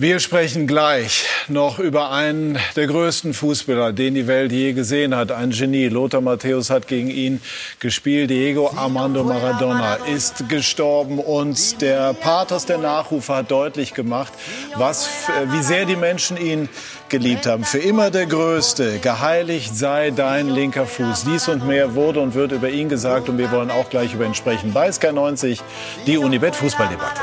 Wir 0.00 0.18
sprechen 0.18 0.66
gleich 0.66 1.26
noch 1.48 1.78
über 1.78 2.10
einen 2.10 2.58
der 2.74 2.86
größten 2.86 3.34
Fußballer, 3.34 3.92
den 3.92 4.14
die 4.14 4.26
Welt 4.26 4.50
je 4.50 4.72
gesehen 4.72 5.14
hat. 5.14 5.30
Ein 5.30 5.50
Genie. 5.50 5.88
Lothar 5.88 6.22
Matthäus 6.22 6.70
hat 6.70 6.88
gegen 6.88 7.10
ihn 7.10 7.42
gespielt. 7.80 8.30
Diego 8.30 8.70
Armando 8.74 9.22
Maradona 9.24 9.96
ist 9.96 10.48
gestorben 10.48 11.18
und 11.18 11.82
der 11.82 12.14
Pathos 12.14 12.64
der 12.64 12.78
Nachrufe 12.78 13.34
hat 13.34 13.50
deutlich 13.50 13.92
gemacht, 13.92 14.32
was, 14.74 15.06
wie 15.50 15.62
sehr 15.62 15.84
die 15.84 15.96
Menschen 15.96 16.38
ihn 16.38 16.70
geliebt 17.10 17.44
haben. 17.44 17.64
Für 17.64 17.76
immer 17.76 18.10
der 18.10 18.24
Größte. 18.24 19.00
Geheiligt 19.00 19.76
sei 19.76 20.12
dein 20.12 20.48
linker 20.48 20.86
Fuß. 20.86 21.24
Dies 21.24 21.46
und 21.48 21.66
mehr 21.66 21.94
wurde 21.94 22.20
und 22.20 22.32
wird 22.32 22.52
über 22.52 22.70
ihn 22.70 22.88
gesagt 22.88 23.28
und 23.28 23.36
wir 23.36 23.50
wollen 23.50 23.70
auch 23.70 23.90
gleich 23.90 24.14
über 24.14 24.24
ihn 24.24 24.34
sprechen. 24.34 24.72
Bei 24.72 24.90
Sky 24.90 25.12
90 25.12 25.60
die 26.06 26.16
Unibet 26.16 26.56
Fußballdebatte. 26.56 27.20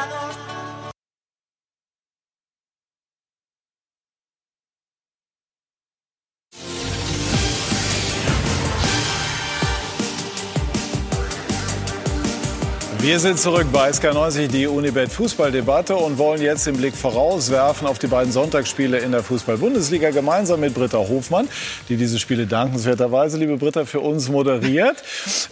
Wir 13.07 13.21
sind 13.21 13.39
zurück 13.39 13.67
bei 13.71 13.89
SK90, 13.89 14.49
die 14.49 14.67
Unibet 14.67 15.09
Fußballdebatte 15.09 15.95
und 15.95 16.17
wollen 16.17 16.41
jetzt 16.41 16.67
den 16.67 16.75
Blick 16.75 16.93
vorauswerfen 16.93 17.87
auf 17.87 17.99
die 17.99 18.07
beiden 18.07 18.33
Sonntagsspiele 18.33 18.97
in 18.97 19.13
der 19.13 19.23
Fußball-Bundesliga 19.23 20.09
gemeinsam 20.09 20.59
mit 20.59 20.73
Britta 20.73 20.97
Hofmann, 20.97 21.47
die 21.87 21.95
diese 21.95 22.19
Spiele 22.19 22.47
dankenswerterweise, 22.47 23.37
liebe 23.37 23.55
Britta, 23.55 23.85
für 23.85 24.01
uns 24.01 24.27
moderiert. 24.27 25.01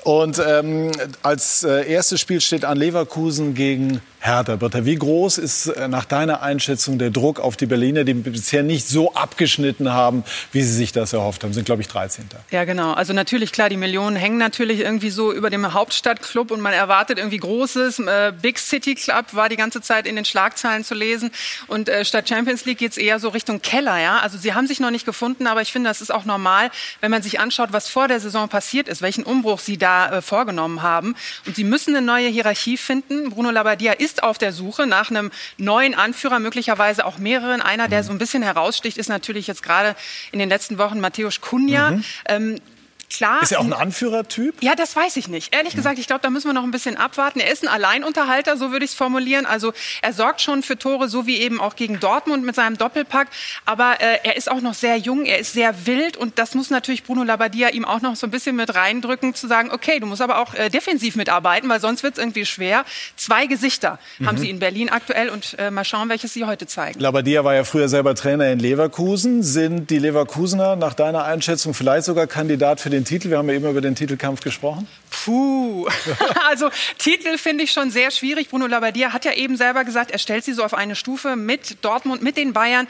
Und 0.03 0.43
ähm, 0.45 0.91
als 1.23 1.63
äh, 1.63 1.89
erstes 1.89 2.19
Spiel 2.19 2.41
steht 2.41 2.65
an 2.65 2.77
Leverkusen 2.77 3.53
gegen 3.53 4.01
Hertha. 4.25 4.55
Britta, 4.55 4.85
wie 4.85 4.95
groß 4.95 5.37
ist 5.37 5.67
äh, 5.67 5.87
nach 5.87 6.05
deiner 6.05 6.41
Einschätzung 6.41 6.97
der 6.97 7.11
Druck 7.11 7.39
auf 7.39 7.55
die 7.57 7.65
Berliner, 7.65 8.03
die 8.03 8.13
bisher 8.13 8.63
nicht 8.63 8.87
so 8.87 9.13
abgeschnitten 9.13 9.91
haben, 9.91 10.23
wie 10.51 10.63
sie 10.63 10.73
sich 10.73 10.91
das 10.91 11.13
erhofft 11.13 11.43
haben? 11.43 11.53
Sind, 11.53 11.65
glaube 11.65 11.81
ich, 11.81 11.87
13. 11.87 12.25
Ja, 12.51 12.65
genau. 12.65 12.93
Also 12.93 13.13
natürlich, 13.13 13.51
klar, 13.51 13.69
die 13.69 13.77
Millionen 13.77 14.15
hängen 14.15 14.37
natürlich 14.37 14.79
irgendwie 14.79 15.11
so 15.11 15.31
über 15.31 15.49
dem 15.49 15.73
Hauptstadtclub 15.73 16.51
und 16.51 16.61
man 16.61 16.73
erwartet 16.73 17.19
irgendwie 17.19 17.37
Großes. 17.37 17.99
Äh, 17.99 18.33
Big 18.41 18.59
City 18.59 18.95
Club 18.95 19.33
war 19.33 19.49
die 19.49 19.57
ganze 19.57 19.81
Zeit 19.81 20.07
in 20.07 20.15
den 20.15 20.25
Schlagzeilen 20.25 20.83
zu 20.83 20.95
lesen. 20.95 21.31
Und 21.67 21.87
äh, 21.87 22.03
statt 22.03 22.27
Champions 22.27 22.65
League 22.65 22.79
geht 22.79 22.91
es 22.91 22.97
eher 22.97 23.19
so 23.19 23.29
Richtung 23.29 23.61
Keller. 23.61 23.99
Ja? 23.99 24.19
Also 24.19 24.37
sie 24.37 24.53
haben 24.53 24.67
sich 24.67 24.79
noch 24.79 24.91
nicht 24.91 25.05
gefunden, 25.05 25.47
aber 25.47 25.61
ich 25.61 25.71
finde, 25.71 25.89
das 25.89 26.01
ist 26.01 26.13
auch 26.13 26.25
normal, 26.25 26.71
wenn 27.01 27.11
man 27.11 27.21
sich 27.21 27.39
anschaut, 27.39 27.69
was 27.71 27.89
vor 27.89 28.07
der 28.07 28.19
Saison 28.19 28.49
passiert 28.49 28.87
ist, 28.87 29.01
welchen 29.01 29.23
Umbruch 29.23 29.59
sie 29.59 29.77
da 29.77 30.21
vorgenommen 30.21 30.81
haben. 30.81 31.15
Und 31.45 31.55
sie 31.55 31.63
müssen 31.63 31.95
eine 31.95 32.05
neue 32.05 32.27
Hierarchie 32.29 32.77
finden. 32.77 33.29
Bruno 33.29 33.51
Labbadia 33.51 33.93
ist 33.93 34.14
ist 34.15 34.23
auf 34.23 34.37
der 34.37 34.53
Suche 34.53 34.87
nach 34.87 35.09
einem 35.09 35.31
neuen 35.57 35.93
Anführer, 35.93 36.39
möglicherweise 36.39 37.05
auch 37.05 37.17
mehreren. 37.17 37.61
Einer, 37.61 37.87
der 37.87 38.01
mhm. 38.01 38.07
so 38.07 38.11
ein 38.13 38.17
bisschen 38.17 38.43
heraussticht, 38.43 38.97
ist 38.97 39.09
natürlich 39.09 39.47
jetzt 39.47 39.61
gerade 39.63 39.95
in 40.31 40.39
den 40.39 40.49
letzten 40.49 40.77
Wochen 40.77 40.99
Matthäus 40.99 41.41
Kunja. 41.41 41.91
Mhm. 41.91 42.03
Ähm, 42.27 42.61
Klar. 43.09 43.41
Ist 43.43 43.51
er 43.51 43.59
auch 43.59 43.65
ein 43.65 43.73
Anführertyp? 43.73 44.61
Ja, 44.61 44.75
das 44.75 44.95
weiß 44.95 45.17
ich 45.17 45.27
nicht. 45.27 45.55
Ehrlich 45.55 45.75
gesagt, 45.75 45.99
ich 45.99 46.07
glaube, 46.07 46.21
da 46.21 46.29
müssen 46.29 46.47
wir 46.47 46.53
noch 46.53 46.63
ein 46.63 46.71
bisschen 46.71 46.97
abwarten. 46.97 47.39
Er 47.39 47.51
ist 47.51 47.63
ein 47.63 47.69
Alleinunterhalter, 47.69 48.57
so 48.57 48.71
würde 48.71 48.85
ich 48.85 48.91
es 48.91 48.97
formulieren. 48.97 49.45
Also 49.45 49.73
er 50.01 50.13
sorgt 50.13 50.41
schon 50.41 50.63
für 50.63 50.77
Tore, 50.77 51.07
so 51.07 51.27
wie 51.27 51.37
eben 51.37 51.61
auch 51.61 51.75
gegen 51.75 51.99
Dortmund 51.99 52.45
mit 52.45 52.55
seinem 52.55 52.77
Doppelpack. 52.77 53.27
Aber 53.65 54.01
äh, 54.01 54.19
er 54.23 54.35
ist 54.35 54.49
auch 54.49 54.61
noch 54.61 54.73
sehr 54.73 54.97
jung, 54.97 55.25
er 55.25 55.39
ist 55.39 55.53
sehr 55.53 55.85
wild 55.85 56.17
und 56.17 56.39
das 56.39 56.55
muss 56.55 56.69
natürlich 56.69 57.03
Bruno 57.03 57.23
Labbadia 57.23 57.69
ihm 57.69 57.85
auch 57.85 58.01
noch 58.01 58.15
so 58.15 58.27
ein 58.27 58.31
bisschen 58.31 58.55
mit 58.55 58.73
reindrücken, 58.73 59.33
zu 59.33 59.47
sagen, 59.47 59.71
okay, 59.71 59.99
du 59.99 60.07
musst 60.07 60.21
aber 60.21 60.39
auch 60.39 60.53
äh, 60.53 60.69
defensiv 60.69 61.15
mitarbeiten, 61.15 61.69
weil 61.69 61.79
sonst 61.79 62.03
wird 62.03 62.13
es 62.13 62.19
irgendwie 62.19 62.45
schwer. 62.45 62.85
Zwei 63.15 63.45
Gesichter 63.45 63.99
mhm. 64.19 64.27
haben 64.27 64.37
sie 64.37 64.49
in 64.49 64.59
Berlin 64.59 64.89
aktuell 64.89 65.29
und 65.29 65.55
äh, 65.59 65.71
mal 65.71 65.85
schauen, 65.85 66.09
welches 66.09 66.33
sie 66.33 66.45
heute 66.45 66.67
zeigen. 66.67 66.99
Labbadia 66.99 67.43
war 67.43 67.53
ja 67.53 67.63
früher 67.63 67.87
selber 67.87 68.15
Trainer 68.15 68.51
in 68.51 68.59
Leverkusen. 68.59 69.43
Sind 69.43 69.89
die 69.89 69.99
Leverkusener 69.99 70.75
nach 70.75 70.93
deiner 70.93 71.25
Einschätzung 71.25 71.73
vielleicht 71.73 72.05
sogar 72.05 72.27
Kandidat 72.27 72.81
für 72.81 72.89
den 72.95 73.05
Titel? 73.05 73.29
Wir 73.29 73.37
haben 73.37 73.49
ja 73.49 73.55
eben 73.55 73.69
über 73.69 73.81
den 73.81 73.95
Titelkampf 73.95 74.41
gesprochen. 74.41 74.87
Puh, 75.09 75.87
also 76.49 76.69
Titel 76.97 77.37
finde 77.37 77.63
ich 77.63 77.71
schon 77.71 77.91
sehr 77.91 78.11
schwierig. 78.11 78.49
Bruno 78.49 78.67
Labbadia 78.67 79.13
hat 79.13 79.25
ja 79.25 79.33
eben 79.33 79.57
selber 79.57 79.83
gesagt, 79.83 80.11
er 80.11 80.19
stellt 80.19 80.43
sie 80.43 80.53
so 80.53 80.63
auf 80.63 80.73
eine 80.73 80.95
Stufe 80.95 81.35
mit 81.35 81.83
Dortmund, 81.83 82.23
mit 82.23 82.37
den 82.37 82.53
Bayern 82.53 82.87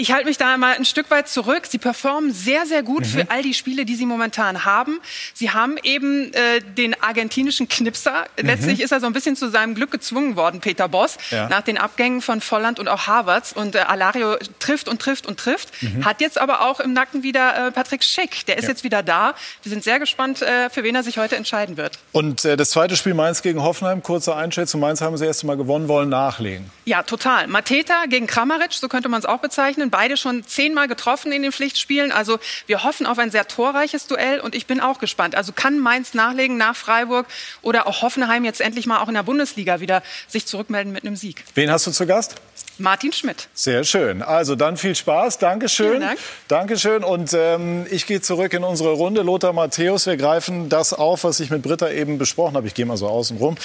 ich 0.00 0.12
halte 0.12 0.26
mich 0.26 0.38
da 0.38 0.56
mal 0.56 0.76
ein 0.76 0.86
Stück 0.86 1.10
weit 1.10 1.28
zurück. 1.28 1.66
Sie 1.68 1.76
performen 1.76 2.32
sehr, 2.32 2.64
sehr 2.64 2.82
gut 2.82 3.02
mhm. 3.02 3.06
für 3.06 3.30
all 3.30 3.42
die 3.42 3.52
Spiele, 3.52 3.84
die 3.84 3.94
sie 3.94 4.06
momentan 4.06 4.64
haben. 4.64 4.98
Sie 5.34 5.50
haben 5.50 5.76
eben 5.82 6.32
äh, 6.32 6.60
den 6.62 7.00
argentinischen 7.02 7.68
Knipser. 7.68 8.24
Mhm. 8.40 8.46
Letztlich 8.46 8.80
ist 8.80 8.92
er 8.92 9.00
so 9.00 9.06
ein 9.06 9.12
bisschen 9.12 9.36
zu 9.36 9.50
seinem 9.50 9.74
Glück 9.74 9.90
gezwungen 9.90 10.36
worden, 10.36 10.60
Peter 10.60 10.88
Boss, 10.88 11.18
ja. 11.30 11.48
nach 11.48 11.60
den 11.60 11.76
Abgängen 11.76 12.22
von 12.22 12.40
Volland 12.40 12.80
und 12.80 12.88
auch 12.88 13.06
Havertz. 13.06 13.52
Und 13.52 13.74
äh, 13.74 13.80
Alario 13.80 14.36
trifft 14.58 14.88
und 14.88 15.02
trifft 15.02 15.26
und 15.26 15.38
trifft. 15.38 15.70
Mhm. 15.82 16.06
Hat 16.06 16.22
jetzt 16.22 16.38
aber 16.38 16.62
auch 16.62 16.80
im 16.80 16.94
Nacken 16.94 17.22
wieder 17.22 17.66
äh, 17.66 17.70
Patrick 17.70 18.02
Schick. 18.02 18.46
Der 18.46 18.56
ist 18.56 18.64
ja. 18.64 18.70
jetzt 18.70 18.84
wieder 18.84 19.02
da. 19.02 19.34
Wir 19.62 19.70
sind 19.70 19.84
sehr 19.84 19.98
gespannt, 19.98 20.40
äh, 20.40 20.70
für 20.70 20.82
wen 20.82 20.94
er 20.94 21.02
sich 21.02 21.18
heute 21.18 21.36
entscheiden 21.36 21.76
wird. 21.76 21.98
Und 22.12 22.46
äh, 22.46 22.56
das 22.56 22.70
zweite 22.70 22.96
Spiel 22.96 23.12
Mainz 23.12 23.42
gegen 23.42 23.62
Hoffenheim, 23.62 24.02
kurze 24.02 24.34
Einschätzung. 24.34 24.80
Mainz 24.80 25.02
haben 25.02 25.18
sie 25.18 25.26
erst 25.26 25.42
einmal 25.42 25.58
gewonnen, 25.58 25.88
wollen 25.88 26.08
nachlegen. 26.08 26.70
Ja, 26.86 27.02
total. 27.02 27.48
Mateta 27.48 28.06
gegen 28.08 28.26
Kramaric, 28.26 28.72
so 28.72 28.88
könnte 28.88 29.10
man 29.10 29.18
es 29.20 29.26
auch 29.26 29.40
bezeichnen 29.40 29.89
beide 29.90 30.16
schon 30.16 30.46
zehnmal 30.46 30.88
getroffen 30.88 31.32
in 31.32 31.42
den 31.42 31.52
Pflichtspielen. 31.52 32.12
Also 32.12 32.38
wir 32.66 32.84
hoffen 32.84 33.06
auf 33.06 33.18
ein 33.18 33.30
sehr 33.30 33.48
torreiches 33.48 34.06
Duell 34.06 34.40
und 34.40 34.54
ich 34.54 34.66
bin 34.66 34.80
auch 34.80 34.98
gespannt. 34.98 35.34
Also 35.34 35.52
kann 35.52 35.78
Mainz 35.78 36.14
nachlegen 36.14 36.56
nach 36.56 36.76
Freiburg 36.76 37.26
oder 37.62 37.86
auch 37.86 38.02
Hoffenheim 38.02 38.44
jetzt 38.44 38.60
endlich 38.60 38.86
mal 38.86 39.00
auch 39.00 39.08
in 39.08 39.14
der 39.14 39.22
Bundesliga 39.22 39.80
wieder 39.80 40.02
sich 40.28 40.46
zurückmelden 40.46 40.92
mit 40.92 41.04
einem 41.04 41.16
Sieg. 41.16 41.44
Wen 41.54 41.70
hast 41.70 41.86
du 41.86 41.90
zu 41.90 42.06
Gast? 42.06 42.36
Martin 42.80 43.12
Schmidt. 43.12 43.48
Sehr 43.54 43.84
schön. 43.84 44.22
Also 44.22 44.56
dann 44.56 44.76
viel 44.76 44.94
Spaß. 44.94 45.38
Dankeschön. 45.38 45.88
Vielen 45.88 46.00
Dank. 46.00 46.18
Dankeschön. 46.48 47.04
Und 47.04 47.34
ähm, 47.34 47.86
ich 47.90 48.06
gehe 48.06 48.20
zurück 48.20 48.52
in 48.54 48.64
unsere 48.64 48.92
Runde. 48.92 49.22
Lothar 49.22 49.52
Matthäus, 49.52 50.06
wir 50.06 50.16
greifen 50.16 50.68
das 50.68 50.92
auf, 50.94 51.24
was 51.24 51.40
ich 51.40 51.50
mit 51.50 51.62
Britta 51.62 51.90
eben 51.90 52.18
besprochen 52.18 52.56
habe. 52.56 52.66
Ich 52.66 52.74
gehe 52.74 52.86
mal 52.86 52.96
so 52.96 53.06
außen 53.06 53.36
rum. 53.36 53.56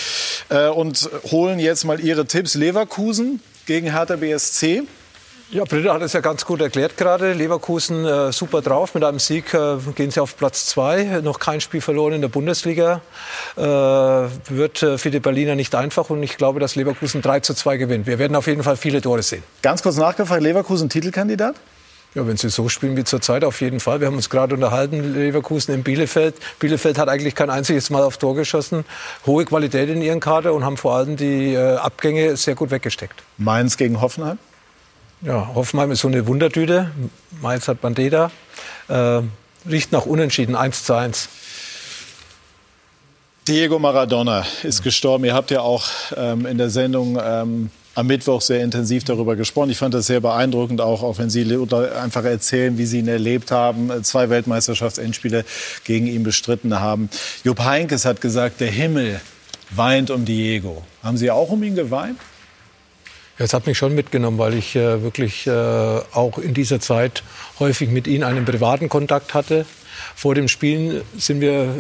Äh, 0.50 0.68
und 0.68 1.10
holen 1.32 1.60
jetzt 1.60 1.86
mal 1.86 2.00
Ihre 2.00 2.26
Tipps. 2.26 2.56
Leverkusen 2.56 3.42
gegen 3.66 3.92
Hertha 3.92 4.18
BSC. 4.18 4.84
Ja, 5.56 5.64
Britta 5.64 5.94
hat 5.94 6.02
es 6.02 6.12
ja 6.12 6.20
ganz 6.20 6.46
gut 6.46 6.60
erklärt 6.60 6.98
gerade. 6.98 7.32
Leverkusen 7.32 8.04
äh, 8.04 8.34
super 8.34 8.62
drauf. 8.62 8.94
Mit 8.94 9.06
einem 9.06 9.20
Sieg 9.20 9.54
äh, 9.54 9.78
gehen 9.96 10.12
sie 10.12 10.20
auf 10.20 10.36
Platz 10.36 10.66
zwei. 10.66 11.22
Noch 11.24 11.40
kein 11.40 11.62
Spiel 11.62 11.80
verloren 11.80 12.12
in 12.12 12.20
der 12.20 12.28
Bundesliga. 12.28 13.00
Äh, 13.56 13.62
wird 13.62 14.84
äh, 14.84 14.98
für 14.98 15.12
die 15.12 15.22
Berliner 15.22 15.56
nicht 15.56 15.74
einfach 15.74 16.10
und 16.10 16.22
ich 16.24 16.36
glaube, 16.36 16.60
dass 16.60 16.76
Leverkusen 16.76 17.22
3 17.22 17.40
zu 17.40 17.54
2 17.54 17.78
gewinnt. 17.78 18.06
Wir 18.06 18.20
werden 18.20 18.36
auf 18.36 18.48
jeden 18.48 18.64
Fall 18.64 18.76
viele 18.76 19.00
Tore 19.00 19.24
sehen. 19.24 19.44
Ganz 19.62 19.82
kurz 19.82 19.96
nachgefragt, 19.96 20.42
Leverkusen 20.44 20.90
Titelkandidat? 20.90 21.56
Ja, 22.16 22.28
wenn 22.28 22.36
sie 22.36 22.50
so 22.50 22.68
spielen 22.68 22.98
wie 22.98 23.06
zurzeit, 23.06 23.46
auf 23.46 23.62
jeden 23.62 23.80
Fall. 23.80 24.02
Wir 24.02 24.08
haben 24.08 24.18
uns 24.18 24.30
gerade 24.30 24.56
unterhalten, 24.56 25.14
Leverkusen 25.14 25.74
in 25.74 25.84
Bielefeld. 25.84 26.36
Bielefeld 26.60 26.98
hat 26.98 27.08
eigentlich 27.08 27.34
kein 27.34 27.50
einziges 27.50 27.90
Mal 27.90 28.04
auf 28.04 28.18
Tor 28.18 28.36
geschossen. 28.36 28.84
Hohe 29.26 29.46
Qualität 29.46 29.88
in 29.88 30.02
ihren 30.02 30.20
Kader 30.20 30.54
und 30.54 30.66
haben 30.66 30.76
vor 30.76 30.96
allem 30.96 31.16
die 31.16 31.54
äh, 31.54 31.78
Abgänge 31.78 32.36
sehr 32.36 32.56
gut 32.56 32.72
weggesteckt. 32.72 33.24
Mainz 33.38 33.78
gegen 33.78 34.02
Hoffenheim? 34.02 34.38
Ja, 35.22 35.52
Hoffenheim 35.56 35.92
ist 35.92 36.02
so 36.02 36.08
eine 36.08 36.28
Wundertüte. 36.28 36.92
Mainz 37.42 37.68
hat 37.68 37.82
Bandeda. 37.82 38.32
Äh, 38.88 39.22
riecht 39.68 39.92
nach 39.92 40.06
Unentschieden, 40.06 40.56
1 40.56 40.84
zu 40.84 40.94
1. 40.94 41.30
Diego 43.48 43.80
Maradona 43.80 44.46
ist 44.64 44.84
gestorben. 44.84 45.26
Ihr 45.26 45.34
habt 45.34 45.52
ja 45.52 45.62
auch 45.62 45.86
ähm, 46.16 46.46
in 46.46 46.58
der 46.58 46.70
Sendung 46.70 47.20
ähm, 47.24 47.70
am 47.94 48.08
Mittwoch 48.08 48.42
sehr 48.42 48.64
intensiv 48.64 49.04
darüber 49.04 49.36
gesprochen. 49.36 49.70
Ich 49.70 49.78
fand 49.78 49.94
das 49.94 50.08
sehr 50.08 50.20
beeindruckend, 50.20 50.82
auch, 50.82 51.02
auch 51.02 51.18
wenn 51.18 51.30
Sie 51.30 51.46
einfach 51.96 52.26
erzählen, 52.26 52.78
wie 52.78 52.86
Sie 52.86 53.00
ihn 53.00 53.08
erlebt 53.08 53.52
haben, 53.52 54.04
zwei 54.04 54.30
Weltmeisterschaftsendspiele 54.30 55.46
gegen 55.86 56.08
ihn 56.08 56.24
bestritten 56.24 56.80
haben. 56.80 57.10
Jupp 57.44 57.60
Heinkes 57.60 58.04
hat 58.04 58.20
gesagt, 58.20 58.62
der 58.62 58.72
Himmel 58.72 59.22
weint 59.72 60.12
um 60.12 60.26
Diego. 60.26 60.84
Haben 61.04 61.18
Sie 61.18 61.32
auch 61.32 61.50
um 61.50 61.64
ihn 61.64 61.76
geweint? 61.76 62.20
Es 63.38 63.54
hat 63.54 63.68
mich 63.68 63.78
schon 63.78 63.94
mitgenommen, 63.94 64.38
weil 64.38 64.54
ich 64.54 64.76
äh, 64.76 65.02
wirklich 65.04 65.46
äh, 65.46 65.52
auch 65.52 66.38
in 66.38 66.54
dieser 66.54 66.80
Zeit 66.80 67.24
häufig 67.60 67.90
mit 67.90 68.08
ihm 68.08 68.24
einen 68.24 68.46
privaten 68.46 68.88
Kontakt 68.88 69.34
hatte. 69.34 69.66
Vor 70.16 70.36
dem 70.36 70.48
Spielen 70.48 71.02
sind 71.18 71.42
wir 71.42 71.76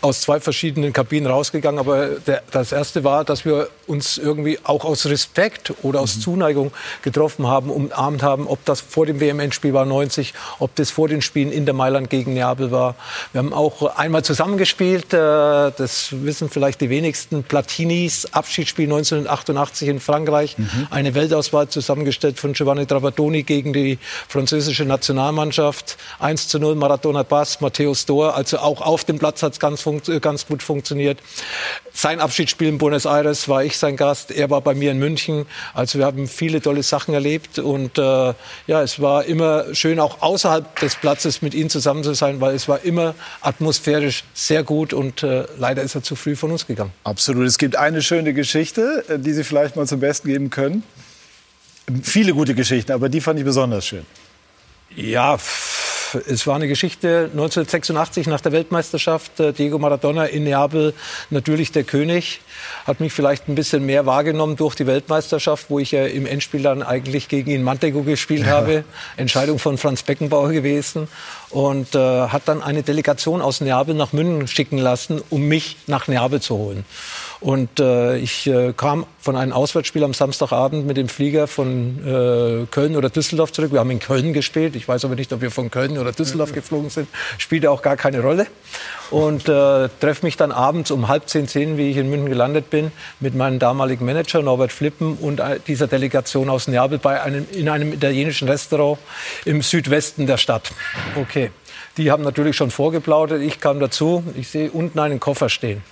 aus 0.00 0.20
zwei 0.22 0.40
verschiedenen 0.40 0.92
Kabinen 0.92 1.30
rausgegangen. 1.30 1.78
Aber 1.78 2.08
der, 2.26 2.42
das 2.50 2.72
erste 2.72 3.04
war, 3.04 3.24
dass 3.24 3.44
wir 3.44 3.68
uns 3.86 4.18
irgendwie 4.18 4.58
auch 4.64 4.84
aus 4.84 5.06
Respekt 5.06 5.72
oder 5.82 6.00
aus 6.00 6.16
mhm. 6.16 6.20
Zuneigung 6.20 6.72
getroffen 7.02 7.46
haben, 7.46 7.70
umarmt 7.70 8.22
haben, 8.22 8.46
ob 8.46 8.64
das 8.64 8.80
vor 8.80 9.06
dem 9.06 9.20
WM-Endspiel 9.20 9.72
war 9.72 9.84
90, 9.84 10.34
ob 10.58 10.74
das 10.76 10.90
vor 10.90 11.08
den 11.08 11.22
Spielen 11.22 11.52
in 11.52 11.64
der 11.64 11.74
Mailand 11.74 12.10
gegen 12.10 12.34
Neapel 12.34 12.70
war. 12.70 12.94
Wir 13.32 13.40
haben 13.40 13.52
auch 13.52 13.96
einmal 13.96 14.24
zusammengespielt, 14.24 15.12
äh, 15.12 15.16
das 15.16 16.08
wissen 16.12 16.48
vielleicht 16.48 16.80
die 16.80 16.90
wenigsten, 16.90 17.42
Platinis 17.42 18.26
Abschiedsspiel 18.32 18.86
1988 18.86 19.88
in 19.88 20.00
Frankreich, 20.00 20.58
mhm. 20.58 20.86
eine 20.90 21.14
Weltauswahl 21.14 21.68
zusammengestellt 21.68 22.38
von 22.38 22.52
Giovanni 22.52 22.86
Trapattoni 22.86 23.42
gegen 23.42 23.72
die 23.72 23.98
französische 24.28 24.84
Nationalmannschaft. 24.84 25.96
1 26.18 26.48
zu 26.48 26.58
0 26.58 26.74
Maradona 26.76 27.24
Pass, 27.24 27.60
Matthäus 27.60 28.06
Dor, 28.06 28.34
also 28.36 28.58
auch 28.58 28.80
auf 28.80 29.04
dem 29.04 29.18
Platz 29.18 29.42
hat 29.42 29.52
es 29.52 29.60
ganz, 29.60 29.71
ganz 30.20 30.46
gut 30.46 30.62
funktioniert. 30.62 31.18
Sein 31.92 32.20
Abschiedsspiel 32.20 32.68
in 32.68 32.78
Buenos 32.78 33.04
Aires 33.04 33.48
war 33.48 33.64
ich 33.64 33.76
sein 33.76 33.96
Gast. 33.96 34.30
Er 34.30 34.50
war 34.50 34.60
bei 34.60 34.74
mir 34.74 34.90
in 34.90 34.98
München. 34.98 35.46
Also 35.74 35.98
wir 35.98 36.06
haben 36.06 36.26
viele 36.28 36.60
tolle 36.60 36.82
Sachen 36.82 37.14
erlebt. 37.14 37.58
Und 37.58 37.98
äh, 37.98 38.34
ja, 38.66 38.82
es 38.82 39.00
war 39.00 39.24
immer 39.24 39.74
schön, 39.74 40.00
auch 40.00 40.22
außerhalb 40.22 40.78
des 40.80 40.96
Platzes 40.96 41.42
mit 41.42 41.54
ihm 41.54 41.68
zusammen 41.68 42.02
zu 42.02 42.14
sein, 42.14 42.40
weil 42.40 42.54
es 42.54 42.68
war 42.68 42.82
immer 42.84 43.14
atmosphärisch 43.40 44.24
sehr 44.34 44.62
gut. 44.62 44.92
Und 44.92 45.22
äh, 45.22 45.44
leider 45.58 45.82
ist 45.82 45.94
er 45.94 46.02
zu 46.02 46.16
früh 46.16 46.36
von 46.36 46.50
uns 46.50 46.66
gegangen. 46.66 46.92
Absolut. 47.04 47.46
Es 47.46 47.58
gibt 47.58 47.76
eine 47.76 48.02
schöne 48.02 48.34
Geschichte, 48.34 49.04
äh, 49.08 49.18
die 49.18 49.32
Sie 49.32 49.44
vielleicht 49.44 49.76
mal 49.76 49.86
zum 49.86 50.00
Besten 50.00 50.28
geben 50.28 50.50
können. 50.50 50.82
Viele 52.02 52.32
gute 52.32 52.54
Geschichten, 52.54 52.92
aber 52.92 53.08
die 53.08 53.20
fand 53.20 53.38
ich 53.38 53.44
besonders 53.44 53.86
schön. 53.86 54.06
Ja, 54.94 55.38
es 56.14 56.46
war 56.46 56.56
eine 56.56 56.68
Geschichte 56.68 57.30
1986 57.32 58.26
nach 58.26 58.40
der 58.40 58.52
Weltmeisterschaft. 58.52 59.40
Äh, 59.40 59.52
Diego 59.52 59.78
Maradona 59.78 60.26
in 60.26 60.44
Neapel, 60.44 60.94
natürlich 61.30 61.72
der 61.72 61.84
König, 61.84 62.40
hat 62.86 63.00
mich 63.00 63.12
vielleicht 63.12 63.48
ein 63.48 63.54
bisschen 63.54 63.84
mehr 63.86 64.06
wahrgenommen 64.06 64.56
durch 64.56 64.74
die 64.74 64.86
Weltmeisterschaft, 64.86 65.66
wo 65.68 65.78
ich 65.78 65.92
ja 65.92 66.04
im 66.04 66.26
Endspiel 66.26 66.62
dann 66.62 66.82
eigentlich 66.82 67.28
gegen 67.28 67.50
ihn 67.50 67.62
Mantego 67.62 68.02
gespielt 68.02 68.46
ja. 68.46 68.52
habe. 68.52 68.84
Entscheidung 69.16 69.58
von 69.58 69.78
Franz 69.78 70.02
Beckenbauer 70.02 70.50
gewesen. 70.50 71.08
Und 71.50 71.94
äh, 71.94 71.98
hat 71.98 72.42
dann 72.46 72.62
eine 72.62 72.82
Delegation 72.82 73.42
aus 73.42 73.60
Neapel 73.60 73.94
nach 73.94 74.12
München 74.12 74.48
schicken 74.48 74.78
lassen, 74.78 75.22
um 75.30 75.48
mich 75.48 75.76
nach 75.86 76.08
Neapel 76.08 76.40
zu 76.40 76.56
holen. 76.56 76.84
Und 77.42 77.80
äh, 77.80 78.18
ich 78.18 78.46
äh, 78.46 78.72
kam 78.72 79.04
von 79.18 79.34
einem 79.34 79.52
Auswärtsspiel 79.52 80.04
am 80.04 80.14
Samstagabend 80.14 80.86
mit 80.86 80.96
dem 80.96 81.08
Flieger 81.08 81.48
von 81.48 81.98
äh, 82.06 82.66
Köln 82.70 82.94
oder 82.94 83.10
Düsseldorf 83.10 83.52
zurück. 83.52 83.72
Wir 83.72 83.80
haben 83.80 83.90
in 83.90 83.98
Köln 83.98 84.32
gespielt. 84.32 84.76
Ich 84.76 84.86
weiß 84.86 85.04
aber 85.04 85.16
nicht, 85.16 85.32
ob 85.32 85.40
wir 85.40 85.50
von 85.50 85.68
Köln 85.68 85.98
oder 85.98 86.12
Düsseldorf 86.12 86.52
geflogen 86.52 86.88
sind. 86.88 87.08
Spielte 87.38 87.72
auch 87.72 87.82
gar 87.82 87.96
keine 87.96 88.20
Rolle. 88.20 88.46
Und 89.10 89.48
äh, 89.48 89.88
treffe 90.00 90.24
mich 90.24 90.36
dann 90.36 90.52
abends 90.52 90.92
um 90.92 91.08
halb 91.08 91.28
zehn, 91.28 91.48
zehn, 91.48 91.76
wie 91.78 91.90
ich 91.90 91.96
in 91.96 92.08
München 92.10 92.28
gelandet 92.28 92.70
bin, 92.70 92.92
mit 93.18 93.34
meinem 93.34 93.58
damaligen 93.58 94.06
Manager 94.06 94.40
Norbert 94.40 94.70
Flippen 94.70 95.16
und 95.16 95.40
äh, 95.40 95.58
dieser 95.66 95.88
Delegation 95.88 96.48
aus 96.48 96.68
Neapel 96.68 96.98
bei 96.98 97.20
einem, 97.22 97.46
in 97.50 97.68
einem 97.68 97.92
italienischen 97.92 98.48
Restaurant 98.48 99.00
im 99.44 99.62
Südwesten 99.62 100.28
der 100.28 100.36
Stadt. 100.36 100.70
Okay. 101.16 101.50
Die 101.98 102.10
haben 102.10 102.22
natürlich 102.22 102.56
schon 102.56 102.70
vorgeplaudert. 102.70 103.42
Ich 103.42 103.60
kam 103.60 103.78
dazu. 103.78 104.22
Ich 104.36 104.48
sehe 104.48 104.70
unten 104.70 104.98
einen 104.98 105.20
Koffer 105.20 105.50
stehen. 105.50 105.82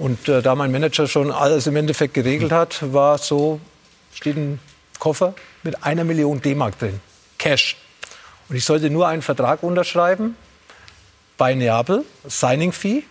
Und 0.00 0.30
äh, 0.30 0.40
da 0.40 0.54
mein 0.54 0.72
Manager 0.72 1.06
schon 1.06 1.30
alles 1.30 1.66
im 1.66 1.76
Endeffekt 1.76 2.14
geregelt 2.14 2.52
hat, 2.52 2.90
war 2.94 3.18
so, 3.18 3.60
steht 4.14 4.34
ein 4.34 4.58
Koffer 4.98 5.34
mit 5.62 5.84
einer 5.84 6.04
Million 6.04 6.40
D-Mark 6.40 6.78
drin, 6.78 7.00
Cash. 7.36 7.76
Und 8.48 8.56
ich 8.56 8.64
sollte 8.64 8.88
nur 8.88 9.08
einen 9.08 9.20
Vertrag 9.20 9.62
unterschreiben 9.62 10.36
bei 11.36 11.54
Neapel, 11.54 12.06
Signing 12.26 12.72
Fee, 12.72 13.02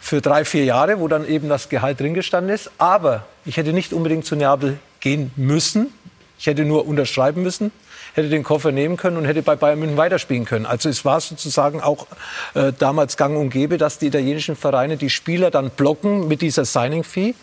für 0.00 0.22
drei, 0.22 0.46
vier 0.46 0.64
Jahre, 0.64 1.00
wo 1.00 1.06
dann 1.06 1.28
eben 1.28 1.50
das 1.50 1.68
Gehalt 1.68 2.00
drin 2.00 2.14
gestanden 2.14 2.54
ist. 2.54 2.70
Aber 2.78 3.26
ich 3.44 3.58
hätte 3.58 3.74
nicht 3.74 3.92
unbedingt 3.92 4.24
zu 4.24 4.36
Neapel 4.36 4.78
gehen 5.00 5.30
müssen. 5.36 5.92
Ich 6.38 6.46
hätte 6.46 6.64
nur 6.64 6.86
unterschreiben 6.88 7.42
müssen 7.42 7.72
hätte 8.14 8.28
den 8.28 8.42
Koffer 8.42 8.72
nehmen 8.72 8.96
können 8.96 9.16
und 9.16 9.24
hätte 9.24 9.42
bei 9.42 9.56
Bayern 9.56 9.78
München 9.78 9.96
weiterspielen 9.96 10.44
können. 10.44 10.66
Also 10.66 10.88
es 10.88 11.04
war 11.04 11.20
sozusagen 11.20 11.80
auch 11.80 12.06
äh, 12.54 12.72
damals 12.78 13.16
gang 13.16 13.36
und 13.36 13.50
gäbe, 13.50 13.78
dass 13.78 13.98
die 13.98 14.06
italienischen 14.06 14.56
Vereine 14.56 14.96
die 14.96 15.10
Spieler 15.10 15.50
dann 15.50 15.70
blocken 15.70 16.28
mit 16.28 16.42
dieser 16.42 16.64
Signing-Fee 16.64 17.34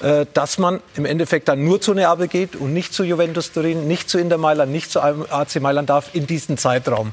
äh, 0.00 0.26
dass 0.32 0.58
man 0.58 0.80
im 0.94 1.04
Endeffekt 1.04 1.48
dann 1.48 1.64
nur 1.64 1.80
zu 1.80 1.92
Neapel 1.92 2.28
geht 2.28 2.54
und 2.54 2.72
nicht 2.72 2.94
zu 2.94 3.02
Juventus 3.02 3.50
Turin, 3.50 3.88
nicht 3.88 4.08
zu 4.08 4.18
Inter 4.18 4.38
Mailand, 4.38 4.70
nicht 4.70 4.92
zu 4.92 5.02
AC 5.02 5.60
Mailand 5.60 5.90
darf 5.90 6.14
in 6.14 6.26
diesem 6.28 6.56
Zeitraum. 6.56 7.12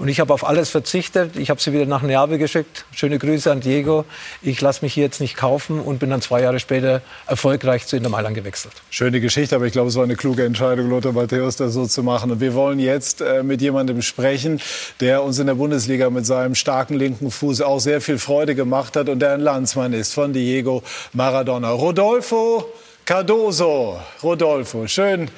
Und 0.00 0.08
ich 0.08 0.18
habe 0.18 0.32
auf 0.32 0.48
alles 0.48 0.70
verzichtet. 0.70 1.36
Ich 1.36 1.50
habe 1.50 1.60
sie 1.60 1.74
wieder 1.74 1.84
nach 1.84 2.00
Neapel 2.00 2.38
geschickt. 2.38 2.86
Schöne 2.90 3.18
Grüße 3.18 3.52
an 3.52 3.60
Diego. 3.60 4.06
Ich 4.40 4.58
lasse 4.62 4.82
mich 4.82 4.94
hier 4.94 5.04
jetzt 5.04 5.20
nicht 5.20 5.36
kaufen 5.36 5.78
und 5.78 5.98
bin 5.98 6.08
dann 6.08 6.22
zwei 6.22 6.40
Jahre 6.40 6.58
später 6.58 7.02
erfolgreich 7.26 7.86
zu 7.86 7.98
Inter 7.98 8.08
Mailand 8.08 8.34
gewechselt. 8.34 8.72
Schöne 8.88 9.20
Geschichte, 9.20 9.54
aber 9.54 9.66
ich 9.66 9.72
glaube, 9.72 9.88
es 9.88 9.96
war 9.96 10.04
eine 10.04 10.16
kluge 10.16 10.46
Entscheidung, 10.46 10.88
Lothar 10.88 11.12
Matthäus, 11.12 11.56
das 11.56 11.74
so 11.74 11.86
zu 11.86 12.02
machen. 12.02 12.30
Und 12.30 12.40
wir 12.40 12.54
wollen 12.54 12.78
jetzt 12.78 13.20
äh, 13.20 13.42
mit 13.42 13.60
jemandem 13.60 14.00
sprechen, 14.00 14.58
der 15.00 15.22
uns 15.22 15.38
in 15.38 15.46
der 15.46 15.54
Bundesliga 15.54 16.08
mit 16.08 16.24
seinem 16.24 16.54
starken 16.54 16.94
linken 16.94 17.30
Fuß 17.30 17.60
auch 17.60 17.78
sehr 17.78 18.00
viel 18.00 18.18
Freude 18.18 18.54
gemacht 18.54 18.96
hat 18.96 19.10
und 19.10 19.18
der 19.18 19.34
ein 19.34 19.40
Landsmann 19.40 19.92
ist 19.92 20.14
von 20.14 20.32
Diego 20.32 20.82
Maradona. 21.12 21.72
Rodolfo 21.72 22.64
Cardoso. 23.04 23.98
Rodolfo, 24.22 24.86
schön, 24.86 25.28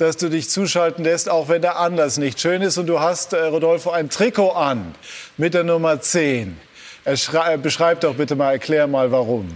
dass 0.00 0.16
du 0.16 0.28
dich 0.28 0.48
zuschalten 0.48 1.04
lässt, 1.04 1.28
auch 1.28 1.48
wenn 1.48 1.62
der 1.62 1.78
Anlass 1.78 2.18
nicht 2.18 2.40
schön 2.40 2.62
ist. 2.62 2.78
Und 2.78 2.86
du 2.86 3.00
hast, 3.00 3.32
äh, 3.32 3.44
Rodolfo, 3.44 3.90
ein 3.90 4.08
Trikot 4.08 4.50
an 4.50 4.94
mit 5.36 5.54
der 5.54 5.64
Nummer 5.64 6.00
10. 6.00 6.56
Er 7.04 7.58
beschreib 7.58 8.00
doch 8.00 8.14
bitte 8.14 8.36
mal, 8.36 8.52
erklär 8.52 8.86
mal, 8.86 9.10
warum. 9.12 9.48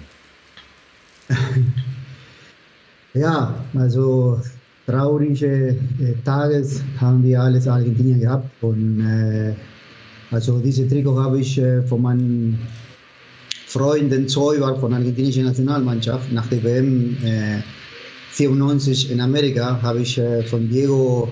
ja, 3.15 3.55
also 3.75 4.41
traurige 4.87 5.79
äh, 6.01 6.15
Tages 6.25 6.83
haben 7.01 7.23
wir 7.23 7.41
alles 7.41 7.67
Argentinien 7.67 8.21
gehabt. 8.21 8.51
Und 8.63 9.01
äh, 9.01 9.55
also 10.31 10.59
dieses 10.59 10.89
Trikot 10.89 11.19
habe 11.19 11.41
ich 11.41 11.59
äh, 11.59 11.83
von 11.83 12.03
meinen 12.03 12.67
Freunden 13.67 14.29
Zollwart 14.29 14.79
von 14.79 14.91
der 14.91 15.01
argentinischen 15.01 15.45
Nationalmannschaft 15.45 16.31
nach 16.33 16.47
der 16.47 16.63
WM 16.63 17.17
äh, 17.25 17.61
94 18.35 19.11
in 19.11 19.21
Amerika 19.21 19.81
habe 19.81 20.01
ich 20.03 20.19
äh, 20.19 20.43
von 20.43 20.69
Diego 20.69 21.29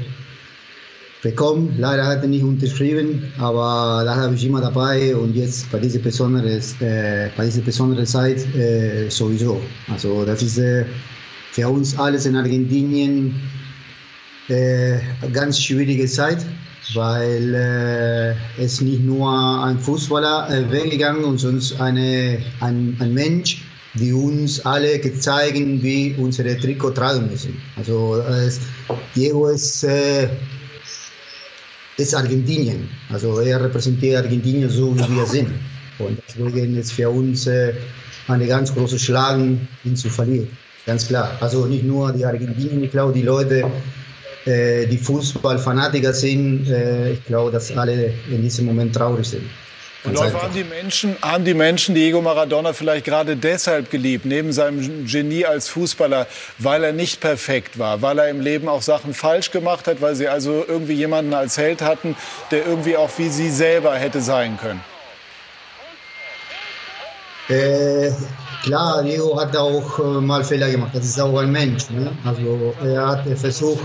bekommen. 1.23 1.75
Leider 1.79 2.07
hat 2.07 2.23
er 2.23 2.29
nicht 2.29 2.45
unterschrieben, 2.45 3.33
aber 3.39 4.03
da 4.05 4.15
habe 4.15 4.35
ich 4.35 4.45
immer 4.45 4.61
dabei 4.61 5.15
und 5.17 5.35
jetzt 5.35 5.71
bei 5.73 5.79
dieser 5.79 5.99
besonderen, 5.99 6.61
äh, 6.81 7.29
bei 7.37 7.45
dieser 7.47 7.63
besonderen 7.63 8.07
Zeit 8.07 8.45
äh, 8.55 9.09
sowieso. 9.09 9.61
Also 9.93 10.25
das 10.25 10.43
ist 10.43 10.59
äh, 10.59 10.85
für 11.51 11.69
uns 11.69 11.99
alles 11.99 12.27
in 12.27 12.37
Argentinien 12.37 13.35
eine 14.49 15.01
äh, 15.23 15.31
ganz 15.33 15.61
schwierige 15.61 16.07
Zeit, 16.07 16.45
weil 16.95 17.55
äh, 17.55 18.63
es 18.63 18.81
nicht 18.81 19.05
nur 19.05 19.29
ein 19.65 19.79
Fußballer 19.79 20.71
weggegangen 20.71 21.25
und 21.25 21.39
sonst 21.39 21.81
eine, 21.81 22.39
ein, 22.61 22.97
ein 23.01 23.15
Mensch, 23.15 23.63
die 23.95 24.13
uns 24.13 24.65
alle 24.65 24.99
gezeigt, 24.99 25.57
wie 25.57 26.15
unsere 26.19 26.57
Trikot 26.59 26.91
tragen 26.91 27.29
müssen. 27.31 27.61
Also 27.77 28.19
äh, 28.19 28.51
Diego 29.15 29.49
ist, 29.49 29.85
äh, 29.85 30.29
ist 31.97 32.15
Argentinien, 32.15 32.89
also 33.11 33.41
er 33.41 33.63
repräsentiert 33.63 34.25
Argentinien 34.25 34.71
so, 34.71 34.97
wie 34.97 35.17
wir 35.17 35.27
sind. 35.27 35.51
Und 35.99 36.19
deswegen 36.27 36.77
ist 36.77 36.93
für 36.93 37.11
uns 37.11 37.47
äh, 37.47 37.75
eine 38.29 38.47
ganz 38.47 38.75
große 38.75 38.99
Schlag, 38.99 39.39
ihn 39.85 39.97
zu 39.97 40.09
verlieren. 40.09 40.49
Ganz 40.87 41.07
klar. 41.07 41.37
Also 41.41 41.67
nicht 41.67 41.85
nur 41.85 42.13
die 42.13 42.25
Argentinien, 42.25 42.83
ich 42.83 42.91
glaube, 42.91 43.13
die 43.13 43.23
Leute 43.23 43.65
äh, 44.45 44.87
die 44.87 44.99
Fußballfanatiker 44.99 46.13
sind, 46.13 46.69
äh, 46.69 47.13
ich 47.13 47.25
glaube, 47.27 47.53
dass 47.53 47.77
alle 47.77 48.13
in 48.31 48.43
diesem 48.43 48.67
Moment 48.67 48.95
traurig 48.95 49.27
sind. 49.27 49.45
Und 50.05 50.15
Läufer 50.15 50.43
haben 50.43 50.55
die 50.55 50.65
Menschen, 50.65 51.17
haben 51.23 51.45
die 51.45 51.55
Menschen 51.55 51.95
Diego 51.95 52.21
Maradona 52.21 52.73
vielleicht 52.73 53.05
gerade 53.05 53.37
deshalb 53.37 53.91
geliebt, 53.91 54.25
neben 54.25 54.53
seinem 54.53 55.07
Genie 55.07 55.47
als 55.47 55.69
Fußballer, 55.69 56.27
weil 56.59 56.83
er 56.83 56.93
nicht 56.93 57.21
perfekt 57.21 57.79
war, 57.79 58.03
weil 58.03 58.19
er 58.19 58.29
im 58.29 58.41
Leben 58.41 58.69
auch 58.69 58.83
Sachen 58.83 59.15
falsch 59.15 59.53
gemacht 59.53 59.87
hat, 59.87 60.01
weil 60.01 60.17
sie 60.17 60.27
also 60.27 60.65
irgendwie 60.67 60.95
jemanden 60.95 61.35
als 61.35 61.57
Held 61.57 61.83
hatten, 61.83 62.17
der 62.51 62.67
irgendwie 62.67 62.97
auch 62.97 63.11
wie 63.19 63.29
sie 63.29 63.51
selber 63.51 63.95
hätte 63.95 64.21
sein 64.21 64.59
können. 64.61 64.81
Äh, 67.49 68.11
klar, 68.65 69.05
Diego 69.05 69.41
hat 69.41 69.57
auch 69.57 69.99
äh, 70.01 70.21
mal 70.21 70.43
Fehler 70.43 70.71
gemacht. 70.71 70.91
Das 70.95 71.05
ist 71.05 71.21
auch 71.21 71.37
ein 71.39 71.53
Mensch. 71.53 71.91
Ne? 71.91 72.11
Also 72.25 72.75
er 72.85 73.07
hat 73.07 73.39
versucht, 73.39 73.85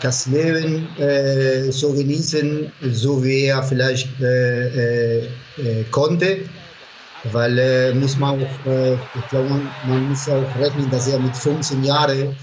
das 0.00 0.26
Leben 0.26 0.88
äh, 0.98 1.70
so 1.72 1.92
genießen, 1.92 2.70
so 2.92 3.22
wie 3.22 3.44
er 3.44 3.62
vielleicht 3.62 4.08
äh, 4.20 4.68
äh, 4.68 5.28
äh 5.58 5.84
konnte. 5.90 6.38
Weil 7.32 7.58
äh, 7.58 7.94
muss 7.94 8.16
man 8.16 8.40
auch, 8.40 8.70
äh, 8.70 8.94
ich 8.94 9.28
glaube, 9.28 9.48
man, 9.48 9.70
man, 9.88 10.08
muss 10.08 10.28
auch 10.28 10.56
rechnen, 10.60 10.88
dass 10.90 11.08
er 11.08 11.18
mit 11.18 11.36
15 11.36 11.82
Jahren, 11.82 12.36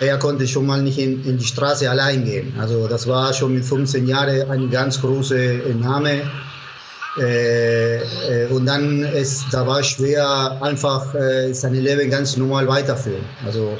er 0.00 0.18
konnte 0.18 0.48
schon 0.48 0.64
mal 0.64 0.82
nicht 0.82 0.98
in, 0.98 1.22
in 1.26 1.36
die 1.36 1.44
Straße 1.44 1.88
allein 1.90 2.24
gehen. 2.24 2.54
Also 2.58 2.88
das 2.88 3.06
war 3.06 3.34
schon 3.34 3.54
mit 3.54 3.64
15 3.64 4.06
Jahren 4.06 4.50
ein 4.50 4.70
ganz 4.70 5.00
großer 5.02 5.74
Name. 5.78 6.22
und 8.50 8.66
dann 8.66 9.02
ist, 9.02 9.44
da 9.52 9.66
war 9.66 9.82
schwer 9.82 10.56
einfach 10.62 11.14
sein 11.52 11.74
Leben 11.74 12.08
ganz 12.08 12.38
normal 12.38 12.66
weiterführen. 12.66 13.24
Also 13.44 13.76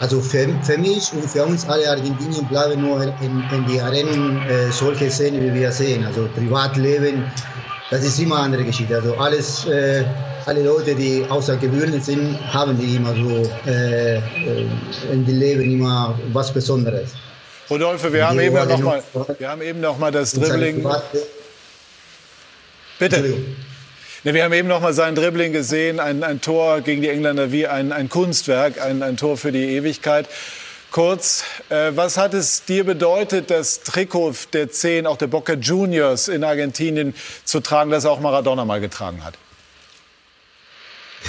also 0.00 0.20
für, 0.20 0.48
für 0.62 0.78
mich 0.78 1.12
und 1.12 1.28
für 1.28 1.44
uns 1.44 1.68
alle 1.68 1.88
Argentinier 1.88 2.42
bleiben 2.42 2.82
nur 2.82 3.02
in, 3.02 3.44
in 3.52 3.66
die 3.66 3.80
Arenen 3.80 4.42
äh, 4.48 4.70
solche 4.70 5.10
Szenen, 5.10 5.40
wie 5.42 5.60
wir 5.60 5.70
sehen. 5.70 6.04
Also 6.04 6.28
Privatleben, 6.34 7.24
das 7.90 8.04
ist 8.04 8.18
immer 8.18 8.36
eine 8.36 8.44
andere 8.46 8.64
Geschichte. 8.64 8.96
Also 8.96 9.14
alles, 9.16 9.66
äh, 9.66 10.04
alle 10.46 10.62
Leute, 10.64 10.94
die 10.94 11.24
außergewöhnlich 11.28 12.04
sind, 12.04 12.38
haben 12.52 12.76
die 12.76 12.96
immer 12.96 13.14
so 13.14 13.48
äh, 13.70 14.16
äh 14.16 14.20
in 15.12 15.24
dem 15.24 15.38
Leben 15.38 15.62
immer 15.62 16.18
was 16.32 16.52
Besonderes. 16.52 17.10
Rodolphe, 17.70 18.12
wir 18.12 18.28
haben, 18.28 18.40
eben 18.40 18.54
noch 18.54 18.78
mal, 18.80 19.02
wir 19.38 19.48
haben 19.48 19.62
eben 19.62 19.80
noch 19.80 19.98
mal 19.98 20.10
das 20.10 20.32
Dribbling. 20.32 20.86
Bitte. 22.98 23.34
Wir 24.32 24.42
haben 24.42 24.54
eben 24.54 24.68
noch 24.68 24.80
mal 24.80 24.94
sein 24.94 25.14
Dribbling 25.14 25.52
gesehen, 25.52 26.00
ein, 26.00 26.24
ein 26.24 26.40
Tor 26.40 26.80
gegen 26.80 27.02
die 27.02 27.10
Engländer 27.10 27.52
wie 27.52 27.66
ein, 27.66 27.92
ein 27.92 28.08
Kunstwerk, 28.08 28.80
ein, 28.80 29.02
ein 29.02 29.18
Tor 29.18 29.36
für 29.36 29.52
die 29.52 29.76
Ewigkeit. 29.76 30.30
Kurz, 30.90 31.44
äh, 31.68 31.92
was 31.94 32.16
hat 32.16 32.32
es 32.32 32.64
dir 32.64 32.84
bedeutet, 32.84 33.50
das 33.50 33.80
Trikot 33.80 34.32
der 34.54 34.70
10, 34.70 35.06
auch 35.06 35.18
der 35.18 35.26
Boca 35.26 35.52
Juniors 35.52 36.28
in 36.28 36.42
Argentinien 36.42 37.14
zu 37.44 37.60
tragen, 37.60 37.90
das 37.90 38.06
auch 38.06 38.18
Maradona 38.18 38.64
mal 38.64 38.80
getragen 38.80 39.22
hat? 39.22 39.34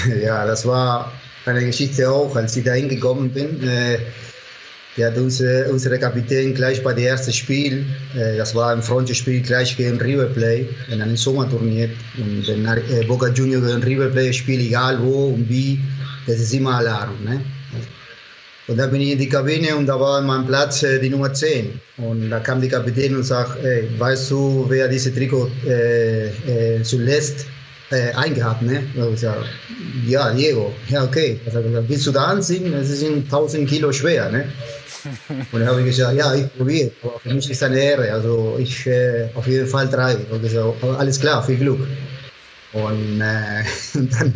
Ja, 0.21 0.45
das 0.45 0.65
war 0.65 1.11
eine 1.45 1.65
Geschichte 1.65 2.09
auch, 2.09 2.33
als 2.37 2.55
ich 2.55 2.63
da 2.63 2.71
hingekommen 2.71 3.31
bin. 3.31 3.67
Äh, 3.67 3.99
hat 5.03 5.17
unsere, 5.17 5.69
unsere 5.69 5.99
Kapitän 5.99 6.53
gleich 6.53 6.81
bei 6.81 6.93
dem 6.93 7.05
ersten 7.05 7.33
Spiel, 7.33 7.85
äh, 8.15 8.37
das 8.37 8.55
war 8.55 8.71
ein 8.71 8.81
Freundschaftsspiel 8.81 9.41
gleich 9.41 9.75
gegen 9.75 9.99
River 9.99 10.27
Plate 10.27 10.69
in 10.89 11.01
einem 11.01 11.17
Sommerturnier. 11.17 11.89
Und 12.17 12.47
wenn 12.47 12.65
äh, 12.65 13.05
Boca 13.05 13.27
Junior 13.27 13.61
gegen 13.61 13.83
River 13.83 14.07
Plate 14.07 14.33
spielt, 14.33 14.61
egal 14.61 15.01
wo 15.01 15.33
und 15.33 15.49
wie, 15.49 15.79
das 16.27 16.39
ist 16.39 16.53
immer 16.53 16.75
Alarm. 16.75 17.23
Ne? 17.25 17.41
Und 18.67 18.77
da 18.77 18.87
bin 18.87 19.01
ich 19.01 19.11
in 19.11 19.19
die 19.19 19.29
Kabine 19.29 19.75
und 19.75 19.85
da 19.85 19.99
war 19.99 20.19
an 20.19 20.25
meinem 20.25 20.47
Platz 20.47 20.81
äh, 20.81 20.99
die 20.99 21.09
Nummer 21.09 21.31
10. 21.31 21.79
Und 21.97 22.29
da 22.31 22.39
kam 22.39 22.61
die 22.61 22.69
Kapitän 22.69 23.15
und 23.15 23.23
sagt, 23.23 23.63
ey, 23.63 23.87
weißt 23.97 24.31
du, 24.31 24.65
wer 24.69 24.87
diese 24.87 25.13
Trikot 25.13 25.51
äh, 25.67 26.29
äh, 26.29 26.81
zuletzt 26.81 27.45
äh, 27.91 28.11
eingehabt? 28.13 28.63
Ne? 28.63 28.81
Sag, 29.15 29.45
ja, 30.07 30.31
Diego. 30.33 30.73
Ja, 30.89 31.03
okay. 31.03 31.39
Also, 31.45 31.59
willst 31.87 32.07
du 32.07 32.11
da 32.11 32.25
anziehen? 32.25 32.73
Es 32.73 32.87
sind 32.99 33.25
1000 33.25 33.69
Kilo 33.69 33.91
schwer. 33.91 34.31
Ne? 34.31 34.45
Und 35.51 35.59
dann 35.59 35.67
habe 35.67 35.81
ich 35.81 35.87
gesagt, 35.87 36.15
ja, 36.15 36.33
ich 36.33 36.53
probiere. 36.57 36.91
Aber 37.03 37.19
für 37.19 37.33
mich 37.33 37.49
ist 37.49 37.63
eine 37.63 37.79
Ehre. 37.79 38.11
Also 38.11 38.57
ich 38.59 38.85
äh, 38.87 39.29
auf 39.35 39.47
jeden 39.47 39.67
Fall 39.67 39.87
drei. 39.87 40.15
Und 40.31 40.41
gesagt, 40.41 40.83
alles 40.97 41.19
klar, 41.19 41.43
viel 41.43 41.57
Glück. 41.57 41.79
Und, 42.73 43.21
äh, 43.21 43.63
und 43.97 44.13
dann 44.13 44.33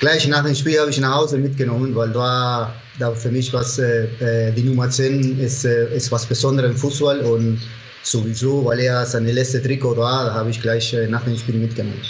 gleich 0.00 0.26
nach 0.28 0.44
dem 0.44 0.54
Spiel 0.54 0.78
habe 0.80 0.90
ich 0.90 1.00
nach 1.00 1.14
Hause 1.14 1.38
mitgenommen, 1.38 1.94
weil 1.94 2.10
da, 2.10 2.72
da 2.98 3.12
für 3.12 3.30
mich 3.30 3.52
was, 3.52 3.78
äh, 3.78 4.52
die 4.52 4.62
Nummer 4.62 4.90
10 4.90 5.40
ist, 5.40 5.64
ist 5.64 6.12
was 6.12 6.26
Besonderes 6.26 6.70
im 6.70 6.76
Fußball 6.76 7.20
und 7.20 7.60
sowieso, 8.02 8.64
weil 8.64 8.80
er 8.80 9.04
seine 9.04 9.32
letzte 9.32 9.62
Trikot 9.62 9.96
war, 9.96 10.32
habe 10.32 10.50
ich 10.50 10.62
gleich 10.62 10.96
nach 11.08 11.24
dem 11.24 11.36
Spiel 11.36 11.56
mitgenommen. 11.56 12.00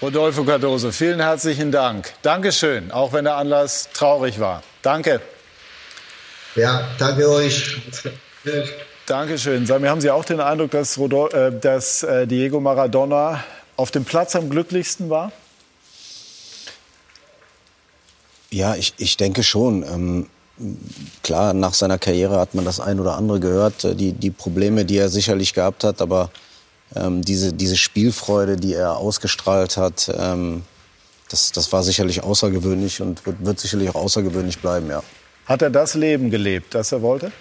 Rodolfo 0.00 0.44
Cardoso, 0.44 0.92
vielen 0.92 1.18
herzlichen 1.18 1.72
Dank. 1.72 2.12
Dankeschön, 2.22 2.92
auch 2.92 3.12
wenn 3.12 3.24
der 3.24 3.36
Anlass 3.36 3.88
traurig 3.92 4.38
war. 4.38 4.62
Danke. 4.82 5.20
Ja, 6.54 6.88
danke 6.98 7.28
euch. 7.28 7.76
Dankeschön. 9.06 9.66
Samir, 9.66 9.90
haben 9.90 10.00
Sie 10.00 10.10
auch 10.10 10.24
den 10.24 10.40
Eindruck, 10.40 10.70
dass, 10.72 10.98
Rodol 10.98 11.32
äh, 11.32 11.58
dass 11.58 12.02
äh, 12.02 12.26
Diego 12.26 12.60
Maradona 12.60 13.42
auf 13.76 13.90
dem 13.90 14.04
Platz 14.04 14.36
am 14.36 14.50
glücklichsten 14.50 15.08
war? 15.08 15.32
Ja, 18.50 18.74
ich, 18.74 18.94
ich 18.98 19.16
denke 19.16 19.42
schon. 19.42 19.82
Ähm, 19.82 20.26
klar, 21.22 21.54
nach 21.54 21.74
seiner 21.74 21.98
Karriere 21.98 22.38
hat 22.38 22.54
man 22.54 22.64
das 22.64 22.80
ein 22.80 23.00
oder 23.00 23.16
andere 23.16 23.40
gehört, 23.40 23.84
äh, 23.84 23.94
die, 23.94 24.12
die 24.12 24.30
Probleme, 24.30 24.84
die 24.84 24.98
er 24.98 25.08
sicherlich 25.08 25.54
gehabt 25.54 25.84
hat, 25.84 26.02
aber 26.02 26.30
ähm, 26.94 27.22
diese, 27.22 27.52
diese 27.52 27.76
Spielfreude, 27.76 28.56
die 28.56 28.74
er 28.74 28.96
ausgestrahlt 28.96 29.76
hat, 29.76 30.10
ähm, 30.18 30.64
das, 31.30 31.52
das 31.52 31.72
war 31.72 31.82
sicherlich 31.82 32.22
außergewöhnlich 32.22 33.02
und 33.02 33.24
wird, 33.26 33.44
wird 33.44 33.60
sicherlich 33.60 33.90
auch 33.90 33.96
außergewöhnlich 33.96 34.58
bleiben, 34.58 34.88
ja. 34.88 35.02
Hat 35.48 35.62
er 35.62 35.70
das 35.70 35.94
Leben 35.94 36.30
gelebt, 36.30 36.74
das 36.74 36.92
er 36.92 37.00
wollte? 37.00 37.32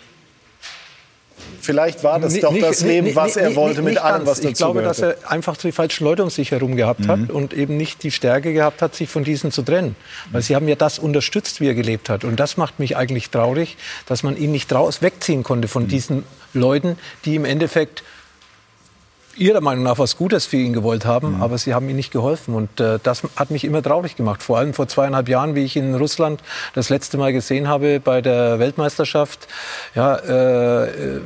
Vielleicht 1.59 2.03
war 2.03 2.19
das 2.19 2.33
nicht, 2.33 2.43
doch 2.45 2.57
das 2.57 2.81
nicht, 2.81 3.03
Leben, 3.03 3.15
was 3.15 3.35
er 3.35 3.55
wollte, 3.55 3.81
mit 3.81 3.97
allem, 3.97 4.25
was 4.25 4.37
dazu 4.37 4.49
Ich 4.49 4.57
glaube, 4.57 4.79
gehörte. 4.79 5.01
dass 5.01 5.17
er 5.23 5.31
einfach 5.31 5.57
die 5.57 5.73
falschen 5.73 6.05
Leute 6.05 6.23
um 6.23 6.29
sich 6.29 6.51
herum 6.51 6.77
gehabt 6.77 7.01
mhm. 7.01 7.07
hat 7.07 7.29
und 7.29 7.53
eben 7.53 7.75
nicht 7.75 8.03
die 8.03 8.11
Stärke 8.11 8.53
gehabt 8.53 8.81
hat, 8.81 8.95
sich 8.95 9.09
von 9.09 9.25
diesen 9.25 9.51
zu 9.51 9.61
trennen. 9.61 9.97
Weil 10.31 10.41
sie 10.41 10.55
haben 10.55 10.67
ja 10.69 10.75
das 10.75 10.97
unterstützt, 10.97 11.59
wie 11.59 11.67
er 11.67 11.75
gelebt 11.75 12.09
hat. 12.09 12.23
Und 12.23 12.39
das 12.39 12.55
macht 12.55 12.79
mich 12.79 12.95
eigentlich 12.95 13.29
traurig, 13.29 13.75
dass 14.05 14.23
man 14.23 14.37
ihn 14.37 14.51
nicht 14.51 14.71
raus 14.71 15.01
wegziehen 15.01 15.43
konnte 15.43 15.67
von 15.67 15.83
mhm. 15.83 15.87
diesen 15.89 16.23
Leuten, 16.53 16.97
die 17.25 17.35
im 17.35 17.43
Endeffekt 17.43 18.03
ihrer 19.37 19.61
Meinung 19.61 19.83
nach 19.83 19.99
was 19.99 20.17
Gutes 20.17 20.45
für 20.45 20.57
ihn 20.57 20.73
gewollt 20.73 21.05
haben, 21.05 21.35
mhm. 21.35 21.43
aber 21.43 21.57
sie 21.57 21.73
haben 21.73 21.87
ihm 21.89 21.95
nicht 21.95 22.11
geholfen. 22.11 22.53
Und 22.53 22.79
äh, 22.79 22.99
das 23.01 23.23
hat 23.35 23.51
mich 23.51 23.63
immer 23.63 23.81
traurig 23.81 24.15
gemacht. 24.15 24.43
Vor 24.43 24.57
allem 24.57 24.73
vor 24.73 24.87
zweieinhalb 24.87 25.29
Jahren, 25.29 25.55
wie 25.55 25.63
ich 25.63 25.75
ihn 25.75 25.89
in 25.89 25.95
Russland 25.95 26.41
das 26.73 26.89
letzte 26.89 27.17
Mal 27.17 27.33
gesehen 27.33 27.67
habe 27.67 27.99
bei 27.99 28.21
der 28.21 28.59
Weltmeisterschaft. 28.59 29.47
Ja, 29.95 30.15
äh, 30.15 31.21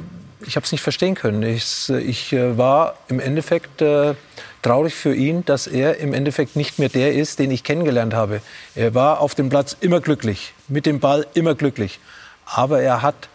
ich 0.45 0.55
habe 0.55 0.65
es 0.65 0.71
nicht 0.71 0.81
verstehen 0.81 1.15
können. 1.15 1.43
Ich, 1.43 1.89
ich 1.89 2.33
äh, 2.33 2.57
war 2.57 2.95
im 3.07 3.19
Endeffekt 3.19 3.81
äh, 3.81 4.15
traurig 4.61 4.93
für 4.93 5.13
ihn, 5.13 5.45
dass 5.45 5.67
er 5.67 5.97
im 5.97 6.13
Endeffekt 6.13 6.55
nicht 6.55 6.79
mehr 6.79 6.89
der 6.89 7.13
ist, 7.13 7.39
den 7.39 7.51
ich 7.51 7.63
kennengelernt 7.63 8.13
habe. 8.13 8.41
Er 8.75 8.93
war 8.93 9.19
auf 9.21 9.35
dem 9.35 9.49
Platz 9.49 9.75
immer 9.79 9.99
glücklich, 10.01 10.53
mit 10.67 10.85
dem 10.85 10.99
Ball 10.99 11.25
immer 11.33 11.55
glücklich. 11.55 11.99
Aber 12.45 12.81
er 12.81 13.01
hat 13.01 13.29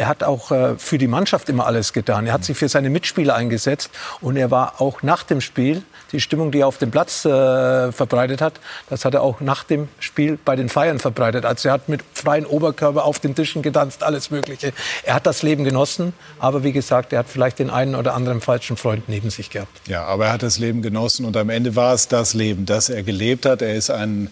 er 0.00 0.08
hat 0.08 0.24
auch 0.24 0.50
äh, 0.50 0.78
für 0.78 0.96
die 0.96 1.06
Mannschaft 1.06 1.50
immer 1.50 1.66
alles 1.66 1.92
getan. 1.92 2.26
Er 2.26 2.32
hat 2.32 2.42
sich 2.42 2.56
für 2.56 2.70
seine 2.70 2.88
Mitspieler 2.88 3.34
eingesetzt 3.34 3.90
und 4.22 4.36
er 4.38 4.50
war 4.50 4.80
auch 4.80 5.02
nach 5.02 5.24
dem 5.24 5.42
Spiel, 5.42 5.82
die 6.12 6.20
Stimmung, 6.20 6.50
die 6.50 6.60
er 6.60 6.68
auf 6.68 6.78
dem 6.78 6.90
Platz 6.90 7.26
äh, 7.26 7.92
verbreitet 7.92 8.40
hat, 8.40 8.60
das 8.88 9.04
hat 9.04 9.12
er 9.12 9.22
auch 9.22 9.40
nach 9.40 9.62
dem 9.62 9.88
Spiel 9.98 10.38
bei 10.42 10.56
den 10.56 10.70
Feiern 10.70 10.98
verbreitet. 10.98 11.44
Also 11.44 11.68
er 11.68 11.74
hat 11.74 11.90
mit 11.90 12.00
freien 12.14 12.46
Oberkörper 12.46 13.04
auf 13.04 13.18
den 13.18 13.34
Tischen 13.34 13.60
getanzt, 13.60 14.02
alles 14.02 14.30
Mögliche. 14.30 14.72
Er 15.02 15.14
hat 15.14 15.26
das 15.26 15.42
Leben 15.42 15.64
genossen, 15.64 16.14
aber 16.38 16.64
wie 16.64 16.72
gesagt, 16.72 17.12
er 17.12 17.18
hat 17.18 17.28
vielleicht 17.28 17.58
den 17.58 17.68
einen 17.68 17.94
oder 17.94 18.14
anderen 18.14 18.40
falschen 18.40 18.78
Freund 18.78 19.06
neben 19.06 19.28
sich 19.28 19.50
gehabt. 19.50 19.86
Ja, 19.86 20.04
aber 20.04 20.26
er 20.26 20.32
hat 20.32 20.42
das 20.42 20.58
Leben 20.58 20.80
genossen 20.80 21.26
und 21.26 21.36
am 21.36 21.50
Ende 21.50 21.76
war 21.76 21.92
es 21.92 22.08
das 22.08 22.32
Leben, 22.32 22.64
das 22.64 22.88
er 22.88 23.02
gelebt 23.02 23.44
hat. 23.44 23.60
Er 23.60 23.74
ist 23.74 23.90
ein 23.90 24.30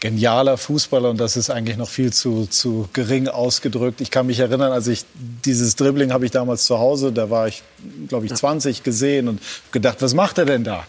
genialer 0.00 0.56
Fußballer 0.56 1.10
und 1.10 1.18
das 1.18 1.36
ist 1.36 1.50
eigentlich 1.50 1.76
noch 1.76 1.88
viel 1.88 2.12
zu, 2.12 2.46
zu 2.46 2.88
gering 2.92 3.28
ausgedrückt. 3.28 4.00
Ich 4.00 4.10
kann 4.10 4.26
mich 4.26 4.38
erinnern, 4.38 4.72
als 4.72 4.86
ich 4.86 5.04
dieses 5.14 5.74
Dribbling 5.76 6.12
habe 6.12 6.24
ich 6.24 6.30
damals 6.30 6.64
zu 6.64 6.78
Hause, 6.78 7.12
da 7.12 7.30
war 7.30 7.48
ich, 7.48 7.62
glaube 8.06 8.26
ich, 8.26 8.34
20 8.34 8.84
gesehen 8.84 9.28
und 9.28 9.40
gedacht, 9.72 10.00
was 10.00 10.14
macht 10.14 10.38
er 10.38 10.44
denn 10.44 10.62
da? 10.62 10.84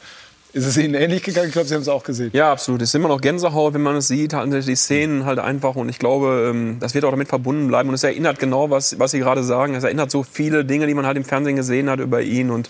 Ist 0.51 0.65
es 0.65 0.77
Ihnen 0.77 0.95
ähnlich 0.95 1.21
gegangen? 1.21 1.47
Ich 1.47 1.53
glaube, 1.53 1.67
Sie 1.67 1.75
haben 1.75 1.83
es 1.83 1.87
auch 1.87 2.03
gesehen. 2.03 2.31
Ja, 2.33 2.51
absolut. 2.51 2.81
Es 2.81 2.89
ist 2.89 2.95
immer 2.95 3.07
noch 3.07 3.21
Gänsehaut, 3.21 3.75
wenn 3.75 3.83
man 3.83 3.95
es 3.97 4.07
sieht, 4.07 4.33
halt 4.33 4.51
die 4.67 4.75
Szenen 4.75 5.25
halt 5.25 5.37
einfach. 5.37 5.75
Und 5.75 5.89
ich 5.89 5.99
glaube, 5.99 6.49
ähm, 6.49 6.77
das 6.79 6.95
wird 6.95 7.05
auch 7.05 7.11
damit 7.11 7.27
verbunden 7.27 7.67
bleiben. 7.67 7.89
Und 7.89 7.93
es 7.93 8.03
erinnert 8.03 8.39
genau, 8.39 8.71
was, 8.71 8.97
was 8.97 9.11
Sie 9.11 9.19
gerade 9.19 9.43
sagen. 9.43 9.75
Es 9.75 9.83
erinnert 9.83 10.09
so 10.09 10.23
viele 10.23 10.65
Dinge, 10.65 10.87
die 10.87 10.95
man 10.95 11.05
halt 11.05 11.17
im 11.17 11.23
Fernsehen 11.23 11.55
gesehen 11.55 11.87
hat 11.87 11.99
über 11.99 12.23
ihn. 12.23 12.49
Und 12.49 12.67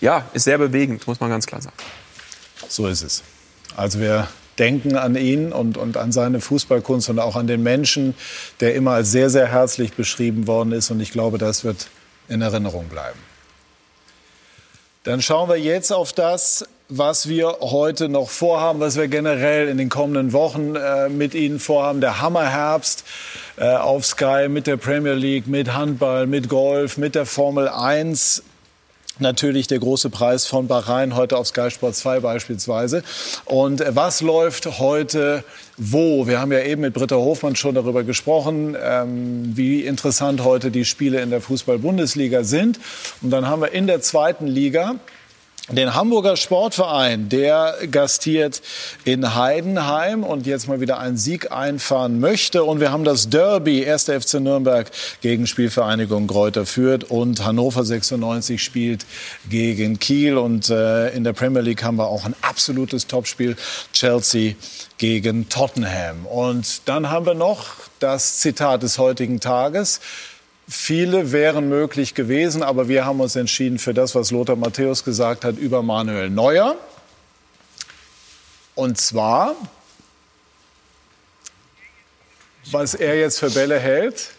ja, 0.00 0.26
ist 0.32 0.44
sehr 0.44 0.58
bewegend, 0.58 1.06
muss 1.06 1.20
man 1.20 1.30
ganz 1.30 1.46
klar 1.46 1.62
sagen. 1.62 1.76
So 2.66 2.88
ist 2.88 3.02
es. 3.02 3.22
Also 3.76 4.00
wir 4.00 4.26
denken 4.58 4.96
an 4.96 5.16
ihn 5.16 5.52
und, 5.52 5.76
und 5.76 5.96
an 5.96 6.12
seine 6.12 6.40
Fußballkunst 6.40 7.10
und 7.10 7.18
auch 7.18 7.36
an 7.36 7.46
den 7.46 7.62
Menschen, 7.62 8.14
der 8.60 8.74
immer 8.74 8.92
als 8.92 9.10
sehr, 9.10 9.30
sehr 9.30 9.46
herzlich 9.46 9.94
beschrieben 9.94 10.46
worden 10.46 10.72
ist. 10.72 10.90
Und 10.90 11.00
ich 11.00 11.12
glaube, 11.12 11.38
das 11.38 11.64
wird 11.64 11.88
in 12.28 12.42
Erinnerung 12.42 12.88
bleiben. 12.88 13.18
Dann 15.04 15.20
schauen 15.20 15.48
wir 15.48 15.56
jetzt 15.56 15.92
auf 15.92 16.12
das, 16.12 16.64
was 16.88 17.28
wir 17.28 17.56
heute 17.60 18.08
noch 18.08 18.30
vorhaben, 18.30 18.78
was 18.80 18.96
wir 18.96 19.08
generell 19.08 19.68
in 19.68 19.78
den 19.78 19.88
kommenden 19.88 20.32
Wochen 20.32 20.76
äh, 20.76 21.08
mit 21.08 21.34
Ihnen 21.34 21.58
vorhaben. 21.58 22.00
Der 22.00 22.20
Hammerherbst 22.20 23.04
äh, 23.56 23.74
auf 23.74 24.04
Sky 24.04 24.46
mit 24.48 24.66
der 24.66 24.76
Premier 24.76 25.14
League, 25.14 25.46
mit 25.46 25.72
Handball, 25.72 26.26
mit 26.26 26.48
Golf, 26.48 26.98
mit 26.98 27.14
der 27.14 27.26
Formel 27.26 27.68
1 27.68 28.44
natürlich 29.18 29.66
der 29.66 29.78
große 29.78 30.10
Preis 30.10 30.46
von 30.46 30.66
Bahrain 30.66 31.14
heute 31.16 31.36
auf 31.36 31.46
Sky 31.46 31.70
Sport 31.70 31.94
2 31.94 32.20
beispielsweise. 32.20 33.02
Und 33.44 33.80
äh, 33.80 33.94
was 33.94 34.20
läuft 34.20 34.78
heute 34.78 35.44
wo? 35.76 36.26
Wir 36.26 36.40
haben 36.40 36.52
ja 36.52 36.60
eben 36.60 36.82
mit 36.82 36.94
Britta 36.94 37.16
Hofmann 37.16 37.56
schon 37.56 37.74
darüber 37.74 38.04
gesprochen, 38.04 38.76
ähm, 38.80 39.56
wie 39.56 39.82
interessant 39.82 40.44
heute 40.44 40.70
die 40.70 40.84
Spiele 40.84 41.20
in 41.20 41.30
der 41.30 41.40
Fußball-Bundesliga 41.40 42.44
sind. 42.44 42.78
Und 43.20 43.30
dann 43.30 43.46
haben 43.46 43.62
wir 43.62 43.72
in 43.72 43.86
der 43.86 44.00
zweiten 44.00 44.46
Liga 44.46 44.96
den 45.76 45.94
Hamburger 45.94 46.36
Sportverein, 46.36 47.28
der 47.28 47.76
gastiert 47.90 48.60
in 49.04 49.34
Heidenheim 49.34 50.22
und 50.22 50.46
jetzt 50.46 50.68
mal 50.68 50.80
wieder 50.80 50.98
einen 50.98 51.16
Sieg 51.16 51.50
einfahren 51.50 52.20
möchte. 52.20 52.64
Und 52.64 52.80
wir 52.80 52.92
haben 52.92 53.04
das 53.04 53.30
Derby, 53.30 53.88
1. 53.88 54.04
FC 54.04 54.34
Nürnberg 54.34 54.90
gegen 55.22 55.46
Spielvereinigung 55.46 56.26
Kräuter 56.26 56.66
Fürth 56.66 57.04
und 57.08 57.44
Hannover 57.44 57.84
96 57.84 58.62
spielt 58.62 59.06
gegen 59.48 59.98
Kiel. 59.98 60.36
Und 60.36 60.68
äh, 60.68 61.08
in 61.10 61.24
der 61.24 61.32
Premier 61.32 61.62
League 61.62 61.82
haben 61.82 61.96
wir 61.96 62.06
auch 62.06 62.26
ein 62.26 62.34
absolutes 62.42 63.06
Topspiel, 63.06 63.56
Chelsea 63.92 64.54
gegen 64.98 65.48
Tottenham. 65.48 66.26
Und 66.26 66.82
dann 66.84 67.10
haben 67.10 67.24
wir 67.26 67.34
noch 67.34 67.66
das 67.98 68.40
Zitat 68.40 68.82
des 68.82 68.98
heutigen 68.98 69.40
Tages. 69.40 70.00
Viele 70.68 71.32
wären 71.32 71.68
möglich 71.68 72.14
gewesen, 72.14 72.62
aber 72.62 72.88
wir 72.88 73.04
haben 73.04 73.20
uns 73.20 73.36
entschieden 73.36 73.78
für 73.78 73.94
das, 73.94 74.14
was 74.14 74.30
Lothar 74.30 74.56
Matthäus 74.56 75.04
gesagt 75.04 75.44
hat 75.44 75.58
über 75.58 75.82
Manuel 75.82 76.30
Neuer. 76.30 76.76
Und 78.74 78.98
zwar, 78.98 79.56
was 82.70 82.94
er 82.94 83.18
jetzt 83.18 83.38
für 83.38 83.50
Bälle 83.50 83.78
hält, 83.78 84.30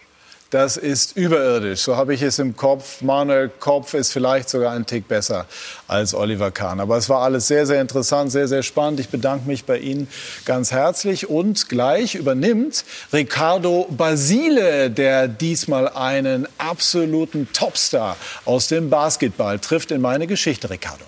das 0.53 0.77
ist 0.77 1.17
überirdisch. 1.17 1.81
So 1.81 1.97
habe 1.97 2.13
ich 2.13 2.21
es 2.21 2.37
im 2.37 2.55
Kopf. 2.55 3.01
Manuel 3.01 3.49
Kopf 3.49 3.95
ist 3.95 4.11
vielleicht 4.11 4.49
sogar 4.49 4.73
ein 4.73 4.85
Tick 4.85 5.07
besser 5.07 5.47
als 5.87 6.13
Oliver 6.13 6.51
Kahn. 6.51 6.79
Aber 6.79 6.95
es 6.97 7.09
war 7.09 7.21
alles 7.21 7.47
sehr, 7.47 7.65
sehr 7.65 7.81
interessant, 7.81 8.31
sehr, 8.31 8.47
sehr 8.47 8.61
spannend. 8.61 8.99
Ich 8.99 9.09
bedanke 9.09 9.47
mich 9.47 9.65
bei 9.65 9.79
Ihnen 9.79 10.07
ganz 10.45 10.71
herzlich. 10.71 11.27
Und 11.27 11.69
gleich 11.69 12.13
übernimmt 12.13 12.85
Ricardo 13.11 13.87
Basile, 13.89 14.91
der 14.91 15.27
diesmal 15.27 15.89
einen 15.89 16.47
absoluten 16.59 17.47
Topstar 17.51 18.15
aus 18.45 18.67
dem 18.67 18.91
Basketball 18.91 19.57
trifft 19.57 19.89
in 19.89 20.01
meine 20.01 20.27
Geschichte. 20.27 20.69
Ricardo. 20.69 21.03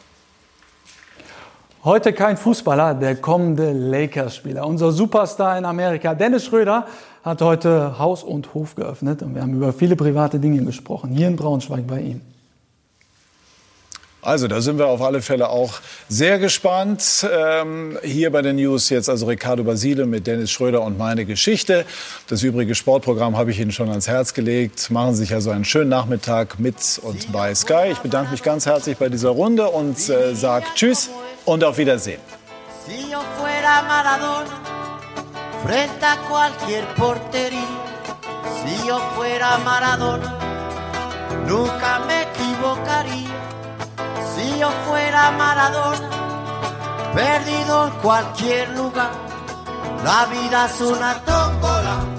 Heute 1.83 2.13
kein 2.13 2.35
Fußballer, 2.35 2.95
der 2.95 3.17
kommende 3.17 3.71
Lakers-Spieler. 3.71 4.65
Unser 4.65 4.91
Superstar 4.91 5.55
in 5.55 5.65
Amerika, 5.65 6.15
Dennis 6.15 6.45
Schröder, 6.45 6.87
hat 7.25 7.41
heute 7.41 7.97
Haus 7.97 8.23
und 8.23 8.53
Hof 8.53 8.75
geöffnet 8.75 9.23
und 9.23 9.33
wir 9.33 9.41
haben 9.41 9.55
über 9.55 9.73
viele 9.73 9.95
private 9.95 10.39
Dinge 10.39 10.63
gesprochen, 10.63 11.09
hier 11.09 11.27
in 11.27 11.35
Braunschweig 11.35 11.87
bei 11.87 11.99
ihm. 11.99 12.21
Also 14.21 14.47
da 14.47 14.59
sind 14.59 14.79
wir 14.79 14.87
auf 14.87 15.03
alle 15.03 15.21
Fälle 15.21 15.49
auch 15.49 15.73
sehr 16.09 16.39
gespannt. 16.39 17.27
Ähm, 17.31 17.97
hier 18.03 18.31
bei 18.31 18.41
den 18.41 18.55
News 18.55 18.89
jetzt 18.89 19.07
also 19.07 19.27
Ricardo 19.27 19.63
Basile 19.63 20.07
mit 20.07 20.25
Dennis 20.25 20.49
Schröder 20.49 20.81
und 20.81 20.97
meine 20.97 21.25
Geschichte. 21.25 21.85
Das 22.27 22.41
übrige 22.41 22.73
Sportprogramm 22.73 23.37
habe 23.37 23.51
ich 23.51 23.59
Ihnen 23.59 23.71
schon 23.71 23.89
ans 23.89 24.07
Herz 24.07 24.33
gelegt. 24.33 24.89
Machen 24.89 25.13
Sie 25.13 25.21
sich 25.21 25.33
also 25.33 25.51
einen 25.51 25.65
schönen 25.65 25.89
Nachmittag 25.89 26.59
mit 26.59 26.99
und 27.03 27.31
bei 27.31 27.53
Sky. 27.53 27.91
Ich 27.91 27.99
bedanke 27.99 28.31
mich 28.31 28.41
ganz 28.41 28.65
herzlich 28.65 28.97
bei 28.97 29.09
dieser 29.09 29.29
Runde 29.29 29.67
und 29.69 30.09
äh, 30.09 30.33
sage 30.33 30.65
Tschüss 30.73 31.11
und 31.45 31.63
auf 31.63 31.77
Wiedersehen. 31.77 32.19
Frente 35.65 36.05
a 36.05 36.17
cualquier 36.29 36.85
portería. 36.93 37.77
Si 38.61 38.87
yo 38.87 38.99
fuera 39.15 39.57
Maradona, 39.57 40.31
nunca 41.47 41.99
me 42.05 42.21
equivocaría. 42.21 43.35
Si 44.35 44.59
yo 44.59 44.69
fuera 44.87 45.31
Maradona, 45.31 46.09
perdido 47.15 47.87
en 47.87 47.93
cualquier 47.95 48.69
lugar, 48.77 49.11
la 50.03 50.25
vida 50.27 50.67
es 50.67 50.81
una 50.81 51.15
tómbola 51.25 52.14